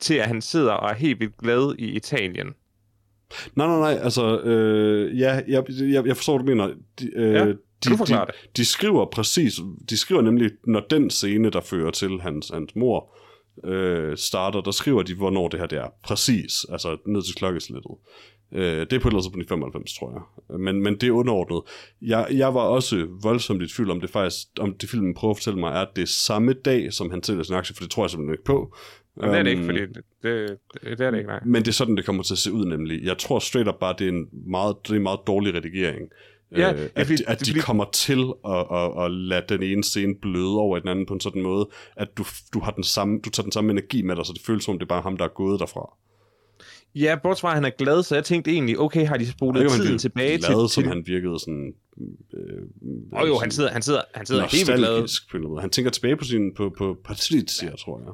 til 0.00 0.14
at 0.14 0.26
han 0.26 0.42
sidder 0.42 0.72
og 0.72 0.90
er 0.90 0.94
helt 0.94 1.20
vildt 1.20 1.36
glad 1.38 1.74
i 1.78 1.84
Italien. 1.84 2.46
Nej, 3.54 3.66
nej, 3.66 3.78
nej, 3.78 4.00
altså, 4.02 4.40
øh, 4.40 5.18
ja, 5.18 5.42
jeg, 5.48 5.64
jeg, 5.68 6.06
jeg 6.06 6.16
forstår, 6.16 6.38
hvad 6.38 6.46
du 6.46 6.50
mener. 6.50 6.74
De, 7.00 7.10
øh, 7.16 7.34
Ja, 7.34 7.44
de, 7.84 7.90
de, 7.90 8.26
de 8.56 8.64
skriver 8.64 9.06
præcis, 9.06 9.60
de 9.90 9.96
skriver 9.96 10.22
nemlig, 10.22 10.50
når 10.66 10.80
den 10.90 11.10
scene, 11.10 11.50
der 11.50 11.60
fører 11.60 11.90
til 11.90 12.20
hans, 12.20 12.48
hans 12.48 12.76
mor, 12.76 13.16
øh, 13.64 14.16
starter, 14.16 14.60
der 14.60 14.70
skriver 14.70 15.02
de, 15.02 15.14
hvornår 15.14 15.48
det 15.48 15.60
her 15.60 15.66
det 15.66 15.78
er. 15.78 15.88
Præcis, 16.04 16.66
altså 16.72 16.96
ned 17.06 17.22
til 17.22 17.34
klokkeslættet. 17.34 17.90
Øh, 18.52 18.62
det 18.62 18.92
er 18.92 18.98
på 18.98 19.08
et 19.08 19.12
eller 19.12 19.22
andet 19.36 19.48
på 19.48 19.54
95, 19.54 19.98
tror 19.98 20.12
jeg. 20.50 20.58
Men, 20.60 20.82
men 20.82 20.94
det 20.94 21.06
er 21.08 21.12
underordnet. 21.12 21.60
Jeg, 22.02 22.26
jeg 22.30 22.54
var 22.54 22.60
også 22.60 23.06
voldsomt 23.22 23.62
i 23.62 23.66
tvivl 23.74 23.90
om 23.90 24.00
det 24.00 24.10
faktisk, 24.10 24.38
om 24.60 24.74
det 24.74 24.88
filmen 24.88 25.14
prøver 25.14 25.32
at 25.34 25.36
fortælle 25.38 25.60
mig, 25.60 25.68
er, 25.68 25.80
at 25.80 25.88
det 25.96 26.02
er 26.02 26.06
samme 26.06 26.52
dag, 26.52 26.92
som 26.92 27.10
han 27.10 27.22
sælger 27.22 27.42
sin 27.42 27.54
aktie, 27.54 27.74
for 27.74 27.82
det 27.82 27.90
tror 27.90 28.02
jeg 28.04 28.10
simpelthen 28.10 28.34
ikke 28.34 28.44
på. 28.44 28.76
Men 29.16 29.30
det 29.30 29.38
er 29.38 29.42
det 29.42 29.50
ikke, 29.50 29.62
Øhm, 29.62 29.68
fordi 29.68 29.80
det, 29.80 29.94
det, 30.22 30.58
det 30.98 31.00
er 31.06 31.10
det 31.10 31.18
ikke, 31.18 31.28
nej. 31.30 31.40
men 31.44 31.62
det 31.62 31.68
er 31.68 31.72
sådan, 31.72 31.96
det 31.96 32.04
kommer 32.04 32.22
til 32.22 32.34
at 32.34 32.38
se 32.38 32.52
ud 32.52 32.64
nemlig. 32.66 33.02
Jeg 33.04 33.18
tror 33.18 33.38
straight 33.38 33.68
up 33.68 33.74
bare, 33.80 33.94
det 33.98 34.04
er 34.04 34.12
en 34.12 34.28
meget, 34.46 34.76
det 34.84 34.90
er 34.90 34.96
en 34.96 35.02
meget 35.02 35.20
dårlig 35.26 35.54
redigering. 35.54 36.08
Ja, 36.56 36.72
øh, 36.72 36.88
at, 36.94 37.06
fordi- 37.06 37.16
de, 37.22 37.28
at 37.28 37.40
de 37.40 37.44
fordi- 37.50 37.60
kommer 37.60 37.84
til 37.92 38.32
at, 38.46 38.66
at, 38.72 39.04
at 39.04 39.10
lade 39.10 39.44
den 39.48 39.62
ene 39.62 39.84
scene 39.84 40.14
bløde 40.22 40.58
over 40.58 40.78
den 40.78 40.88
anden 40.88 41.06
på 41.06 41.14
en 41.14 41.20
sådan 41.20 41.42
måde, 41.42 41.68
at 41.96 42.08
du, 42.18 42.24
du, 42.54 42.60
har 42.60 42.70
den 42.70 42.84
samme, 42.84 43.20
du 43.24 43.30
tager 43.30 43.42
den 43.44 43.52
samme 43.52 43.70
energi 43.70 44.02
med 44.02 44.16
dig, 44.16 44.26
så 44.26 44.32
det 44.32 44.42
føles 44.46 44.64
som, 44.64 44.74
det 44.78 44.82
er 44.84 44.88
bare 44.88 45.02
ham, 45.02 45.16
der 45.16 45.24
er 45.24 45.28
gået 45.28 45.60
derfra. 45.60 45.94
Ja, 46.94 47.18
bortset 47.22 47.40
fra, 47.40 47.48
at 47.48 47.54
han 47.54 47.64
er 47.64 47.70
glad, 47.70 48.02
så 48.02 48.14
jeg 48.14 48.24
tænkte 48.24 48.50
egentlig, 48.50 48.78
okay, 48.78 49.06
har 49.06 49.16
de 49.16 49.24
Jeg 49.24 49.32
spolet 49.32 49.70
tiden 49.70 49.98
tilbage 49.98 50.38
til... 50.38 50.46
glad, 50.46 50.68
som 50.68 50.82
til... 50.82 50.88
han 50.88 51.02
virkede 51.06 51.40
sådan... 51.40 51.72
Øh, 52.34 53.20
Åh 53.20 53.28
jo, 53.28 53.38
han 53.38 53.50
sidder, 53.50 53.70
han 53.70 53.82
sidder, 53.82 54.02
han 54.14 54.26
sidder 54.26 54.46
helt 54.46 54.66
glad. 54.66 55.28
på 55.30 55.36
en 55.36 55.42
måde. 55.42 55.60
Han 55.60 55.70
tænker 55.70 55.90
tilbage 55.90 56.16
på 56.16 56.24
sin 56.24 56.54
på, 56.54 56.74
på 56.78 56.96
Patricia, 57.04 57.68
ja. 57.68 57.76
tror 57.76 58.00
jeg. 58.00 58.08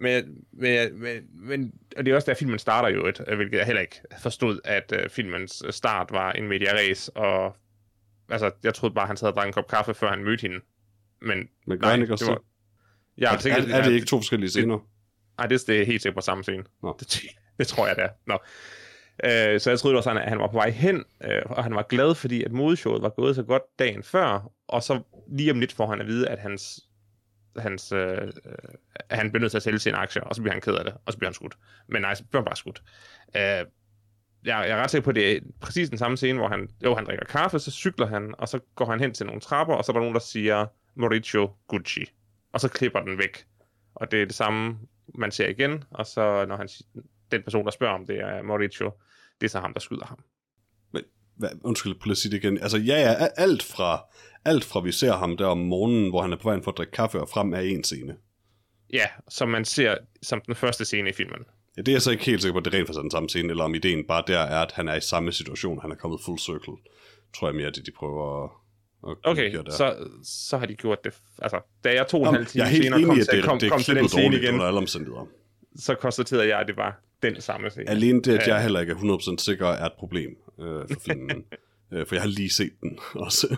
Men, 0.00 0.24
men, 0.52 1.00
men, 1.00 1.22
men, 1.48 1.72
og 1.96 2.06
det 2.06 2.12
er 2.12 2.14
også 2.14 2.26
der, 2.26 2.34
filmen 2.34 2.58
starter 2.58 2.88
jo, 2.88 3.06
et, 3.06 3.20
hvilket 3.36 3.58
jeg 3.58 3.66
heller 3.66 3.80
ikke 3.80 4.00
forstod, 4.22 4.60
at 4.64 4.92
uh, 4.92 5.10
filmens 5.10 5.62
start 5.70 6.08
var 6.10 6.32
en 6.32 6.48
media 6.48 6.72
race, 6.74 7.16
og 7.16 7.56
altså, 8.28 8.50
jeg 8.62 8.74
troede 8.74 8.94
bare, 8.94 9.06
han 9.06 9.16
sad 9.16 9.28
og 9.28 9.34
drak 9.34 9.46
en 9.46 9.52
kop 9.52 9.68
kaffe, 9.68 9.94
før 9.94 10.10
han 10.10 10.24
mødte 10.24 10.42
hende. 10.42 10.56
Men 11.22 11.38
Men 11.66 11.78
nej, 11.80 11.96
det 11.96 12.08
var... 12.08 12.42
Ja, 13.18 13.26
Er, 13.26 13.38
er, 13.44 13.74
er, 13.74 13.84
det 13.84 13.92
ikke 13.92 14.06
to 14.06 14.18
forskellige 14.18 14.50
scener? 14.50 14.78
Nej, 15.40 15.46
det, 15.46 15.66
det 15.66 15.80
er 15.80 15.86
helt 15.86 16.02
sikkert 16.02 16.16
på 16.16 16.20
samme 16.20 16.44
scene. 16.44 16.64
Nå. 16.82 16.96
Det, 17.00 17.20
det 17.58 17.66
tror 17.66 17.86
jeg, 17.86 17.96
det 17.96 18.04
er. 18.04 18.08
Nå. 18.26 18.38
Øh, 19.24 19.60
så 19.60 19.70
jeg 19.70 19.78
troede 19.78 19.96
også, 19.96 20.10
at 20.10 20.28
han 20.28 20.38
var 20.38 20.46
på 20.46 20.52
vej 20.52 20.70
hen, 20.70 21.04
øh, 21.24 21.42
og 21.46 21.64
han 21.64 21.74
var 21.74 21.82
glad, 21.82 22.14
fordi 22.14 22.44
at 22.44 22.52
modeshowet 22.52 23.02
var 23.02 23.08
gået 23.08 23.36
så 23.36 23.42
godt 23.42 23.62
dagen 23.78 24.02
før, 24.02 24.50
og 24.68 24.82
så 24.82 25.02
lige 25.28 25.50
om 25.50 25.60
lidt 25.60 25.72
får 25.72 25.86
han 25.86 26.00
at 26.00 26.06
vide, 26.06 26.28
at 26.28 26.38
hans, 26.38 26.80
hans, 27.56 27.92
øh, 27.92 28.18
øh, 28.22 28.30
han 29.10 29.30
bliver 29.30 29.40
nødt 29.40 29.52
til 29.52 29.58
at 29.58 29.62
sælge 29.62 29.78
sine 29.78 29.96
aktier, 29.96 30.22
og 30.22 30.34
så 30.34 30.42
bliver 30.42 30.52
han 30.52 30.60
ked 30.60 30.74
af 30.74 30.84
det, 30.84 30.94
og 31.06 31.12
så 31.12 31.18
bliver 31.18 31.28
han 31.28 31.34
skudt. 31.34 31.54
Men 31.88 32.02
nej, 32.02 32.14
så 32.14 32.24
bliver 32.24 32.42
han 32.42 32.46
bare 32.46 32.56
skudt. 32.56 32.82
Øh, 33.36 33.42
jeg, 33.42 33.66
jeg 34.44 34.70
er 34.70 34.76
ret 34.76 34.90
sikker 34.90 35.04
på, 35.04 35.10
at 35.10 35.16
det 35.16 35.36
er 35.36 35.40
præcis 35.60 35.88
den 35.88 35.98
samme 35.98 36.16
scene, 36.16 36.38
hvor 36.38 36.48
han, 36.48 36.68
jo, 36.84 36.94
han 36.94 37.04
drikker 37.04 37.24
kaffe, 37.24 37.58
så 37.58 37.70
cykler 37.70 38.06
han, 38.06 38.34
og 38.38 38.48
så 38.48 38.58
går 38.74 38.84
han 38.84 39.00
hen 39.00 39.14
til 39.14 39.26
nogle 39.26 39.40
trapper, 39.40 39.74
og 39.74 39.84
så 39.84 39.92
er 39.92 39.94
der 39.94 40.00
nogen, 40.00 40.14
der 40.14 40.20
siger, 40.20 40.66
Mauricio 40.94 41.50
Gucci. 41.68 42.04
Og 42.52 42.60
så 42.60 42.68
klipper 42.68 43.00
den 43.00 43.18
væk. 43.18 43.44
Og 43.94 44.10
det 44.10 44.22
er 44.22 44.26
det 44.26 44.34
samme, 44.34 44.78
man 45.14 45.32
ser 45.32 45.48
igen, 45.48 45.84
og 45.90 46.06
så 46.06 46.44
når 46.48 46.56
han, 46.56 46.68
den 47.30 47.42
person, 47.42 47.64
der 47.64 47.70
spørger 47.70 47.94
om 47.94 48.06
det 48.06 48.20
er 48.20 48.42
Mauricio, 48.42 48.90
det 49.40 49.46
er 49.46 49.50
så 49.50 49.60
ham, 49.60 49.72
der 49.72 49.80
skyder 49.80 50.06
ham. 50.06 50.18
Hvad, 51.40 51.50
undskyld, 51.64 51.94
prøv 51.94 52.10
at 52.10 52.18
sige 52.18 52.32
det 52.32 52.44
igen. 52.44 52.58
Altså, 52.58 52.78
ja, 52.78 53.00
ja, 53.00 53.28
alt 53.36 53.62
fra, 53.62 54.04
alt 54.44 54.64
fra 54.64 54.80
vi 54.80 54.92
ser 54.92 55.12
ham 55.12 55.36
der 55.36 55.46
om 55.46 55.58
morgenen, 55.58 56.10
hvor 56.10 56.22
han 56.22 56.32
er 56.32 56.36
på 56.36 56.48
vejen 56.48 56.62
for 56.62 56.70
at 56.70 56.78
drikke 56.78 56.92
kaffe, 56.92 57.20
og 57.20 57.28
frem 57.28 57.54
er 57.54 57.58
en 57.58 57.84
scene. 57.84 58.16
Ja, 58.92 59.06
som 59.28 59.48
man 59.48 59.64
ser 59.64 59.96
som 60.22 60.40
den 60.40 60.54
første 60.54 60.84
scene 60.84 61.10
i 61.10 61.12
filmen. 61.12 61.44
Ja, 61.76 61.82
det 61.82 61.88
er 61.88 61.92
jeg 61.92 62.02
så 62.02 62.10
ikke 62.10 62.24
helt 62.24 62.42
sikker 62.42 62.52
på, 62.52 62.58
at 62.58 62.64
det 62.64 62.74
rent 62.74 62.86
faktisk 62.88 62.98
er 62.98 63.02
den 63.02 63.10
samme 63.10 63.28
scene, 63.28 63.50
eller 63.50 63.64
om 63.64 63.74
ideen 63.74 64.06
bare 64.06 64.24
der 64.26 64.38
er, 64.38 64.62
at 64.62 64.72
han 64.72 64.88
er 64.88 64.94
i 64.94 65.00
samme 65.00 65.32
situation, 65.32 65.80
han 65.80 65.90
er 65.90 65.94
kommet 65.94 66.20
full 66.24 66.38
circle. 66.38 66.76
Tror 67.36 67.48
jeg 67.48 67.54
mere, 67.54 67.70
det 67.70 67.86
de 67.86 67.90
prøver 67.90 68.44
at, 68.44 68.50
Okay, 69.02 69.54
så, 69.70 70.08
så 70.24 70.58
har 70.58 70.66
de 70.66 70.74
gjort 70.74 71.04
det. 71.04 71.14
Altså, 71.42 71.60
da 71.84 71.94
jeg 71.94 72.06
to 72.08 72.22
og 72.22 72.28
en 72.28 72.34
halv 72.34 72.46
time 72.46 72.64
er 72.64 72.68
senere 72.68 73.02
kom, 73.04 73.16
til, 73.16 73.26
det, 73.32 73.44
kom, 73.44 73.58
det 73.58 73.70
kom 73.70 73.80
til 73.80 73.96
den 73.96 74.08
scene 74.08 74.36
igen, 74.36 74.54
under 74.54 74.66
alle 74.66 74.78
omstændigheder. 74.78 75.26
så 75.76 75.94
konstaterede 75.94 76.48
jeg, 76.48 76.60
at 76.60 76.66
det 76.66 76.76
var 76.76 77.00
den 77.22 77.40
samme 77.40 77.70
scene. 77.70 77.90
Alene 77.90 78.22
det, 78.22 78.38
at 78.38 78.48
jeg 78.48 78.62
heller 78.62 78.80
ikke 78.80 78.92
er 78.92 78.96
100% 78.96 79.36
sikker, 79.38 79.66
er 79.66 79.86
et 79.86 79.92
problem 79.98 80.36
øh, 80.60 80.66
for 80.66 81.00
filmen. 81.06 81.44
Øh, 81.92 82.06
for 82.06 82.14
jeg 82.14 82.22
har 82.22 82.28
lige 82.28 82.50
set 82.50 82.72
den 82.80 82.98
også. 83.14 83.56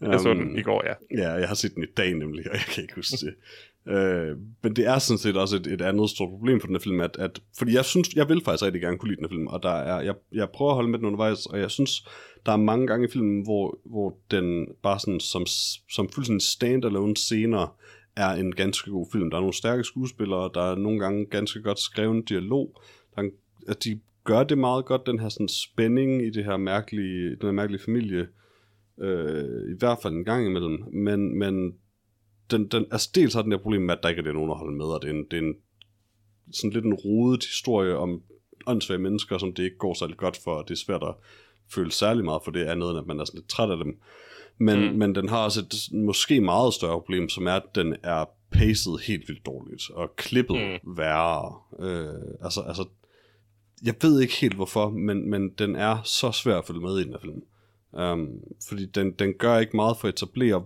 Jeg 0.00 0.20
så 0.20 0.30
Um, 0.30 0.38
den 0.38 0.58
i 0.58 0.62
går, 0.62 0.82
ja. 0.86 1.22
Ja, 1.22 1.32
jeg 1.32 1.48
har 1.48 1.54
set 1.54 1.74
den 1.74 1.82
i 1.82 1.92
dag 1.96 2.14
nemlig, 2.14 2.50
og 2.50 2.54
jeg 2.54 2.64
kan 2.74 2.82
ikke 2.82 2.94
huske 2.94 3.16
det. 3.16 3.34
Øh, 3.88 4.36
men 4.62 4.76
det 4.76 4.86
er 4.86 4.98
sådan 4.98 5.18
set 5.18 5.36
også 5.36 5.56
et, 5.56 5.66
et 5.66 5.80
andet 5.82 6.10
stort 6.10 6.28
problem 6.30 6.60
for 6.60 6.66
den 6.66 6.76
her 6.76 6.80
film, 6.80 7.00
at, 7.00 7.16
at, 7.18 7.42
fordi 7.58 7.74
jeg 7.74 7.84
synes, 7.84 8.14
jeg 8.16 8.28
vil 8.28 8.42
faktisk 8.44 8.64
rigtig 8.64 8.80
gerne 8.82 8.98
kunne 8.98 9.08
lide 9.08 9.16
den 9.16 9.24
her 9.24 9.28
film, 9.28 9.46
og 9.46 9.62
der 9.62 9.70
er, 9.70 10.00
jeg, 10.00 10.14
jeg 10.32 10.48
prøver 10.50 10.70
at 10.70 10.74
holde 10.74 10.90
med 10.90 10.98
den 10.98 11.06
undervejs, 11.06 11.46
og 11.46 11.58
jeg 11.60 11.70
synes, 11.70 12.04
der 12.46 12.52
er 12.52 12.56
mange 12.56 12.86
gange 12.86 13.06
i 13.08 13.10
filmen, 13.10 13.42
hvor, 13.42 13.78
hvor 13.84 14.16
den 14.30 14.66
bare 14.82 14.98
sådan 15.00 15.20
som, 15.20 15.46
som 15.90 16.08
fuldstændig 16.08 16.46
standalone 16.46 17.16
scener 17.16 17.76
er 18.16 18.30
en 18.30 18.54
ganske 18.54 18.90
god 18.90 19.06
film. 19.12 19.30
Der 19.30 19.36
er 19.36 19.40
nogle 19.40 19.54
stærke 19.54 19.84
skuespillere, 19.84 20.50
der 20.54 20.62
er 20.62 20.74
nogle 20.76 21.00
gange 21.00 21.26
ganske 21.26 21.62
godt 21.62 21.78
skrevet 21.78 22.28
dialog, 22.28 22.80
der 23.14 23.22
er, 23.22 23.26
en- 23.26 23.32
at 23.68 23.84
de 23.84 24.00
gør 24.24 24.42
det 24.42 24.58
meget 24.58 24.84
godt, 24.84 25.06
den 25.06 25.18
her 25.18 25.28
sådan 25.28 25.48
spænding 25.48 26.26
i 26.26 26.30
det 26.30 26.44
her 26.44 26.56
mærkelige, 26.56 27.30
den 27.30 27.42
her 27.42 27.52
mærkelige 27.52 27.82
familie, 27.84 28.26
øh, 29.00 29.74
i 29.74 29.78
hvert 29.78 29.98
fald 30.02 30.14
en 30.14 30.24
gang 30.24 30.46
imellem, 30.46 30.84
men, 30.92 31.38
men 31.38 31.74
den, 32.50 32.68
den, 32.68 32.86
altså 32.90 33.10
dels 33.14 33.34
har 33.34 33.42
den 33.42 33.52
der 33.52 33.58
problem 33.58 33.82
med, 33.82 33.94
at 33.94 34.02
der 34.02 34.08
ikke 34.08 34.22
er 34.28 34.32
nogen 34.32 34.50
at 34.50 34.56
holde 34.56 34.76
med, 34.76 34.86
og 34.86 35.02
det 35.02 35.10
er 35.10 35.14
en, 35.14 35.24
det 35.30 35.38
er 35.38 35.42
en 35.42 35.54
sådan 36.52 36.70
lidt 36.70 36.84
en 36.84 36.94
rodet 36.94 37.44
historie 37.44 37.96
om 37.96 38.22
åndssvage 38.66 38.98
mennesker, 38.98 39.38
som 39.38 39.52
det 39.52 39.62
ikke 39.62 39.76
går 39.76 39.94
særlig 39.94 40.16
godt 40.16 40.36
for, 40.36 40.54
og 40.54 40.68
det 40.68 40.74
er 40.74 40.78
svært 40.78 41.02
at 41.02 41.14
føle 41.74 41.92
særlig 41.92 42.24
meget 42.24 42.42
for 42.44 42.50
det 42.50 42.64
andet, 42.64 42.90
end 42.90 42.98
at 42.98 43.06
man 43.06 43.20
er 43.20 43.24
sådan 43.24 43.38
lidt 43.38 43.48
træt 43.48 43.70
af 43.70 43.76
dem. 43.76 43.98
Men, 44.58 44.92
mm. 44.92 44.98
men 44.98 45.14
den 45.14 45.28
har 45.28 45.44
også 45.44 45.60
et 45.60 45.74
måske 45.92 46.40
meget 46.40 46.74
større 46.74 47.00
problem, 47.00 47.28
som 47.28 47.46
er, 47.46 47.52
at 47.52 47.74
den 47.74 47.96
er 48.02 48.24
paced 48.50 49.06
helt 49.06 49.28
vildt 49.28 49.46
dårligt, 49.46 49.90
og 49.90 50.16
klippet 50.16 50.56
mm. 50.56 50.96
værre. 50.96 51.54
Øh, 51.78 52.34
altså, 52.44 52.60
altså, 52.60 52.84
jeg 53.82 53.94
ved 54.02 54.20
ikke 54.20 54.34
helt 54.34 54.54
hvorfor, 54.54 54.90
men, 54.90 55.30
men 55.30 55.50
den 55.50 55.76
er 55.76 56.02
så 56.04 56.32
svær 56.32 56.58
at 56.58 56.66
følge 56.66 56.80
med 56.80 56.98
i 56.98 57.04
den 57.04 57.12
her 57.12 57.20
film. 57.20 57.42
Um, 57.92 58.28
fordi 58.68 58.86
den, 58.86 59.12
den 59.12 59.34
gør 59.34 59.58
ikke 59.58 59.76
meget 59.76 59.96
for 59.96 60.08
at 60.08 60.14
etablere, 60.14 60.64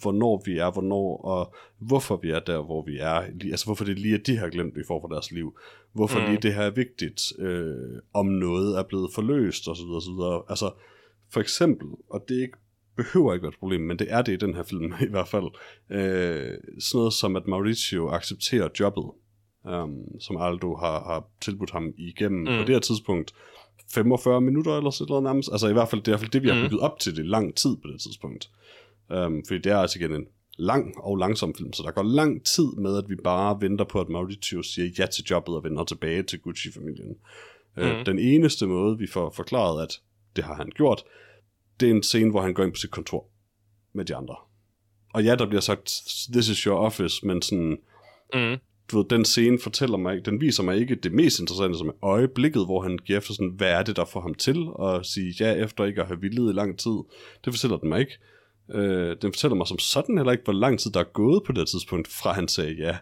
hvornår 0.00 0.42
vi 0.44 0.58
er, 0.58 0.70
hvornår 0.70 1.16
og 1.24 1.54
hvorfor 1.78 2.16
vi 2.22 2.30
er 2.30 2.40
der, 2.40 2.62
hvor 2.62 2.84
vi 2.84 2.98
er. 2.98 3.14
Altså 3.50 3.66
hvorfor 3.66 3.84
det 3.84 3.98
lige 3.98 4.14
er 4.14 4.18
de 4.26 4.38
her 4.38 4.48
glemt, 4.48 4.76
vi 4.76 4.82
får 4.88 5.00
fra 5.00 5.14
deres 5.14 5.30
liv. 5.32 5.58
Hvorfor 5.92 6.20
Mm. 6.20 6.26
lige 6.26 6.38
det 6.42 6.54
her 6.54 6.62
er 6.62 6.70
vigtigt, 6.70 7.20
øh, 7.38 7.98
om 8.14 8.26
noget 8.26 8.78
er 8.78 8.82
blevet 8.82 9.10
forløst 9.14 9.68
osv. 9.68 9.84
osv. 9.90 10.44
Altså 10.50 10.70
for 11.32 11.40
eksempel, 11.40 11.86
og 12.10 12.24
det 12.28 12.34
ikke, 12.34 12.58
behøver 12.96 13.32
ikke 13.34 13.42
være 13.42 13.48
et 13.52 13.58
problem, 13.58 13.80
men 13.80 13.98
det 13.98 14.06
er 14.10 14.22
det 14.22 14.32
i 14.32 14.36
den 14.36 14.54
her 14.54 14.62
film 14.62 14.92
i 15.08 15.10
hvert 15.10 15.28
fald, 15.28 15.44
øh, 15.90 16.58
sådan 16.80 16.98
noget 16.98 17.12
som 17.12 17.36
at 17.36 17.46
Mauricio 17.46 18.08
accepterer 18.08 18.68
jobbet, 18.80 19.04
um, 19.64 20.20
som 20.20 20.36
Aldo 20.36 20.76
har, 20.76 21.04
har 21.04 21.24
tilbudt 21.40 21.70
ham 21.70 21.94
igennem 21.98 22.40
mm. 22.40 22.48
Mm. 22.52 22.58
på 22.58 22.64
det 22.66 22.74
her 22.74 22.80
tidspunkt 22.80 23.34
45 23.94 24.40
minutter 24.40 24.76
eller 24.76 24.90
sådan 24.90 25.10
noget 25.10 25.22
nærmest. 25.24 25.48
Altså 25.52 25.68
i 25.68 25.72
hvert 25.72 25.88
fald, 25.88 26.00
det 26.00 26.08
er 26.08 26.10
i 26.10 26.12
hvert 26.12 26.20
fald 26.20 26.30
det, 26.30 26.42
vi 26.42 26.48
har 26.48 26.54
Mm. 26.56 26.62
bygget 26.62 26.80
op 26.80 26.98
til 26.98 27.16
det 27.16 27.26
lang 27.26 27.54
tid 27.54 27.76
på 27.76 27.88
det 27.92 28.00
tidspunkt. 28.00 28.50
Um, 29.10 29.42
fordi 29.48 29.60
det 29.60 29.72
er 29.72 29.76
altså 29.76 29.98
igen 29.98 30.14
en 30.14 30.26
lang 30.58 30.94
og 30.98 31.16
langsom 31.16 31.54
film, 31.54 31.72
så 31.72 31.82
der 31.82 31.90
går 31.90 32.02
lang 32.02 32.44
tid 32.44 32.72
med, 32.78 32.98
at 32.98 33.04
vi 33.08 33.16
bare 33.24 33.60
venter 33.60 33.84
på, 33.84 34.00
at 34.00 34.08
Mauricio 34.08 34.62
siger 34.62 34.88
ja 34.98 35.06
til 35.06 35.24
jobbet 35.30 35.54
og 35.54 35.64
vender 35.64 35.84
tilbage 35.84 36.22
til 36.22 36.40
Gucci-familien. 36.40 37.16
Mm. 37.76 37.82
Mm. 37.82 37.90
Uh, 37.90 38.06
den 38.06 38.18
eneste 38.18 38.66
måde, 38.66 38.98
vi 38.98 39.06
får 39.06 39.30
forklaret, 39.30 39.82
at 39.82 40.00
det 40.36 40.44
har 40.44 40.54
han 40.54 40.70
gjort, 40.76 41.02
det 41.80 41.90
er 41.90 41.94
en 41.94 42.02
scene, 42.02 42.30
hvor 42.30 42.40
han 42.40 42.54
går 42.54 42.64
ind 42.64 42.72
på 42.72 42.76
sit 42.76 42.90
kontor 42.90 43.28
med 43.92 44.04
de 44.04 44.16
andre. 44.16 44.36
Og 45.14 45.24
ja, 45.24 45.34
der 45.34 45.46
bliver 45.46 45.60
sagt, 45.60 46.02
this 46.32 46.48
is 46.48 46.58
your 46.58 46.76
office, 46.76 47.26
men 47.26 47.42
sådan, 47.42 47.78
Mm. 48.34 48.56
du 48.92 48.98
ved, 48.98 49.04
den 49.10 49.24
scene 49.24 49.58
fortæller 49.58 49.96
mig 49.96 50.26
den 50.26 50.40
viser 50.40 50.62
mig 50.62 50.76
ikke 50.76 50.94
det 50.94 51.12
mest 51.12 51.40
interessante, 51.40 51.78
som 51.78 51.88
er 51.88 52.04
øjeblikket, 52.04 52.64
hvor 52.64 52.80
han 52.82 52.98
giver 52.98 53.18
efter 53.18 53.34
sådan, 53.34 53.52
hvad 53.56 53.70
er 53.70 53.82
det, 53.82 53.96
der 53.96 54.04
får 54.04 54.20
ham 54.20 54.34
til 54.34 54.66
at 54.82 55.06
sige 55.06 55.34
ja, 55.40 55.64
efter 55.64 55.84
ikke 55.84 56.00
at 56.00 56.06
have 56.06 56.20
villet 56.20 56.52
i 56.52 56.54
lang 56.54 56.78
tid. 56.78 56.98
Det 57.44 57.52
fortæller 57.52 57.76
den 57.76 57.88
mig 57.88 58.00
ikke. 58.00 58.12
Øh, 58.70 59.16
den 59.22 59.32
fortæller 59.32 59.54
mig 59.54 59.66
som 59.66 59.78
sådan 59.78 60.18
heller 60.18 60.32
ikke, 60.32 60.44
hvor 60.44 60.52
lang 60.52 60.78
tid 60.78 60.90
der 60.90 61.00
er 61.00 61.12
gået 61.12 61.42
på 61.46 61.52
det 61.52 61.68
tidspunkt, 61.68 62.08
fra 62.08 62.32
han 62.32 62.48
sagde 62.48 62.72
ja. 62.72 62.96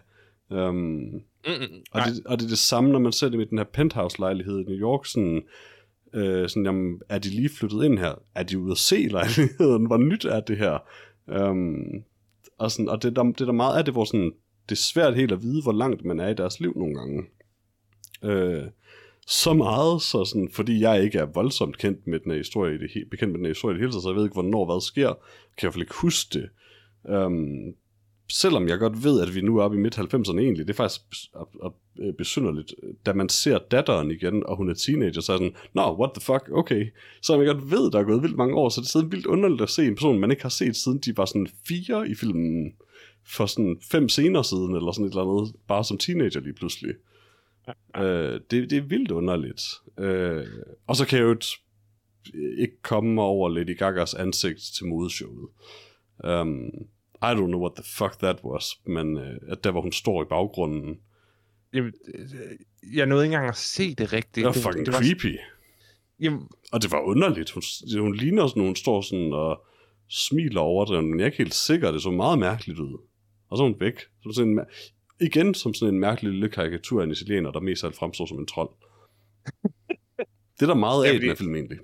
Um, 0.69 1.21
Mm-mm. 1.47 1.81
og, 1.91 1.99
Nej. 1.99 2.07
det, 2.07 2.25
og 2.25 2.39
det 2.39 2.45
er 2.45 2.49
det 2.49 2.57
samme, 2.57 2.91
når 2.91 2.99
man 2.99 3.11
ser 3.11 3.29
det 3.29 3.37
med 3.37 3.45
den 3.45 3.57
her 3.57 3.65
penthouse-lejlighed 3.65 4.59
i 4.59 4.63
New 4.63 4.79
York, 4.79 5.05
sådan, 5.05 5.43
øh, 6.13 6.49
sådan 6.49 6.65
jamen, 6.65 7.01
er 7.09 7.17
de 7.19 7.29
lige 7.29 7.49
flyttet 7.49 7.83
ind 7.83 7.99
her? 7.99 8.15
Er 8.35 8.43
de 8.43 8.59
ude 8.59 8.71
at 8.71 8.77
se 8.77 8.95
lejligheden? 8.95 9.85
Hvor 9.87 9.97
nyt 9.97 10.25
er 10.25 10.39
det 10.39 10.57
her? 10.57 10.77
Um, 11.27 12.03
og, 12.57 12.71
sådan, 12.71 12.89
og 12.89 13.03
det, 13.03 13.15
der, 13.15 13.23
det 13.23 13.41
er 13.41 13.45
der 13.45 13.51
meget 13.51 13.77
af 13.77 13.85
det, 13.85 13.93
hvor 13.93 14.05
sådan, 14.05 14.31
det 14.69 14.75
er 14.75 14.81
svært 14.81 15.15
helt 15.15 15.31
at 15.31 15.41
vide, 15.41 15.63
hvor 15.63 15.71
langt 15.71 16.05
man 16.05 16.19
er 16.19 16.27
i 16.27 16.33
deres 16.33 16.59
liv 16.59 16.73
nogle 16.77 16.95
gange. 16.95 17.23
Øh, 18.23 18.63
så 19.31 19.53
meget, 19.53 20.01
så 20.01 20.25
sådan, 20.25 20.49
fordi 20.51 20.81
jeg 20.81 21.03
ikke 21.03 21.17
er 21.17 21.25
voldsomt 21.25 21.77
kendt 21.77 22.07
med 22.07 22.19
den 22.19 22.31
her 22.31 22.37
historie, 22.37 22.75
i 22.75 22.77
det, 22.77 22.89
he- 22.89 23.09
bekendt 23.09 23.31
med 23.31 23.37
den 23.37 23.45
her 23.45 23.53
historie 23.53 23.73
i 23.73 23.77
det 23.77 23.81
hele 23.81 23.91
taget, 23.91 24.03
så 24.03 24.09
jeg 24.09 24.15
ved 24.15 24.23
ikke, 24.23 24.33
hvornår 24.33 24.65
hvad 24.65 24.81
sker, 24.81 25.13
kan 25.57 25.67
jeg 25.67 25.69
i 25.69 25.73
hvert 25.73 25.81
ikke 25.81 26.01
huske 26.01 26.39
det. 26.39 26.49
Um, 27.15 27.73
selvom 28.31 28.67
jeg 28.67 28.79
godt 28.79 29.03
ved, 29.03 29.21
at 29.21 29.35
vi 29.35 29.41
nu 29.41 29.57
er 29.57 29.63
oppe 29.63 29.77
i 29.77 29.79
midt-90'erne 29.79 30.39
egentlig, 30.39 30.67
det 30.67 30.73
er 30.73 30.83
faktisk 30.83 31.01
øh, 31.99 32.13
besynderligt, 32.13 32.73
da 33.05 33.13
man 33.13 33.29
ser 33.29 33.57
datteren 33.57 34.11
igen, 34.11 34.45
og 34.45 34.57
hun 34.57 34.69
er 34.69 34.73
teenager, 34.73 35.21
så 35.21 35.33
er 35.33 35.37
sådan, 35.37 35.55
nå, 35.73 35.99
what 35.99 36.11
the 36.13 36.21
fuck, 36.21 36.49
okay. 36.53 36.85
Så 37.21 37.41
jeg 37.41 37.55
godt 37.55 37.71
ved, 37.71 37.91
der 37.91 37.99
er 37.99 38.03
gået 38.03 38.21
vildt 38.21 38.37
mange 38.37 38.55
år, 38.55 38.69
så 38.69 38.81
det 38.81 38.87
er 38.87 38.89
sådan 38.89 39.11
vildt 39.11 39.25
underligt 39.25 39.61
at 39.61 39.69
se 39.69 39.87
en 39.87 39.95
person, 39.95 40.19
man 40.19 40.31
ikke 40.31 40.43
har 40.43 40.49
set 40.49 40.75
siden 40.75 40.97
de 40.97 41.17
var 41.17 41.25
sådan 41.25 41.47
fire 41.67 42.09
i 42.09 42.15
filmen, 42.15 42.73
for 43.27 43.45
sådan 43.45 43.77
fem 43.91 44.09
scener 44.09 44.41
siden, 44.41 44.75
eller 44.75 44.91
sådan 44.91 45.05
et 45.05 45.09
eller 45.09 45.39
andet, 45.39 45.55
bare 45.67 45.83
som 45.83 45.97
teenager 45.97 46.39
lige 46.39 46.53
pludselig. 46.53 46.95
Øh, 47.97 48.39
det, 48.51 48.69
det 48.69 48.73
er 48.73 48.81
vildt 48.81 49.11
underligt. 49.11 49.61
Øh, 49.97 50.47
og 50.87 50.95
så 50.95 51.05
kan 51.07 51.19
jeg 51.19 51.25
jo 51.25 51.37
ikke 52.57 52.81
komme 52.81 53.21
over 53.21 53.49
Lady 53.49 53.77
Gagas 53.77 54.13
ansigt 54.13 54.59
til 54.77 54.85
modeshowet. 54.85 55.49
Um, 56.23 56.65
I 57.23 57.33
don't 57.33 57.47
know 57.47 57.61
what 57.61 57.75
the 57.75 57.83
fuck 57.83 58.19
that 58.19 58.39
was, 58.43 58.65
men 58.85 59.17
uh, 59.17 59.23
at 59.47 59.63
der 59.63 59.71
hvor 59.71 59.81
hun 59.81 59.91
står 59.91 60.23
i 60.23 60.25
baggrunden, 60.29 60.99
Jamen, 61.73 61.93
øh, 62.13 62.29
jeg 62.95 63.05
nåede 63.05 63.25
ikke 63.25 63.33
engang 63.35 63.49
at 63.49 63.57
se 63.57 63.95
det 63.95 64.13
rigtigt. 64.13 64.35
det 64.35 64.45
var 64.45 64.51
fucking 64.51 64.85
det 64.85 64.93
var, 64.93 64.99
creepy. 64.99 65.37
Jamen, 66.19 66.47
Og 66.71 66.81
det 66.81 66.91
var 66.91 67.01
underligt. 67.01 67.51
Hun, 67.51 67.63
hun 67.99 68.15
ligner 68.15 68.47
sådan, 68.47 68.63
hun 68.63 68.75
står 68.75 69.01
sådan 69.01 69.33
og 69.33 69.63
smiler 70.09 70.61
over 70.61 70.85
det, 70.85 71.03
men 71.03 71.19
jeg 71.19 71.25
er 71.25 71.25
ikke 71.25 71.37
helt 71.37 71.53
sikker, 71.53 71.91
det 71.91 72.01
så 72.01 72.11
meget 72.11 72.39
mærkeligt 72.39 72.79
ud. 72.79 72.97
Og 73.49 73.57
så 73.57 73.63
er 73.63 73.67
hun 73.67 73.79
væk. 73.79 73.99
Som 74.23 74.33
sådan 74.33 74.59
igen 75.21 75.53
som 75.53 75.73
sådan 75.73 75.93
en 75.93 75.99
mærkelig 75.99 76.31
lille 76.31 76.49
karikatur 76.49 76.99
af 77.01 77.03
en 77.05 77.11
italiener, 77.11 77.51
der 77.51 77.59
mest 77.59 77.83
af 77.83 77.87
alt 77.87 77.95
fremstår 77.97 78.25
som 78.25 78.39
en 78.39 78.45
trold. 78.47 78.69
det 80.59 80.61
er 80.61 80.65
der 80.65 80.73
meget 80.73 81.05
af 81.05 81.07
Ja, 81.09 81.13
i 81.13 81.15
fordi- 81.15 81.21
den 81.27 81.29
her 81.29 81.35
film 81.35 81.55
egentlig. 81.55 81.79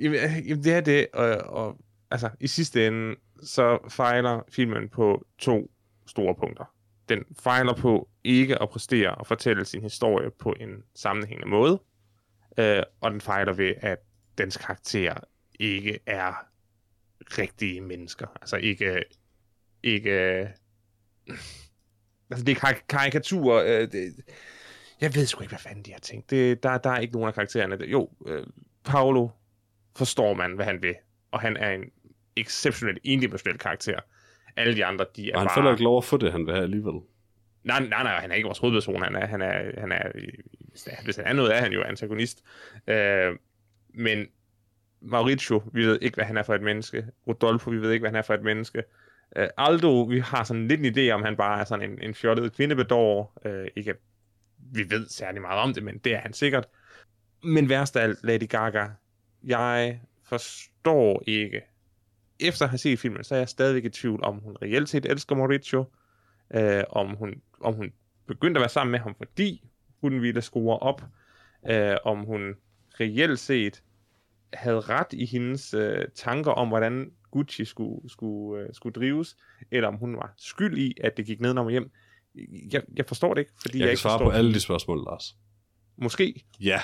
Jamen, 0.00 0.64
det 0.64 0.72
er 0.72 0.80
det, 0.80 1.06
og, 1.12 1.28
og 1.36 1.78
altså, 2.10 2.30
i 2.40 2.46
sidste 2.46 2.86
ende, 2.86 3.16
så 3.42 3.78
fejler 3.90 4.40
filmen 4.52 4.88
på 4.88 5.26
to 5.38 5.70
store 6.06 6.34
punkter. 6.34 6.64
Den 7.08 7.24
fejler 7.40 7.74
på 7.74 8.08
ikke 8.24 8.62
at 8.62 8.68
præstere 8.70 9.14
og 9.14 9.26
fortælle 9.26 9.64
sin 9.64 9.82
historie 9.82 10.30
på 10.30 10.54
en 10.60 10.70
sammenhængende 10.94 11.48
måde, 11.48 11.80
øh, 12.58 12.82
og 13.00 13.10
den 13.10 13.20
fejler 13.20 13.52
ved, 13.52 13.74
at 13.76 13.98
dens 14.38 14.56
karakter 14.56 15.14
ikke 15.60 15.98
er 16.06 16.32
rigtige 17.38 17.80
mennesker. 17.80 18.26
Altså 18.40 18.56
ikke... 18.56 19.02
ikke 19.82 20.48
altså 22.34 22.44
det 22.44 22.52
er 22.56 22.60
karik- 22.66 22.84
karikaturer. 22.88 23.64
Øh, 23.64 23.92
det, 23.92 24.14
jeg 25.00 25.14
ved 25.14 25.26
sgu 25.26 25.42
ikke, 25.42 25.50
hvad 25.50 25.58
fanden 25.58 25.82
de 25.84 25.92
har 25.92 25.98
tænkt. 26.00 26.30
Det, 26.30 26.62
der, 26.62 26.78
der 26.78 26.90
er 26.90 26.98
ikke 26.98 27.12
nogen 27.14 27.28
af 27.28 27.34
karaktererne. 27.34 27.78
der- 27.78 27.86
Jo, 27.86 28.10
øh, 28.26 28.46
Paolo 28.84 29.28
forstår 29.96 30.34
man, 30.34 30.52
hvad 30.54 30.64
han 30.64 30.82
vil. 30.82 30.94
Og 31.30 31.40
han 31.40 31.56
er 31.56 31.70
en 31.70 31.84
exceptionelt 32.36 32.98
endimensionel 33.04 33.58
karakter. 33.58 34.00
Alle 34.56 34.76
de 34.76 34.84
andre, 34.84 35.06
de 35.16 35.30
er 35.30 35.34
Og 35.34 35.40
han 35.40 35.48
bare... 35.48 35.64
får 35.64 35.70
ikke 35.70 35.82
lov 35.84 35.98
at 35.98 36.04
få 36.04 36.16
det, 36.16 36.32
han 36.32 36.46
vil 36.46 36.54
have 36.54 36.62
alligevel. 36.64 36.94
Nej, 37.64 37.80
nej, 37.80 38.02
nej, 38.02 38.20
han 38.20 38.30
er 38.30 38.34
ikke 38.34 38.46
vores 38.46 38.58
hovedperson. 38.58 39.02
Han 39.02 39.14
er, 39.16 39.26
han 39.26 39.42
er, 39.42 39.80
han 39.80 39.92
er 39.92 40.10
hvis, 40.70 40.84
han- 40.90 41.04
hvis 41.04 41.16
han 41.16 41.26
er 41.26 41.32
noget, 41.32 41.56
er 41.56 41.60
han 41.60 41.72
jo 41.72 41.82
antagonist. 41.82 42.42
Øh, 42.86 43.36
men 43.94 44.26
Mauricio, 45.00 45.62
vi 45.72 45.86
ved 45.86 45.98
ikke, 46.02 46.14
hvad 46.14 46.24
han 46.24 46.36
er 46.36 46.42
for 46.42 46.54
et 46.54 46.62
menneske. 46.62 47.06
Rodolfo, 47.26 47.70
vi 47.70 47.76
ved 47.80 47.92
ikke, 47.92 48.02
hvad 48.02 48.10
han 48.10 48.18
er 48.18 48.22
for 48.22 48.34
et 48.34 48.42
menneske. 48.42 48.82
Øh, 49.36 49.48
Aldo, 49.56 50.02
vi 50.02 50.18
har 50.18 50.44
sådan 50.44 50.68
lidt 50.68 50.80
en 50.80 50.94
idé 50.94 51.10
om, 51.10 51.22
han 51.22 51.36
bare 51.36 51.60
er 51.60 51.64
sådan 51.64 51.90
en, 51.90 52.02
en 52.02 52.14
fjollet 52.14 52.52
kvindebedår. 52.52 53.40
Øh, 53.44 53.66
ikke 53.76 53.90
at 53.90 53.96
vi 54.72 54.90
ved 54.90 55.08
særlig 55.08 55.40
meget 55.40 55.60
om 55.60 55.74
det, 55.74 55.82
men 55.82 55.98
det 55.98 56.14
er 56.14 56.18
han 56.18 56.32
sikkert. 56.32 56.68
Men 57.44 57.68
værst 57.68 57.96
af 57.96 58.02
alt, 58.02 58.24
Lady 58.24 58.48
Gaga. 58.48 58.86
Jeg 59.42 60.00
forstår 60.24 61.22
ikke. 61.26 61.60
Efter 62.40 62.64
at 62.64 62.70
have 62.70 62.78
set 62.78 62.98
filmen, 62.98 63.24
så 63.24 63.34
er 63.34 63.38
jeg 63.38 63.48
stadigvæk 63.48 63.84
i 63.84 63.88
tvivl, 63.88 64.24
om 64.24 64.38
hun 64.38 64.56
reelt 64.62 64.88
set 64.88 65.06
elsker 65.06 65.36
Mauricio. 65.36 65.84
Øh, 66.54 66.84
om, 66.90 67.16
hun, 67.16 67.42
om 67.60 67.74
hun 67.74 67.92
begyndte 68.26 68.58
at 68.58 68.62
være 68.62 68.68
sammen 68.68 68.90
med 68.90 69.00
ham, 69.00 69.14
fordi 69.14 69.70
hun 70.00 70.22
ville 70.22 70.42
score 70.42 70.78
op. 70.78 71.02
Øh, 71.70 71.96
om 72.04 72.24
hun 72.24 72.54
reelt 73.00 73.38
set 73.38 73.82
havde 74.52 74.80
ret 74.80 75.12
i 75.12 75.26
hendes 75.26 75.74
øh, 75.74 76.04
tanker 76.14 76.50
om, 76.50 76.68
hvordan 76.68 77.12
Gucci 77.34 77.64
skulle, 77.64 78.10
skulle, 78.10 78.62
øh, 78.62 78.68
skulle 78.72 78.92
drives, 78.92 79.36
eller 79.70 79.88
om 79.88 79.94
hun 79.94 80.16
var 80.16 80.34
skyld 80.38 80.78
i, 80.78 80.94
at 81.00 81.16
det 81.16 81.26
gik 81.26 81.40
ned 81.40 81.58
og 81.58 81.70
hjem. 81.70 81.90
Jeg, 82.72 82.82
jeg 82.96 83.06
forstår 83.06 83.34
det 83.34 83.40
ikke, 83.40 83.52
fordi 83.60 83.78
jeg, 83.78 83.80
Jeg 83.80 83.86
kan 83.86 83.92
ikke 83.92 84.00
svare 84.00 84.18
forstår 84.18 84.30
på 84.30 84.36
alle 84.36 84.54
de 84.54 84.60
spørgsmål, 84.60 84.98
Lars. 84.98 85.36
Måske. 85.96 86.44
Ja. 86.60 86.80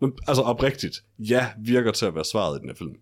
Men 0.00 0.12
altså 0.26 0.42
oprigtigt, 0.42 0.96
ja, 1.18 1.52
virker 1.58 1.92
til 1.92 2.06
at 2.06 2.14
være 2.14 2.24
svaret 2.24 2.58
i 2.58 2.60
den 2.60 2.68
her 2.68 2.76
film. 2.76 2.96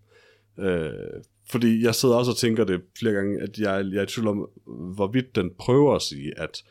Øh, 0.59 1.23
fordi 1.49 1.83
jeg 1.83 1.95
sidder 1.95 2.15
også 2.15 2.31
og 2.31 2.37
tænker 2.37 2.63
det 2.63 2.81
flere 2.99 3.13
gange, 3.13 3.41
at 3.41 3.57
jeg, 3.57 3.85
jeg 3.91 3.99
er 3.99 4.03
i 4.03 4.05
tvivl 4.05 4.27
om, 4.27 4.49
hvorvidt 4.95 5.35
den 5.35 5.51
prøver 5.59 5.95
at 5.95 6.01
sige, 6.01 6.39
at 6.39 6.63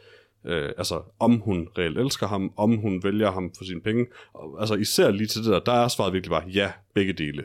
øh, 0.45 0.73
altså 0.79 1.03
om 1.19 1.41
hun 1.41 1.69
reelt 1.79 1.99
elsker 1.99 2.27
ham, 2.27 2.53
om 2.57 2.77
hun 2.77 3.03
vælger 3.03 3.31
ham 3.31 3.53
for 3.59 3.65
sine 3.65 3.81
penge. 3.81 4.07
Og, 4.33 4.61
altså 4.61 4.75
især 4.75 5.11
lige 5.11 5.27
til 5.27 5.45
det 5.45 5.51
der, 5.51 5.61
der 5.61 5.73
er 5.73 5.89
svaret 5.89 6.13
virkelig 6.13 6.31
bare, 6.31 6.49
ja, 6.49 6.73
begge 6.95 7.13
dele. 7.13 7.45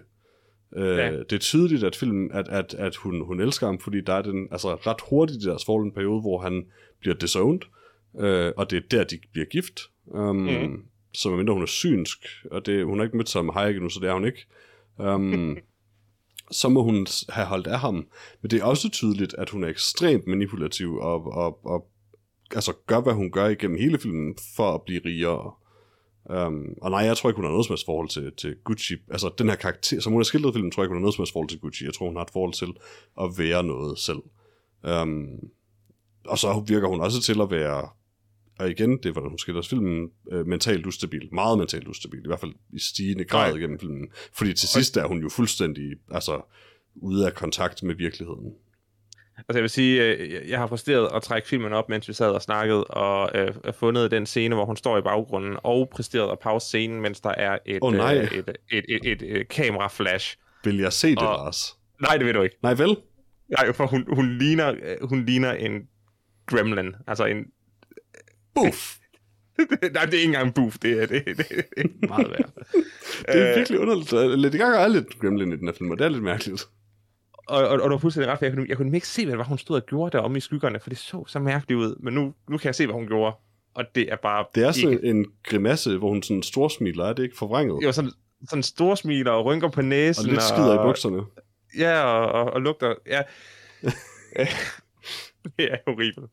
Øh, 0.76 0.98
Ja. 0.98 1.12
Det 1.12 1.34
er 1.34 1.38
tydeligt, 1.38 1.84
at 1.84 1.96
filmen, 1.96 2.32
at, 2.32 2.48
at, 2.50 2.74
at 2.74 2.96
hun, 2.96 3.26
hun 3.26 3.40
elsker 3.42 3.66
ham, 3.66 3.80
fordi 3.80 4.02
der 4.02 4.14
er 4.14 4.22
den, 4.22 4.48
altså 4.52 4.76
ret 4.76 5.02
hurtigt 5.10 5.44
i 5.44 5.48
deres 5.48 5.66
forhold 5.66 5.86
en 5.86 5.92
periode, 5.92 6.22
hvor 6.22 6.40
han 6.42 6.66
bliver 7.00 7.16
disowned, 7.16 7.60
øh, 8.20 8.52
og 8.58 8.72
det 8.72 8.78
er 8.78 8.88
der, 8.92 9.04
de 9.04 9.20
bliver 9.32 9.46
gift. 9.46 9.80
Um, 10.06 10.36
Mhm. 10.36 10.84
Så 11.14 11.30
medmindre 11.30 11.54
hun 11.54 11.64
er 11.64 11.68
synsk, 11.68 12.18
og 12.52 12.66
det, 12.66 12.86
hun 12.86 12.98
har 13.00 13.06
ikke 13.06 13.18
mødt 13.18 13.30
sig 13.30 13.46
med 13.46 13.54
Hayek 13.54 13.76
endnu, 13.76 13.90
så 13.90 14.00
det 14.00 14.10
er 14.10 14.14
hun 14.14 14.26
ikke. 14.26 14.46
Um, 14.98 15.58
så 16.52 16.70
må 16.70 16.84
hun 16.84 17.08
have 17.30 17.48
holdt 17.48 17.68
af 17.68 17.80
ham. 17.80 18.08
Men 18.42 18.52
det 18.52 18.60
er 18.60 18.64
også 18.64 18.90
tydeligt, 18.90 19.34
at 19.38 19.50
hun 19.50 19.64
er 19.64 19.68
ekstremt 19.68 20.28
manipulativ 20.28 20.96
og, 20.96 21.26
og, 21.34 21.66
og 21.66 21.88
altså 22.56 22.74
gør, 22.88 23.02
hvad 23.02 23.14
hun 23.14 23.32
gør 23.32 23.48
igennem 23.48 23.78
hele 23.78 24.00
filmen 24.00 24.36
for 24.56 24.74
at 24.74 24.82
blive 24.82 25.02
rigere. 25.06 25.54
Um, 26.30 26.74
og 26.82 26.92
nej, 26.92 27.00
jeg 27.00 27.18
tror 27.18 27.30
ikke, 27.30 27.38
hun 27.38 27.46
har 27.46 27.52
noget 27.52 27.66
som 27.66 27.74
helst 27.74 27.86
forhold 27.86 28.10
til, 28.10 28.32
til 28.38 28.56
Gucci. 28.64 28.94
Altså, 29.12 29.32
den 29.38 29.50
her 29.50 29.56
karakter, 29.56 30.00
som 30.00 30.12
hun 30.12 30.20
har 30.20 30.24
skildret 30.24 30.52
i 30.52 30.54
filmen, 30.54 30.72
tror 30.72 30.84
jeg 30.84 30.86
ikke, 30.86 30.94
hun 30.94 30.98
har 30.98 31.02
noget 31.02 31.16
som 31.16 31.22
helst 31.22 31.34
forhold 31.34 31.50
til 31.50 31.60
Gucci. 31.60 31.86
Jeg 31.86 31.94
tror, 31.94 32.08
hun 32.08 32.16
har 32.16 32.24
et 32.24 32.30
forhold 32.34 32.54
til 32.54 32.74
at 33.22 33.30
være 33.38 33.64
noget 33.64 34.00
selv. 34.00 34.22
Um, 35.02 35.28
og 36.26 36.38
så 36.38 36.64
virker 36.68 36.88
hun 36.88 37.02
også 37.02 37.22
til 37.22 37.42
at 37.42 37.52
være, 37.52 37.90
og 38.60 38.70
igen, 38.70 38.98
det 38.98 39.06
er, 39.06 39.12
hvordan 39.12 39.30
hun 39.30 39.38
skildrer 39.38 39.62
filmen, 39.62 40.10
øh, 40.32 40.48
mentalt 40.48 40.86
ustabil. 40.86 41.30
Meget 41.32 41.58
mentalt 41.58 41.88
ustabil, 41.88 42.20
i 42.20 42.28
hvert 42.28 42.40
fald 42.40 42.54
i 42.74 42.80
stigende 42.80 43.26
grad 43.26 43.50
Nej. 43.50 43.58
igennem 43.58 43.80
filmen. 43.80 44.08
Fordi 44.34 44.54
til 44.54 44.70
sidst 44.70 44.98
er 44.98 45.08
hun 45.08 45.22
jo 45.22 45.30
fuldstændig, 45.30 45.84
altså, 46.12 46.42
ude 46.96 47.26
af 47.26 47.34
kontakt 47.34 47.84
med 47.84 47.96
virkeligheden. 47.96 48.54
Altså 49.38 49.54
jeg 49.58 49.62
vil 49.62 49.70
sige, 49.70 50.04
øh, 50.04 50.50
jeg- 50.50 50.60
har 50.60 50.68
præsteret 50.68 51.10
at 51.16 51.22
trække 51.24 51.48
filmen 51.48 51.74
op, 51.74 51.90
mens 51.90 52.08
vi 52.08 52.14
sad 52.14 52.30
og 52.32 52.42
snakkede, 52.42 52.84
og 52.84 53.30
øh, 53.36 53.54
fundet 53.74 54.12
den 54.12 54.26
scene, 54.26 54.56
hvor 54.56 54.66
hun 54.66 54.78
står 54.78 54.98
i 54.98 55.02
baggrunden, 55.02 55.58
og 55.64 55.90
præsteret 55.92 56.32
at 56.32 56.40
pause 56.40 56.68
scenen, 56.68 57.02
mens 57.02 57.22
der 57.22 57.30
er 57.30 57.58
et, 57.66 57.80
Åh, 57.82 57.94
nej. 57.94 58.18
øh, 58.18 58.24
et, 58.38 58.58
et, 58.72 58.86
et, 58.90 59.00
et, 59.12 59.38
et 59.42 59.48
kamera-flash. 59.48 60.38
Vil 60.64 60.78
jeg 60.78 60.94
se 60.94 61.10
det, 61.10 61.18
Og- 61.18 61.24
Lars? 61.24 61.78
Nej, 62.02 62.18
det 62.18 62.26
ved 62.26 62.34
du 62.34 62.42
ikke. 62.42 62.56
Nej, 62.64 62.74
vel? 62.74 62.98
Nej, 63.58 63.74
for 63.74 63.86
hun, 63.88 64.06
hun, 64.16 64.38
ligner, 64.38 64.70
øh, 64.84 65.10
hun 65.10 65.26
ligner 65.26 65.52
en 65.54 65.82
gremlin. 66.46 66.96
Altså 67.08 67.26
en... 67.26 67.46
Buff! 68.56 68.96
Nej, 69.94 70.06
det 70.06 70.14
er 70.14 70.18
ikke 70.18 70.24
engang 70.24 70.48
en 70.48 70.54
boof. 70.54 70.78
Det 70.78 71.02
er, 71.02 71.06
det, 71.06 71.26
det, 71.26 71.38
det 71.38 71.48
er 71.78 72.08
meget 72.08 72.30
værd. 72.32 72.50
Det 73.28 73.36
er 73.42 73.50
Øh, 73.52 73.56
virkelig 73.58 73.80
underligt. 73.80 74.12
Lady 74.12 74.58
Gaga 74.58 74.78
er 74.78 74.88
lidt 74.88 75.20
gremlin 75.20 75.54
i 75.54 75.56
den 75.56 75.68
her 75.68 75.74
film, 75.74 75.92
og 75.92 76.00
det 76.00 76.06
er 76.06 76.10
lidt 76.10 76.24
mærkeligt. 76.24 76.68
Og, 77.48 77.68
og, 77.68 77.82
og 77.82 77.90
du 77.90 77.90
har 77.90 77.98
fuldstændig 77.98 78.32
ret, 78.32 78.40
for 78.40 78.46
jeg 78.46 78.54
kunne, 78.54 78.66
jeg 78.70 78.78
kunne 78.78 78.96
ikke 78.96 79.08
se, 79.08 79.26
hvad 79.26 79.32
det 79.32 79.38
var, 79.38 79.46
hun 79.46 79.58
stod 79.58 79.76
og 79.76 79.86
gjorde 79.86 80.18
deromme 80.18 80.38
i 80.38 80.42
skyggerne, 80.42 80.80
for 80.80 80.90
det 80.90 80.98
så 80.98 81.26
så 81.28 81.40
mærkeligt 81.40 81.78
ud. 81.78 81.96
Men 82.00 82.14
nu, 82.14 82.34
nu 82.50 82.58
kan 82.58 82.66
jeg 82.66 82.76
se, 82.76 82.86
hvad 82.86 82.96
hun 82.96 83.08
gjorde, 83.08 83.36
og 83.74 83.86
det 83.96 84.12
er 84.12 84.16
bare 84.16 84.46
Det 84.56 84.64
er 84.64 84.68
ikke... 84.68 84.98
sådan 85.02 85.16
en 85.16 85.26
grimasse, 85.44 85.98
hvor 85.98 86.10
hun 86.10 86.24
sådan 86.24 86.44
storsmiler, 86.44 87.06
er 87.06 87.14
det 87.14 87.24
ikke 87.24 87.38
forvrænget? 87.38 87.84
Jo, 87.84 87.92
sådan, 87.92 88.12
sådan 88.50 88.64
store 88.64 88.98
smiler 88.98 89.32
og 89.32 89.46
rynker 89.46 89.70
på 89.70 89.80
og 89.80 89.86
næsen. 89.86 90.30
lidt 90.30 90.44
skider 90.44 90.74
i 90.74 90.88
bukserne. 90.88 91.24
Ja, 91.78 92.04
og, 92.04 92.32
og, 92.32 92.54
og 92.54 92.62
lugter... 92.62 92.96
Ja. 93.08 93.22
det 95.58 95.72
er 95.72 95.78
horribelt. 95.88 96.32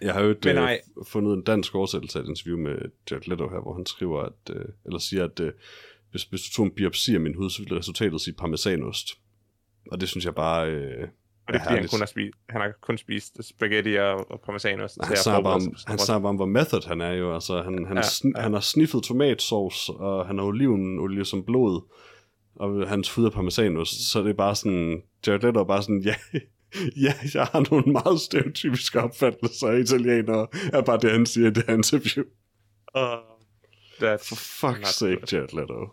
Jeg 0.00 0.14
har 0.14 0.22
jo 0.22 0.30
et, 0.30 0.46
øh, 0.46 0.68
fundet 1.06 1.32
en 1.32 1.42
dansk 1.42 1.74
oversættelse 1.74 2.18
af 2.18 2.22
et 2.22 2.28
interview 2.28 2.58
med 2.58 2.76
Jared 3.10 3.28
Leto 3.28 3.48
her, 3.48 3.60
hvor 3.62 3.74
han 3.74 3.86
skriver, 3.86 4.22
at, 4.22 4.56
øh, 4.56 4.64
eller 4.86 4.98
siger, 4.98 5.24
at 5.24 5.40
øh, 5.40 5.52
hvis, 6.10 6.22
hvis 6.22 6.42
du 6.42 6.50
tog 6.50 6.64
en 6.64 6.70
biopsi 6.70 7.14
af 7.14 7.20
min 7.20 7.34
hud, 7.34 7.50
så 7.50 7.62
ville 7.62 7.78
resultatet 7.78 8.20
sige 8.20 8.34
parmesanost. 8.34 9.08
Og 9.90 10.00
det 10.00 10.08
synes 10.08 10.24
jeg 10.24 10.34
bare... 10.34 10.68
Øh, 10.70 11.08
Og 11.46 11.54
det 11.54 11.60
er, 11.60 11.64
fordi 11.64 11.76
han 11.78 11.88
kun 11.88 11.98
har, 11.98 12.06
spist, 12.06 12.34
han 12.48 12.60
har 12.60 12.72
kun 12.80 12.98
spist 12.98 13.44
spaghetti 13.48 13.94
og, 13.94 14.30
og 14.32 14.40
parmesanost. 14.40 14.98
han 15.04 15.16
snakker 15.16 15.42
bare 15.42 15.54
om, 15.54 15.74
han 15.86 15.98
snakker 15.98 16.28
om, 16.28 16.36
hvor 16.36 16.46
method 16.46 16.88
han 16.88 17.00
er 17.00 17.12
jo. 17.12 17.34
Altså, 17.34 17.62
han, 17.62 17.86
han, 17.86 17.96
Ja, 17.96 18.02
sn- 18.02 18.32
ja. 18.36 18.40
han 18.42 18.52
har 18.52 18.60
sniffet 18.60 19.02
tomatsauce, 19.02 19.92
og 19.92 20.26
han 20.26 20.38
har 20.38 20.44
olivenolie 20.44 21.24
som 21.24 21.44
blod, 21.44 21.82
og 22.56 22.88
hans 22.88 23.14
hud 23.14 23.24
er 23.26 23.30
parmesanost. 23.30 24.10
Så 24.12 24.22
det 24.22 24.30
er 24.30 24.34
bare 24.34 24.54
sådan, 24.54 25.02
Jared 25.26 25.40
Leto 25.40 25.60
er 25.60 25.64
bare 25.64 25.82
sådan, 25.82 26.00
ja, 26.02 26.14
ja, 27.06 27.14
jeg 27.34 27.44
har 27.44 27.70
nogle 27.70 27.92
meget 27.92 28.20
stereotypiske 28.20 29.00
opfattelser 29.00 29.68
af 29.68 29.78
italienere, 29.78 30.46
er 30.72 30.82
bare 30.82 30.98
det, 31.00 31.10
han 31.12 31.26
siger 31.26 31.46
i 31.46 31.50
det 31.50 31.64
interview. 31.68 32.24
Uh, 32.96 33.02
that's 34.02 34.28
For 34.28 34.36
fuck's 34.66 34.92
sake, 34.92 35.14
good. 35.16 35.32
Jared 35.32 35.60
Leto. 35.60 35.88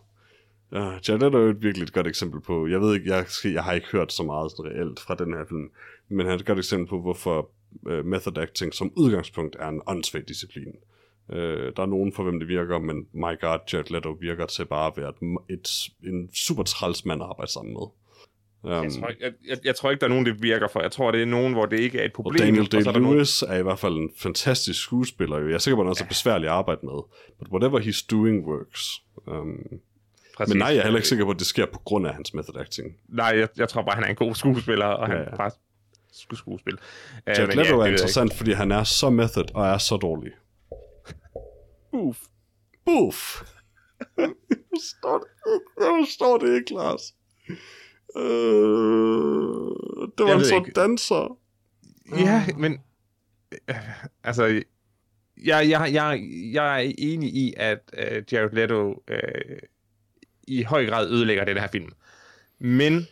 Uh, 0.71 0.79
Jared 1.09 1.21
er 1.21 1.39
jo 1.39 1.49
et 1.49 1.63
virkelig 1.63 1.83
et 1.83 1.93
godt 1.93 2.07
eksempel 2.07 2.41
på, 2.41 2.67
jeg 2.67 2.81
ved 2.81 2.95
ikke, 2.95 3.09
jeg, 3.15 3.25
jeg 3.43 3.63
har 3.63 3.73
ikke 3.73 3.87
hørt 3.91 4.13
så 4.13 4.23
meget 4.23 4.51
sådan 4.51 4.71
reelt 4.71 4.99
fra 4.99 5.15
den 5.15 5.33
her 5.33 5.45
film, 5.49 5.69
men 6.09 6.25
han 6.25 6.35
er 6.35 6.39
et 6.39 6.45
godt 6.45 6.57
eksempel 6.57 6.87
på, 6.87 7.01
hvorfor 7.01 7.49
uh, 7.89 8.05
method 8.05 8.37
acting 8.37 8.73
som 8.73 8.91
udgangspunkt 8.95 9.55
er 9.59 9.67
en 9.67 9.81
åndssvag 9.87 10.23
disciplin. 10.27 10.75
Uh, 11.29 11.35
der 11.75 11.81
er 11.81 11.85
nogen 11.85 12.13
for, 12.13 12.23
hvem 12.23 12.39
det 12.39 12.47
virker, 12.47 12.79
men 12.79 12.97
my 13.13 13.39
god, 13.41 13.59
Jared 13.73 13.91
Leto 13.91 14.11
virker 14.11 14.45
til 14.45 14.65
bare 14.65 14.87
at 14.87 14.93
være 14.97 15.09
et, 15.09 15.57
et, 15.59 15.67
en 16.09 16.29
super 16.33 16.63
træls 16.63 17.05
mand 17.05 17.21
at 17.21 17.27
arbejde 17.29 17.51
sammen 17.51 17.73
med. 17.73 17.87
Um, 18.63 18.71
Jeg 18.71 18.91
tror, 18.91 19.11
jeg, 19.21 19.31
jeg, 19.47 19.57
jeg 19.65 19.75
tror 19.75 19.91
ikke, 19.91 19.99
der 19.99 20.05
er 20.05 20.09
nogen, 20.09 20.25
det 20.25 20.43
virker 20.43 20.67
for. 20.67 20.81
Jeg 20.81 20.91
tror, 20.91 21.11
det 21.11 21.21
er 21.21 21.25
nogen, 21.25 21.53
hvor 21.53 21.65
det 21.65 21.79
ikke 21.79 21.99
er 21.99 22.05
et 22.05 22.13
problem. 22.13 22.39
Daniel 22.39 22.61
og 22.75 22.83
så 22.83 22.89
er 22.89 22.99
nogen- 22.99 23.19
Day-Lewis 23.19 23.53
er 23.53 23.59
i 23.59 23.61
hvert 23.63 23.79
fald 23.79 23.93
en 23.93 24.09
fantastisk 24.17 24.81
skuespiller. 24.81 25.39
jo. 25.39 25.47
Jeg 25.47 25.53
er 25.53 25.57
sikker 25.57 25.75
på, 25.75 25.81
at 25.81 25.97
han 25.97 26.05
er 26.05 26.09
besværlig 26.09 26.47
at 26.47 26.53
arbejde 26.53 26.81
med. 26.83 26.99
But 27.39 27.47
whatever 27.51 27.79
he's 27.79 28.05
doing 28.11 28.45
works. 28.47 29.01
Um, 29.27 29.59
Præcis. 30.37 30.53
Men 30.53 30.59
nej, 30.59 30.67
jeg 30.67 30.77
er 30.77 30.83
heller 30.83 30.97
ikke 30.97 31.07
sikker 31.07 31.25
på, 31.25 31.31
at 31.31 31.39
det 31.39 31.47
sker 31.47 31.65
på 31.65 31.79
grund 31.79 32.07
af 32.07 32.13
hans 32.13 32.33
method 32.33 32.55
acting. 32.59 32.95
Nej, 33.09 33.25
jeg, 33.25 33.47
jeg 33.57 33.69
tror 33.69 33.81
bare, 33.81 33.95
han 33.95 34.03
er 34.03 34.07
en 34.07 34.15
god 34.15 34.35
skuespiller, 34.35 34.85
og 34.85 35.07
han 35.07 35.15
Ja, 35.17 35.21
ja, 35.23 35.29
ja. 35.29 35.35
bare 35.35 35.51
skulle 36.11 36.37
skuespille. 36.37 36.79
Uh, 37.27 37.33
Jared 37.37 37.55
Leto 37.55 37.79
er 37.79 37.85
interessant, 37.85 38.33
fordi 38.33 38.51
han 38.51 38.71
er 38.71 38.83
så 38.83 39.09
method 39.09 39.45
og 39.55 39.67
er 39.67 39.77
så 39.77 39.97
dårlig. 39.97 40.31
Uf. 41.93 42.17
Buff! 42.85 43.41
jeg 44.17 44.29
forstår 44.73 45.17
det 45.17 45.27
ikke. 45.53 45.85
Jeg 45.85 46.05
forstår 46.05 46.37
det 46.37 46.55
ikke, 46.55 46.73
Lars. 46.73 47.13
Øh, 48.17 50.05
det 50.17 50.23
var 50.23 50.27
Jeg 50.27 50.37
en 50.37 50.45
sådan 50.45 50.65
ikke. 50.65 50.71
danser. 50.81 51.37
Ja, 52.17 52.45
men... 52.57 52.79
øh, 53.69 53.75
altså, 54.23 54.45
jeg, 54.45 55.69
jeg, 55.69 55.89
jeg, 55.93 56.21
jeg 56.53 56.83
er 56.83 56.93
enig 56.97 57.29
i, 57.33 57.53
at 57.57 57.79
uh, 57.93 58.33
Jared 58.33 58.51
Leto 58.51 58.89
uh, 58.91 59.57
i 60.47 60.63
høj 60.63 60.85
grad 60.85 61.09
ødelægger 61.09 61.45
den 61.45 61.57
her 61.57 61.67
film. 61.71 61.91
Men 62.59 63.07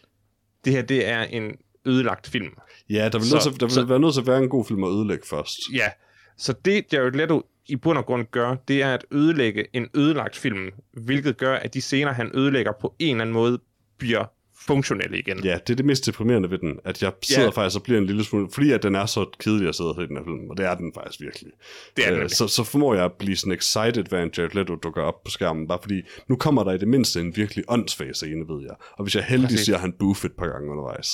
det 0.65 0.73
her, 0.73 0.81
det 0.81 1.07
er 1.07 1.21
en 1.21 1.55
ødelagt 1.85 2.27
film. 2.27 2.53
Ja, 2.89 3.09
der 3.09 3.17
vil, 3.19 3.27
Så- 3.27 3.35
nødt 3.35 3.43
til, 3.43 3.59
der 3.59 3.65
vil 3.65 3.73
så- 3.73 3.85
være 3.85 3.99
nødt 3.99 4.13
til 4.13 4.21
at 4.21 4.27
være 4.27 4.37
en 4.43 4.49
god 4.49 4.65
film 4.65 4.83
at 4.83 4.89
ødelægge 4.89 5.27
først. 5.27 5.57
Ja, 5.73 5.89
så 6.37 6.53
det 6.65 6.93
Jared 6.93 7.11
Leto 7.11 7.41
i 7.67 7.75
bund 7.75 7.97
og 7.97 8.05
grund 8.05 8.25
gør, 8.31 8.55
det 8.67 8.81
er 8.81 8.93
at 8.93 9.05
ødelægge 9.11 9.65
en 9.73 9.87
ødelagt 9.95 10.35
film, 10.35 10.71
hvilket 10.93 11.37
gør, 11.37 11.55
at 11.55 11.73
de 11.73 11.81
scener, 11.81 12.11
han 12.11 12.31
ødelægger 12.33 12.71
på 12.81 12.95
en 12.99 13.15
eller 13.15 13.21
anden 13.21 13.33
måde, 13.33 13.59
bliver 13.97 14.25
funktionelle 14.67 15.19
igen. 15.19 15.43
Ja, 15.43 15.57
det 15.67 15.69
er 15.73 15.75
det 15.75 15.85
mest 15.85 16.05
deprimerende 16.05 16.49
ved 16.51 16.57
den, 16.57 16.79
at 16.85 17.01
jeg 17.03 17.11
sidder 17.23 17.41
Ja. 17.43 17.49
faktisk 17.49 17.75
og 17.79 17.83
bliver 17.83 17.99
en 17.99 18.05
lille 18.05 18.23
smule, 18.23 18.49
fordi 18.51 18.71
at 18.71 18.83
den 18.83 18.95
er 18.95 19.05
så 19.05 19.25
kedelig 19.39 19.69
at 19.69 19.75
sidde 19.75 19.89
og 19.89 19.95
se 19.95 20.07
den 20.07 20.17
her 20.17 20.23
film, 20.23 20.49
og 20.49 20.57
det 20.57 20.65
er 20.65 20.75
den 20.75 20.91
faktisk 20.93 21.21
virkelig. 21.21 21.51
Det 21.97 22.07
er 22.07 22.11
den 22.11 22.23
Øh, 22.23 22.29
så, 22.29 22.47
så 22.47 22.63
formår 22.63 22.95
jeg 22.95 23.05
at 23.05 23.13
blive 23.13 23.35
sådan 23.35 23.53
excited, 23.53 24.03
hvad 24.09 24.23
en 24.23 24.31
Jared 24.37 24.49
Leto 24.55 24.75
dukker 24.75 25.01
op 25.01 25.23
på 25.23 25.31
skærmen, 25.31 25.67
bare 25.67 25.79
fordi, 25.81 26.01
nu 26.27 26.35
kommer 26.35 26.63
der 26.63 26.71
i 26.71 26.77
det 26.77 26.87
mindste 26.87 27.19
en 27.19 27.35
virkelig 27.35 27.63
åndssvag 27.67 28.15
scene, 28.15 28.47
ved 28.47 28.61
jeg. 28.61 28.75
Og 28.97 29.03
hvis 29.03 29.15
jeg 29.15 29.21
er 29.21 29.25
heldig, 29.25 29.47
Præcis. 29.47 29.65
siger 29.65 29.77
han 29.77 29.93
boof 29.99 30.25
et 30.25 30.31
par 30.37 30.47
gange 30.47 30.71
undervejs. 30.71 31.07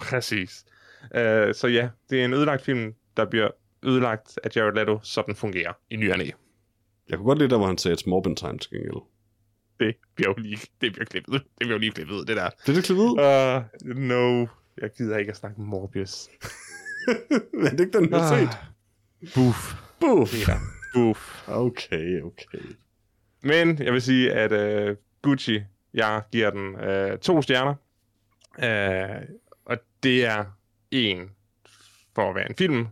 Præcis. 0.00 0.64
Uh, 1.04 1.20
så 1.54 1.68
ja, 1.72 1.88
det 2.10 2.20
er 2.20 2.24
en 2.24 2.32
ødelagt 2.34 2.62
film, 2.64 2.92
der 3.16 3.24
bliver 3.30 3.48
ødelagt 3.82 4.38
af 4.44 4.56
Jared 4.56 4.74
Leto, 4.74 4.98
så 5.02 5.22
den 5.26 5.34
fungerer 5.34 5.72
i 5.90 5.96
ny. 5.96 6.10
Jeg 7.08 7.18
kunne 7.18 7.26
godt 7.26 7.38
lide 7.38 7.50
der, 7.50 7.56
hvor 7.56 7.66
han 7.66 7.78
sagde, 7.78 7.96
it's 7.96 8.08
Morbin 8.10 8.36
time 8.36 8.58
til 8.58 8.70
gengæld. 8.70 9.02
Det 9.80 9.96
bliver 10.14 10.30
jo 10.30 10.34
lige, 10.42 10.58
det 10.80 10.92
bliver 10.92 11.04
klippet 11.04 11.32
ud. 11.32 11.38
Det 11.38 11.58
bliver 11.58 11.72
jo 11.72 11.78
lige 11.78 11.92
klippet 11.92 12.14
ud, 12.14 12.24
det 12.24 12.36
der. 12.36 12.50
Det 12.50 12.68
er 12.68 12.72
det 12.72 12.84
klippet 12.84 13.02
ud? 13.02 13.10
Uh, 13.10 13.96
no, 13.96 14.46
jeg 14.78 14.90
gider 14.96 15.18
ikke 15.18 15.30
at 15.30 15.36
snakke 15.36 15.60
Morbius. 15.60 16.28
er 17.66 17.70
det 17.70 17.80
ikke 17.80 17.98
den, 17.98 18.10
jeg 18.10 18.20
har 18.20 18.38
set? 18.38 18.58
Buff. 19.34 19.74
Buff. 20.94 21.48
Okay, 21.48 22.22
okay. 22.22 22.76
Men 23.42 23.78
jeg 23.78 23.92
vil 23.92 24.02
sige, 24.02 24.32
at 24.32 24.88
uh, 24.90 24.96
Gucci, 25.22 25.62
jeg 25.94 26.22
giver 26.32 26.50
den 26.50 26.74
uh, 26.74 27.18
to 27.18 27.42
stjerner. 27.42 27.74
Uh, 28.58 29.28
og 29.64 29.78
det 30.02 30.24
er 30.24 30.44
en 30.90 31.30
for 32.14 32.28
at 32.28 32.34
være 32.34 32.48
en 32.48 32.56
film, 32.56 32.86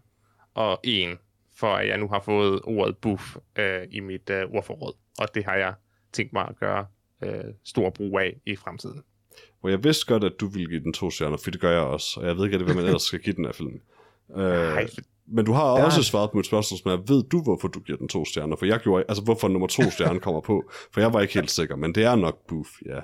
og 0.54 0.80
en 0.84 1.18
for 1.56 1.74
at 1.74 1.88
jeg 1.88 1.98
nu 1.98 2.08
har 2.08 2.20
fået 2.20 2.60
ordet 2.64 2.96
buff 2.96 3.36
uh, 3.36 3.64
i 3.90 4.00
mit 4.00 4.30
uh, 4.30 4.54
ordforråd. 4.54 4.94
Og 5.18 5.34
det 5.34 5.44
har 5.44 5.54
jeg 5.54 5.74
tænkt 6.14 6.32
mig 6.32 6.46
at 6.48 6.56
gøre 6.60 6.86
uh, 7.26 7.50
stor 7.64 7.90
brug 7.90 8.18
af 8.20 8.36
i 8.46 8.56
fremtiden. 8.56 9.02
Og 9.62 9.70
jeg 9.70 9.84
vidste 9.84 10.06
godt, 10.06 10.24
at 10.24 10.32
du 10.40 10.46
ville 10.46 10.68
give 10.68 10.80
den 10.80 10.92
to 10.92 11.10
stjerner, 11.10 11.36
for 11.36 11.50
det 11.50 11.60
gør 11.60 11.70
jeg 11.70 11.80
også. 11.80 12.20
Og 12.20 12.26
jeg 12.26 12.36
ved 12.36 12.44
ikke, 12.44 12.58
hvad 12.58 12.74
man 12.74 12.84
ellers 12.84 13.02
skal 13.02 13.20
give 13.20 13.34
den 13.34 13.44
her 13.44 13.52
film. 13.52 13.80
Øh, 14.36 14.88
men 15.26 15.44
du 15.44 15.52
har 15.52 15.76
Der- 15.76 15.84
også 15.84 16.02
svaret 16.02 16.30
på 16.30 16.36
mit 16.36 16.46
spørgsmål, 16.46 16.78
som 16.78 16.90
er, 16.90 16.96
ved 16.96 17.22
du, 17.32 17.42
hvorfor 17.42 17.68
du 17.68 17.80
giver 17.80 17.98
den 17.98 18.08
to 18.08 18.24
stjerner? 18.24 18.56
For 18.56 18.66
jeg 18.66 18.80
gjorde, 18.80 19.04
altså 19.08 19.24
hvorfor 19.24 19.48
nummer 19.48 19.66
to 19.68 19.90
stjerne 19.90 20.20
kommer 20.20 20.40
på, 20.40 20.70
for 20.92 21.00
jeg 21.00 21.12
var 21.12 21.20
ikke 21.20 21.34
helt 21.34 21.50
sikker, 21.50 21.76
men 21.76 21.94
det 21.94 22.04
er 22.04 22.14
nok 22.16 22.46
Boof, 22.48 22.68
ja. 22.86 23.00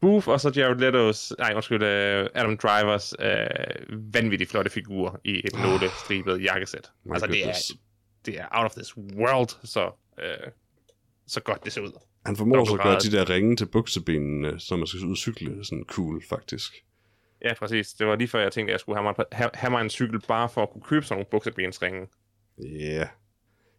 Booth 0.00 0.28
og 0.28 0.40
så 0.40 0.52
Jared 0.56 0.76
Leto's, 0.82 1.34
nej 1.38 1.52
undskyld, 1.54 1.82
uh, 1.82 2.40
Adam 2.42 2.56
Drivers 2.56 3.14
uh, 3.18 4.14
vanvittigt 4.14 4.50
flotte 4.50 4.70
figur 4.70 5.20
i 5.24 5.38
et 5.44 5.52
notestribet 5.62 6.42
jakkesæt. 6.44 6.90
My 7.04 7.12
altså 7.12 7.26
det 7.26 7.48
er, 7.48 7.52
det 8.26 8.40
er 8.40 8.46
out 8.52 8.64
of 8.64 8.72
this 8.72 8.96
world, 8.96 9.48
så, 9.64 9.90
uh, 10.18 10.52
så 11.26 11.40
godt 11.40 11.64
det 11.64 11.72
ser 11.72 11.80
ud. 11.80 11.92
Han 12.26 12.36
formår 12.36 12.64
så 12.64 12.74
at 12.74 12.80
gøre 12.80 12.98
de 12.98 13.10
der 13.10 13.30
ringe 13.30 13.56
til 13.56 13.66
buksebenene, 13.66 14.60
så 14.60 14.76
man 14.76 14.86
skal 14.86 15.04
ud 15.04 15.10
og 15.10 15.16
cykle, 15.16 15.64
sådan 15.64 15.84
cool, 15.88 16.22
faktisk. 16.28 16.84
Ja, 17.42 17.54
præcis. 17.54 17.92
Det 17.92 18.06
var 18.06 18.16
lige 18.16 18.28
før 18.28 18.40
jeg 18.40 18.52
tænkte, 18.52 18.70
at 18.70 18.72
jeg 18.72 18.80
skulle 18.80 18.96
have 18.96 19.02
mig, 19.18 19.26
have, 19.32 19.50
have 19.54 19.70
mig 19.70 19.80
en 19.80 19.90
cykel 19.90 20.20
bare 20.20 20.48
for 20.48 20.62
at 20.62 20.70
kunne 20.70 20.82
købe 20.82 21.06
sådan 21.06 21.18
nogle 21.18 21.26
buksebensringe. 21.30 22.06
Ja. 22.58 22.64
Yeah. 22.64 23.08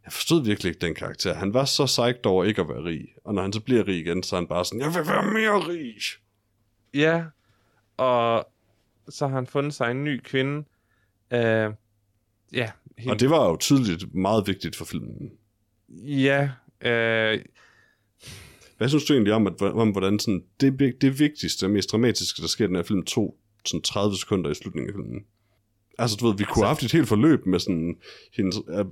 Jeg 0.05 0.13
forstod 0.13 0.45
virkelig 0.45 0.69
ikke 0.69 0.85
den 0.85 0.95
karakter. 0.95 1.33
Han 1.33 1.53
var 1.53 1.65
så 1.65 1.85
psyched 1.85 2.25
over 2.25 2.43
ikke 2.43 2.61
at 2.61 2.69
være 2.69 2.83
rig. 2.83 3.07
Og 3.23 3.33
når 3.33 3.41
han 3.41 3.53
så 3.53 3.59
bliver 3.59 3.87
rig 3.87 3.99
igen, 3.99 4.23
så 4.23 4.35
er 4.35 4.39
han 4.39 4.47
bare 4.47 4.65
sådan, 4.65 4.81
jeg 4.81 4.87
vil 4.87 5.07
være 5.07 5.33
mere 5.33 5.67
rig. 5.67 5.95
Ja, 6.93 7.23
og 7.97 8.47
så 9.09 9.27
har 9.27 9.35
han 9.35 9.47
fundet 9.47 9.73
sig 9.73 9.91
en 9.91 10.03
ny 10.03 10.21
kvinde. 10.23 10.57
Uh, 11.31 11.73
ja, 12.53 12.71
helt, 12.97 13.11
Og 13.11 13.19
det 13.19 13.29
var 13.29 13.49
jo 13.49 13.57
tydeligt 13.57 14.15
meget 14.15 14.47
vigtigt 14.47 14.75
for 14.75 14.85
filmen. 14.85 15.31
ja, 16.03 16.49
uh, 16.81 17.41
Hvad 18.77 18.89
synes 18.89 19.05
du 19.05 19.13
egentlig 19.13 19.33
om, 19.33 19.47
at, 19.47 19.61
om 19.61 19.89
hvordan 19.89 20.19
sådan, 20.19 20.43
det, 20.61 21.01
det 21.01 21.19
vigtigste 21.19 21.65
og 21.65 21.69
mest 21.69 21.91
dramatiske, 21.91 22.41
der 22.41 22.47
sker 22.47 22.65
i 22.65 22.67
den 22.67 22.75
her 22.75 22.83
film, 22.83 23.05
tog 23.05 23.35
sådan 23.65 23.81
30 23.81 24.17
sekunder 24.17 24.49
i 24.51 24.53
slutningen 24.53 24.89
af 24.89 24.93
filmen? 24.93 25.25
Altså, 25.99 26.17
du 26.17 26.27
ved, 26.27 26.37
vi 26.37 26.43
kunne 26.43 26.63
have 26.63 26.67
haft 26.67 26.83
et 26.83 26.91
helt 26.91 27.07
forløb 27.07 27.45
med 27.45 27.59
sådan... 27.59 27.95
Hendes, 28.37 28.55
øh, 28.69 28.85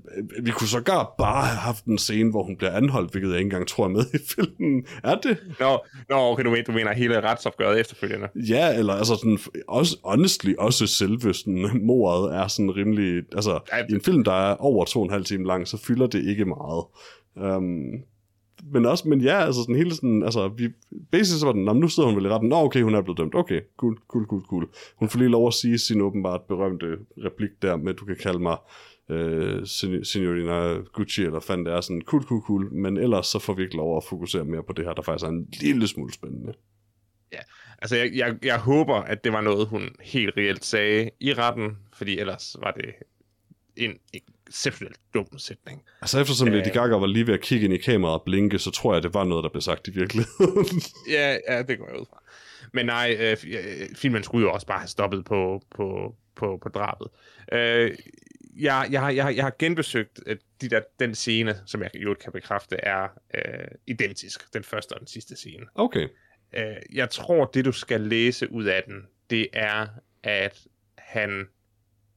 vi 0.46 0.52
kunne 0.52 0.68
sågar 0.68 1.16
bare 1.18 1.46
have 1.46 1.58
haft 1.58 1.86
en 1.86 1.98
scene, 1.98 2.32
hvor 2.32 2.44
hun 2.44 2.58
bliver 2.58 2.72
anholdt, 2.72 3.12
hvilket 3.12 3.30
jeg 3.30 3.38
ikke 3.38 3.46
engang 3.46 3.68
tror 3.68 3.86
er 3.86 3.90
med 3.90 4.06
i 4.14 4.18
filmen. 4.36 4.86
Er 5.04 5.16
det? 5.16 5.38
Nå, 5.60 5.80
nå 6.10 6.16
okay, 6.16 6.44
du 6.44 6.50
mener, 6.50 6.64
du 6.64 6.72
mener 6.72 6.94
hele 6.94 7.22
retsopgøret 7.22 7.80
efterfølgende. 7.80 8.28
Ja, 8.36 8.78
eller 8.78 8.94
altså 8.94 9.16
sådan, 9.16 9.40
også, 9.68 9.98
honestly, 10.04 10.54
også 10.58 10.88
selve 10.88 11.34
sådan, 11.34 11.82
mordet 11.84 12.36
er 12.36 12.48
sådan 12.48 12.76
rimelig, 12.76 13.24
altså, 13.36 13.60
Ja, 13.72 13.78
i 13.90 13.94
en 13.94 14.02
film, 14.02 14.24
der 14.24 14.52
er 14.52 14.56
over 14.56 14.86
to 14.86 15.00
og 15.00 15.06
en 15.06 15.12
halv 15.12 15.26
time 15.26 15.48
lang, 15.48 15.68
så 15.68 15.78
fylder 15.78 16.08
det 16.08 16.26
ikke 16.26 16.46
meget. 16.46 16.86
Um, 17.36 18.04
men 18.72 18.86
også, 18.86 19.08
men 19.08 19.22
ja, 19.22 19.46
altså 19.46 19.62
sådan 19.62 19.76
hele 19.76 19.96
sådan, 19.96 20.24
altså, 20.24 20.48
vi, 20.48 20.70
basis 21.12 21.40
så 21.40 21.46
var 21.46 21.54
den, 21.54 21.66
men 21.66 21.76
nu 21.76 21.88
sidder 21.88 22.10
hun 22.10 22.18
vel 22.18 22.26
i 22.26 22.30
retten, 22.30 22.50
nå 22.50 22.56
okay, 22.56 22.82
hun 22.82 22.96
er 22.96 23.02
blevet 23.02 23.18
dømt, 23.18 23.36
okay, 23.36 23.62
cool, 23.78 23.98
cool, 24.08 24.26
cool, 24.26 24.42
cool. 24.42 24.70
Hun 24.96 25.10
får 25.10 25.20
lige 25.20 25.32
lov 25.32 25.48
at 25.48 25.54
sige 25.54 25.78
sin 25.78 26.02
åbenbart 26.02 26.42
berømte 26.42 26.98
replik 27.18 27.50
der 27.62 27.76
med, 27.76 27.94
du 27.94 28.06
kan 28.06 28.16
kalde 28.16 28.40
mig 28.40 28.58
øh, 29.10 29.66
Signorina 30.04 30.78
Gucci, 30.94 31.22
eller 31.22 31.40
fandt 31.40 31.66
det 31.66 31.74
er 31.74 31.82
sådan, 31.82 32.02
cool, 32.02 32.24
cool, 32.24 32.42
cool, 32.42 32.74
men 32.74 32.98
ellers 32.98 33.28
så 33.28 33.40
får 33.40 33.54
vi 33.54 33.64
ikke 33.64 33.76
lov 33.76 33.98
at 33.98 34.04
fokusere 34.04 34.46
mere 34.46 34.64
på 34.64 34.74
det 34.74 34.86
her, 34.86 34.94
der 34.94 35.02
faktisk 35.02 35.26
er 35.26 35.30
en 35.30 35.48
lille 35.62 35.88
smule 35.88 36.14
spændende. 36.14 36.54
Ja, 37.34 37.40
Altså, 37.84 37.96
jeg, 37.96 38.12
jeg, 38.14 38.36
jeg 38.44 38.60
håber, 38.60 38.96
at 38.96 39.24
det 39.24 39.34
var 39.34 39.42
noget, 39.42 39.68
hun 39.68 39.90
helt 40.02 40.38
reelt 40.38 40.66
sagde 40.66 41.10
i 41.20 41.34
retten, 41.34 41.78
fordi 41.94 42.20
ellers 42.20 42.56
var 42.60 42.72
det 42.72 42.94
en 43.76 43.98
exceptionelt 44.54 45.00
dum 45.14 45.38
sætning. 45.38 45.84
Altså 46.02 46.20
eftersom 46.20 46.48
Øh. 46.48 46.54
Lady 46.54 46.74
Gaga 46.74 46.96
var 46.96 47.08
lige 47.08 47.28
ved 47.28 47.34
at 47.34 47.42
kigge 47.42 47.66
ind 47.66 47.74
i 47.74 47.78
kameraet 47.78 48.20
og 48.20 48.24
blinke, 48.26 48.60
så 48.60 48.72
tror 48.72 48.94
jeg, 48.94 49.04
det 49.04 49.14
var 49.14 49.24
noget, 49.24 49.44
der 49.44 49.50
blev 49.50 49.62
sagt 49.62 49.88
i 49.88 49.92
virkeligheden. 49.92 50.82
Ja, 51.10 51.38
ja 51.50 51.62
det 51.62 51.80
går 51.80 51.88
jeg 51.92 52.00
ud 52.00 52.06
fra. 52.10 52.24
Men 52.74 52.86
nej, 52.86 53.18
øh, 53.20 53.38
øh, 53.48 53.96
filmen 53.96 54.24
skulle 54.24 54.48
jo 54.48 54.54
også 54.54 54.68
bare 54.68 54.80
have 54.80 54.88
stoppet 54.88 55.26
på, 55.26 55.62
på, 55.76 56.16
på, 56.36 56.60
på 56.64 56.70
drabet. 56.70 57.08
Øh, 57.52 57.92
jeg, 58.56 58.88
jeg, 58.92 59.02
har, 59.02 59.10
jeg, 59.10 59.24
har, 59.24 59.32
jeg 59.32 59.44
har 59.44 59.54
genbesøgt 59.60 60.20
øh, 60.26 60.38
de 60.62 60.70
der, 60.70 60.82
den 61.00 61.16
scene, 61.16 61.56
som 61.66 61.82
jeg 61.82 61.90
jo 61.96 62.16
kan 62.22 62.32
bekræfte, 62.32 62.76
er 62.76 63.08
øh, 63.36 63.68
identisk. 63.88 64.54
Den 64.54 64.64
første 64.64 64.94
og 64.94 65.00
den 65.00 65.08
sidste 65.08 65.36
scene. 65.36 65.66
okay. 65.76 66.08
Øh, 66.58 66.76
jeg 66.94 67.10
tror, 67.10 67.46
det 67.46 67.66
du 67.66 67.72
skal 67.72 68.02
læse 68.02 68.52
ud 68.52 68.64
af 68.64 68.84
den, 68.88 68.96
det 69.30 69.48
er, 69.54 69.88
at 70.24 70.68
han 70.98 71.48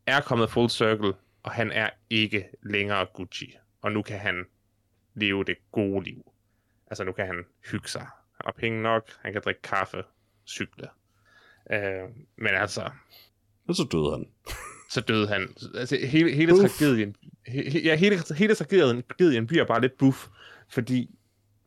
er 0.06 0.20
kommet 0.20 0.50
full 0.50 0.70
circle, 0.70 1.12
og 1.46 1.52
han 1.52 1.72
er 1.72 1.90
ikke 2.10 2.48
længere 2.62 3.06
Gucci. 3.14 3.56
Og 3.80 3.92
nu 3.92 4.02
kan 4.02 4.18
han 4.18 4.44
leve 5.14 5.44
det 5.44 5.56
gode 5.72 6.04
liv. 6.04 6.32
Altså 6.86 7.04
nu 7.04 7.12
kan 7.12 7.26
han 7.26 7.44
hygge 7.70 7.88
sig. 7.88 8.00
Han 8.00 8.44
har 8.44 8.52
penge 8.58 8.82
nok, 8.82 9.10
han 9.20 9.32
kan 9.32 9.42
drikke 9.44 9.62
kaffe, 9.62 10.02
cykle. 10.46 10.88
Øh, 11.72 12.08
men 12.36 12.54
altså, 12.54 12.90
Og 13.68 13.74
så 13.74 13.84
døde 13.92 14.10
han. 14.10 14.26
så 14.90 15.00
døde 15.00 15.28
han. 15.28 15.54
Altså, 15.74 15.98
hele, 16.06 16.32
hele 16.32 16.52
Buff. 16.52 16.60
tragedien, 16.60 17.16
he, 17.46 17.80
ja, 17.80 17.94
hele, 17.96 18.16
hele 18.36 18.54
tragedien, 18.54 19.02
tragedien 19.02 19.46
bliver 19.46 19.64
bare 19.64 19.80
lidt 19.80 19.98
buff, 19.98 20.26
fordi 20.68 21.10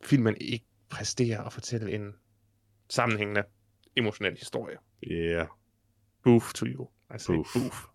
filmen 0.04 0.38
ikke 0.42 0.66
præsterer 0.90 1.44
at 1.44 1.54
fortælle 1.54 1.92
en 1.92 2.14
sammenhængende, 2.90 3.44
emotionel 3.96 4.38
historie. 4.38 4.78
Yeah. 5.04 5.48
Buff 6.24 6.54
to 6.54 6.66
you. 6.66 6.90
I 7.16 7.20
say 7.20 7.34
Buff. 7.34 7.54
buff. 7.54 7.86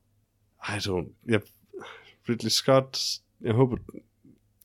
I 0.68 0.76
don't... 0.78 1.12
Jeg... 1.26 1.40
Ridley 2.28 2.50
Scott... 2.50 2.98
Jeg 3.40 3.54
håber... 3.54 3.76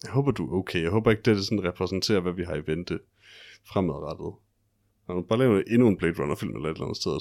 Jeg 0.03 0.11
håber, 0.11 0.31
du 0.31 0.53
er 0.53 0.59
okay. 0.59 0.81
Jeg 0.83 0.91
håber 0.91 1.11
ikke, 1.11 1.23
det, 1.23 1.35
det 1.35 1.45
sådan 1.45 1.63
repræsenterer, 1.63 2.19
hvad 2.19 2.33
vi 2.33 2.43
har 2.43 2.55
i 2.55 2.67
vente 2.67 2.99
fremadrettet. 3.67 4.33
Han 5.07 5.15
må 5.15 5.21
bare 5.21 5.39
lave 5.39 5.71
endnu 5.73 5.87
en 5.87 5.97
Blade 5.97 6.21
Runner-film 6.21 6.55
eller 6.55 6.69
et 6.69 6.73
eller 6.73 6.85
andet 6.85 6.97
sted. 6.97 7.19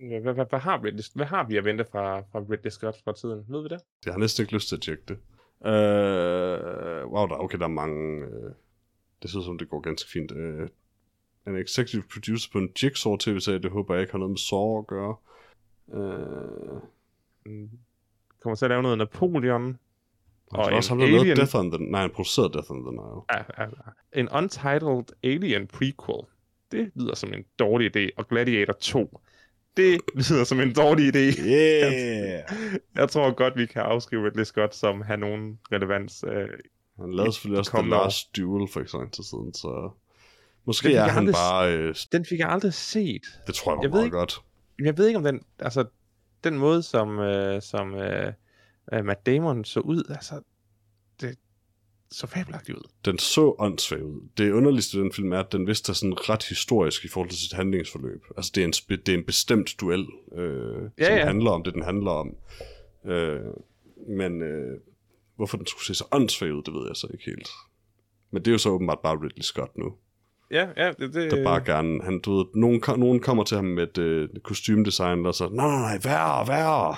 Ja, 0.00 0.20
Hvad, 0.20 0.34
hvad, 0.34 0.46
hvad, 0.50 0.58
har 0.60 0.84
Ridley, 0.84 1.02
hvad 1.14 1.26
har 1.26 1.46
vi 1.46 1.56
at 1.56 1.64
vente 1.64 1.84
fra, 1.92 2.20
fra 2.20 2.38
Ridley 2.50 2.70
Scott 2.70 2.96
fra 3.04 3.12
tiden? 3.12 3.44
Ved 3.48 3.62
vi 3.62 3.68
det? 3.68 3.80
Jeg 4.06 4.14
har 4.14 4.18
næsten 4.18 4.42
ikke 4.42 4.54
lyst 4.54 4.68
til 4.68 4.76
at 4.76 4.82
tjekke 4.82 5.02
det. 5.08 5.18
Uh, 5.60 7.12
wow, 7.12 7.26
der, 7.26 7.36
okay, 7.44 7.58
der 7.58 7.64
er 7.64 7.68
mange... 7.68 8.26
Uh, 8.26 8.52
det 9.22 9.30
ser 9.30 9.38
ud 9.38 9.44
som, 9.44 9.58
det 9.58 9.68
går 9.68 9.80
ganske 9.80 10.10
fint. 10.10 10.32
Uh, 10.32 10.68
en 11.46 11.56
executive 11.56 12.02
producer 12.12 12.50
på 12.52 12.58
en 12.58 12.70
Jigsaw 12.82 13.16
tv-serie, 13.16 13.58
det 13.58 13.70
håber 13.70 13.94
jeg 13.94 14.00
ikke 14.00 14.12
har 14.12 14.18
noget 14.18 14.30
med 14.30 14.38
Saw 14.38 14.78
at 14.78 14.86
gøre. 14.86 15.16
Uh, 15.86 16.82
Mm. 17.46 17.70
Kommer 18.42 18.56
til 18.56 18.64
at 18.64 18.68
lave 18.68 18.82
noget 18.82 18.98
Napoleon. 18.98 19.78
og 20.50 20.68
en 20.68 20.72
også 20.76 20.90
han 20.90 20.98
lavet 21.00 21.20
Alien. 21.20 21.36
Death 21.36 21.56
on 21.56 21.70
the... 21.70 21.78
Nej, 21.90 22.00
han 22.00 22.10
producerede 22.10 22.52
Death 22.52 22.70
on 22.70 22.82
the 22.82 22.90
Nile. 22.90 23.20
Ja, 23.32 23.38
ja, 23.58 23.62
ja. 23.64 24.20
En 24.20 24.28
untitled 24.28 25.04
Alien 25.24 25.66
prequel. 25.66 26.24
Det 26.72 26.90
lyder 26.94 27.14
som 27.14 27.32
en 27.34 27.44
dårlig 27.58 27.96
idé. 27.96 28.08
Og 28.16 28.28
Gladiator 28.28 28.72
2. 28.72 29.20
Det 29.76 30.00
lyder 30.14 30.44
som 30.44 30.60
en 30.60 30.72
dårlig 30.72 31.14
idé. 31.16 31.40
Yeah! 31.46 32.42
Jeg 32.96 33.08
tror 33.10 33.30
godt, 33.34 33.56
vi 33.56 33.66
kan 33.66 33.82
afskrive 33.82 34.26
Ridley 34.26 34.44
Scott 34.44 34.74
som 34.74 35.00
har 35.00 35.16
nogen 35.16 35.58
relevans. 35.72 36.24
Øh, 36.28 36.48
Han 37.00 37.12
lavede 37.14 37.32
selvfølgelig 37.32 37.58
også 37.58 37.70
The. 37.76 37.88
Last 37.90 38.36
Duel 38.36 38.68
for 38.72 38.80
ikke 38.80 38.90
så 38.90 38.98
lang 38.98 39.12
tid 39.12 39.24
siden, 39.24 39.54
så... 39.54 39.90
Måske 40.64 40.86
fik 40.88 40.94
er 40.96 41.02
han 41.02 41.18
aldrig- 41.28 41.34
bare... 41.34 41.76
Øh, 41.76 41.94
den 42.12 42.24
fik 42.24 42.38
jeg 42.38 42.48
aldrig 42.48 42.74
set. 42.74 43.22
det 43.46 43.54
tror 43.54 43.72
jeg 43.74 43.82
Jeg 43.82 43.92
ved 43.92 44.04
ikke- 44.04 44.16
godt. 44.16 44.40
Jeg 44.84 44.98
ved 44.98 45.06
ikke 45.06 45.16
om 45.18 45.24
den, 45.24 45.40
altså 45.58 45.84
den 46.44 46.58
måde 46.58 46.82
som, 46.82 47.18
øh, 47.18 47.62
som 47.62 47.94
øh, 47.94 48.32
øh, 48.92 49.04
Matt 49.04 49.26
Damon 49.26 49.64
så 49.64 49.80
ud, 49.80 50.04
altså 50.08 50.40
det 51.20 51.38
så 52.10 52.26
fabelagtigt 52.26 52.78
ud. 52.78 52.82
Den 53.04 53.18
så 53.18 53.54
åndssvag 53.58 54.04
ud. 54.04 54.28
Det 54.38 54.52
underligste 54.52 54.96
ved 54.96 55.04
den 55.04 55.12
film 55.12 55.32
er, 55.32 55.38
at 55.38 55.52
den 55.52 55.66
vist 55.66 55.88
er 55.88 55.92
sådan 55.92 56.28
ret 56.28 56.44
historisk 56.44 57.04
i 57.04 57.08
forhold 57.08 57.30
til 57.30 57.38
sit 57.38 57.52
handlingsforløb. 57.52 58.24
Altså, 58.36 58.52
det 58.54 58.60
er 58.60 58.64
en, 58.64 58.72
det 59.06 59.08
er 59.08 59.18
en 59.18 59.24
bestemt 59.24 59.74
duel, 59.80 60.06
øh, 60.32 60.90
Ja, 60.98 61.06
som 61.06 61.16
ja. 61.16 61.24
handler 61.24 61.50
om 61.50 61.62
det, 61.62 61.74
den 61.74 61.82
handler 61.82 62.10
om. 62.10 62.36
Øh, 63.04 63.40
men 64.08 64.42
øh, 64.42 64.80
hvorfor 65.36 65.56
den 65.56 65.66
skulle 65.66 65.84
se 65.84 65.94
så 65.94 66.04
åndssvag 66.12 66.54
ud, 66.54 66.62
det 66.62 66.74
ved 66.74 66.86
jeg 66.86 66.96
så 66.96 67.08
ikke 67.12 67.24
helt. 67.24 67.48
Men 68.30 68.42
det 68.42 68.48
er 68.50 68.52
jo 68.52 68.58
så 68.58 68.68
åbenbart 68.68 68.98
bare 69.02 69.16
Ridley 69.16 69.42
Scott 69.42 69.78
nu, 69.78 69.94
Ja, 70.50 70.68
ja, 70.76 70.92
det, 70.92 71.14
det 71.14 71.30
der 71.30 71.44
bare 71.44 71.64
gerne... 71.64 72.02
Han, 72.02 72.20
du 72.20 72.36
ved, 72.36 72.44
nogen, 72.54 72.82
nogen 72.96 73.20
kommer 73.20 73.44
til 73.44 73.56
ham 73.56 73.64
med 73.64 73.82
et 73.82 73.98
øh, 73.98 74.28
kostymedesign, 74.42 75.26
og 75.26 75.34
så, 75.34 75.48
nej, 75.48 75.66
nej, 75.66 75.80
nej, 75.80 75.98
værre, 76.04 76.48
værre. 76.48 76.96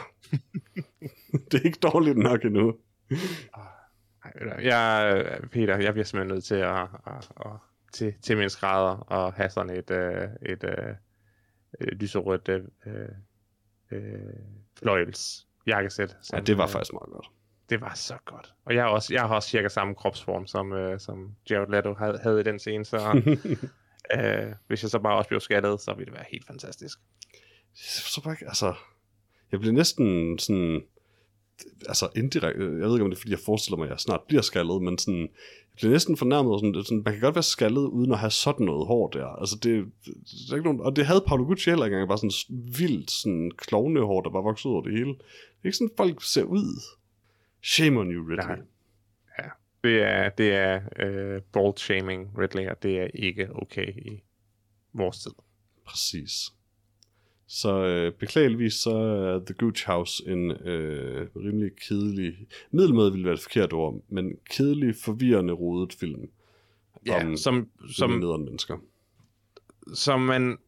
det 1.50 1.60
er 1.60 1.64
ikke 1.64 1.78
dårligt 1.82 2.18
nok 2.18 2.44
endnu. 2.44 2.74
Du, 3.10 3.16
jeg, 4.62 5.24
Peter, 5.52 5.76
jeg 5.76 5.92
bliver 5.92 6.04
simpelthen 6.04 6.34
nødt 6.34 6.44
til 6.44 6.54
at, 6.54 6.80
at, 7.06 7.30
at 7.40 7.52
til, 7.92 8.14
til 8.22 8.36
min 8.36 8.50
skrædder 8.50 8.96
og 8.96 9.32
have 9.32 9.50
sådan 9.50 9.76
et, 9.76 9.90
øh, 9.90 10.28
et, 10.42 10.64
øh, 10.64 10.94
et 11.80 11.94
lyserødt 11.94 12.48
øh, 12.48 12.62
øh, 13.90 14.18
fløjels 14.78 15.46
jakkesæt. 15.66 16.16
Ja, 16.32 16.40
det 16.40 16.56
var 16.56 16.64
øh, 16.64 16.70
faktisk 16.70 16.92
meget 16.92 17.10
godt. 17.12 17.30
Det 17.72 17.80
var 17.80 17.94
så 17.94 18.14
godt. 18.24 18.54
Og 18.64 18.74
jeg 18.74 18.82
har 18.82 18.90
også, 18.90 19.14
jeg 19.14 19.22
har 19.22 19.34
også 19.34 19.48
cirka 19.48 19.68
samme 19.68 19.94
kropsform, 19.94 20.46
som, 20.46 20.72
øh, 20.72 21.00
som 21.00 21.34
Jared 21.50 21.68
Leto 21.70 21.94
havde, 21.94 22.18
havde 22.22 22.40
i 22.40 22.42
den 22.42 22.58
scene, 22.58 22.84
så 22.84 22.98
øh, 24.16 24.52
hvis 24.66 24.82
jeg 24.82 24.90
så 24.90 24.98
bare 24.98 25.16
også 25.16 25.28
blev 25.28 25.40
skattet, 25.40 25.80
så 25.80 25.94
ville 25.94 26.06
det 26.06 26.14
være 26.14 26.24
helt 26.32 26.46
fantastisk. 26.46 26.98
Forstår 28.02 28.22
bare 28.22 28.36
altså... 28.40 28.74
Jeg 29.52 29.60
bliver 29.60 29.72
næsten 29.72 30.38
sådan... 30.38 30.82
altså 31.88 32.08
indirekte, 32.16 32.62
jeg 32.62 32.70
ved 32.70 32.94
ikke 32.94 33.04
om 33.04 33.10
det 33.10 33.16
er, 33.16 33.20
fordi 33.20 33.30
jeg 33.30 33.38
forestiller 33.46 33.76
mig, 33.76 33.84
at 33.84 33.90
jeg 33.90 34.00
snart 34.00 34.20
bliver 34.28 34.42
skaldet, 34.42 34.82
men 34.82 34.98
sådan, 34.98 35.20
jeg 35.20 35.76
bliver 35.76 35.92
næsten 35.92 36.16
fornærmet, 36.16 36.52
og 36.52 36.60
sådan, 36.60 36.84
sådan, 36.84 37.02
man 37.04 37.14
kan 37.14 37.22
godt 37.22 37.34
være 37.34 37.42
skaldet, 37.42 37.82
uden 37.82 38.12
at 38.12 38.18
have 38.18 38.30
sådan 38.30 38.66
noget 38.66 38.86
hår 38.86 39.08
der. 39.08 39.26
Altså 39.26 39.56
det, 39.62 39.84
det 40.04 40.50
er 40.50 40.54
ikke 40.54 40.64
nogen, 40.64 40.80
og 40.80 40.96
det 40.96 41.06
havde 41.06 41.24
Paolo 41.26 41.44
Gucci 41.44 41.70
heller 41.70 41.86
engang, 41.86 42.08
bare 42.08 42.18
sådan 42.18 42.58
vildt 42.78 43.10
sådan 43.10 43.50
klovnehår, 43.56 44.20
der 44.20 44.30
bare 44.30 44.42
voksede 44.42 44.72
over 44.72 44.82
det 44.82 44.92
hele. 44.92 45.08
Det 45.08 45.62
er 45.62 45.66
ikke 45.66 45.76
sådan, 45.76 45.96
folk 45.96 46.22
ser 46.22 46.44
ud. 46.44 46.82
Shame 47.62 48.00
on 48.00 48.10
you, 48.10 48.28
Ridley. 48.28 48.46
Nej. 48.46 48.58
Ja, 49.38 49.48
det 49.84 50.02
er, 50.02 50.28
det 50.28 50.52
er 50.52 50.76
uh, 50.76 51.42
bald 51.42 51.76
shaming, 51.76 52.38
Ridley, 52.38 52.68
og 52.68 52.82
det 52.82 53.00
er 53.00 53.06
ikke 53.14 53.48
okay 53.54 53.92
i 53.96 54.22
vores 54.92 55.18
tid. 55.18 55.32
Præcis. 55.84 56.52
Så 57.46 57.84
øh, 57.84 58.12
beklageligvis 58.12 58.74
så 58.74 58.90
er 58.90 59.44
The 59.44 59.54
Gooch 59.54 59.86
House 59.86 60.28
en 60.28 60.50
øh, 60.50 61.28
rimelig 61.36 61.70
kedelig, 61.88 62.46
middelmåde 62.70 63.12
ville 63.12 63.24
være 63.24 63.34
et 63.34 63.40
forkert 63.40 63.72
ord, 63.72 64.02
men 64.08 64.36
kedelig, 64.50 64.96
forvirrende, 64.96 65.52
rodet 65.52 65.92
film. 65.92 66.30
Ja, 67.06 67.26
om 67.26 67.36
som, 67.36 67.70
som 67.88 68.10
nederen 68.10 68.44
mennesker. 68.44 68.78
som 69.94 70.20
man, 70.20 70.58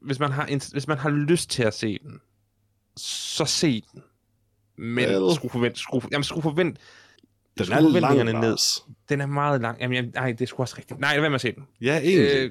hvis 0.00 0.18
man, 0.18 0.32
har, 0.32 0.72
hvis 0.72 0.88
man 0.88 0.98
har 0.98 1.10
lyst 1.10 1.50
til 1.50 1.62
at 1.62 1.74
se 1.74 1.98
den, 1.98 2.20
så 2.96 3.44
se 3.44 3.82
den. 3.92 4.02
Men 4.76 5.08
Well. 5.08 5.34
skru 5.34 5.48
forvent, 5.48 5.78
skru, 5.78 6.00
jamen, 6.12 6.24
skru 6.24 6.40
forvent, 6.40 6.78
Den 7.58 7.72
er 7.72 8.00
lang, 8.00 8.40
ned. 8.40 8.56
Den 9.08 9.20
er 9.20 9.26
meget 9.26 9.60
lang. 9.60 9.80
Jamen, 9.80 9.94
jeg, 9.96 10.02
nej, 10.14 10.32
det 10.32 10.40
er 10.40 10.46
sgu 10.46 10.62
også 10.62 10.74
rigtigt. 10.78 11.00
Nej, 11.00 11.18
hvad 11.18 11.28
med 11.28 11.34
at 11.34 11.40
se 11.40 11.52
den? 11.52 11.66
Ja, 11.80 12.00
egentlig. 12.00 12.36
Øh, 12.36 12.50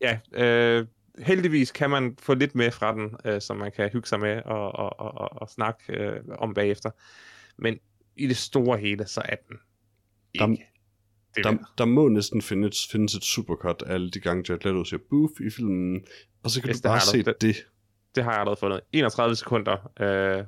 ja, 0.00 0.18
øh, 0.44 0.86
heldigvis 1.18 1.72
kan 1.72 1.90
man 1.90 2.16
få 2.22 2.34
lidt 2.34 2.54
med 2.54 2.70
fra 2.70 2.94
den, 2.94 3.10
øh, 3.24 3.40
som 3.40 3.56
man 3.56 3.72
kan 3.76 3.90
hygge 3.92 4.08
sig 4.08 4.20
med 4.20 4.42
og, 4.44 4.72
og, 4.72 5.00
og, 5.00 5.14
og, 5.14 5.28
og 5.42 5.48
snakke 5.50 5.92
øh, 5.92 6.20
om 6.38 6.54
bagefter. 6.54 6.90
Men 7.58 7.78
i 8.16 8.26
det 8.26 8.36
store 8.36 8.78
hele, 8.78 9.06
så 9.06 9.22
er 9.24 9.36
den 9.48 9.56
ikke. 10.34 10.44
Der- 10.46 10.56
det 11.36 11.44
der, 11.44 11.50
der, 11.50 11.58
der 11.78 11.84
må 11.84 12.08
næsten 12.08 12.42
findes, 12.42 12.88
findes 12.92 13.14
et 13.14 13.24
supercut 13.24 13.82
af 13.86 13.94
alle 13.94 14.10
de 14.10 14.20
gange, 14.20 14.44
Jared 14.48 14.64
Leto 14.64 14.84
siger 14.84 15.00
boof 15.10 15.30
i 15.46 15.50
filmen, 15.50 16.04
og 16.44 16.50
så 16.50 16.60
kan 16.60 16.70
Yes, 16.70 16.80
du 16.80 16.88
bare 16.88 17.00
se 17.00 17.22
det. 17.22 17.34
det. 17.40 17.56
det 18.14 18.24
har 18.24 18.30
jeg 18.30 18.40
allerede 18.40 18.60
fundet. 18.60 18.80
31 18.92 19.36
sekunder, 19.36 19.90
øh. 20.00 20.44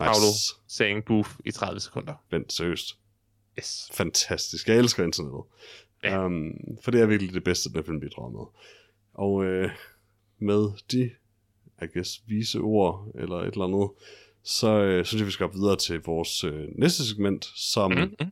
Paolo 0.00 0.32
saying 0.68 1.04
boof 1.04 1.36
i 1.44 1.50
30 1.50 1.80
sekunder. 1.80 2.14
Vent, 2.30 2.52
seriøst. 2.52 2.98
Yes. 3.58 3.90
Fantastisk. 3.92 4.68
Jeg 4.68 4.76
elsker 4.76 5.04
internettet. 5.04 5.42
Ja. 6.04 6.24
Um, 6.24 6.52
for 6.84 6.90
det 6.90 7.00
er 7.00 7.06
virkelig 7.06 7.34
det 7.34 7.44
bedste, 7.44 7.72
den 7.72 7.84
film 7.84 8.00
bidrager 8.00 8.30
med. 8.30 8.46
Og 9.14 9.44
øh, 9.44 9.70
med 10.38 10.70
de, 10.92 11.10
I 11.82 11.86
guess, 11.94 12.22
vise 12.26 12.58
ord, 12.58 13.12
eller 13.14 13.36
et 13.36 13.52
eller 13.52 13.64
andet, 13.64 13.90
så 14.42 14.68
øh, 14.68 15.04
synes 15.04 15.20
jeg, 15.20 15.26
vi 15.26 15.32
skal 15.32 15.44
op 15.44 15.54
videre 15.54 15.76
til 15.76 16.00
vores 16.02 16.44
øh, 16.44 16.64
næste 16.78 17.08
segment, 17.08 17.44
som... 17.44 17.90
Mm-hmm. 17.92 18.30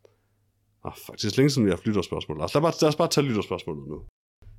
Ah, 0.85 0.93
faktisk 1.07 1.37
længe 1.37 1.51
siden 1.51 1.67
vi 1.67 1.71
har 1.71 1.77
haft 1.77 1.87
lytterspørgsmål. 1.87 2.39
Lad 2.39 2.45
os, 2.45 2.55
lad, 2.55 2.63
bare, 2.63 2.73
lad 2.83 2.89
os 2.89 2.97
bare 2.97 3.09
tage 3.09 3.27
lytterspørgsmålet 3.27 3.89
nu. 3.89 4.05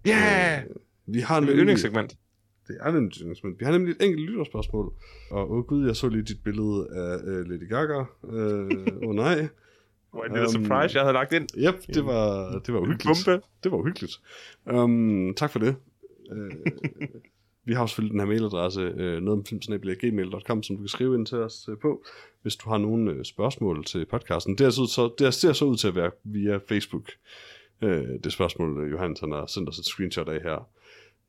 Yeah! 0.08 0.64
Øh, 0.64 0.76
vi 1.06 1.20
har 1.20 1.42
et 1.42 1.50
yndlingssegment. 1.52 2.18
Det 2.70 2.78
er 2.82 2.92
nemlig 2.92 3.08
et 3.08 3.16
yndlingsegment. 3.16 3.60
Vi 3.60 3.66
har 3.66 3.72
nemlig 3.72 3.92
et 3.92 4.06
enkelt 4.06 4.30
lytterspørgsmål. 4.30 4.94
Og 5.32 5.52
åh 5.52 5.58
oh, 5.58 5.64
gud, 5.64 5.86
jeg 5.86 5.96
så 5.96 6.10
lige 6.10 6.24
dit 6.24 6.44
billede 6.44 6.88
af 6.92 7.18
øh, 7.24 7.50
Lady 7.50 7.70
Gaga. 7.70 8.00
Åh 8.00 8.34
øh, 8.34 9.08
oh, 9.08 9.16
nej. 9.16 9.48
Hvor 10.12 10.24
en 10.24 10.32
lille 10.32 10.48
Øhm, 10.56 10.66
surprise, 10.66 10.98
jeg 10.98 11.04
havde 11.04 11.14
lagt 11.14 11.34
ind. 11.34 11.48
Yep, 11.58 11.96
det 11.96 12.06
var, 12.06 12.52
det 12.66 12.74
var 12.74 12.80
uhyggeligt. 12.80 13.26
bombe. 13.26 13.46
Det 13.64 13.72
var 13.72 13.78
uhyggeligt. 13.78 14.20
Um, 14.74 15.34
tak 15.38 15.52
for 15.52 15.60
det. 15.60 15.76
Uh, 16.32 16.50
vi 17.66 17.74
har 17.74 17.82
jo 17.82 17.88
selvfølgelig 17.88 18.12
den 18.12 18.20
her 18.20 18.28
mailadresse, 18.28 18.88
uh, 18.88 18.96
noget 18.98 19.30
om 19.30 19.46
filmsnabel.gmail.com, 19.46 20.64
som 20.64 20.76
du 20.76 20.82
kan 20.82 20.88
skrive 20.88 21.16
ind 21.16 21.26
til 21.26 21.38
os 21.38 21.70
uh, 21.70 21.78
på, 21.82 22.06
hvis 22.42 22.56
du 22.56 22.70
har 22.70 22.78
nogle 22.78 23.16
uh, 23.16 23.24
spørgsmål 23.24 23.86
til 23.86 24.06
podcasten. 24.06 24.58
Det, 24.58 24.66
er 24.66 24.70
så, 24.70 24.86
så, 24.86 25.14
det 25.20 25.34
ser 25.34 25.54
så 25.54 25.66
ud 25.66 25.78
til 25.78 25.88
at 25.88 25.96
være 25.96 26.12
via 26.24 26.60
Facebook, 26.70 27.10
uh, 27.82 27.90
det 28.24 28.32
spørgsmål, 28.32 28.92
Johannes 28.92 29.20
han 29.20 29.32
har 29.32 29.46
sendt 29.46 29.70
os 29.70 29.80
et 29.80 29.86
screenshot 29.86 30.30
af 30.30 30.42
her. 30.42 30.70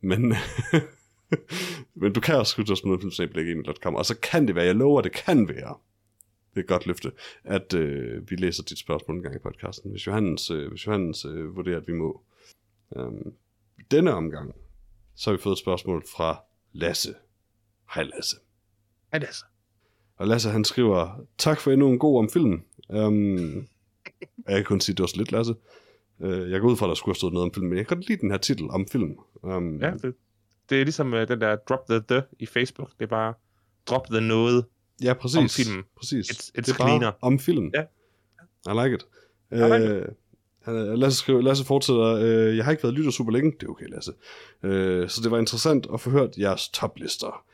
Men, 0.02 0.34
men 2.00 2.12
du 2.12 2.20
kan 2.20 2.34
også 2.36 2.50
skrive 2.50 2.66
til 2.66 2.72
os 2.72 2.80
på 2.80 2.86
noget 2.88 3.00
filmsnabel.gmail.com, 3.00 3.94
og 3.94 4.06
så 4.06 4.16
kan 4.20 4.46
det 4.46 4.54
være, 4.54 4.64
jeg 4.64 4.74
lover, 4.74 5.00
det 5.00 5.12
kan 5.12 5.48
være, 5.48 5.74
det 6.50 6.56
er 6.56 6.60
et 6.60 6.66
godt 6.66 6.86
løfte, 6.86 7.12
at 7.44 7.74
øh, 7.74 8.30
vi 8.30 8.36
læser 8.36 8.62
dit 8.62 8.78
spørgsmål 8.78 9.16
en 9.16 9.22
gang 9.22 9.34
i 9.34 9.38
podcasten, 9.38 9.90
hvis 9.90 10.06
Johannes, 10.06 10.50
øh, 10.50 10.68
hvis 10.68 10.86
Johannes 10.86 11.24
øh, 11.24 11.56
vurderer, 11.56 11.76
at 11.76 11.86
vi 11.86 11.92
må. 11.92 12.22
Um, 12.96 13.32
denne 13.90 14.14
omgang, 14.14 14.54
så 15.14 15.30
har 15.30 15.36
vi 15.36 15.42
fået 15.42 15.52
et 15.52 15.58
spørgsmål 15.58 16.04
fra 16.16 16.42
Lasse. 16.72 17.14
Hej 17.94 18.04
Lasse. 18.04 18.36
Er 19.12 19.20
så. 19.32 19.44
Og 20.16 20.26
Lasse 20.26 20.50
han 20.50 20.64
skriver, 20.64 21.26
tak 21.38 21.60
for 21.60 21.70
endnu 21.70 21.88
en 21.88 21.98
god 21.98 22.18
om 22.18 22.30
film. 22.30 22.62
Um, 22.88 23.68
jeg 24.48 24.56
kan 24.56 24.64
kun 24.64 24.80
sige, 24.80 24.94
det 24.94 25.02
var 25.02 25.06
så 25.06 25.16
lidt 25.16 25.32
Lasse. 25.32 25.54
Uh, 26.18 26.50
jeg 26.50 26.60
går 26.60 26.68
ud 26.68 26.76
fra, 26.76 26.86
at 26.86 26.88
der 26.88 26.94
skulle 26.94 27.12
have 27.12 27.18
stået 27.18 27.32
noget 27.32 27.44
om 27.44 27.54
film, 27.54 27.66
men 27.66 27.78
jeg 27.78 27.86
kan 27.86 27.96
godt 27.96 28.08
lide 28.08 28.20
den 28.20 28.30
her 28.30 28.38
titel 28.38 28.70
om 28.70 28.86
film. 28.86 29.18
Um, 29.42 29.80
Ja, 29.80 29.90
det, 29.90 30.14
det 30.70 30.80
er 30.80 30.84
ligesom 30.84 31.12
uh, 31.12 31.18
den 31.28 31.40
der 31.40 31.56
drop 31.56 31.86
the 31.88 32.02
the 32.08 32.22
i 32.38 32.46
Facebook. 32.46 32.90
Det 32.98 33.02
er 33.04 33.08
bare 33.08 33.34
drop 33.86 34.06
the 34.06 34.20
noget. 34.20 34.64
Ja, 35.02 35.12
præcis. 35.14 35.36
Om 35.38 35.48
filmen. 35.48 35.84
Præcis. 35.96 36.30
It's- 36.30 36.48
it's 36.48 36.50
det 36.56 36.68
er 36.68 36.74
bare 36.78 36.88
cleaner. 36.88 37.12
om 37.22 37.38
film. 37.38 37.70
Ja. 37.74 37.82
I 38.72 38.84
like 38.84 38.94
it. 38.96 39.02
I 39.52 39.54
like 39.54 39.88
Øh, 39.88 40.08
han- 40.62 40.98
Lasse, 40.98 41.18
skriver, 41.18 41.40
Lasse 41.42 41.64
fortsætter, 41.64 42.04
øh, 42.14 42.56
jeg 42.56 42.64
har 42.64 42.70
ikke 42.72 42.82
været 42.82 42.94
lytter 42.94 43.10
super 43.10 43.32
længe, 43.32 43.52
det 43.60 43.66
er 43.66 43.70
okay 43.70 43.86
Lasse. 43.88 44.12
Øh, 44.62 45.08
så 45.08 45.20
det 45.22 45.30
var 45.30 45.38
interessant 45.38 45.86
at 45.94 46.00
få 46.00 46.10
hørt 46.10 46.36
jeres 46.38 46.68
toplister. 46.68 47.44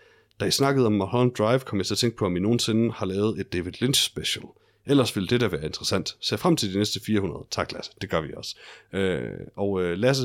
Da 0.40 0.44
I 0.44 0.50
snakkede 0.50 0.86
om 0.86 0.92
Mulholland 0.92 1.34
Drive, 1.34 1.58
kom 1.60 1.78
jeg 1.78 1.86
til 1.86 1.94
at 1.94 1.98
tænke 1.98 2.16
på, 2.16 2.26
om 2.26 2.36
I 2.36 2.40
nogensinde 2.40 2.92
har 2.92 3.06
lavet 3.06 3.40
et 3.40 3.52
David 3.52 3.72
Lynch 3.80 4.06
special. 4.06 4.44
Ellers 4.86 5.16
ville 5.16 5.28
det 5.28 5.40
da 5.40 5.46
være 5.48 5.64
interessant. 5.64 6.16
Se 6.20 6.38
frem 6.38 6.56
til 6.56 6.72
de 6.72 6.78
næste 6.78 7.00
400. 7.06 7.44
Tak 7.50 7.72
Lasse, 7.72 7.90
det 8.00 8.10
gør 8.10 8.20
vi 8.20 8.34
også. 8.36 8.56
Øh, 8.92 9.30
og 9.56 9.82
øh, 9.82 9.98
Lasse, 9.98 10.24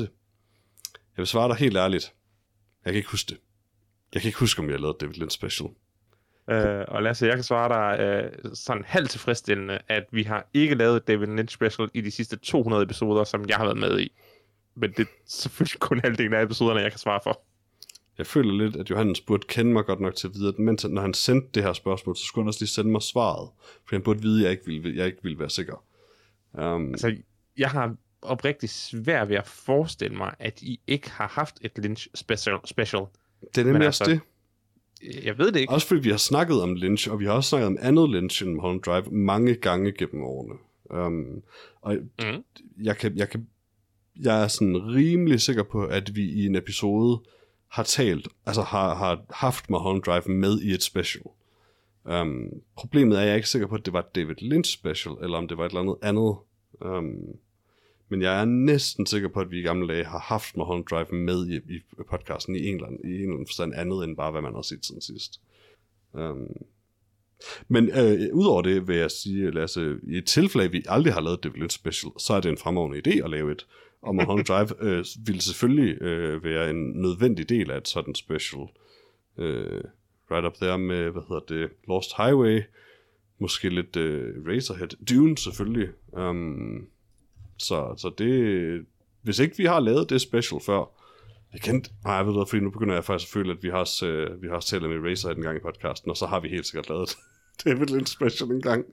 jeg 0.92 1.16
vil 1.16 1.26
svare 1.26 1.48
dig 1.48 1.56
helt 1.56 1.76
ærligt. 1.76 2.12
Jeg 2.84 2.92
kan 2.92 2.98
ikke 2.98 3.10
huske 3.10 3.28
det. 3.28 3.38
Jeg 4.14 4.22
kan 4.22 4.28
ikke 4.28 4.38
huske, 4.38 4.60
om 4.60 4.66
jeg 4.66 4.74
har 4.74 4.80
lavet 4.80 4.94
et 4.94 5.00
David 5.00 5.14
Lynch 5.14 5.34
special. 5.34 5.68
Uh, 6.48 6.94
og 6.94 7.02
Lasse, 7.02 7.26
jeg 7.26 7.34
kan 7.34 7.44
svare 7.44 7.68
dig 7.68 8.24
uh, 8.44 8.50
sådan 8.54 8.84
halvt 8.86 9.10
tilfredsstillende, 9.10 9.78
at 9.88 10.04
vi 10.10 10.22
har 10.22 10.48
ikke 10.54 10.74
lavet 10.74 10.96
et 10.96 11.08
David 11.08 11.26
Lynch 11.26 11.54
special 11.54 11.90
i 11.94 12.00
de 12.00 12.10
sidste 12.10 12.36
200 12.36 12.82
episoder, 12.82 13.24
som 13.24 13.44
jeg 13.48 13.56
har 13.56 13.64
været 13.64 13.78
med 13.78 14.00
i. 14.00 14.12
Men 14.74 14.90
det 14.90 15.00
er 15.00 15.10
selvfølgelig 15.26 15.80
kun 15.80 16.00
halvdelen 16.00 16.34
af 16.34 16.42
episoderne, 16.42 16.80
jeg 16.80 16.90
kan 16.92 16.98
svare 16.98 17.20
for. 17.22 17.42
Jeg 18.18 18.26
føler 18.26 18.64
lidt, 18.64 18.76
at 18.76 18.90
Johannes 18.90 19.20
burde 19.20 19.46
kende 19.48 19.72
mig 19.72 19.84
godt 19.84 20.00
nok 20.00 20.14
til 20.14 20.28
at 20.28 20.34
vide, 20.34 20.48
at 20.48 20.58
mens, 20.58 20.84
når 20.84 21.02
han 21.02 21.14
sendte 21.14 21.48
det 21.54 21.62
her 21.62 21.72
spørgsmål, 21.72 22.16
så 22.16 22.24
skulle 22.24 22.44
han 22.44 22.48
også 22.48 22.60
lige 22.60 22.68
sende 22.68 22.90
mig 22.90 23.02
svaret. 23.02 23.50
For 23.88 23.96
han 23.96 24.02
burde 24.02 24.22
vide, 24.22 24.38
at 24.38 24.42
jeg 24.44 24.50
ikke 24.50 24.66
ville, 24.66 24.96
jeg 24.96 25.06
ikke 25.06 25.18
ville 25.22 25.38
være 25.38 25.50
sikker. 25.50 25.84
Um, 26.52 26.88
Altså, 26.88 27.16
jeg 27.58 27.70
har 27.70 27.96
oprigtigt 28.22 28.72
svært 28.72 29.28
ved 29.28 29.36
at 29.36 29.46
forestille 29.46 30.16
mig, 30.16 30.34
at 30.38 30.62
I 30.62 30.80
ikke 30.86 31.10
har 31.10 31.28
haft 31.28 31.58
et 31.60 31.78
Lynch 31.78 32.08
special. 32.14 32.58
special. 32.64 33.02
det 33.40 33.58
er 33.58 33.64
nemlig 33.64 33.78
men 33.78 33.86
også 33.88 34.04
altså, 34.04 34.20
det. 35.04 35.24
Jeg 35.24 35.38
ved 35.38 35.52
det 35.52 35.60
ikke. 35.60 35.72
Også 35.72 35.86
fordi 35.86 36.00
vi 36.00 36.10
har 36.10 36.16
snakket 36.16 36.62
om 36.62 36.74
Lynch, 36.74 37.10
og 37.10 37.20
vi 37.20 37.24
har 37.24 37.32
også 37.32 37.48
snakket 37.48 37.66
om 37.66 37.78
andet 37.80 38.10
Lynch 38.10 38.42
end 38.42 38.50
Mulholland 38.54 38.82
Drive 38.82 39.04
mange 39.10 39.54
gange 39.54 39.92
gennem 39.92 40.22
årene. 40.24 40.54
Um, 41.06 41.42
og 41.80 41.96
Mm. 41.96 42.44
jeg, 42.82 42.96
kan, 42.96 43.16
jeg, 43.16 43.28
kan, 43.28 43.46
jeg 44.20 44.42
er 44.42 44.48
sådan 44.48 44.76
rimelig 44.94 45.40
sikker 45.40 45.62
på, 45.62 45.84
at 45.84 46.16
vi 46.16 46.22
i 46.30 46.46
en 46.46 46.54
episode 46.56 47.20
har 47.68 47.82
talt, 47.82 48.28
altså 48.46 48.62
har, 48.62 48.94
har 48.94 49.20
haft 49.30 49.70
Mulholland 49.70 50.02
Drive 50.02 50.22
med 50.38 50.60
i 50.60 50.70
et 50.72 50.82
special. 50.82 51.24
Um, 52.04 52.50
problemet 52.76 53.16
er, 53.16 53.20
at 53.20 53.26
jeg 53.26 53.32
er 53.32 53.36
ikke 53.36 53.48
sikker 53.48 53.66
på, 53.68 53.74
at 53.74 53.84
det 53.86 53.92
var 53.92 54.08
David 54.14 54.34
Lynch 54.40 54.72
special, 54.72 55.14
eller 55.22 55.38
om 55.38 55.48
det 55.48 55.58
var 55.58 55.64
et 55.66 55.68
eller 55.70 55.80
andet 55.80 55.96
andet. 56.02 56.36
Um, 56.80 57.36
men 58.12 58.22
jeg 58.22 58.40
er 58.40 58.44
næsten 58.44 59.06
sikker 59.06 59.28
på, 59.28 59.40
at 59.40 59.50
vi 59.50 59.58
i 59.58 59.62
gamle 59.62 59.94
dage 59.94 60.04
har 60.04 60.18
haft 60.18 60.56
Mulholland 60.56 60.84
Drive 60.84 61.12
med 61.12 61.46
i, 61.46 61.56
i 61.56 61.80
podcasten 62.10 62.56
i 62.56 62.66
en, 62.66 62.74
eller 62.74 62.86
anden, 62.86 63.00
i 63.04 63.14
en 63.14 63.20
eller 63.20 63.32
anden 63.32 63.46
forstand 63.46 63.74
andet, 63.74 64.04
end 64.04 64.16
bare 64.16 64.30
hvad 64.30 64.42
man 64.42 64.54
har 64.54 64.62
set 64.62 64.86
siden 64.86 65.00
sidst. 65.00 65.40
Um, 66.12 66.48
men 67.68 67.90
øh, 67.90 68.34
udover 68.34 68.62
det 68.62 68.88
vil 68.88 68.96
jeg 68.96 69.10
sige, 69.10 69.50
Lasse, 69.50 69.96
i 70.02 70.16
et 70.16 70.26
tilfælde, 70.26 70.70
vi 70.70 70.82
aldrig 70.88 71.14
har 71.14 71.20
lavet 71.20 71.44
David 71.44 71.56
Lynch 71.56 71.78
special, 71.78 72.12
så 72.18 72.34
er 72.34 72.40
det 72.40 72.48
en 72.48 72.58
fremragende 72.58 73.02
idé 73.06 73.24
at 73.24 73.30
lave 73.30 73.52
et. 73.52 73.66
Og 74.02 74.14
Mulholland 74.14 74.46
Drive 74.50 74.68
øh, 74.80 75.04
ville 75.26 75.42
selvfølgelig 75.42 76.02
øh, 76.02 76.44
være 76.44 76.70
en 76.70 76.92
nødvendig 76.92 77.48
del 77.48 77.70
af 77.70 77.76
et 77.76 77.88
sådan 77.88 78.14
special. 78.14 78.62
Øh, 79.38 79.84
right 80.30 80.46
up 80.46 80.54
there 80.54 80.78
med, 80.78 81.10
hvad 81.10 81.22
hedder 81.28 81.44
det, 81.48 81.70
Lost 81.88 82.16
Highway, 82.16 82.62
måske 83.38 83.68
lidt 83.68 83.96
øh, 83.96 84.46
Razorhead, 84.46 85.06
Dune 85.06 85.38
selvfølgelig. 85.38 85.88
Um, 86.12 86.88
så, 87.62 87.94
så 87.98 88.10
det, 88.18 88.86
hvis 89.22 89.38
ikke 89.38 89.56
vi 89.56 89.64
har 89.64 89.80
lavet 89.80 90.10
det 90.10 90.20
special 90.20 90.60
før, 90.66 90.84
jeg 91.52 91.60
kendte, 91.60 91.90
nej, 92.04 92.14
jeg 92.14 92.26
ved 92.26 92.40
det, 92.40 92.48
fordi 92.48 92.62
nu 92.62 92.70
begynder 92.70 92.94
jeg 92.94 93.04
faktisk 93.04 93.28
at 93.30 93.32
føle, 93.32 93.52
at 93.52 93.62
vi 93.62 93.68
har 93.70 94.04
øh, 94.04 94.42
vi 94.42 94.48
har 94.48 94.60
talt 94.60 94.82
med 94.82 95.10
Razorhead 95.10 95.36
en 95.36 95.42
gang 95.42 95.56
i 95.56 95.60
podcasten, 95.60 96.10
og 96.10 96.16
så 96.16 96.26
har 96.26 96.40
vi 96.40 96.48
helt 96.48 96.66
sikkert 96.66 96.88
lavet 96.88 97.08
det. 97.08 97.16
David 97.64 97.86
Lynch 97.86 98.12
special 98.12 98.50
en 98.50 98.62
gang. 98.62 98.84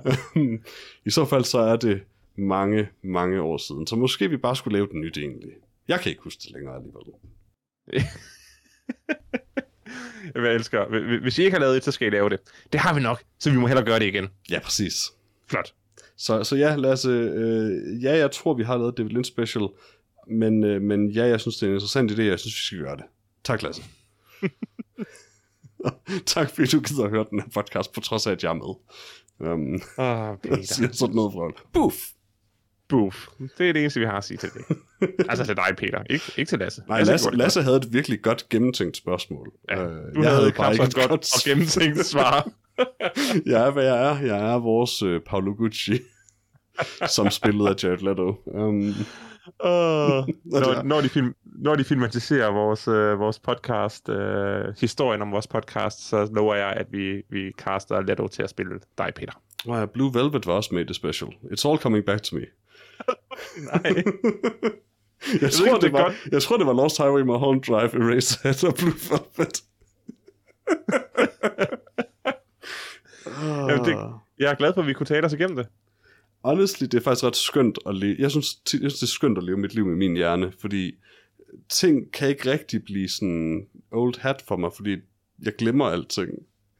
I 1.06 1.10
så 1.10 1.24
fald 1.24 1.44
så 1.44 1.58
er 1.58 1.76
det 1.76 2.02
mange, 2.38 2.88
mange 3.02 3.40
år 3.40 3.56
siden. 3.56 3.86
Så 3.86 3.96
måske 3.96 4.30
vi 4.30 4.36
bare 4.36 4.56
skulle 4.56 4.76
lave 4.78 4.88
den 4.92 5.00
nyt 5.00 5.18
egentlig. 5.18 5.50
Jeg 5.88 6.00
kan 6.00 6.10
ikke 6.10 6.22
huske 6.22 6.40
det 6.42 6.50
længere 6.52 6.74
alligevel. 6.76 7.02
Jeg 10.34 10.54
elsker. 10.54 10.84
Hvi- 10.84 11.22
Hvis 11.22 11.38
I 11.38 11.42
ikke 11.42 11.54
har 11.54 11.60
lavet 11.60 11.74
det, 11.74 11.84
så 11.84 11.92
skal 11.92 12.06
I 12.08 12.10
lave 12.10 12.30
det. 12.30 12.38
Det 12.72 12.80
har 12.80 12.94
vi 12.94 13.00
nok, 13.00 13.22
så 13.38 13.50
vi 13.50 13.56
må 13.56 13.66
hellere 13.66 13.84
gøre 13.86 13.98
det 13.98 14.04
igen. 14.06 14.28
Ja, 14.50 14.58
præcis. 14.58 14.94
Flot. 15.46 15.74
Så, 16.16 16.44
så 16.44 16.56
ja, 16.56 16.76
Lasse, 16.76 17.08
øh, 17.10 18.02
ja, 18.02 18.16
jeg 18.16 18.30
tror, 18.30 18.54
vi 18.54 18.62
har 18.62 18.76
lavet 18.76 18.98
David 18.98 19.10
Lynch 19.10 19.32
special, 19.32 19.68
men, 20.28 20.64
øh, 20.64 20.82
men 20.82 21.10
ja, 21.10 21.26
jeg 21.26 21.40
synes, 21.40 21.56
det 21.56 21.62
er 21.62 21.70
en 21.70 21.74
interessant 21.74 22.10
idé, 22.10 22.22
jeg 22.22 22.38
synes, 22.38 22.54
vi 22.56 22.60
skal 22.60 22.78
gøre 22.78 22.96
det. 22.96 23.04
Tak, 23.44 23.62
Lasse. 23.62 23.82
tak, 26.26 26.50
fordi 26.50 26.66
du 26.66 26.80
gider 26.80 27.04
at 27.04 27.10
høre 27.10 27.24
den 27.30 27.40
her 27.40 27.48
podcast, 27.54 27.92
på 27.92 28.00
trods 28.00 28.26
af, 28.26 28.32
at 28.32 28.42
jeg 28.42 28.50
er 28.50 28.54
med. 28.54 28.74
Um, 29.50 29.74
Åh, 29.98 30.36
jeg 30.58 30.64
siger 30.64 30.92
sådan 30.92 31.14
noget 31.14 31.32
fra 31.32 31.62
Buff! 31.72 31.94
Boof. 32.88 33.26
Det 33.58 33.68
er 33.68 33.72
det 33.72 33.80
eneste, 33.80 34.00
vi 34.00 34.06
har 34.06 34.16
at 34.16 34.24
sige 34.24 34.38
til 34.38 34.50
det. 34.54 34.76
altså 35.28 35.44
til 35.44 35.56
dig, 35.56 35.76
Peter. 35.78 36.02
Ikke, 36.10 36.24
ikke 36.36 36.48
til 36.48 36.58
Lasse. 36.58 36.82
Nej, 36.88 37.02
Lasse, 37.02 37.30
det 37.30 37.38
Lasse 37.38 37.62
havde 37.62 37.76
et 37.76 37.92
virkelig 37.92 38.22
godt 38.22 38.48
gennemtænkt 38.48 38.96
spørgsmål. 38.96 39.52
Ja, 39.70 39.84
Øh, 39.84 40.14
Du 40.14 40.22
jeg 40.22 40.30
havde 40.34 40.52
knap 40.52 40.74
så 40.74 41.06
godt 41.08 41.10
og 41.10 41.20
gennemtænkt 41.44 42.06
svar. 42.06 42.48
jeg 43.52 43.66
er, 43.66 43.70
hvad 43.70 43.84
jeg 43.84 44.10
er. 44.10 44.18
Jeg 44.20 44.52
er 44.54 44.58
vores 44.58 45.02
øh, 45.02 45.20
Paolo 45.20 45.54
Gucci, 45.58 45.98
som 47.16 47.30
spillede 47.30 47.70
af 47.70 47.84
Jared 47.84 47.98
Leto. 47.98 48.42
Um, 48.46 48.94
Uh, 49.46 49.68
når, 50.44 50.82
når, 50.82 51.00
de 51.00 51.08
film, 51.08 51.34
når 51.44 51.74
de 51.74 51.84
filmatiserer 51.84 52.50
vores, 52.50 52.88
øh, 52.88 53.18
vores 53.18 53.38
podcast, 53.38 54.08
øh, 54.08 54.74
historien 54.80 55.22
om 55.22 55.32
vores 55.32 55.46
podcast, 55.46 56.08
så 56.08 56.28
lover 56.34 56.54
jeg, 56.54 56.72
at 56.72 56.86
vi, 56.90 57.22
vi 57.30 57.52
caster 57.58 58.00
Leto 58.00 58.28
til 58.28 58.42
at 58.42 58.50
spille 58.50 58.80
dig, 58.98 59.12
Peter. 59.16 59.32
ja, 59.66 59.86
Blue 59.86 60.14
Velvet 60.14 60.46
var 60.46 60.52
også 60.52 60.74
med 60.74 60.82
i 60.82 60.84
det 60.84 60.96
special. 60.96 61.30
It's 61.30 61.68
all 61.68 61.78
coming 61.78 62.04
back 62.04 62.22
to 62.22 62.36
me. 62.36 62.42
Nej. 63.72 63.82
jeg, 63.84 65.40
ved 65.40 65.50
tror, 65.50 65.66
ikke, 65.66 65.74
det 65.74 65.82
det 65.82 65.92
var, 65.92 66.02
godt. 66.02 66.14
jeg 66.32 66.42
tror, 66.42 66.56
det 66.56 66.66
var 66.66 66.72
Lost 66.72 66.98
Highway 66.98 67.22
Mulholland 67.22 67.62
Drive, 67.62 68.10
Eraserhead 68.10 68.68
og 68.68 68.74
Blue 68.74 68.94
Velvet. 69.10 69.62
Jamen, 73.42 73.84
det, 73.84 73.96
jeg 74.38 74.50
er 74.50 74.54
glad 74.54 74.74
for, 74.74 74.80
at 74.80 74.86
vi 74.86 74.92
kunne 74.92 75.06
tale 75.06 75.26
os 75.26 75.32
igennem 75.32 75.56
det. 75.56 75.66
Honestly, 76.44 76.84
det 76.84 76.94
er 76.94 77.00
faktisk 77.00 77.24
ret 77.24 77.36
skønt 77.36 77.78
at 77.86 77.96
leve. 77.96 78.16
Jeg 78.18 78.30
synes, 78.30 78.58
jeg 78.72 78.78
synes, 78.78 78.94
det 78.94 79.02
er 79.02 79.06
skønt 79.06 79.38
at 79.38 79.44
leve 79.44 79.56
mit 79.56 79.74
liv 79.74 79.86
med 79.86 79.96
min 79.96 80.16
hjerne, 80.16 80.52
fordi 80.60 80.94
ting 81.68 82.12
kan 82.12 82.28
ikke 82.28 82.50
rigtig 82.50 82.84
blive 82.84 83.08
sådan 83.08 83.66
old 83.92 84.20
hat 84.20 84.44
for 84.48 84.56
mig, 84.56 84.70
fordi 84.76 84.96
jeg 85.42 85.56
glemmer 85.56 85.84
alting. 85.84 86.30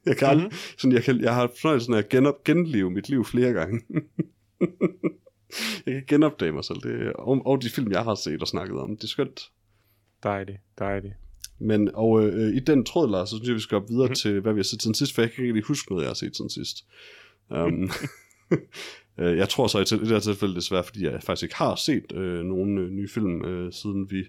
Jeg 0.07 0.17
kan, 0.17 0.37
mm-hmm. 0.37 0.53
sådan, 0.79 0.93
jeg, 0.93 1.03
kan, 1.03 1.21
jeg 1.21 1.35
har 1.35 1.51
fornøjelsen 1.61 1.95
af 1.95 1.99
at 1.99 2.09
genop, 2.09 2.45
genleve 2.45 2.91
mit 2.91 3.09
liv 3.09 3.25
flere 3.25 3.53
gange. 3.53 3.83
jeg 5.87 5.95
kan 5.95 6.05
genopdage 6.09 6.53
mig 6.53 6.65
selv. 6.65 6.81
Det, 6.81 7.13
og, 7.13 7.47
og 7.47 7.63
de 7.63 7.71
film, 7.71 7.93
jeg 7.93 8.05
har 8.05 8.15
set 8.15 8.43
og 8.43 8.49
snakket 8.49 8.79
om. 8.79 8.97
Det 8.97 9.05
er 9.05 9.09
skønt. 9.09 9.51
Dejligt, 10.23 10.59
dejligt. 10.79 11.15
Men 11.59 11.91
og 11.95 12.27
øh, 12.27 12.57
i 12.57 12.61
den 12.61 12.85
tråd, 12.85 13.11
Lars, 13.11 13.31
så 13.31 13.37
synes 13.37 13.49
jeg, 13.49 13.55
vi 13.55 13.61
skal 13.61 13.77
op 13.77 13.89
videre 13.89 14.07
mm-hmm. 14.07 14.15
til, 14.15 14.41
hvad 14.41 14.53
vi 14.53 14.59
har 14.59 14.65
set 14.65 14.83
siden 14.83 14.95
sidst, 14.95 15.15
for 15.15 15.23
jeg 15.23 15.31
kan 15.31 15.45
ikke 15.45 15.55
rigtig 15.55 15.67
huske 15.67 15.93
noget, 15.93 16.03
jeg 16.03 16.09
har 16.09 16.15
set 16.15 16.37
siden 16.37 16.51
sidst. 16.51 16.85
Um, 17.51 17.91
øh, 19.21 19.37
jeg 19.37 19.49
tror 19.49 19.67
så 19.67 19.79
i 19.79 19.85
det 19.85 20.09
her 20.09 20.19
tilfælde 20.19 20.55
desværre, 20.55 20.85
fordi 20.85 21.05
jeg 21.05 21.23
faktisk 21.23 21.43
ikke 21.43 21.57
har 21.57 21.75
set 21.75 22.13
øh, 22.15 22.45
nogen 22.45 22.79
øh, 22.79 22.91
nye 22.91 23.09
film, 23.09 23.45
øh, 23.45 23.73
siden 23.73 24.11
vi 24.11 24.25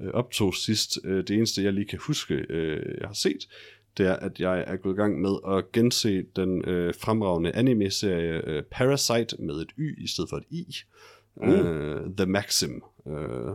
øh, 0.00 0.10
optog 0.14 0.54
sidst. 0.54 0.98
Øh, 1.04 1.16
det 1.16 1.30
eneste, 1.30 1.62
jeg 1.62 1.72
lige 1.72 1.86
kan 1.86 1.98
huske, 2.06 2.34
øh, 2.34 2.94
jeg 3.00 3.08
har 3.08 3.14
set, 3.14 3.48
det 3.98 4.06
er, 4.06 4.16
at 4.16 4.40
jeg 4.40 4.64
er 4.66 4.76
gået 4.76 4.94
i 4.94 4.96
gang 4.96 5.20
med 5.20 5.36
at 5.48 5.72
gense 5.72 6.24
den 6.36 6.64
øh, 6.68 6.94
fremragende 7.00 7.52
anime-serie 7.52 8.48
øh, 8.48 8.62
Parasite 8.62 9.36
med 9.38 9.54
et 9.54 9.70
Y 9.78 10.04
i 10.04 10.06
stedet 10.06 10.30
for 10.30 10.36
et 10.36 10.44
I. 10.50 10.76
Uh. 11.36 11.48
Øh, 11.48 12.00
The 12.16 12.26
Maxim. 12.26 12.82
Øh, 13.08 13.54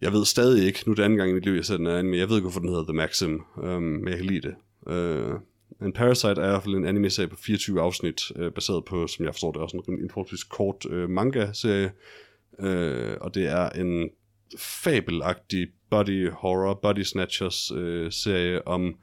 jeg 0.00 0.12
ved 0.12 0.24
stadig 0.24 0.66
ikke, 0.66 0.82
nu 0.86 0.90
er 0.90 0.94
det 0.94 1.02
anden 1.02 1.18
gang 1.18 1.30
i 1.30 1.34
mit 1.34 1.44
liv, 1.44 1.52
jeg 1.52 1.64
ser 1.64 1.76
den 1.76 1.86
her 1.86 1.98
anime, 1.98 2.16
jeg 2.16 2.28
ved 2.28 2.36
ikke, 2.36 2.44
hvorfor 2.44 2.60
den 2.60 2.68
hedder 2.68 2.84
The 2.84 2.92
Maxim, 2.92 3.42
um, 3.56 3.82
men 3.82 4.08
jeg 4.08 4.16
kan 4.16 4.26
lide 4.26 4.48
det. 4.48 4.54
Øh, 4.92 5.34
en 5.82 5.92
Parasite 5.92 6.28
er 6.28 6.46
i 6.46 6.50
hvert 6.50 6.62
fald 6.62 6.74
en 6.74 6.86
anime-serie 6.86 7.28
på 7.28 7.36
24 7.36 7.80
afsnit, 7.80 8.22
øh, 8.36 8.52
baseret 8.52 8.84
på, 8.84 9.06
som 9.06 9.24
jeg 9.24 9.34
forstår 9.34 9.52
det, 9.52 9.62
også 9.62 9.82
en, 9.88 10.00
en 10.00 10.10
forholdsvis 10.10 10.44
kort 10.44 10.86
øh, 10.90 11.10
manga-serie, 11.10 11.92
øh, 12.60 13.16
og 13.20 13.34
det 13.34 13.46
er 13.46 13.68
en 13.70 14.10
fabelagtig 14.58 15.68
body 15.90 16.30
horror, 16.30 16.74
body 16.74 17.02
snatchers 17.02 17.70
øh, 17.70 18.12
serie 18.12 18.68
om 18.68 18.94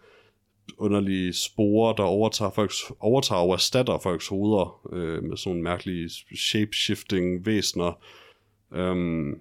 underlige 0.77 1.34
sporer, 1.34 1.93
der 1.93 2.03
overtager, 2.03 2.51
folks, 2.51 2.84
overtager 2.99 3.41
og 3.41 3.53
erstatter 3.53 3.99
folks 4.03 4.27
hoveder 4.27 4.88
øh, 4.93 5.23
med 5.23 5.38
sådan 5.38 5.49
nogle 5.49 5.63
mærkelige 5.63 6.09
shape-shifting 6.35 7.45
væsener, 7.45 8.03
um, 8.72 9.35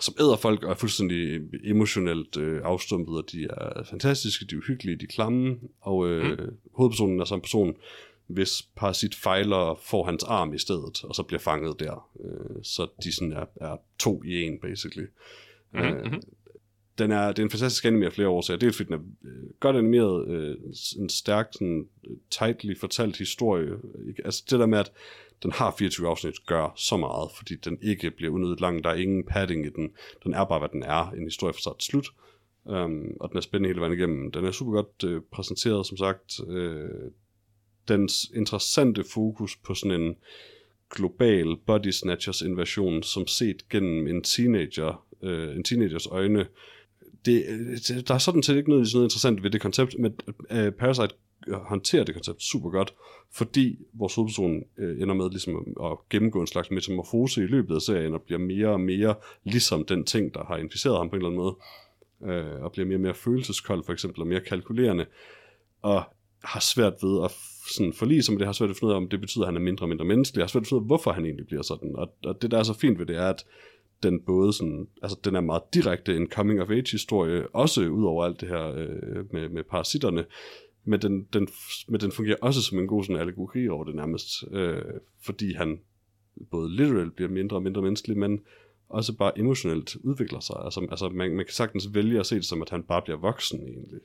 som 0.00 0.14
æder 0.20 0.36
folk 0.36 0.64
og 0.64 0.70
er 0.70 0.74
fuldstændig 0.74 1.40
emotionelt 1.64 2.36
øh, 2.36 2.60
afstumpet, 2.64 3.16
og 3.16 3.24
de 3.32 3.44
er 3.44 3.84
fantastiske, 3.84 4.46
de 4.46 4.54
er 4.54 4.58
uhyggelige, 4.58 4.96
de 4.96 5.04
er 5.04 5.08
klamme, 5.08 5.56
og 5.80 6.08
øh, 6.08 6.38
mm. 6.38 6.56
hovedpersonen 6.74 7.20
er 7.20 7.24
så 7.24 7.34
en 7.34 7.40
person, 7.40 7.76
hvis 8.26 8.62
parasit 8.76 9.14
fejler, 9.14 9.80
får 9.84 10.04
hans 10.04 10.24
arm 10.24 10.54
i 10.54 10.58
stedet, 10.58 11.04
og 11.04 11.14
så 11.14 11.22
bliver 11.22 11.40
fanget 11.40 11.80
der. 11.80 12.10
Øh, 12.24 12.62
så 12.62 12.86
de 13.04 13.14
sådan 13.14 13.32
er, 13.32 13.44
er 13.56 13.76
to 13.98 14.22
i 14.24 14.42
en, 14.42 14.58
basically. 14.60 15.06
Mm-hmm. 15.72 15.88
Øh, 15.88 16.12
den 16.98 17.10
er, 17.10 17.28
det 17.28 17.38
er 17.38 17.42
en 17.42 17.50
fantastisk 17.50 17.84
anime 17.84 18.06
af 18.06 18.12
flere 18.12 18.28
årsager. 18.28 18.58
Dels 18.58 18.76
fordi 18.76 18.86
den 18.86 18.94
er 18.94 19.28
øh, 19.30 19.50
godt 19.60 19.76
animeret, 19.76 20.28
øh, 20.28 20.56
en 20.98 21.08
stærk, 21.08 21.48
sådan, 21.52 21.86
øh, 22.10 22.16
tightly 22.30 22.78
fortalt 22.78 23.16
historie. 23.16 23.70
Ikke? 24.08 24.22
Altså 24.24 24.44
det 24.50 24.58
der 24.58 24.66
med, 24.66 24.78
at 24.78 24.92
den 25.42 25.52
har 25.52 25.74
24 25.78 26.08
afsnit, 26.08 26.46
gør 26.46 26.72
så 26.76 26.96
meget, 26.96 27.30
fordi 27.36 27.56
den 27.56 27.78
ikke 27.82 28.10
bliver 28.10 28.32
unødigt 28.32 28.60
lang. 28.60 28.84
Der 28.84 28.90
er 28.90 28.94
ingen 28.94 29.24
padding 29.26 29.66
i 29.66 29.68
den. 29.68 29.90
Den 30.24 30.34
er 30.34 30.44
bare, 30.44 30.58
hvad 30.58 30.68
den 30.68 30.82
er. 30.82 31.10
En 31.10 31.24
historie 31.24 31.52
fra 31.52 31.60
start 31.60 31.78
til 31.78 31.90
slut. 31.90 32.06
Um, 32.64 33.16
og 33.20 33.28
den 33.28 33.36
er 33.36 33.40
spændende 33.40 33.68
hele 33.68 33.80
vejen 33.80 33.92
igennem. 33.92 34.32
Den 34.32 34.44
er 34.44 34.50
super 34.50 34.72
godt 34.72 35.04
øh, 35.04 35.20
præsenteret, 35.32 35.86
som 35.86 35.96
sagt. 35.96 36.40
Øh, 36.48 37.10
dens 37.88 38.30
interessante 38.34 39.04
fokus 39.04 39.56
på 39.56 39.74
sådan 39.74 40.00
en 40.00 40.16
global 40.90 41.56
body 41.66 41.90
snatchers 41.90 42.42
invasion, 42.42 43.02
som 43.02 43.26
set 43.26 43.68
gennem 43.68 44.06
en 44.06 44.22
teenager, 44.22 45.06
øh, 45.22 45.56
en 45.56 45.64
teenagers 45.64 46.06
øjne. 46.06 46.46
Det, 47.24 47.44
det, 47.88 48.08
der 48.08 48.14
er 48.14 48.18
sådan 48.18 48.42
set 48.42 48.56
ikke 48.56 48.70
noget, 48.70 48.88
noget 48.94 49.06
interessant 49.06 49.42
ved 49.42 49.50
det 49.50 49.60
koncept, 49.60 49.98
men 49.98 50.14
øh, 50.50 50.72
Parasite 50.72 51.14
Øh, 51.48 51.54
håndterer 51.54 52.04
det 52.04 52.14
koncept 52.14 52.42
super 52.42 52.70
godt, 52.70 52.94
fordi 53.32 53.78
vores 53.92 54.14
hovedperson 54.14 54.62
øh, 54.78 55.02
ender 55.02 55.14
med 55.14 55.30
ligesom 55.30 55.56
at, 55.56 55.90
at 55.90 55.98
gennemgå 56.10 56.40
en 56.40 56.46
slags 56.46 56.70
metamorfose 56.70 57.42
i 57.42 57.46
løbet 57.46 57.74
af 57.74 57.82
serien, 57.82 58.14
og 58.14 58.22
bliver 58.22 58.38
mere 58.38 58.68
og 58.68 58.80
mere 58.80 59.14
ligesom 59.44 59.84
den 59.84 60.04
ting, 60.04 60.34
der 60.34 60.44
har 60.44 60.56
inficeret 60.56 60.96
ham 60.96 61.10
på 61.10 61.16
en 61.16 61.22
eller 61.22 61.28
anden 61.28 61.40
måde, 61.40 61.56
øh, 62.32 62.62
og 62.62 62.72
bliver 62.72 62.86
mere 62.86 62.96
og 62.96 63.00
mere 63.00 63.14
følelseskold 63.14 63.84
for 63.84 63.92
eksempel, 63.92 64.20
og 64.20 64.26
mere 64.26 64.40
kalkulerende, 64.40 65.06
og 65.82 66.02
har 66.44 66.60
svært 66.60 66.94
ved 67.02 67.24
at 67.24 67.30
sådan 67.76 67.92
forlige 67.92 68.22
sig 68.22 68.32
med 68.32 68.38
det, 68.38 68.46
har 68.46 68.52
svært 68.52 68.68
ved 68.68 68.74
at 68.74 68.78
finde 68.78 68.88
ud 68.88 68.92
af, 68.92 68.96
om 68.96 69.08
det 69.08 69.20
betyder, 69.20 69.44
at 69.44 69.48
han 69.48 69.56
er 69.56 69.60
mindre 69.60 69.84
og 69.84 69.88
mindre 69.88 70.04
menneskelig, 70.04 70.42
har 70.42 70.48
svært 70.48 70.60
ved 70.60 70.66
at 70.66 70.68
finde 70.68 70.80
ud 70.80 70.84
af, 70.84 70.86
hvorfor 70.86 71.12
han 71.12 71.24
egentlig 71.24 71.46
bliver 71.46 71.62
sådan, 71.62 71.96
og, 71.96 72.14
og 72.24 72.42
det 72.42 72.50
der 72.50 72.58
er 72.58 72.62
så 72.62 72.74
fint 72.74 72.98
ved 72.98 73.06
det 73.06 73.16
er, 73.16 73.28
at 73.28 73.44
den 74.02 74.20
både 74.20 74.52
sådan, 74.52 74.88
altså 75.02 75.18
den 75.24 75.36
er 75.36 75.40
meget 75.40 75.62
direkte 75.74 76.16
en 76.16 76.30
coming 76.30 76.62
of 76.62 76.70
age 76.70 76.90
historie, 76.92 77.54
også 77.54 77.80
ud 77.80 78.04
over 78.04 78.24
alt 78.24 78.40
det 78.40 78.48
her 78.48 78.74
øh, 78.74 79.32
med, 79.32 79.48
med 79.48 79.64
parasitterne, 79.64 80.24
men 80.88 81.02
den, 81.02 81.28
den, 81.32 81.48
men 81.88 82.00
den 82.00 82.12
fungerer 82.12 82.36
også 82.40 82.62
som 82.62 82.78
en 82.78 82.86
god 82.86 83.04
sådan 83.04 83.20
allegori 83.20 83.68
over 83.68 83.84
det 83.84 83.94
nærmest, 83.94 84.44
øh, 84.50 84.82
fordi 85.22 85.52
han 85.52 85.80
både 86.50 86.76
literalt 86.76 87.16
bliver 87.16 87.30
mindre 87.30 87.56
og 87.56 87.62
mindre 87.62 87.82
menneskelig, 87.82 88.18
men 88.18 88.40
også 88.88 89.16
bare 89.16 89.38
emotionelt 89.38 89.96
udvikler 89.96 90.40
sig. 90.40 90.56
Altså, 90.64 90.86
altså 90.90 91.08
man, 91.08 91.36
man 91.36 91.44
kan 91.44 91.54
sagtens 91.54 91.94
vælge 91.94 92.20
at 92.20 92.26
se 92.26 92.36
det 92.36 92.44
som, 92.44 92.62
at 92.62 92.70
han 92.70 92.82
bare 92.82 93.02
bliver 93.02 93.18
voksen 93.18 93.60
egentlig, 93.60 94.00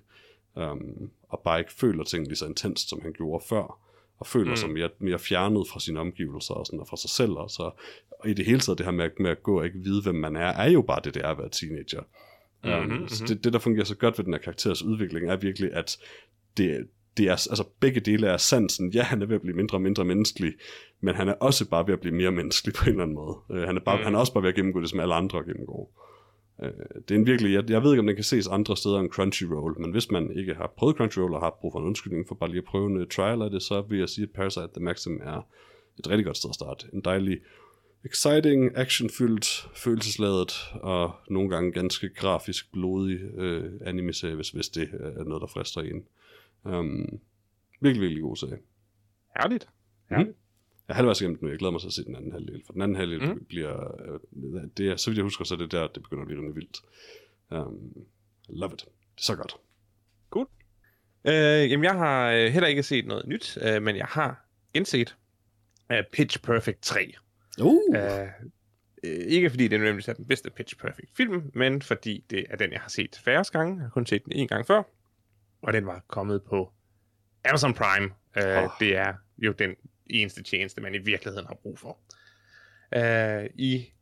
um, 0.56 1.10
og 1.30 1.42
bare 1.44 1.60
ikke 1.60 1.74
føler 1.74 2.04
ting 2.04 2.28
lige 2.28 2.36
så 2.36 2.46
intenst, 2.46 2.90
som 2.90 3.02
han 3.02 3.14
gjorde 3.14 3.46
før, 3.50 3.80
og 4.20 4.28
føler 4.28 4.50
mm. 4.50 4.56
sig 4.56 4.70
mere, 4.70 4.90
mere 5.00 5.20
fjernet 5.20 5.68
fra 5.68 5.80
sine 5.80 6.00
omgivelser 6.00 6.54
og, 6.54 6.66
sådan, 6.66 6.80
og 6.80 6.88
fra 6.88 6.98
sig 6.98 7.10
selv. 7.10 7.32
Og, 7.32 7.50
så, 7.50 7.72
og 8.20 8.30
i 8.30 8.34
det 8.34 8.46
hele 8.46 8.60
taget, 8.60 8.78
det 8.78 8.86
her 8.86 8.92
med, 8.92 9.10
med 9.20 9.32
at 9.32 9.44
gå 9.44 9.60
og 9.60 9.66
ikke 9.66 9.80
vide, 9.80 10.02
hvem 10.02 10.16
man 10.16 10.36
er, 10.36 10.48
er 10.48 10.70
jo 10.70 10.82
bare 10.82 11.02
det, 11.04 11.14
det 11.14 11.26
er 11.26 11.30
at 11.30 11.38
være 11.38 11.50
teenager. 11.50 12.04
Um, 12.64 12.86
mm-hmm. 12.86 13.08
Så 13.08 13.26
det, 13.28 13.44
det, 13.44 13.54
der 13.54 13.60
fungerer 13.60 13.86
så 13.86 13.96
godt 13.96 14.18
ved 14.18 14.26
den 14.26 14.34
her 14.34 14.42
karakteres 14.42 14.84
udvikling, 14.84 15.30
er 15.30 15.36
virkelig, 15.36 15.74
at 15.74 15.98
det, 16.58 16.88
det 17.18 17.26
er, 17.26 17.32
altså 17.32 17.64
begge 17.80 18.00
dele 18.00 18.28
er 18.28 18.38
sansen. 18.38 18.92
Ja, 18.92 19.04
han 19.04 19.22
er 19.22 19.26
ved 19.26 19.36
at 19.36 19.42
blive 19.42 19.56
mindre 19.56 19.78
og 19.78 19.82
mindre 19.82 20.06
menneskelig, 20.06 20.54
men 21.02 21.16
han 21.16 21.30
er 21.30 21.34
også 21.34 21.70
bare 21.70 21.88
ved 21.88 21.94
at 21.94 22.00
blive 22.00 22.16
mere 22.16 22.32
menneskelig 22.32 22.76
på 22.78 22.84
en 22.84 22.90
eller 22.90 23.04
anden 23.04 23.16
måde. 23.16 23.36
Uh, 23.50 23.58
han, 23.58 23.78
er 23.78 23.82
bare, 23.82 23.98
mm. 23.98 24.04
han 24.04 24.16
er 24.16 24.20
også 24.20 24.34
bare 24.34 24.44
ved 24.44 24.50
at 24.50 24.56
gennemgå 24.56 24.82
det, 24.82 24.90
som 24.90 25.00
alle 25.00 25.14
andre 25.14 25.44
gennemgår. 25.44 26.00
Uh, 26.60 26.68
det 27.08 27.16
er 27.16 27.20
en 27.20 27.26
virkelig, 27.26 27.54
jeg, 27.54 27.70
jeg 27.70 27.84
ved 27.84 27.92
ikke, 27.92 28.00
om 28.00 28.08
den 28.08 28.16
kan 28.16 28.24
ses 28.24 28.48
andre 28.48 28.78
steder 28.78 29.00
end 29.00 29.10
Crunchyroll, 29.10 29.80
men 29.80 29.92
hvis 29.92 30.12
man 30.12 30.38
ikke 30.38 30.54
har 30.54 30.74
prøvet 30.78 30.96
Crunchyroll 30.96 31.34
og 31.34 31.42
har 31.42 31.58
brug 31.62 31.72
for 31.72 31.80
en 31.80 31.86
undskyldning 31.86 32.28
for 32.28 32.36
bare 32.36 32.50
lige 32.50 32.62
at 32.62 32.66
prøve 32.66 33.02
en 33.02 33.10
trial 33.10 33.42
af 33.42 33.50
det, 33.50 33.62
så 33.62 33.82
vil 33.82 34.00
jeg 34.00 34.10
sige, 34.10 34.24
at 34.24 34.32
Parasite 34.36 34.68
The 34.76 34.84
Maxim 34.84 35.20
er 35.24 35.48
et 36.00 36.10
rigtig 36.10 36.26
godt 36.26 36.38
sted 36.38 36.50
at 36.50 36.56
starte. 36.56 36.88
En 36.94 37.02
dejlig, 37.02 37.40
exciting, 38.06 38.78
actionfyldt, 38.78 39.70
følelsesladet 39.76 40.54
og 40.74 41.12
nogle 41.30 41.50
gange 41.50 41.72
ganske 41.72 42.10
grafisk 42.10 42.72
blodig 42.72 43.20
uh, 43.38 43.64
anime-serie, 43.86 44.36
hvis, 44.36 44.50
hvis 44.50 44.70
det 44.70 44.90
er 44.94 45.24
noget, 45.24 45.42
der 45.42 45.48
frister 45.48 45.82
en. 45.82 46.04
Um, 46.64 47.20
virkelig, 47.82 48.02
virkelig 48.02 48.22
god 48.22 48.36
serie. 48.36 48.58
Herligt. 49.40 49.68
Herligt. 50.10 50.30
Mm. 50.30 50.36
Jeg 50.88 50.94
er 50.94 50.96
halvvejs 50.96 51.22
igennem 51.22 51.38
den 51.38 51.46
nu. 51.46 51.52
Jeg 51.52 51.60
glæder 51.60 51.72
mig 51.72 51.82
til 51.82 51.88
at 51.88 51.94
se 51.94 52.04
den 52.04 52.16
anden 52.16 52.32
halvdel. 52.32 52.64
For 52.66 52.74
den 52.74 52.82
anden 52.82 52.96
halvdel 52.96 53.34
mm. 53.34 53.46
bliver... 53.46 54.02
Øh, 54.06 54.20
det 54.78 54.90
er, 54.90 54.96
så 54.96 55.10
vidt 55.10 55.18
jeg 55.18 55.24
husker, 55.24 55.46
så 55.46 55.54
er 55.54 55.58
det 55.58 55.72
der, 55.72 55.88
det 55.88 56.04
begynder 56.04 56.22
at 56.22 56.28
blive 56.28 56.40
rimelig 56.40 56.56
vildt. 56.56 56.78
Um, 57.52 58.06
love 58.50 58.74
it. 58.74 58.80
Det 58.80 59.20
er 59.20 59.24
så 59.24 59.36
godt. 59.36 59.56
Cool. 60.30 60.48
Øh, 61.28 61.72
jamen, 61.72 61.84
jeg 61.84 61.94
har 61.94 62.32
øh, 62.32 62.46
heller 62.46 62.68
ikke 62.68 62.84
set 62.84 63.06
noget 63.06 63.28
nyt, 63.28 63.58
øh, 63.62 63.82
men 63.82 63.96
jeg 63.96 64.06
har 64.06 64.46
indset 64.74 65.16
uh, 65.90 65.98
Pitch 66.14 66.42
Perfect 66.42 66.82
3. 66.82 67.14
Uh. 67.62 67.66
Uh, 67.66 68.28
ikke 69.04 69.50
fordi 69.50 69.68
det 69.68 69.80
nødvendigvis 69.80 70.08
er 70.08 70.14
den 70.14 70.26
bedste 70.26 70.50
Pitch 70.50 70.78
Perfect 70.78 71.18
film, 71.18 71.52
men 71.54 71.82
fordi 71.82 72.26
det 72.30 72.46
er 72.50 72.56
den, 72.56 72.72
jeg 72.72 72.82
har 72.82 72.90
set 72.90 73.22
færre 73.26 73.44
gange. 73.52 73.76
Jeg 73.76 73.84
har 73.84 73.90
kun 73.90 74.06
set 74.06 74.26
den 74.26 74.32
en 74.32 74.48
gang 74.48 74.68
før, 74.68 74.84
og 75.64 75.74
den 75.74 75.86
var 75.86 76.04
kommet 76.08 76.44
på 76.44 76.72
Amazon 77.46 77.74
Prime. 77.74 78.06
Uh, 78.38 78.64
oh. 78.64 78.70
Det 78.80 78.98
er 78.98 79.14
jo 79.38 79.52
den 79.52 79.76
eneste 80.10 80.44
tjeneste, 80.44 80.82
man 80.82 80.96
i 80.96 80.98
virkeligheden 80.98 81.48
har 81.48 81.56
brug 81.56 81.80
for. 81.80 81.98
Uh, 82.96 83.46
I 83.56 83.94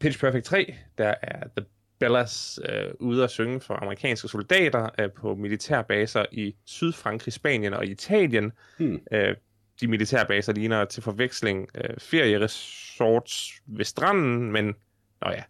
Pitch 0.00 0.20
Perfect 0.20 0.44
3, 0.44 0.74
der 0.98 1.14
er 1.22 1.48
The 1.56 1.66
Bellas 1.98 2.60
uh, 2.68 3.06
ude 3.06 3.24
at 3.24 3.30
synge 3.30 3.60
for 3.60 3.74
amerikanske 3.74 4.28
soldater 4.28 4.88
uh, 5.02 5.12
på 5.12 5.34
militærbaser 5.34 6.26
i 6.32 6.56
Sydfrankrig, 6.64 7.32
Spanien 7.32 7.74
og 7.74 7.86
Italien. 7.86 8.52
Hmm. 8.78 9.00
Uh, 9.14 9.18
de 9.80 9.88
militærbaser 9.88 10.52
ligner 10.52 10.84
til 10.84 11.02
forveksling 11.02 11.68
uh, 11.78 11.94
ferieresorts 11.98 13.52
ved 13.66 13.84
stranden, 13.84 14.52
men 14.52 14.66
nå 15.22 15.30
ja, 15.30 15.42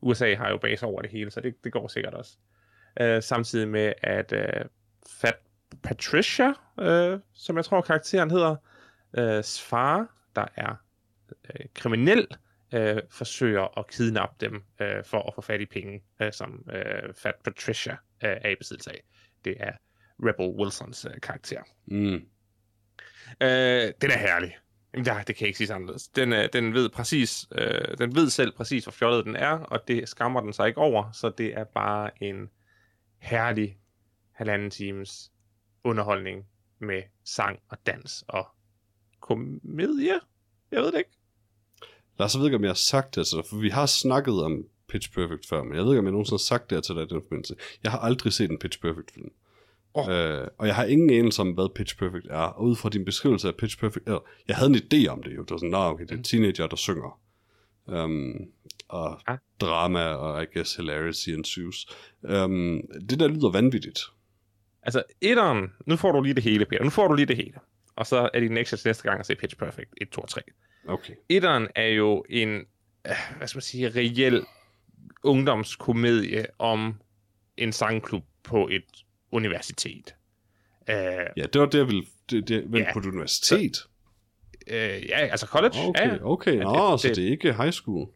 USA 0.00 0.34
har 0.34 0.50
jo 0.50 0.56
baser 0.56 0.86
over 0.86 1.02
det 1.02 1.10
hele, 1.10 1.30
så 1.30 1.40
det, 1.40 1.64
det 1.64 1.72
går 1.72 1.88
sikkert 1.88 2.14
også. 2.14 2.36
Uh, 3.00 3.22
samtidig 3.22 3.68
med, 3.68 3.92
at 4.02 4.32
uh, 4.32 4.70
Fat 5.20 5.38
Patricia, 5.82 6.48
uh, 6.76 7.20
som 7.34 7.56
jeg 7.56 7.64
tror 7.64 7.80
karakteren 7.80 8.30
hedder, 8.30 8.56
uh, 9.18 9.44
far, 9.68 10.06
der 10.36 10.46
er 10.56 10.74
uh, 11.30 11.66
kriminel, 11.74 12.26
uh, 12.76 12.98
forsøger 13.10 13.78
at 13.78 13.86
kidnappe 13.86 14.46
dem 14.46 14.54
uh, 14.54 15.04
for 15.04 15.28
at 15.28 15.34
få 15.34 15.40
fat 15.40 15.60
i 15.60 15.66
penge, 15.66 16.02
uh, 16.20 16.28
som 16.32 16.64
uh, 16.66 17.14
Fat 17.14 17.34
Patricia 17.44 17.92
uh, 17.92 17.98
er 18.20 18.48
i 18.48 18.54
besiddelse 18.54 18.90
af. 18.90 19.02
Det 19.44 19.56
er 19.60 19.72
Rebel 20.22 20.60
Wilsons 20.60 21.06
uh, 21.06 21.12
karakter. 21.22 21.62
Mm. 21.86 22.22
Øh, 23.40 23.92
den 24.00 24.10
er 24.10 24.18
herlig. 24.18 24.56
Ja, 25.06 25.22
det 25.26 25.36
kan 25.36 25.46
ikke 25.46 25.58
sige 25.58 25.74
anderledes. 25.74 26.08
Den, 26.08 26.32
øh, 26.32 26.48
den 26.52 26.74
ved 26.74 26.88
præcis, 26.88 27.46
øh, 27.52 27.98
den 27.98 28.14
ved 28.14 28.30
selv 28.30 28.52
præcis, 28.52 28.84
hvor 28.84 28.92
fjollet 28.92 29.24
den 29.24 29.36
er, 29.36 29.50
og 29.50 29.88
det 29.88 30.08
skammer 30.08 30.40
den 30.40 30.52
sig 30.52 30.68
ikke 30.68 30.80
over, 30.80 31.10
så 31.12 31.30
det 31.38 31.58
er 31.58 31.64
bare 31.64 32.22
en 32.22 32.48
herlig 33.18 33.78
halvanden 34.38 34.70
times 34.70 35.32
underholdning 35.84 36.46
med 36.78 37.02
sang 37.24 37.58
og 37.68 37.78
dans 37.86 38.24
og 38.28 38.46
komedie. 39.20 40.20
Jeg 40.70 40.82
ved 40.82 40.92
det 40.92 40.98
ikke. 40.98 41.10
Lars, 42.18 42.34
jeg 42.34 42.40
ved 42.40 42.46
ikke, 42.46 42.56
om 42.56 42.62
jeg 42.62 42.70
har 42.70 42.74
sagt 42.74 43.14
det 43.14 43.26
til 43.26 43.36
dig, 43.36 43.46
for 43.46 43.56
vi 43.56 43.68
har 43.68 43.86
snakket 43.86 44.42
om 44.42 44.64
Pitch 44.88 45.12
Perfect 45.12 45.46
før, 45.48 45.62
men 45.62 45.74
jeg 45.74 45.84
ved 45.84 45.92
ikke, 45.92 45.98
om 45.98 46.04
jeg 46.04 46.12
nogensinde 46.12 46.34
har 46.34 46.38
sagt 46.38 46.70
det 46.70 46.84
til 46.84 46.94
dig 46.94 47.02
i 47.02 47.06
den 47.06 47.22
forbindelse. 47.22 47.54
Jeg 47.82 47.90
har 47.92 47.98
aldrig 47.98 48.32
set 48.32 48.50
en 48.50 48.58
Pitch 48.58 48.80
Perfect 48.80 49.10
film. 49.10 49.30
Oh. 49.94 50.08
Øh, 50.10 50.46
og 50.58 50.66
jeg 50.66 50.74
har 50.74 50.84
ingen 50.84 51.10
anelse 51.10 51.40
om, 51.40 51.50
hvad 51.50 51.74
Pitch 51.74 51.98
Perfect 51.98 52.26
er. 52.30 52.36
Og 52.36 52.64
ud 52.64 52.76
fra 52.76 52.88
din 52.88 53.04
beskrivelse 53.04 53.48
af 53.48 53.54
Pitch 53.54 53.78
Perfect, 53.78 54.06
eller, 54.06 54.20
jeg 54.48 54.56
havde 54.56 54.70
en 54.70 54.76
idé 54.76 55.08
om 55.08 55.22
det 55.22 55.36
jo. 55.36 55.42
Det 55.42 55.50
var 55.50 55.56
sådan, 55.56 55.70
nah, 55.70 55.90
okay, 55.90 56.04
det 56.04 56.18
er 56.18 56.22
teenager, 56.22 56.66
der 56.66 56.76
synger. 56.76 57.20
Um, 57.86 58.34
og 58.88 59.20
ah. 59.26 59.38
drama, 59.60 60.04
og 60.04 60.42
I 60.42 60.46
guess 60.54 60.76
hilarity 60.76 61.28
ensues. 61.28 61.86
Um, 62.22 62.80
det 63.10 63.20
der 63.20 63.28
lyder 63.28 63.50
vanvittigt. 63.50 64.00
Altså, 64.88 65.02
etteren, 65.20 65.72
nu 65.86 65.96
får 65.96 66.12
du 66.12 66.22
lige 66.22 66.34
det 66.34 66.42
hele, 66.42 66.64
Peter. 66.64 66.84
Nu 66.84 66.90
får 66.90 67.08
du 67.08 67.14
lige 67.14 67.26
det 67.26 67.36
hele. 67.36 67.54
Og 67.96 68.06
så 68.06 68.30
er 68.34 68.40
det 68.40 68.50
next 68.50 68.84
næste 68.84 69.02
gang 69.02 69.20
at 69.20 69.26
se 69.26 69.34
Pitch 69.34 69.56
Perfect 69.56 69.94
1, 70.00 70.08
2 70.08 70.20
og 70.20 70.28
3. 70.28 70.40
Okay. 70.88 71.14
Etteren 71.28 71.68
er 71.74 71.86
jo 71.86 72.24
en, 72.30 72.48
øh, 73.06 73.12
hvad 73.36 73.48
skal 73.48 73.56
man 73.56 73.62
sige, 73.62 73.88
reel 73.88 74.44
ungdomskomedie 75.22 76.46
om 76.58 77.00
en 77.56 77.72
sangklub 77.72 78.24
på 78.42 78.68
et 78.68 79.04
universitet. 79.32 80.14
Uh, 80.88 80.94
ja, 81.36 81.46
det 81.52 81.60
var 81.60 81.66
det, 81.66 81.78
jeg 81.78 81.86
ville... 81.86 82.04
Det, 82.30 82.48
det, 82.48 82.70
men 82.70 82.82
ja, 82.82 82.92
på 82.92 82.98
et 82.98 83.06
universitet? 83.06 83.76
Så, 83.76 83.88
uh, 84.66 85.08
ja, 85.08 85.18
altså 85.18 85.46
college. 85.46 85.88
Okay, 85.88 86.08
ja, 86.08 86.18
okay. 86.22 86.56
Ja, 86.56 86.62
Nå, 86.62 86.92
det, 86.92 87.00
så 87.00 87.08
det 87.08 87.18
er 87.26 87.30
ikke 87.30 87.52
high 87.52 87.72
school? 87.72 88.08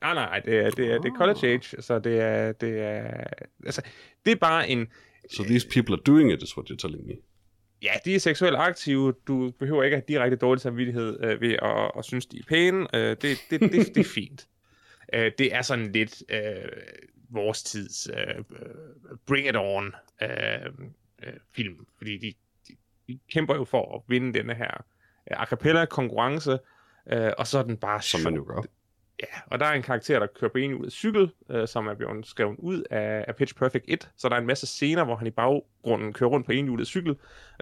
Nej, 0.00 0.14
nej, 0.14 0.40
det 0.40 0.58
er, 0.58 0.70
det 0.70 0.92
er, 0.92 0.98
det 0.98 1.12
er 1.12 1.16
college 1.16 1.48
age, 1.48 1.82
så 1.82 1.98
det 1.98 2.20
er, 2.20 2.52
det 2.52 2.80
er, 2.80 3.24
altså, 3.66 3.82
det 4.24 4.32
er 4.32 4.36
bare 4.36 4.68
en... 4.68 4.88
So 5.30 5.42
these 5.42 5.66
people 5.68 5.94
are 5.94 6.02
doing 6.06 6.32
it, 6.32 6.42
is 6.42 6.56
what 6.56 6.70
you're 6.70 6.76
telling 6.76 7.06
me. 7.06 7.14
Ja, 7.82 7.92
de 8.04 8.14
er 8.14 8.18
seksuelt 8.18 8.56
aktive. 8.56 9.14
Du 9.26 9.52
behøver 9.58 9.82
ikke 9.82 9.96
at 9.96 10.02
have 10.02 10.06
direkte 10.08 10.36
dårlig 10.36 10.60
samvittighed 10.60 11.24
øh, 11.24 11.40
ved 11.40 11.52
at, 11.62 11.90
at 11.98 12.04
synes, 12.04 12.26
de 12.26 12.38
er 12.38 12.42
pæne. 12.48 12.86
Øh, 12.94 13.16
det, 13.22 13.38
det, 13.50 13.60
det, 13.60 13.72
det 13.94 13.96
er 13.96 14.10
fint. 14.14 14.48
Øh, 15.12 15.32
det 15.38 15.54
er 15.54 15.62
sådan 15.62 15.92
lidt 15.92 16.22
øh, 16.28 16.68
vores 17.28 17.62
tids 17.62 18.08
uh, 18.10 18.44
Bring 19.26 19.48
It 19.48 19.56
On 19.56 19.94
uh, 20.22 20.28
uh, 21.26 21.34
film, 21.52 21.86
fordi 21.96 22.18
de, 22.18 22.34
de, 22.68 22.76
de 23.08 23.18
kæmper 23.32 23.54
jo 23.54 23.64
for 23.64 23.96
at 23.96 24.02
vinde 24.08 24.38
denne 24.38 24.54
her 24.54 24.84
uh, 25.30 25.42
a 25.42 25.44
cappella 25.44 25.84
konkurrence, 25.84 26.52
uh, 27.12 27.30
og 27.38 27.46
så 27.46 27.58
er 27.58 27.62
den 27.62 27.76
bare 27.76 28.02
Som 28.02 28.20
man 28.20 28.34
jo 28.34 28.44
gør. 28.46 28.62
Ja, 29.22 29.40
og 29.46 29.60
der 29.60 29.66
er 29.66 29.72
en 29.72 29.82
karakter, 29.82 30.18
der 30.18 30.26
kører 30.26 30.50
en 30.56 30.74
ud 30.74 30.86
af 30.86 30.92
cykel, 30.92 31.30
uh, 31.48 31.66
som 31.66 31.86
er 31.86 31.94
blevet 31.94 32.26
skrevet 32.26 32.56
ud 32.58 32.82
af, 32.90 33.24
af 33.28 33.36
Pitch 33.36 33.54
Perfect 33.54 33.84
1, 33.88 34.10
så 34.16 34.28
der 34.28 34.34
er 34.34 34.40
en 34.40 34.46
masse 34.46 34.66
scener, 34.66 35.04
hvor 35.04 35.16
han 35.16 35.26
i 35.26 35.30
baggrunden 35.30 36.12
kører 36.12 36.30
rundt 36.30 36.46
på 36.46 36.52
en 36.52 36.68
ud 36.68 36.80
af 36.80 36.86
cykel, 36.86 37.10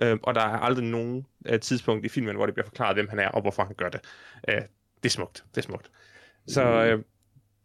uh, 0.03 0.19
og 0.23 0.35
der 0.35 0.41
er 0.41 0.59
aldrig 0.59 0.85
nogen 0.85 1.27
uh, 1.53 1.59
tidspunkt 1.59 2.07
i 2.07 2.09
filmen, 2.09 2.37
hvor 2.37 2.47
det 2.47 2.55
bliver 2.55 2.67
forklaret, 2.67 2.97
hvem 2.97 3.09
han 3.09 3.19
er, 3.19 3.29
og 3.29 3.41
hvorfor 3.41 3.65
han 3.65 3.75
gør 3.75 3.89
det. 3.89 4.01
Uh, 4.49 4.55
det 5.03 5.05
er 5.05 5.09
smukt, 5.09 5.45
det 5.51 5.57
er 5.57 5.63
smukt. 5.63 5.91
Så 6.47 6.95
uh, 6.95 7.03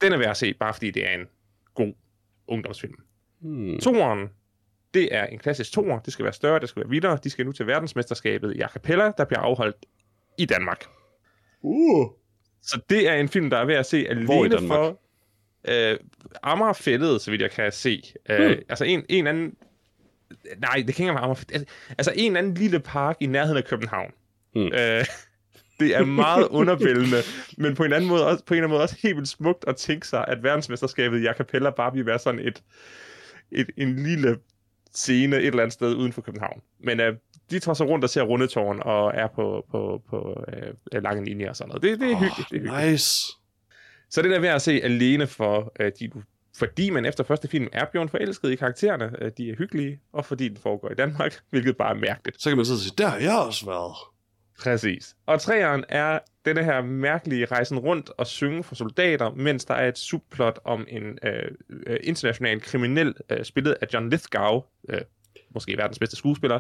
den 0.02 0.14
er 0.14 0.18
værd 0.18 0.30
at 0.30 0.38
se, 0.38 0.54
bare 0.54 0.74
fordi 0.74 0.92
det 0.92 1.10
er 1.10 1.14
en 1.14 1.28
god 1.74 1.94
ungdomsfilm. 2.48 2.96
Hmm. 3.40 3.80
Toren, 3.80 4.30
det 4.94 5.16
er 5.16 5.26
en 5.26 5.40
klassisk 5.40 5.72
toer. 5.72 6.00
Det 6.00 6.14
skal 6.14 6.24
være 6.24 6.34
større, 6.34 6.60
det 6.60 6.70
skal 6.70 6.80
være 6.80 6.90
vildere. 6.90 7.20
De 7.24 7.30
skal 7.30 7.46
nu 7.46 7.52
til 7.52 7.68
verdensmesterskabet 7.68 8.56
i 8.56 8.62
a 8.62 8.68
cappella, 8.68 9.12
der 9.18 9.26
bliver 9.26 9.40
afholdt 9.40 9.86
i 10.38 10.46
Danmark. 10.46 10.86
Uh. 11.62 12.19
Så 12.62 12.80
det 12.90 13.08
er 13.10 13.14
en 13.14 13.30
film, 13.30 13.50
der 13.50 13.58
er 13.58 13.66
ved 13.66 13.76
at 13.76 13.86
se 13.86 14.06
alene 14.10 14.68
for 14.68 15.00
øh, 15.68 15.98
Amagerfældet, 16.44 17.22
så 17.22 17.32
vidt 17.32 17.42
jeg 17.42 17.52
kan 17.52 17.72
se. 17.72 18.04
Øh, 18.30 18.48
hmm. 18.48 18.62
Altså 18.70 18.84
en, 18.84 19.06
en 19.10 19.28
anden... 19.28 19.56
Nej, 20.58 20.84
det 20.88 20.96
kan 20.96 21.04
ikke 21.04 21.14
være 21.14 21.24
Amagerfældet. 21.24 21.70
Altså 21.90 22.14
en 22.16 22.38
anden 22.38 22.54
lille 22.54 22.80
park 22.80 23.18
i 23.20 23.26
nærheden 23.26 23.58
af 23.58 23.66
København. 23.66 24.12
Hmm. 24.54 24.66
Øh, 24.74 25.06
det 25.80 25.96
er 25.96 26.06
meget 26.06 26.48
undervældende, 26.60 27.18
men 27.58 27.76
på 27.76 27.84
en 27.84 27.94
anden 27.94 28.10
måde 28.10 28.28
også, 28.28 28.44
på 28.46 28.54
en 28.54 28.58
eller 28.58 28.68
anden 28.68 28.76
måde 28.76 28.84
også 28.84 28.96
helt 29.04 29.16
vildt 29.16 29.30
smukt 29.30 29.66
at 29.68 29.76
tænke 29.76 30.08
sig, 30.08 30.26
at 30.28 30.44
verdensmesterskabet 30.44 31.20
i 31.20 31.26
a 31.26 31.34
cappella 31.34 31.70
bare 31.70 31.94
vil 31.94 32.06
være 32.06 32.20
sådan 32.20 32.40
et, 32.40 32.64
et, 33.52 33.70
en 33.78 34.04
lille 34.04 34.38
scene 34.94 35.38
et 35.38 35.46
eller 35.46 35.64
andet 35.64 35.74
sted 35.74 35.96
uden 35.96 36.14
for 36.14 36.22
København. 36.22 36.62
Men 36.80 37.00
uh, 37.00 37.06
de 37.52 37.60
tager 37.60 37.74
sig 37.74 37.88
rundt 37.88 38.04
og 38.04 38.10
ser 38.10 38.22
rundetårn 38.22 38.80
og 38.86 39.12
er 39.16 39.28
på, 39.28 39.66
på, 39.72 40.02
på 40.10 40.44
uh, 40.96 41.04
lange 41.04 41.26
linjer 41.26 41.50
og 41.50 41.56
sådan 41.56 41.68
noget. 41.68 41.84
Det, 41.84 42.00
det 42.00 42.12
er 42.12 42.16
oh, 42.16 42.22
hyggeligt. 42.22 42.50
Det 42.50 42.56
er 42.56 42.62
hyggeligt. 42.62 42.92
Nice. 42.92 43.32
Så 44.10 44.22
det 44.22 44.32
der 44.32 44.40
ved 44.40 44.50
at 44.50 44.62
se 44.62 44.82
alene 44.84 45.28
for, 45.28 45.74
uh, 45.80 45.86
de, 46.00 46.12
fordi 46.58 46.90
man 46.90 47.06
efter 47.06 47.24
første 47.24 47.48
film 47.48 47.68
er 47.72 47.86
blevet 47.86 48.12
forelsket 48.12 48.52
i 48.52 48.56
karaktererne. 48.56 49.12
Uh, 49.22 49.28
de 49.38 49.50
er 49.50 49.56
hyggelige, 49.56 50.00
og 50.14 50.26
fordi 50.26 50.48
den 50.48 50.58
foregår 50.58 50.90
i 50.92 50.96
Danmark, 50.96 51.40
hvilket 51.52 51.78
bare 51.78 51.90
er 51.90 52.00
mærkeligt. 52.00 52.42
Så 52.42 52.50
kan 52.50 52.58
man 52.58 52.66
sidde 52.66 52.78
og 52.78 52.82
sige, 52.82 52.94
der 52.98 53.08
har 53.08 53.18
jeg 53.18 53.40
også 53.40 53.66
været. 53.66 53.96
Præcis. 54.60 55.16
Og 55.26 55.42
træeren 55.42 55.86
er 55.90 56.20
denne 56.46 56.64
her 56.64 56.82
mærkelige 56.82 57.46
rejsen 57.46 57.80
rundt 57.80 58.12
og 58.18 58.28
synge 58.28 58.64
for 58.64 58.76
soldater, 58.76 59.32
mens 59.32 59.66
der 59.66 59.74
er 59.74 59.88
et 59.88 59.98
subplot 59.98 60.60
om 60.64 60.86
en 60.90 61.20
øh, 61.24 61.52
øh, 61.88 62.00
international 62.04 62.62
kriminel, 62.62 63.16
øh, 63.30 63.46
spillet 63.46 63.78
af 63.82 63.88
John 63.94 64.10
Lithgow, 64.10 64.62
øh, 64.90 65.02
måske 65.54 65.78
verdens 65.78 66.00
bedste 66.00 66.16
skuespiller, 66.16 66.60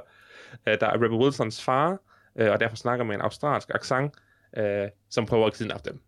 øh, 0.67 0.77
der 0.79 0.87
er 0.87 0.93
Rebel 0.93 1.17
Wilsons 1.17 1.63
far, 1.63 1.97
øh, 2.35 2.51
og 2.51 2.59
derfor 2.59 2.75
snakker 2.75 3.05
med 3.05 3.15
en 3.15 3.21
australsk 3.21 3.69
accent, 3.75 4.13
øh, 4.57 4.87
som 5.09 5.25
prøver 5.25 5.47
at 5.47 5.53
kidnappe 5.53 5.89
dem. 5.89 6.01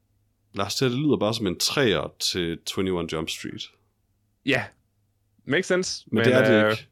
Lars, 0.54 0.76
det 0.76 0.92
lyder 0.92 1.18
bare 1.18 1.34
som 1.34 1.48
en 1.48 1.60
træer 1.60 2.14
til 2.20 2.60
21 2.78 3.08
Jump 3.14 3.30
Street. 3.30 3.72
Ja, 4.46 4.64
makes 5.46 5.66
sense. 5.66 6.06
Men, 6.08 6.16
men 6.16 6.26
det 6.26 6.34
er 6.34 6.52
det 6.52 6.66
øh, 6.66 6.72
ikke. 6.72 6.88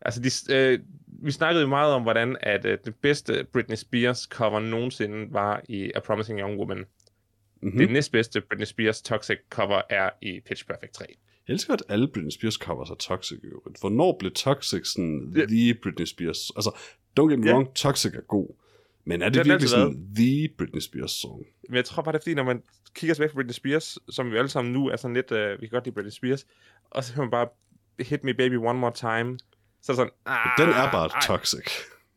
Altså, 0.00 0.20
de, 0.20 0.54
øh, 0.54 0.78
vi 1.06 1.30
snakkede 1.30 1.62
jo 1.62 1.68
meget 1.68 1.94
om, 1.94 2.02
hvordan 2.02 2.36
at 2.40 2.64
uh, 2.64 2.70
det 2.84 2.94
bedste 3.02 3.46
Britney 3.52 3.76
Spears 3.76 4.18
cover 4.18 4.60
nogensinde 4.60 5.32
var 5.32 5.62
i 5.68 5.92
A 5.94 6.00
Promising 6.00 6.40
Young 6.40 6.58
Woman. 6.58 6.78
Mm-hmm. 7.62 7.78
Det 7.78 7.90
næstbedste 7.90 8.40
Britney 8.40 8.66
Spears 8.66 9.02
Toxic 9.02 9.38
cover 9.50 9.82
er 9.90 10.10
i 10.22 10.40
Pitch 10.40 10.66
Perfect 10.66 10.94
3. 10.94 11.04
Jeg 11.48 11.54
elsker, 11.54 11.74
at 11.74 11.82
alle 11.88 12.08
Britney 12.08 12.30
Spears 12.30 12.54
covers 12.54 12.90
er 12.90 12.94
toxic. 12.94 13.38
Hvornår 13.80 14.16
blev 14.18 14.32
Toxic 14.32 14.86
sådan 14.86 15.32
yeah. 15.36 15.48
the 15.48 15.74
Britney 15.74 16.04
Spears? 16.04 16.50
Altså, 16.56 16.70
don't 17.20 17.30
get 17.30 17.38
me 17.38 17.46
yeah. 17.46 17.54
wrong, 17.54 17.74
Toxic 17.74 18.14
er 18.14 18.20
god. 18.20 18.56
Men 19.04 19.22
er 19.22 19.28
det, 19.28 19.34
det 19.34 19.46
virkelig 19.46 19.70
sådan 19.70 20.14
the 20.16 20.48
Britney 20.58 20.80
Spears 20.80 21.10
song? 21.10 21.46
Men 21.68 21.76
jeg 21.76 21.84
tror 21.84 22.02
bare, 22.02 22.12
det 22.12 22.18
er 22.18 22.22
fordi, 22.22 22.34
når 22.34 22.44
man 22.44 22.62
kigger 22.94 23.14
tilbage 23.14 23.28
på 23.28 23.34
Britney 23.34 23.52
Spears, 23.52 23.98
som 24.10 24.30
vi 24.30 24.36
alle 24.36 24.48
sammen 24.48 24.72
nu 24.72 24.88
er 24.88 24.96
sådan 24.96 25.14
lidt, 25.14 25.30
uh, 25.30 25.38
vi 25.38 25.66
kan 25.66 25.68
godt 25.70 25.84
lide 25.84 25.94
Britney 25.94 26.10
Spears, 26.10 26.46
og 26.90 27.04
så 27.04 27.14
hører 27.14 27.24
man 27.24 27.30
bare 27.30 27.48
Hit 28.00 28.24
Me 28.24 28.34
Baby 28.34 28.56
One 28.56 28.78
More 28.78 28.92
Time, 28.92 29.38
så 29.82 29.92
er 29.92 29.96
sådan, 29.96 30.12
ah, 30.26 30.50
Den 30.58 30.68
er 30.68 30.90
bare 30.90 31.10
ej. 31.14 31.20
toxic. 31.26 31.64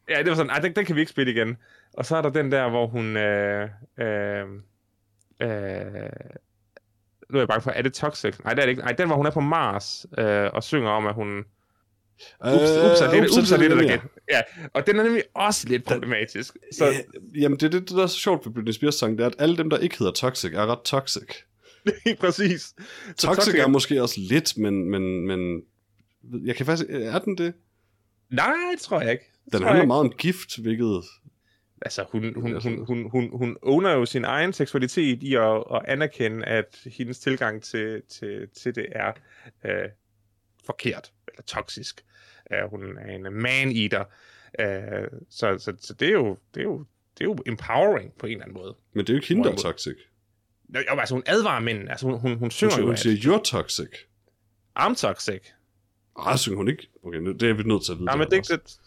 Ja, 0.09 0.19
det 0.19 0.29
var 0.29 0.35
sådan, 0.35 0.63
den, 0.63 0.75
den 0.75 0.85
kan 0.85 0.95
vi 0.95 1.01
ikke 1.01 1.11
spille 1.11 1.31
igen. 1.31 1.57
Og 1.93 2.05
så 2.05 2.15
er 2.15 2.21
der 2.21 2.29
den 2.29 2.51
der, 2.51 2.69
hvor 2.69 2.87
hun... 2.87 3.17
Øh, 3.17 3.69
øh, 3.99 4.45
øh, 5.41 6.09
nu 7.29 7.37
er 7.37 7.41
jeg 7.41 7.47
bange 7.47 7.61
for, 7.61 7.71
er 7.71 7.81
det 7.81 7.93
toxic? 7.93 8.35
Nej, 8.43 8.53
det 8.53 8.61
er 8.61 8.65
det 8.65 8.69
ikke. 8.69 8.81
Nej, 8.81 8.91
den, 8.91 9.07
hvor 9.07 9.15
hun 9.15 9.25
er 9.25 9.31
på 9.31 9.39
Mars 9.39 10.05
øh, 10.17 10.49
og 10.53 10.63
synger 10.63 10.89
om, 10.89 11.07
at 11.07 11.15
hun 11.15 11.43
Ups, 12.39 12.51
ups, 12.51 13.01
er 13.01 13.11
det, 13.11 13.21
ups, 13.21 13.37
ups, 13.37 13.51
er 13.51 13.57
det, 13.57 13.69
der 13.69 13.75
mere. 13.75 13.85
igen. 13.85 13.99
Ja, 14.31 14.41
og 14.73 14.87
den 14.87 14.99
er 14.99 15.03
nemlig 15.03 15.23
også 15.33 15.67
lidt 15.67 15.83
problematisk. 15.83 16.57
Så. 16.73 16.93
Jamen, 17.35 17.59
det 17.59 17.63
er 17.63 17.79
det, 17.79 17.89
der 17.89 18.03
er 18.03 18.07
så 18.07 18.17
sjovt 18.17 18.45
ved 18.45 18.53
Britney 18.53 18.71
Spears 18.71 18.95
sang, 18.95 19.17
det 19.17 19.23
er, 19.23 19.27
at 19.27 19.35
alle 19.39 19.57
dem, 19.57 19.69
der 19.69 19.77
ikke 19.77 19.97
hedder 19.97 20.11
Toxic, 20.11 20.53
er 20.53 20.65
ret 20.65 20.81
toxic. 20.85 21.27
præcis. 22.19 22.61
Så 23.17 23.27
Toxic 23.27 23.55
er 23.55 23.67
måske 23.67 24.01
også 24.01 24.15
lidt, 24.19 24.57
men, 24.57 24.89
men, 24.89 25.27
men 25.27 25.61
jeg 26.45 26.55
kan 26.55 26.65
faktisk... 26.65 26.89
Er 26.89 27.19
den 27.19 27.37
det? 27.37 27.53
Nej, 28.29 28.53
det 28.71 28.81
tror 28.81 29.01
jeg 29.01 29.11
ikke. 29.11 29.25
Den 29.51 29.63
handler 29.63 29.85
meget 29.85 29.99
om 29.99 30.11
gift, 30.17 30.57
hvilket... 30.57 31.03
Altså, 31.85 32.05
hun, 32.11 32.33
hun, 32.35 32.61
hun, 32.61 32.85
hun, 32.85 33.09
hun, 33.09 33.29
hun 33.37 33.57
owner 33.61 33.91
jo 33.91 34.05
sin 34.05 34.25
egen 34.25 34.53
seksualitet 34.53 35.23
i 35.23 35.35
at, 35.35 35.63
at 35.73 35.81
anerkende, 35.87 36.45
at 36.45 36.81
hendes 36.85 37.19
tilgang 37.19 37.63
til, 37.63 38.01
til, 38.09 38.47
til 38.49 38.75
det 38.75 38.85
er 38.91 39.11
øh, 39.65 39.89
forkert, 40.65 41.11
eller 41.27 41.43
toksisk. 41.43 42.05
Uh, 42.51 42.69
hun 42.69 42.97
er 42.97 43.15
en 43.15 43.33
man-eater. 43.33 44.05
Uh, 44.59 45.19
så, 45.29 45.57
så, 45.57 45.73
så 45.79 45.93
det 45.93 46.07
er 46.07 46.11
jo, 46.11 46.37
det 46.53 46.59
er 46.59 46.63
jo 46.63 46.85
det 47.17 47.23
er 47.23 47.25
jo 47.25 47.37
empowering 47.45 48.13
på 48.19 48.25
en 48.25 48.31
eller 48.31 48.45
anden 48.45 48.57
måde. 48.57 48.75
Men 48.93 48.99
det 48.99 49.09
er 49.09 49.13
jo 49.13 49.17
ikke 49.17 49.27
hende, 49.27 49.43
der 49.43 49.51
er 49.51 49.55
toxic. 49.55 49.97
Nå, 50.69 50.79
Jo, 50.79 50.99
altså 50.99 51.15
hun 51.15 51.23
advarer 51.25 51.59
mænd. 51.59 51.89
Altså 51.89 52.05
hun, 52.05 52.19
hun, 52.19 52.31
hun 52.31 52.39
Hun, 52.39 52.51
synger 52.51 52.71
siger, 52.71 52.81
jo, 52.81 52.85
hun 52.85 52.93
at 52.93 52.99
siger, 52.99 53.37
you're 53.37 53.41
toxic. 53.43 53.89
I'm 54.79 54.95
toxic. 54.95 55.41
Ah, 56.19 56.37
synger 56.37 56.57
hun 56.57 56.67
ikke? 56.67 56.89
Okay, 57.03 57.19
nu, 57.19 57.31
det 57.31 57.49
er 57.49 57.53
vi 57.53 57.63
nødt 57.63 57.85
til 57.85 57.91
at 57.91 57.99
vide. 57.99 58.09
I'm 58.11 58.17
det 58.17 58.39
også. 58.39 58.79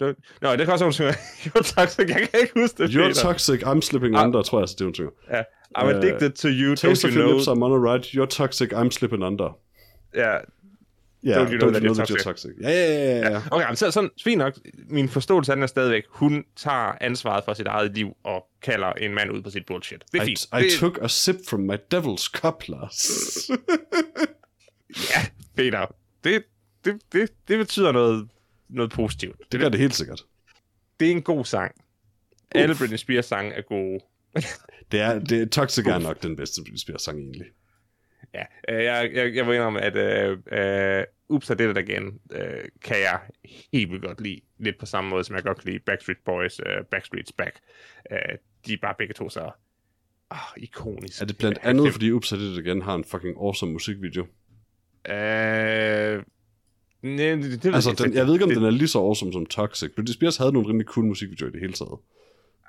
Det, 0.00 0.16
Nå, 0.42 0.50
det 0.56 0.58
kan 0.58 0.72
også 0.72 0.84
være, 0.84 0.86
hun 0.86 0.92
synger, 0.92 1.12
you're 1.46 1.74
toxic. 1.74 2.08
Jeg 2.08 2.28
kan 2.30 2.40
ikke 2.40 2.60
huske 2.60 2.82
det, 2.82 2.90
You're 2.90 3.06
Peter. 3.08 3.22
toxic, 3.22 3.62
I'm 3.62 3.80
slipping 3.80 4.16
Ah. 4.16 4.26
under, 4.26 4.42
tror 4.42 4.58
jeg, 4.58 4.62
altså, 4.62 4.76
det 4.78 4.84
hun 4.86 4.94
synger. 4.94 5.10
I'm 5.78 5.86
addicted 5.86 6.30
to 6.30 6.48
you, 6.48 6.74
Taste 6.74 7.06
don't 7.06 7.10
of 7.10 7.16
you 7.16 7.22
know? 7.22 7.32
lips, 7.36 7.48
I'm 7.48 7.62
on 7.64 7.72
a 7.86 7.92
ride. 7.92 8.04
You're 8.04 8.26
toxic, 8.26 8.72
I'm 8.72 8.90
slipping 8.90 9.22
under. 9.24 9.58
Ja, 10.14 10.36
Ja, 11.26 11.44
Don't 11.44 11.52
you 11.52 11.58
know 11.58 11.70
that 11.94 12.10
you're 12.10 12.22
toxic? 12.22 12.50
Ja, 12.62 12.68
ja, 12.70 12.94
ja, 12.94 13.18
ja. 13.18 13.30
ja. 13.30 13.40
Okay, 13.50 13.66
men 13.66 13.76
så, 13.76 13.90
sådan, 13.90 14.10
fint 14.24 14.38
nok. 14.38 14.54
Min 14.88 15.08
forståelse 15.08 15.52
af 15.52 15.56
den 15.56 15.62
er 15.62 15.66
stadigvæk, 15.66 16.02
hun 16.08 16.44
tager 16.56 16.92
ansvaret 17.00 17.44
for 17.44 17.54
sit 17.54 17.66
eget 17.66 17.94
liv 17.94 18.08
og 18.24 18.46
kalder 18.62 18.92
en 18.92 19.14
mand 19.14 19.30
ud 19.30 19.42
på 19.42 19.50
sit 19.50 19.66
bullshit. 19.66 20.04
Det 20.12 20.18
er 20.18 20.22
I, 20.22 20.26
fint. 20.26 20.44
I 20.44 20.62
det, 20.62 20.72
took 20.80 20.98
a 21.02 21.08
sip 21.08 21.36
from 21.48 21.60
my 21.60 21.74
devil's 21.94 22.30
cup, 22.40 22.62
Lars. 22.68 23.06
Ja, 25.10 25.20
Peter. 25.56 25.86
Det, 26.24 26.42
det, 26.84 27.00
det, 27.12 27.30
det 27.48 27.58
betyder 27.58 27.92
noget, 27.92 28.28
noget 28.68 28.90
positivt. 28.90 29.52
det 29.52 29.60
gør 29.60 29.68
det 29.68 29.80
helt 29.80 29.94
sikkert. 29.94 30.22
Det 31.00 31.08
er 31.08 31.12
en 31.12 31.22
god 31.22 31.44
sang. 31.44 31.74
Alle 32.50 32.74
Britney 32.74 32.96
Spears 32.96 33.26
sange 33.26 33.52
er 33.52 33.62
gode. 33.62 34.00
Det 34.92 35.00
er, 35.00 35.18
det, 35.18 35.50
Toxic 35.50 35.86
er 35.86 35.98
nok 35.98 36.22
den 36.22 36.36
bedste 36.36 36.62
Britney 36.62 36.78
Spears 36.78 37.02
sang 37.02 37.18
egentlig. 37.18 37.46
Ja, 38.34 38.44
øh, 38.68 38.84
jeg, 38.84 39.10
jeg, 39.14 39.34
jeg 39.34 39.46
var 39.46 39.52
indrømme, 39.52 39.80
at 39.80 39.96
øh, 39.96 40.38
øh, 40.52 41.04
Ups 41.28 41.50
er 41.50 41.54
det 41.54 41.74
der 41.74 41.82
igen, 41.82 42.20
øh, 42.32 42.64
kan 42.84 42.96
jeg 42.96 43.20
helt 43.72 43.90
vildt 43.90 44.04
godt 44.04 44.20
lide. 44.20 44.40
Lidt 44.58 44.78
på 44.78 44.86
samme 44.86 45.10
måde, 45.10 45.24
som 45.24 45.36
jeg 45.36 45.44
godt 45.44 45.58
kan 45.58 45.72
lide 45.72 45.84
Backstreet 45.86 46.18
Boys, 46.24 46.60
øh, 46.66 46.76
Backstreet's 46.94 47.34
Back. 47.38 47.60
Øh, 48.10 48.18
de 48.66 48.72
er 48.72 48.78
bare 48.82 48.94
begge 48.98 49.14
to 49.14 49.28
så 49.28 49.50
ah, 50.30 50.38
ikonisk. 50.56 51.22
Er 51.22 51.26
det 51.26 51.38
blandt 51.38 51.58
andet, 51.62 51.92
fordi 51.92 52.10
Ups 52.10 52.32
er 52.32 52.36
det 52.36 52.58
igen 52.58 52.82
har 52.82 52.94
en 52.94 53.04
fucking 53.04 53.36
awesome 53.36 53.72
musikvideo? 53.72 54.26
Øh, 55.08 56.22
nej, 57.04 57.34
det, 57.34 57.62
det, 57.62 57.74
Altså, 57.74 57.90
jeg 57.90 57.98
den, 57.98 58.14
jeg 58.14 58.26
ved 58.26 58.32
ikke, 58.32 58.44
om 58.44 58.50
det, 58.50 58.56
den 58.56 58.66
er 58.66 58.70
lige 58.70 58.88
så 58.88 58.98
awesome 58.98 59.32
som 59.32 59.46
Toxic. 59.46 59.94
Britney 59.94 60.12
Spears 60.12 60.36
havde 60.36 60.52
nogle 60.52 60.68
rimelig 60.68 60.86
cool 60.86 61.06
musikvideoer 61.06 61.48
i 61.48 61.52
det 61.52 61.60
hele 61.60 61.72
taget. 61.72 61.98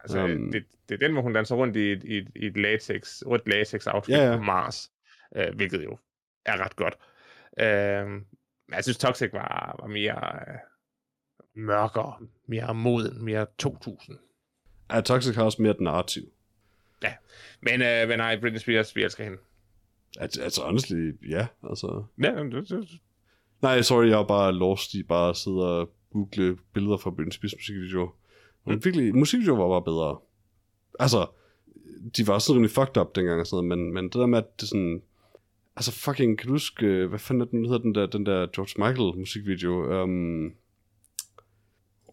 Altså, 0.03 0.23
Um, 0.23 0.51
det, 0.51 0.65
det 0.89 0.95
er 0.95 1.07
den, 1.07 1.13
hvor 1.13 1.21
hun 1.21 1.33
danser 1.33 1.55
rundt 1.55 1.75
i 1.75 1.91
et, 1.91 2.03
i 2.03 2.17
et, 2.17 2.27
i 2.35 2.45
et 2.45 2.57
latex, 2.57 3.21
rødt 3.25 3.47
latex 3.47 3.87
outfit 3.87 4.13
Ja, 4.13 4.17
ja, 4.17 4.25
ja. 4.25 4.31
ja. 4.31 4.37
på 4.37 4.43
Mars, 4.43 4.91
øh, 5.35 5.55
hvilket 5.55 5.83
jo 5.83 5.97
er 6.45 6.57
ret 6.65 6.75
godt. 6.75 6.93
Øh, 7.59 8.21
jeg 8.75 8.83
synes, 8.83 8.97
Toxic 8.97 9.33
var, 9.33 9.75
var 9.79 9.87
mere 9.87 10.39
øh, 10.47 10.57
mørkere, 11.63 12.13
mere 12.47 12.75
moden, 12.75 13.25
mere 13.25 13.45
2000. 13.57 14.17
Ja, 14.91 15.01
Toxic 15.01 15.35
har 15.35 15.43
også 15.43 15.61
mere 15.61 15.71
et 15.71 15.81
narrativ. 15.81 16.23
Men, 17.61 17.81
øh, 17.81 18.07
men 18.07 18.17
nej, 18.17 18.39
Britney 18.39 18.59
Spears, 18.59 18.95
vi 18.95 19.03
elsker 19.03 19.23
hende. 19.23 19.37
Altså, 20.19 20.43
altså 20.43 20.61
honestly, 20.61 21.11
ja, 21.29 21.47
altså... 21.69 22.03
Ja, 22.23 22.43
det, 22.43 22.69
det, 22.69 22.89
Nej, 23.61 23.81
sorry, 23.81 24.05
jeg 24.09 24.19
er 24.19 24.23
bare 24.27 24.53
lost 24.53 24.93
i 24.93 25.03
bare 25.03 25.29
at 25.29 25.37
sidde 25.37 25.79
og 25.79 25.89
google 26.11 26.57
billeder 26.73 26.97
fra 26.97 27.09
Britney 27.09 27.31
Spears 27.31 27.53
musikvideoer. 27.55 28.15
Men 28.65 28.75
Mm. 28.75 28.85
virkelig, 28.85 29.15
musikvideoer 29.15 29.57
var 29.57 29.67
bare 29.79 29.93
bedre. 29.93 30.17
Altså, 30.99 31.27
de 32.17 32.27
var 32.27 32.39
sådan 32.39 32.55
rimelig 32.55 32.71
fucked 32.71 32.97
up 32.97 33.15
dengang 33.15 33.39
og 33.39 33.47
sådan 33.47 33.67
noget, 33.67 33.79
men, 33.79 33.93
men 33.93 34.03
det 34.03 34.13
der 34.13 34.25
med, 34.25 34.37
at 34.37 34.61
det 34.61 34.69
sådan... 34.69 35.01
Altså 35.77 35.91
fucking, 35.91 36.37
kan 36.37 36.47
du 36.47 36.53
huske, 36.53 36.85
øh, 36.85 37.09
hvad 37.09 37.19
fanden 37.19 37.41
er 37.41 37.45
den, 37.45 37.65
hedder 37.65 37.79
den 37.79 37.95
der, 37.95 38.05
den 38.05 38.25
der 38.25 38.47
George 38.55 38.73
Michael 38.89 39.17
musikvideo? 39.19 40.03
Um, 40.03 40.51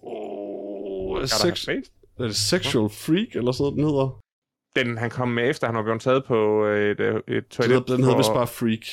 oh, 0.02 1.24
sex, 1.27 1.69
er 1.69 1.81
det 2.19 2.36
Sexual 2.36 2.90
Freak, 2.90 3.36
eller 3.36 3.52
sådan 3.52 3.64
noget, 3.64 3.77
den 3.77 3.85
hedder? 3.85 4.19
Den, 4.77 4.98
han 4.98 5.10
kom 5.10 5.28
med 5.28 5.51
efter, 5.51 5.66
han 5.66 5.77
var 5.77 5.82
blevet 5.82 6.01
taget 6.01 6.24
på 6.24 6.64
øh, 6.66 6.90
et, 6.90 7.01
øh, 7.01 7.14
et 7.16 7.23
Den 7.28 7.43
toilet. 7.51 7.73
hedder, 7.74 7.94
den 7.94 8.05
hedder 8.05 8.16
vist 8.16 8.32
bare 8.35 8.47
Freak. 8.47 8.86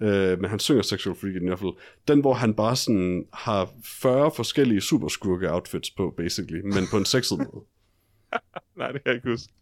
Øh, 0.00 0.40
men 0.40 0.50
han 0.50 0.58
synger 0.58 0.82
Sexual 0.82 1.16
Freak 1.16 1.34
i 1.34 1.38
den 1.38 1.44
i 1.44 1.48
hvert 1.48 1.58
fald. 1.58 1.72
Den, 2.08 2.20
hvor 2.20 2.34
han 2.34 2.54
bare 2.54 2.76
sådan 2.76 3.26
har 3.32 3.70
40 3.84 4.30
forskellige 4.36 4.80
superskurke-outfits 4.80 5.94
på, 5.96 6.14
basically. 6.16 6.60
Men 6.60 6.84
på 6.90 6.96
en 6.96 7.04
sexet 7.04 7.38
måde. 7.38 7.64
Nej, 8.78 8.92
det 8.92 9.04
kan 9.04 9.10
jeg 9.10 9.14
ikke 9.14 9.28
huske. 9.30 9.52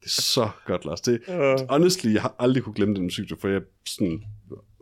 Det 0.00 0.06
er 0.06 0.10
så 0.22 0.48
godt, 0.66 0.84
Lars. 0.84 1.00
Det, 1.00 1.20
Uh, 1.28 1.68
honestly, 1.70 2.12
jeg 2.12 2.22
har 2.22 2.34
aldrig 2.38 2.62
kunne 2.62 2.74
glemme 2.74 2.94
den 2.94 3.02
musikvideo, 3.02 3.36
for 3.40 3.48
jeg 3.48 3.60
sådan 3.86 4.22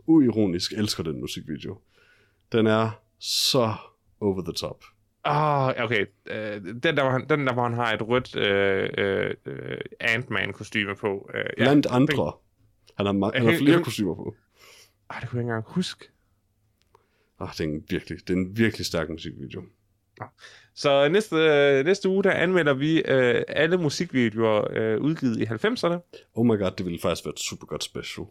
uironisk 0.07 0.71
elsker 0.73 1.03
den 1.03 1.19
musikvideo. 1.19 1.77
Den 2.51 2.67
er 2.67 2.89
så 3.19 3.73
over 4.21 4.41
the 4.43 4.53
top. 4.53 4.83
Ah, 5.23 5.73
okay. 5.83 6.05
Øh, 6.25 6.61
den, 6.83 6.97
der, 6.97 7.01
hvor 7.03 7.11
han, 7.11 7.25
den 7.29 7.47
der, 7.47 7.53
hvor 7.53 7.63
han 7.63 7.73
har 7.73 7.93
et 7.93 8.07
rødt 8.07 8.35
øh, 8.35 8.89
øh, 9.45 9.77
Ant-Man-kostyme 9.99 10.95
på. 10.95 11.29
Øh, 11.33 11.43
ja, 11.57 11.63
Blandt 11.63 11.85
andre. 11.89 12.33
Han 12.97 13.05
har, 13.05 13.13
ma- 13.13 13.37
han 13.37 13.45
har 13.47 13.57
flere 13.57 13.83
kostymer 13.83 14.15
på. 14.15 14.35
Ah, 15.09 15.21
det 15.21 15.29
kunne 15.29 15.37
jeg 15.37 15.43
ikke 15.43 15.49
engang 15.53 15.65
huske. 15.67 16.05
Ah, 17.39 17.49
det 17.51 17.59
er 17.59 17.63
en 17.63 17.83
virkelig, 17.89 18.19
det 18.27 18.33
er 18.33 18.37
en 18.37 18.57
virkelig 18.57 18.85
stærk 18.85 19.09
musikvideo. 19.09 19.63
Så 20.73 21.09
næste, 21.09 21.35
øh, 21.35 21.85
næste 21.85 22.09
uge, 22.09 22.23
der 22.23 22.31
anmelder 22.31 22.73
vi 22.73 22.97
øh, 23.01 23.43
alle 23.47 23.77
musikvideoer 23.77 24.67
øh, 24.71 25.01
udgivet 25.01 25.37
i 25.41 25.43
90'erne. 25.45 26.19
Oh 26.33 26.45
my 26.45 26.59
god, 26.59 26.71
det 26.77 26.85
ville 26.85 26.99
faktisk 27.01 27.25
være 27.25 27.33
et 27.33 27.39
super 27.39 27.67
godt 27.67 27.83
special. 27.83 28.25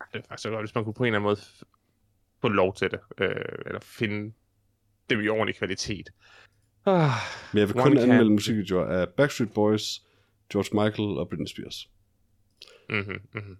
Ej, 0.00 0.06
Det 0.12 0.18
er 0.18 0.22
faktisk 0.28 0.48
godt, 0.48 0.62
hvis 0.62 0.74
man 0.74 0.84
kunne 0.84 0.94
på 0.94 1.02
en 1.04 1.06
eller 1.06 1.18
anden 1.18 1.28
måde 1.28 1.40
få 2.40 2.48
lov 2.48 2.74
til 2.74 2.90
det. 2.90 3.00
Øh, 3.18 3.44
eller 3.66 3.80
finde 3.80 4.32
dem 5.10 5.20
i 5.20 5.28
ordentlig 5.28 5.56
kvalitet. 5.56 6.10
Ah, 6.86 7.10
Men 7.52 7.58
jeg 7.60 7.68
vil 7.68 7.76
kun 7.76 7.96
can. 7.96 8.10
anmelde 8.10 8.30
musikvideoer 8.30 8.84
af 8.86 9.08
Backstreet 9.08 9.52
Boys, 9.52 10.02
George 10.52 10.84
Michael 10.84 11.18
og 11.18 11.28
Britney 11.28 11.46
Spears. 11.46 11.90
mm-hmm, 12.90 13.20
mm-hmm. 13.34 13.56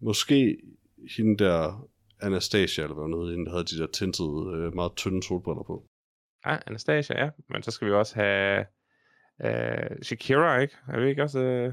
Måske 0.00 0.58
hende 1.16 1.44
der 1.44 1.88
Anastasia, 2.22 2.84
eller 2.84 2.94
hvad 2.94 3.04
hun 3.04 3.22
hed, 3.22 3.30
hende, 3.30 3.44
der 3.44 3.50
havde 3.50 3.64
de 3.64 3.78
der 3.78 3.86
tintede, 3.86 4.52
øh, 4.56 4.74
meget 4.74 4.92
tynde 4.96 5.22
solbriller 5.22 5.62
på. 5.62 5.86
Ja, 6.46 6.56
Anastasia, 6.66 7.24
ja. 7.24 7.30
Men 7.48 7.62
så 7.62 7.70
skal 7.70 7.88
vi 7.88 7.92
også 7.92 8.14
have 8.14 8.66
øh, 9.44 10.02
Shakira, 10.02 10.58
ikke? 10.58 10.76
Er 10.88 11.00
det 11.00 11.08
ikke 11.08 11.22
også... 11.22 11.38
Øh... 11.38 11.72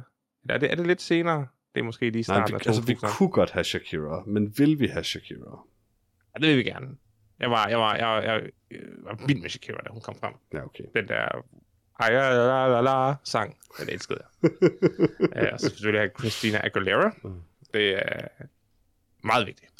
Er, 0.50 0.58
det, 0.58 0.72
er 0.72 0.76
det 0.76 0.88
lidt 0.88 1.02
senere? 1.02 1.48
Det 1.76 1.80
er 1.82 1.86
måske 1.86 2.10
lige 2.10 2.14
Nej, 2.14 2.24
starten 2.24 2.54
vi, 2.54 2.56
af 2.56 2.68
altså 2.68 2.82
vi 2.82 2.94
2000'erne. 2.94 3.18
kunne 3.18 3.30
godt 3.30 3.52
have 3.52 3.64
Shakira, 3.64 4.24
men 4.28 4.54
vil 4.58 4.80
vi 4.80 4.88
have 4.88 5.04
Shakira? 5.04 5.60
Ja, 6.36 6.40
det 6.42 6.50
vil 6.50 6.58
vi 6.58 6.64
gerne. 6.64 6.88
Jeg 7.40 7.52
var, 7.52 7.68
jeg 7.68 7.80
var, 7.80 7.96
jeg, 7.96 8.24
jeg, 8.24 8.50
jeg 8.72 8.80
var 9.04 9.26
vild 9.28 9.42
med 9.42 9.50
Shakira, 9.50 9.78
da 9.78 9.90
hun 9.92 10.02
kom 10.02 10.16
frem. 10.16 10.34
Ja, 10.54 10.66
okay. 10.66 10.84
Den 10.96 11.08
der 11.08 11.46
ej, 12.00 12.10
la, 12.10 12.30
la, 12.30 12.68
la, 12.68 12.82
la, 12.82 13.16
sang, 13.24 13.58
den 13.80 13.90
elskede 13.90 14.20
jeg. 14.20 14.52
uh, 15.48 15.54
og 15.54 15.60
så 15.60 15.70
selvfølgelig 15.70 16.02
have 16.02 16.12
Christina 16.20 16.66
Aguilera. 16.66 17.12
Mm. 17.24 17.42
Det 17.74 17.96
er 17.96 18.28
meget 19.24 19.48
vigtigt. 19.48 19.72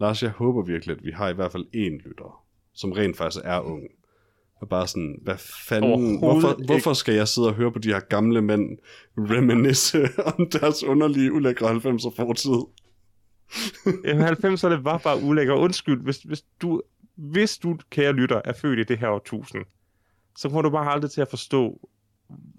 Lars, 0.00 0.22
jeg 0.22 0.30
håber 0.30 0.62
virkelig, 0.62 0.96
at 0.96 1.04
vi 1.04 1.10
har 1.10 1.28
i 1.28 1.32
hvert 1.32 1.52
fald 1.52 1.64
én 1.74 2.08
lytter, 2.08 2.44
som 2.74 2.92
rent 2.92 3.16
faktisk 3.16 3.44
er 3.44 3.60
ung. 3.60 3.82
Og 4.56 4.68
bare 4.68 4.86
sådan, 4.86 5.18
hvad 5.22 5.36
fanden, 5.68 6.18
hvorfor, 6.18 6.50
ikke. 6.50 6.64
hvorfor 6.66 6.92
skal 6.92 7.14
jeg 7.14 7.28
sidde 7.28 7.48
og 7.48 7.54
høre 7.54 7.72
på 7.72 7.78
de 7.78 7.88
her 7.88 8.00
gamle 8.00 8.42
mænd 8.42 8.78
reminisce 9.18 10.08
om 10.38 10.48
deres 10.50 10.84
underlige, 10.84 11.32
ulækre 11.32 11.70
90'er 11.70 12.14
fortid? 12.16 12.60
Jamen, 14.04 14.24
90'erne 14.24 14.82
var 14.82 14.98
bare 14.98 15.22
ulækker. 15.22 15.54
Undskyld, 15.54 16.02
hvis, 16.02 16.16
hvis 16.18 16.42
du, 16.62 16.82
hvis 17.14 17.58
du, 17.58 17.76
kære 17.90 18.12
lytter, 18.12 18.40
er 18.44 18.52
født 18.52 18.78
i 18.78 18.82
det 18.84 18.98
her 18.98 19.08
årtusind, 19.08 19.64
så 20.38 20.48
kommer 20.48 20.62
du 20.62 20.70
bare 20.70 20.92
aldrig 20.92 21.10
til 21.10 21.20
at 21.20 21.28
forstå 21.28 21.88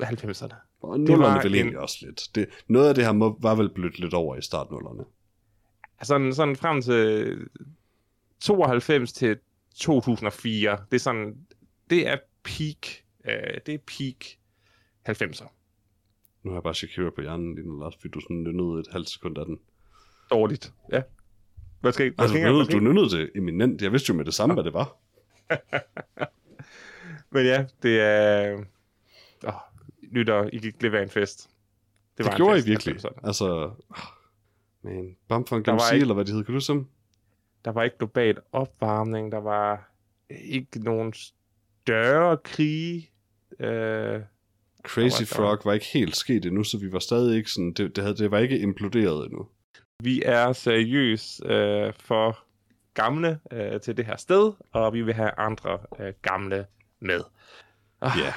90'erne. 0.04 0.56
Og 0.82 1.00
nullerne 1.00 1.24
var 1.36 1.42
vel 1.44 1.52
en- 1.52 1.56
egentlig 1.56 1.80
også 1.80 1.98
lidt. 2.02 2.22
Det, 2.36 2.46
noget 2.68 2.90
af 2.90 2.96
det 2.96 3.06
her 3.06 3.12
må, 3.12 3.38
var 3.42 3.56
vel 3.56 3.70
blødt 3.74 4.00
lidt 4.00 4.14
over 4.14 4.36
i 4.36 4.42
startnullerne. 4.42 5.04
Sådan, 6.04 6.34
sådan 6.34 6.56
frem 6.56 6.82
til 6.82 7.38
92 8.40 9.14
til 9.14 9.38
2004, 9.76 10.78
det 10.92 10.96
er 10.96 11.00
sådan, 11.00 11.38
det 11.90 12.08
er 12.08 12.18
peak, 12.44 13.04
øh, 13.26 13.58
det 13.66 13.74
er 13.74 13.78
peak 13.78 14.38
90'er. 15.10 15.48
Nu 16.44 16.52
har 16.52 16.58
jeg 16.58 16.64
bare 16.64 16.76
Shakira 16.76 17.10
på 17.10 17.22
hjernen 17.22 17.56
lige 17.56 17.68
nu, 17.68 17.80
Lars, 17.80 17.96
fordi 17.96 18.10
du 18.10 18.20
sådan 18.20 18.44
nynnede 18.44 18.80
et 18.80 18.88
halvt 18.92 19.10
sekund 19.10 19.38
af 19.38 19.46
den. 19.46 19.60
Dårligt, 20.32 20.74
ja. 20.92 21.02
Hvad 21.82 21.92
skal, 21.92 22.14
hvad 22.16 22.24
Altså, 22.24 22.38
skal 22.38 22.52
nynnede, 22.52 22.72
du 22.72 22.80
nynnede 22.80 23.10
det 23.10 23.32
eminent. 23.36 23.82
Jeg 23.82 23.92
vidste 23.92 24.10
jo 24.10 24.16
med 24.16 24.26
det 24.26 24.34
samme, 24.34 24.54
hvad 24.54 24.64
det 24.64 24.74
var. 24.74 24.98
Men 27.34 27.46
ja, 27.46 27.66
det 27.84 28.02
er... 28.02 28.58
Åh, 29.48 29.54
lytter, 30.02 30.50
I 30.54 30.58
gik 30.58 30.80
glip 30.80 30.94
af 30.94 31.04
en 31.04 31.10
fest. 31.10 31.50
Det, 32.18 32.26
var 32.26 32.32
det 32.32 32.38
gjorde 32.38 32.58
I 32.58 32.62
fest, 32.62 32.78
os 32.78 32.88
virkelig. 32.88 33.12
Altså, 33.24 33.72
var 35.72 35.78
MC, 35.88 35.94
ikke- 35.94 36.02
eller 36.02 36.14
hvad 36.14 36.26
de 36.26 36.32
hedder, 36.32 36.46
kan 36.46 36.54
du 36.60 36.74
dem? 36.74 36.88
Der 37.66 37.72
var 37.72 37.84
ikke 37.84 37.98
global 37.98 38.38
opvarmning, 38.52 39.32
der 39.32 39.38
var 39.38 39.92
ikke 40.30 40.80
nogen 40.84 41.14
større 41.14 42.38
krige. 42.38 43.10
Øh, 43.60 44.22
Crazy 44.84 45.22
var- 45.22 45.26
Frog 45.36 45.60
var 45.66 45.74
ikke 45.74 45.86
helt 45.94 46.16
sket 46.16 46.46
endnu, 46.46 46.64
så 46.64 46.78
vi 46.78 46.92
var 46.92 47.00
stadig 47.00 47.38
ikke 47.38 47.52
sådan, 47.52 47.74
det, 47.74 47.96
det, 47.96 48.04
havde, 48.04 48.18
det 48.18 48.32
var 48.32 48.38
ikke 48.38 48.60
imploderet 48.60 49.26
endnu. 49.26 49.48
vi 50.04 50.22
er 50.26 50.54
seriøs 50.54 51.42
øh, 51.46 51.94
for 52.00 52.40
gamle 52.94 53.40
øh, 53.52 53.82
til 53.82 53.98
det 53.98 54.06
her 54.06 54.16
sted, 54.18 54.54
og 54.72 54.94
vi 54.94 55.02
vil 55.02 55.14
have 55.14 55.32
andre 55.38 55.80
øh, 56.00 56.14
gamle 56.22 56.66
med. 57.00 57.22
Ah, 58.02 58.12
Ja. 58.20 58.34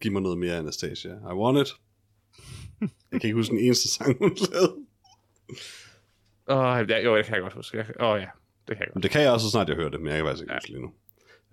Giv 0.00 0.12
mig 0.12 0.22
noget 0.22 0.38
mere, 0.38 0.56
Anastasia. 0.56 1.12
I 1.12 1.34
want 1.34 1.58
it. 1.58 1.74
Jeg 2.80 3.20
kan 3.20 3.28
ikke 3.28 3.34
huske 3.34 3.50
den 3.50 3.60
eneste 3.64 3.88
sang, 3.88 4.18
hun 4.18 4.36
lavede. 4.52 4.74
Åh, 6.48 6.84
ja, 6.88 6.98
jo, 7.04 7.16
det 7.16 7.24
kan 7.24 7.34
jeg 7.34 7.42
godt 7.42 7.52
huske. 7.52 7.78
Åh 8.00 8.20
ja, 8.20 8.26
det 8.68 8.76
kan 8.76 8.78
jeg 8.80 8.86
godt. 8.88 8.94
Men 8.94 9.02
det 9.02 9.10
kan 9.10 9.22
jeg 9.22 9.32
også, 9.32 9.46
så 9.46 9.50
snart 9.50 9.68
jeg 9.68 9.76
hører 9.76 9.88
det, 9.88 10.00
men 10.00 10.08
jeg 10.08 10.16
kan 10.16 10.26
faktisk 10.26 10.42
ikke 10.42 10.52
Ja. 10.52 10.56
huske 10.58 10.68
lige 10.70 10.80
nu. 10.82 10.92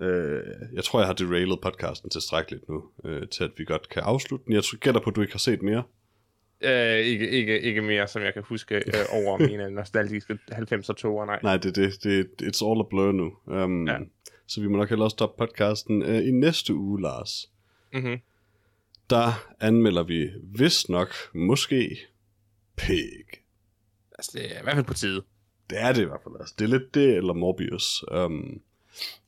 Øh, 0.05 0.43
jeg 0.73 0.83
tror, 0.83 0.99
jeg 0.99 1.07
har 1.07 1.13
derailet 1.13 1.59
podcasten 1.61 2.09
tilstrækkeligt 2.09 2.69
nu, 2.69 2.83
øh, 3.05 3.27
til 3.27 3.43
at 3.43 3.51
vi 3.57 3.65
godt 3.65 3.89
kan 3.89 4.01
afslutte 4.03 4.45
den. 4.45 4.53
Jeg 4.53 4.63
tror- 4.63 4.77
gætter 4.77 5.01
på, 5.01 5.09
at 5.09 5.15
du 5.15 5.21
ikke 5.21 5.33
har 5.33 5.39
set 5.39 5.61
mere. 5.61 5.83
Øh, 6.61 6.97
ikke, 6.97 7.29
ikke, 7.29 7.61
ikke 7.61 7.81
mere, 7.81 8.07
som 8.07 8.21
jeg 8.21 8.33
kan 8.33 8.43
huske 8.43 8.75
øh, 8.75 8.83
over 9.25 9.37
mine 9.37 9.71
nostalgiske 9.71 10.37
90'er 10.51 10.93
toger, 10.93 11.25
nej. 11.25 11.39
Nej, 11.43 11.57
det, 11.57 11.75
det, 11.75 12.03
det, 12.03 12.27
it's 12.41 12.65
all 12.69 12.79
a 12.79 12.83
blur 12.89 13.11
nu. 13.11 13.33
Um, 13.45 13.87
Ja. 13.87 13.97
Så 14.47 14.61
vi 14.61 14.67
må 14.67 14.77
nok 14.77 14.89
hellere 14.89 15.09
stoppe 15.09 15.37
podcasten. 15.45 16.01
Uh, 16.03 16.15
I 16.27 16.31
næste 16.31 16.73
uge, 16.73 17.01
Lars, 17.01 17.51
Mm-hmm. 17.93 18.19
der 19.09 19.47
anmelder 19.59 20.03
vi 20.03 20.29
vist 20.43 20.89
nok, 20.89 21.13
måske, 21.33 21.97
Pig. 22.77 23.25
Altså, 24.21 24.31
det 24.33 24.55
er 24.55 24.59
i 24.59 24.63
hvert 24.63 24.75
fald 24.75 24.85
på 24.85 24.93
tide. 24.93 25.23
Det 25.69 25.81
er 25.81 25.93
det 25.93 26.01
i 26.01 26.05
hvert 26.05 26.21
fald. 26.23 26.35
Altså. 26.39 26.55
Det 26.59 26.65
er 26.65 26.69
lidt 26.69 26.93
det, 26.93 27.17
eller 27.17 27.33
Morbius. 27.33 28.03
Um, 28.11 28.61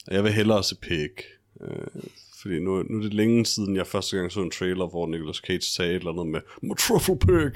jeg 0.07 0.23
vil 0.23 0.33
hellere 0.33 0.63
se 0.63 0.75
Pig. 0.75 1.09
Uh, 1.55 2.03
fordi 2.41 2.59
nu, 2.59 2.83
nu 2.83 2.97
er 2.97 3.01
det 3.01 3.13
længe 3.13 3.45
siden, 3.45 3.75
jeg 3.75 3.87
første 3.87 4.17
gang 4.17 4.31
så 4.31 4.41
en 4.41 4.51
trailer, 4.51 4.87
hvor 4.87 5.07
Nicolas 5.07 5.35
Cage 5.35 5.61
sagde 5.61 5.91
et 5.91 5.95
eller 5.95 6.11
andet 6.11 6.27
med 6.27 6.41
My 6.61 6.75
truffle 6.79 7.19
pig! 7.19 7.53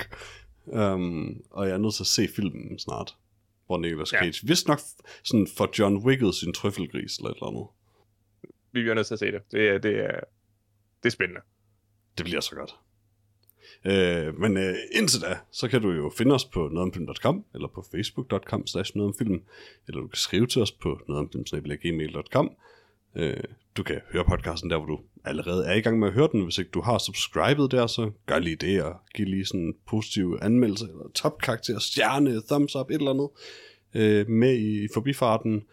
Um, 0.65 1.41
og 1.49 1.67
jeg 1.67 1.73
er 1.73 1.77
nødt 1.77 1.93
til 1.95 2.03
at 2.03 2.07
se 2.07 2.27
filmen 2.35 2.79
snart. 2.79 3.15
Hvor 3.65 3.77
Nicolas 3.77 4.13
Ja. 4.13 4.19
Cage, 4.19 4.47
vist 4.47 4.67
nok 4.67 4.79
sådan 5.23 5.47
for 5.57 5.69
John 5.79 5.97
Wicket 5.97 6.35
sin 6.35 6.53
trøffelgris 6.53 7.17
eller 7.17 7.29
et 7.29 7.35
eller 7.35 7.47
andet. 7.47 7.67
Vi 8.71 8.81
bliver 8.81 8.93
nødt 8.93 9.07
til 9.07 9.13
at 9.13 9.19
se 9.19 9.31
det. 9.31 9.41
Det 9.51 9.69
er, 9.69 9.77
det 9.77 9.99
er, 9.99 10.19
det 11.03 11.05
er 11.05 11.09
spændende. 11.09 11.41
Det 12.17 12.25
bliver 12.25 12.41
så 12.41 12.55
godt. 12.55 12.75
Øh, 13.87 14.39
men 14.39 14.57
øh, 14.57 14.75
indtil 14.91 15.21
da, 15.21 15.37
så 15.51 15.67
kan 15.67 15.81
du 15.81 15.91
jo 15.91 16.11
finde 16.17 16.35
os 16.35 16.45
på 16.45 16.59
nogetomfilm.com, 16.59 17.45
eller 17.53 17.67
på 17.67 17.85
facebook.com 17.91 18.67
slash 18.67 18.97
nogetomfilm, 18.97 19.41
eller 19.87 20.01
du 20.01 20.07
kan 20.07 20.17
skrive 20.17 20.47
til 20.47 20.61
os 20.61 20.71
på 20.71 20.99
nogetomfilm.gmail.com. 21.07 22.51
Øh, 23.15 23.43
du 23.77 23.83
kan 23.83 24.01
høre 24.11 24.25
podcasten 24.25 24.69
der, 24.69 24.77
hvor 24.77 24.85
du 24.85 24.99
allerede 25.23 25.65
er 25.65 25.73
i 25.73 25.81
gang 25.81 25.99
med 25.99 26.07
at 26.07 26.13
høre 26.13 26.29
den. 26.31 26.43
Hvis 26.43 26.57
ikke 26.57 26.71
du 26.71 26.81
har 26.81 26.97
subscribet 26.97 27.71
der, 27.71 27.87
så 27.87 28.11
gør 28.25 28.39
lige 28.39 28.55
det, 28.55 28.83
og 28.83 28.95
giv 29.15 29.25
lige 29.25 29.45
sådan 29.45 29.61
en 29.61 29.75
positiv 29.87 30.37
anmeldelse, 30.41 30.85
eller 30.85 31.11
topkarakter, 31.15 31.79
stjerne, 31.79 32.41
thumbs 32.49 32.75
up, 32.75 32.89
et 32.89 32.95
eller 32.95 33.11
andet, 33.11 33.29
øh, 33.93 34.29
med 34.29 34.53
i, 34.53 34.83
i 34.83 34.87
forbifarten. 34.93 35.63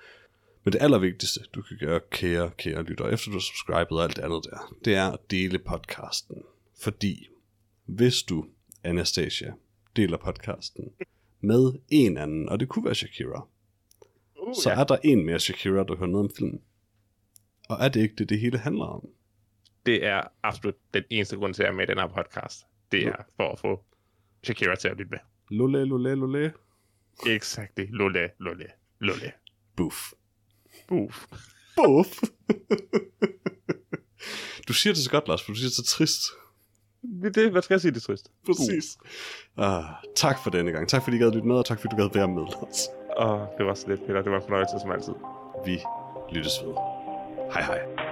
Men 0.64 0.72
det 0.72 0.82
allervigtigste, 0.82 1.40
du 1.54 1.62
kan 1.62 1.76
gøre, 1.80 2.00
kære, 2.10 2.50
kære 2.58 2.82
lytter, 2.82 3.08
efter 3.08 3.30
du 3.30 3.36
har 3.36 3.40
subscribet 3.40 3.98
og 3.98 4.04
alt 4.04 4.16
det 4.16 4.22
andet 4.22 4.44
der, 4.44 4.74
det 4.84 4.94
er 4.94 5.10
at 5.10 5.18
dele 5.30 5.58
podcasten. 5.58 6.36
Fordi 6.80 7.28
hvis 7.85 8.23
du, 8.23 8.47
Anastasia, 8.85 9.52
deler 9.97 10.16
podcasten 10.16 10.85
med 11.40 11.73
en 11.89 12.19
anden, 12.19 12.48
og 12.48 12.61
det 12.61 12.69
kunne 12.69 12.85
være 12.85 12.94
Shakira, 12.94 13.48
Uh, 14.47 14.55
så 14.55 14.70
er 14.70 14.85
der 14.85 14.97
en 15.05 15.27
mere 15.27 15.40
Shakira, 15.40 15.85
der 15.85 15.97
hører 15.97 16.11
noget 16.11 16.28
om 16.28 16.35
filmen. 16.36 16.61
Og 17.69 17.77
er 17.81 17.89
det 17.89 18.01
ikke 18.01 18.15
det, 18.15 18.28
det 18.28 18.40
hele 18.40 18.59
handler 18.59 18.85
om? 18.85 19.09
Det 19.86 20.05
er 20.06 20.23
absolut 20.43 20.74
den 20.94 21.05
eneste 21.11 21.36
grund 21.36 21.55
til, 21.55 21.62
at 21.62 21.66
jeg 21.66 21.73
er 21.73 21.77
med 21.77 21.85
i 21.85 21.90
den 21.90 21.98
her 21.98 22.06
podcast. 22.06 22.66
Det 22.93 23.06
er 23.06 23.16
for 23.36 23.52
at 23.52 23.59
få 23.59 23.85
Shakira 24.43 24.77
til 24.77 24.89
at 24.89 24.97
lytte 24.97 25.11
med. 25.11 25.19
Lole, 25.51 25.85
lole, 25.85 26.15
lole. 26.15 26.52
Exakt. 27.27 27.78
Lulle, 27.78 28.31
lulle, 28.39 28.66
lulle. 29.01 29.32
Buff. 29.77 30.12
Uff. 30.90 31.27
Buff. 31.77 32.23
du 34.69 34.73
siger 34.73 34.94
det 34.94 35.02
så 35.05 35.11
godt, 35.11 35.28
Lars, 35.28 35.43
for 35.43 35.52
du 35.52 35.59
siger 35.59 35.69
det 35.69 35.77
så 35.77 35.85
trist. 35.85 36.23
Det, 37.22 37.35
det, 37.35 37.51
hvad 37.51 37.62
skal 37.62 37.74
jeg 37.74 37.81
sige, 37.81 37.93
det 37.93 37.97
er 37.97 38.06
trist? 38.06 38.31
Præcis. 38.47 38.98
Ah, 39.56 39.85
tak 40.16 40.39
for 40.43 40.51
denne 40.51 40.72
gang. 40.72 40.89
Tak 40.89 41.02
fordi 41.02 41.16
I 41.16 41.20
gad 41.20 41.32
lytte 41.32 41.48
med, 41.48 41.56
og 41.56 41.66
tak 41.66 41.81
fordi 41.81 41.97
du 41.97 42.02
gad 42.02 42.10
være 42.14 42.28
med, 42.28 42.43
Lars. 42.43 42.89
Åh, 43.18 43.40
det 43.59 43.66
var 43.66 43.74
så 43.74 43.89
lidt, 43.89 44.06
Peter. 44.06 44.22
Det 44.22 44.31
var 44.31 44.36
en 44.36 44.43
fornøjelse 44.43 44.74
som 44.81 44.90
altid. 44.90 45.14
Vi 45.64 45.81
lyttes 46.32 46.52
ved. 46.64 46.74
Hej. 47.52 47.62
Hej. 47.62 48.03